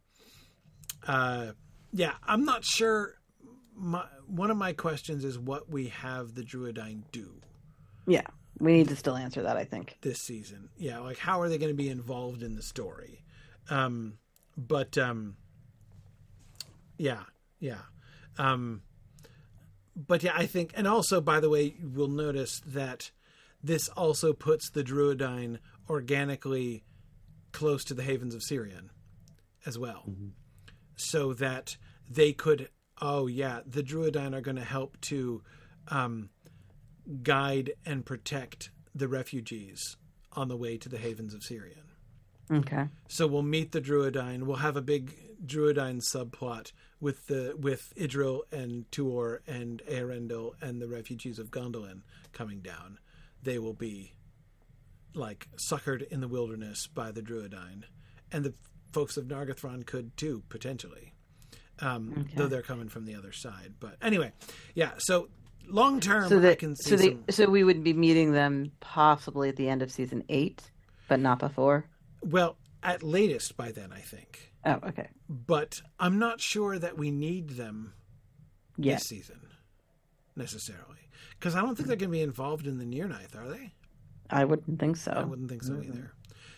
[1.07, 1.51] uh,
[1.91, 3.15] yeah, I'm not sure.
[3.75, 7.31] My, one of my questions is what we have the Druedain do
[8.05, 8.27] Yeah,
[8.59, 9.57] we need to still answer that.
[9.57, 9.97] I think.
[10.01, 10.69] this season.
[10.77, 13.23] Yeah, like how are they going to be involved in the story?
[13.69, 14.17] Um,
[14.57, 15.37] but um,
[16.97, 17.23] yeah,
[17.59, 17.79] yeah.
[18.37, 18.81] Um,
[19.95, 23.11] but yeah, I think, and also, by the way, you will notice that
[23.63, 26.83] this also puts the Druedain organically
[27.51, 28.89] close to the havens of Sirion
[29.65, 30.03] as well,
[30.95, 31.77] so that
[32.09, 32.69] they could.
[33.01, 35.41] Oh yeah, the Druedain are going to help to
[35.87, 36.29] um,
[37.23, 39.97] guide and protect the refugees
[40.33, 41.89] on the way to the havens of Sirion.
[42.51, 42.87] Okay.
[43.07, 44.43] So we'll meet the Druedain.
[44.43, 50.81] We'll have a big Druedain subplot with the with Idril and Tuor and Earendil and
[50.81, 52.01] the refugees of Gondolin
[52.33, 52.99] coming down.
[53.41, 54.13] They will be
[55.13, 57.83] like suckered in the wilderness by the Druedain,
[58.31, 58.53] and the
[58.91, 61.13] folks of Nargothrond could too potentially,
[61.79, 62.33] um, Okay.
[62.35, 63.75] though they're coming from the other side.
[63.79, 64.31] But anyway,
[64.75, 64.91] yeah.
[64.99, 65.29] So
[65.67, 67.23] long term, So I that can see so they some.
[67.29, 70.71] so we would be meeting them possibly at the end of season eight,
[71.07, 71.85] but not before.
[72.21, 74.51] Well, at latest by then, I think.
[74.65, 75.09] Oh, okay.
[75.29, 77.93] But I'm not sure that we need them
[78.77, 78.95] Yeah.
[78.95, 79.39] this season
[80.35, 83.73] necessarily because I don't think they're going to be involved in the Nirnaeth, are they?
[84.29, 85.11] I wouldn't think so.
[85.11, 85.91] I wouldn't think so mm-hmm.
[85.91, 86.13] either.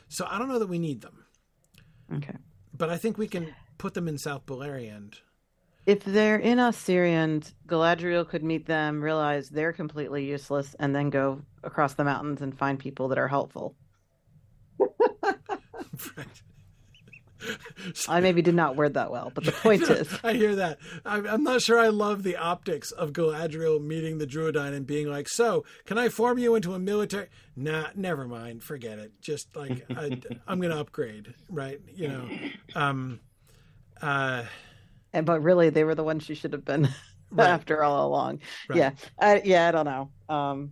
[0.07, 1.25] So I don't know that we need them,
[2.13, 2.35] Okay.
[2.77, 5.15] but I think we can put them in South Beleriand.
[5.85, 11.41] If they're in Ossiriand, Galadriel could meet them, realize they're completely useless, and then go
[11.63, 13.75] across the mountains and find people that are helpful.
[14.79, 16.41] right.
[18.07, 20.79] I maybe did not word that well, but the point is, I hear that.
[21.05, 25.07] I'm, I'm not sure I love the optics of Galadriel meeting the Druedain and being
[25.07, 28.63] like, "So, can I form you into a military?" Nah, never mind.
[28.63, 29.11] Forget it.
[29.21, 31.79] Just like I, I'm going to upgrade, right?
[31.93, 32.29] You know.
[32.75, 33.19] Um.
[34.01, 34.43] Uh.
[35.13, 36.89] and but really, they were the ones she should have been
[37.33, 37.47] Right.
[37.49, 38.39] after all along.
[38.67, 38.77] Right.
[38.77, 40.11] Yeah, I, yeah, I don't know.
[40.27, 40.71] Um,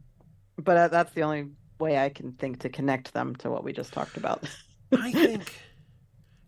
[0.57, 1.47] but uh, that's the only
[1.79, 4.43] way I can think to connect them to what we just talked about.
[4.91, 5.53] I think,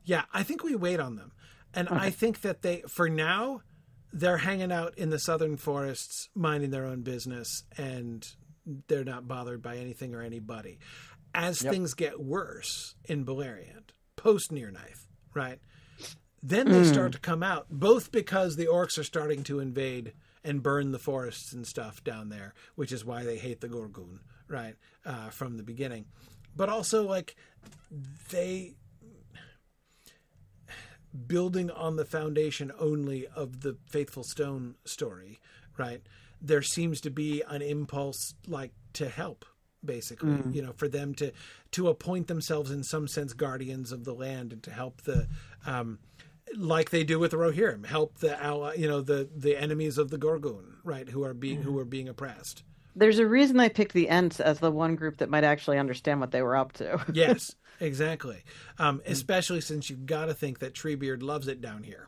[0.03, 1.31] yeah, I think we wait on them,
[1.73, 3.61] and I think that they, for now,
[4.13, 8.27] they're hanging out in the southern forests, minding their own business, and
[8.87, 10.79] they're not bothered by anything or anybody.
[11.33, 11.71] As Yep.
[11.71, 15.59] things get worse in Beleriand, post Nirnaeth, right?
[16.43, 20.13] Then they start to come out, both because the orcs are starting to invade
[20.43, 24.19] and burn the forests and stuff down there, which is why they hate the Gorgun,
[24.47, 26.05] right, uh, from the beginning.
[26.55, 27.35] But also, like,
[28.29, 28.75] they
[31.27, 35.39] building on the foundation only of the faithful stone story
[35.77, 36.01] right
[36.41, 39.45] there seems to be an impulse like to help
[39.83, 41.31] basically you know for them to
[41.71, 45.27] to appoint themselves in some sense guardians of the land and to help the
[45.65, 45.97] um
[46.55, 50.09] like they do with the Rohirrim, help the ally, you know, the the enemies of
[50.09, 52.63] the Gorgun, right, who are being who are being oppressed.
[52.95, 56.19] There's a reason I picked the Ents as the one group that might actually understand
[56.19, 56.99] what they were up to.
[57.13, 58.43] Yes, exactly.
[58.79, 62.07] Um, especially since you've got to think that Treebeard loves it down here,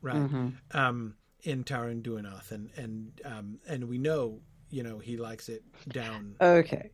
[0.00, 0.30] right?
[0.70, 6.36] Um, in Taur-im-Duinath, and and um, and we know, you know, he likes it down.
[6.40, 6.90] Okay.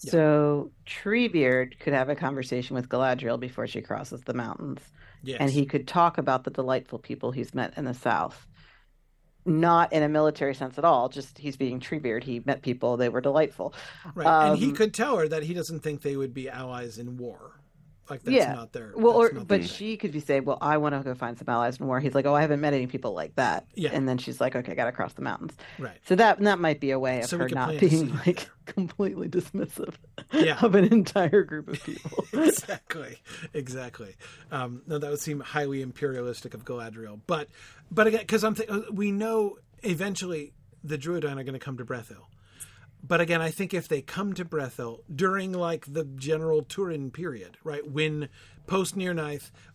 [0.00, 0.10] Yeah.
[0.10, 4.80] So Treebeard could have a conversation with Galadriel before she crosses the mountains,
[5.22, 8.46] Yes, and he could talk about the delightful people he's met in the South.
[9.48, 11.08] Not in a military sense at all.
[11.08, 12.24] Just he's being Treebeard.
[12.24, 13.74] He met people; they were delightful.
[14.14, 16.98] right, and he um, could tell her that he doesn't think they would be allies
[16.98, 17.57] in war.
[18.10, 18.52] Like that's Yeah.
[18.54, 18.92] not their.
[18.94, 21.78] Well, or but she could be saying, "Well, I want to go find some allies
[21.78, 23.90] in war." He's like, "Oh, I haven't met any people like that." Yeah.
[23.92, 25.96] And then she's like, "Okay, got to cross the mountains." right.
[26.06, 29.94] So that that might be a way of So her not being like completely dismissive
[30.32, 30.58] Yeah.
[30.62, 32.24] of an entire group of people.
[32.32, 33.18] exactly,
[33.54, 34.14] exactly.
[34.50, 37.20] Um, no, that would seem highly imperialistic of Galadriel.
[37.26, 37.48] But,
[37.90, 40.52] but again, because I'm th- we know eventually
[40.84, 42.24] the Druedain are going to come to Brethil.
[43.02, 47.56] But again, I think if they come to Brethil during like the general Turin period,
[47.64, 48.28] right, when
[48.66, 49.14] post Near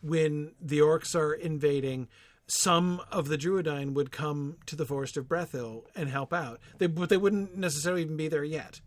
[0.02, 2.10] when the orcs are invading,
[2.48, 6.60] some of the Druedain would come to the Forest of Brethil and help out.
[6.78, 8.82] They, but they wouldn't necessarily even be there yet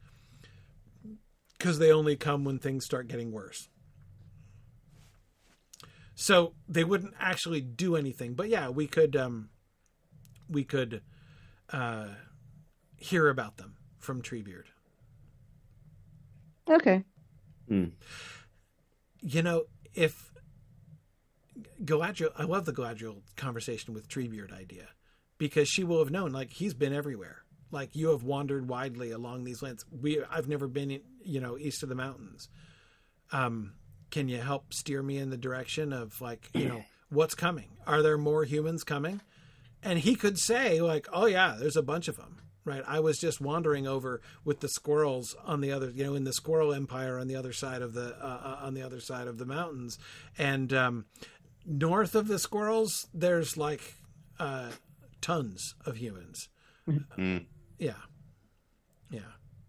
[1.59, 3.69] because they only come when things start getting worse.
[6.17, 8.35] so they wouldn't actually do anything.
[8.35, 9.51] But yeah, we could um,
[10.49, 11.03] we could
[11.71, 12.09] uh,
[12.97, 13.76] hear about them
[14.07, 14.65] from Treebeard.
[16.71, 17.05] Okay.
[19.21, 20.31] You know, if
[21.85, 24.89] Galadriel, I love the Galadriel conversation with Treebeard idea
[25.39, 27.43] because she will have known, like he's been everywhere.
[27.73, 29.85] Like you have wandered widely along these lands.
[29.91, 32.49] We, I've never been, in, you know, east of the mountains.
[33.33, 33.75] Um,
[34.13, 37.71] can you help steer me in the direction of like, you know, what's coming?
[37.87, 39.21] Are there more humans coming?
[39.83, 42.39] And he could say like, oh yeah, there's a bunch of them.
[42.67, 42.83] Right.
[42.85, 46.33] I was just wandering over with the squirrels on the other, you know, in the
[46.33, 49.39] squirrel empire on the other side of the, uh, uh, on the other side of
[49.39, 50.01] the mountains.
[50.37, 51.05] And, um,
[51.65, 53.95] north of the squirrels, there's like,
[54.41, 54.73] uh,
[55.21, 56.49] tons of humans.
[56.89, 57.47] Mm.
[57.79, 57.93] Yeah.
[59.11, 59.21] Yeah.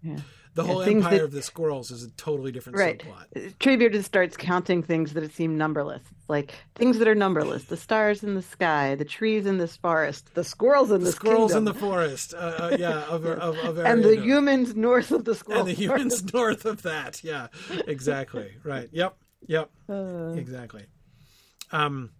[0.01, 0.21] Yeah.
[0.57, 2.99] The whole empire that- of the squirrels is a totally different Right.
[3.01, 3.55] subplot.
[3.59, 6.01] Treebeard just starts counting things that seem numberless.
[6.27, 10.33] Like things that are numberless: the stars in the sky, the trees in this forest,
[10.33, 12.33] the squirrels in The squirrels kingdom, in the forest.
[12.33, 13.03] Uh, uh, yeah.
[13.05, 15.69] Of, of, of and the humans north of the squirrels.
[15.69, 17.23] and the humans north of that.
[17.23, 17.47] Yeah,
[17.87, 18.51] exactly.
[18.63, 18.89] Right.
[18.91, 19.15] Yep.
[19.47, 19.69] Yep.
[19.89, 20.85] Uh, Exactly.
[21.71, 22.11] Um,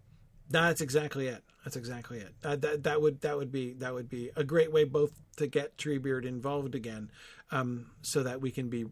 [0.50, 1.44] that's exactly it.
[1.64, 2.34] That's exactly it.
[2.44, 5.48] Uh, that that would that would be that would be a great way both to
[5.48, 7.12] get Treebeard involved again,
[7.52, 8.86] um, so that we can be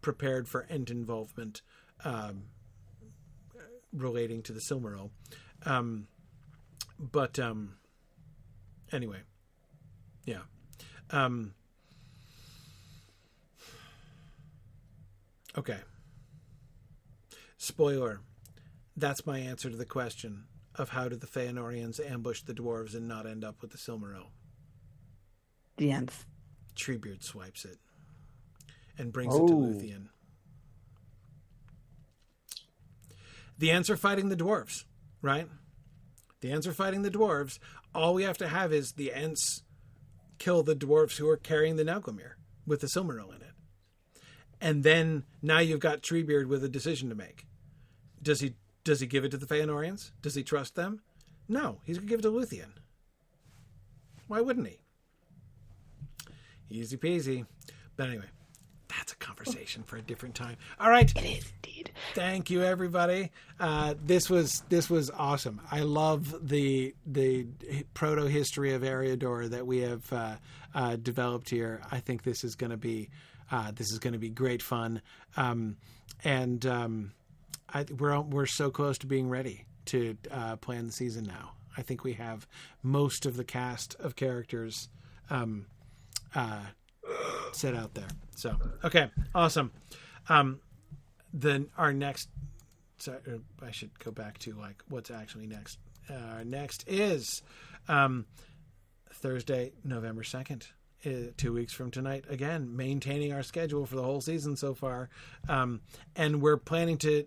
[0.00, 1.62] prepared for Ent involvement
[2.04, 2.44] um,
[3.92, 5.10] relating to the Silmaril.
[5.66, 6.06] Um,
[6.98, 7.76] but um,
[8.92, 9.20] anyway,
[10.24, 10.42] yeah.
[11.10, 11.54] Um,
[15.56, 15.78] okay.
[17.56, 18.20] Spoiler.
[18.96, 23.06] That's my answer to the question of how did the Feanorians ambush the dwarves and
[23.08, 24.26] not end up with the Silmaril.
[25.76, 26.12] the end.
[26.78, 27.78] Treebeard swipes it
[28.96, 29.56] and brings it to Oh.
[29.56, 30.08] Luthien.
[33.58, 34.84] The Ents are fighting the dwarves,
[35.20, 35.48] right?
[36.40, 37.58] The Ents are fighting the dwarves.
[37.94, 39.62] All we have to have is the Ents
[40.38, 42.34] kill the dwarves who are carrying the Nauglamir
[42.66, 44.22] with the Silmaril in it.
[44.60, 47.46] And then now you've got Treebeard with a decision to make.
[48.22, 50.12] Does he does he give it to the Feanorians?
[50.22, 51.02] Does he trust them?
[51.48, 52.70] No, he's gonna give it to Luthien.
[54.28, 54.78] Why wouldn't he?
[56.70, 57.46] Easy peasy.
[57.96, 58.26] But anyway,
[58.88, 60.56] that's a conversation for a different time.
[60.80, 61.10] All right.
[61.16, 61.90] It is indeed.
[62.14, 63.30] Thank you, everybody.
[63.60, 65.60] Uh, this was this was awesome.
[65.70, 67.46] I love the the
[67.94, 70.36] proto history of Eriador that we have uh,
[70.74, 71.82] uh, developed here.
[71.90, 73.10] I think this is going to be
[73.50, 75.02] uh, this is going to be great fun,
[75.36, 75.76] um,
[76.24, 77.12] and um,
[77.72, 81.52] I, we're we're so close to being ready to uh, plan the season now.
[81.76, 82.46] I think we have
[82.82, 84.88] most of the cast of characters
[85.30, 85.66] um,
[86.34, 86.64] uh,
[87.52, 88.08] set out there.
[88.34, 89.72] So okay, awesome.
[90.28, 90.60] Um,
[91.32, 92.28] then our next
[92.98, 95.78] so uh, I should go back to like what's actually next.
[96.10, 97.42] Uh, next is
[97.88, 98.26] um,
[99.12, 100.68] Thursday, November second.
[101.06, 105.08] Uh, two weeks from tonight, again, maintaining our schedule for the whole season so far,
[105.48, 105.80] um,
[106.16, 107.26] and we're planning to th-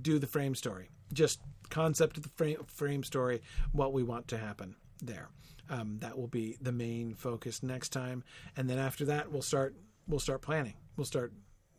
[0.00, 1.40] do the frame story, just
[1.70, 5.28] concept of the frame, frame story, what we want to happen there.
[5.72, 8.22] Um, that will be the main focus next time,
[8.56, 9.74] and then after that, we'll start
[10.06, 10.74] we'll start planning.
[10.96, 11.32] We'll start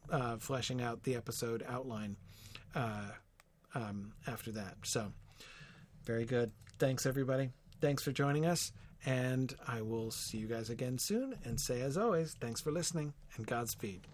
[0.10, 2.18] uh, fleshing out the episode outline
[2.76, 3.10] uh,
[3.76, 4.78] um, after that.
[4.84, 5.12] So,
[6.06, 6.52] very good.
[6.80, 7.52] Thanks, everybody.
[7.82, 8.72] Thanks for joining us.
[9.06, 11.36] And I will see you guys again soon.
[11.44, 14.08] And say, as always, thanks for listening and Godspeed.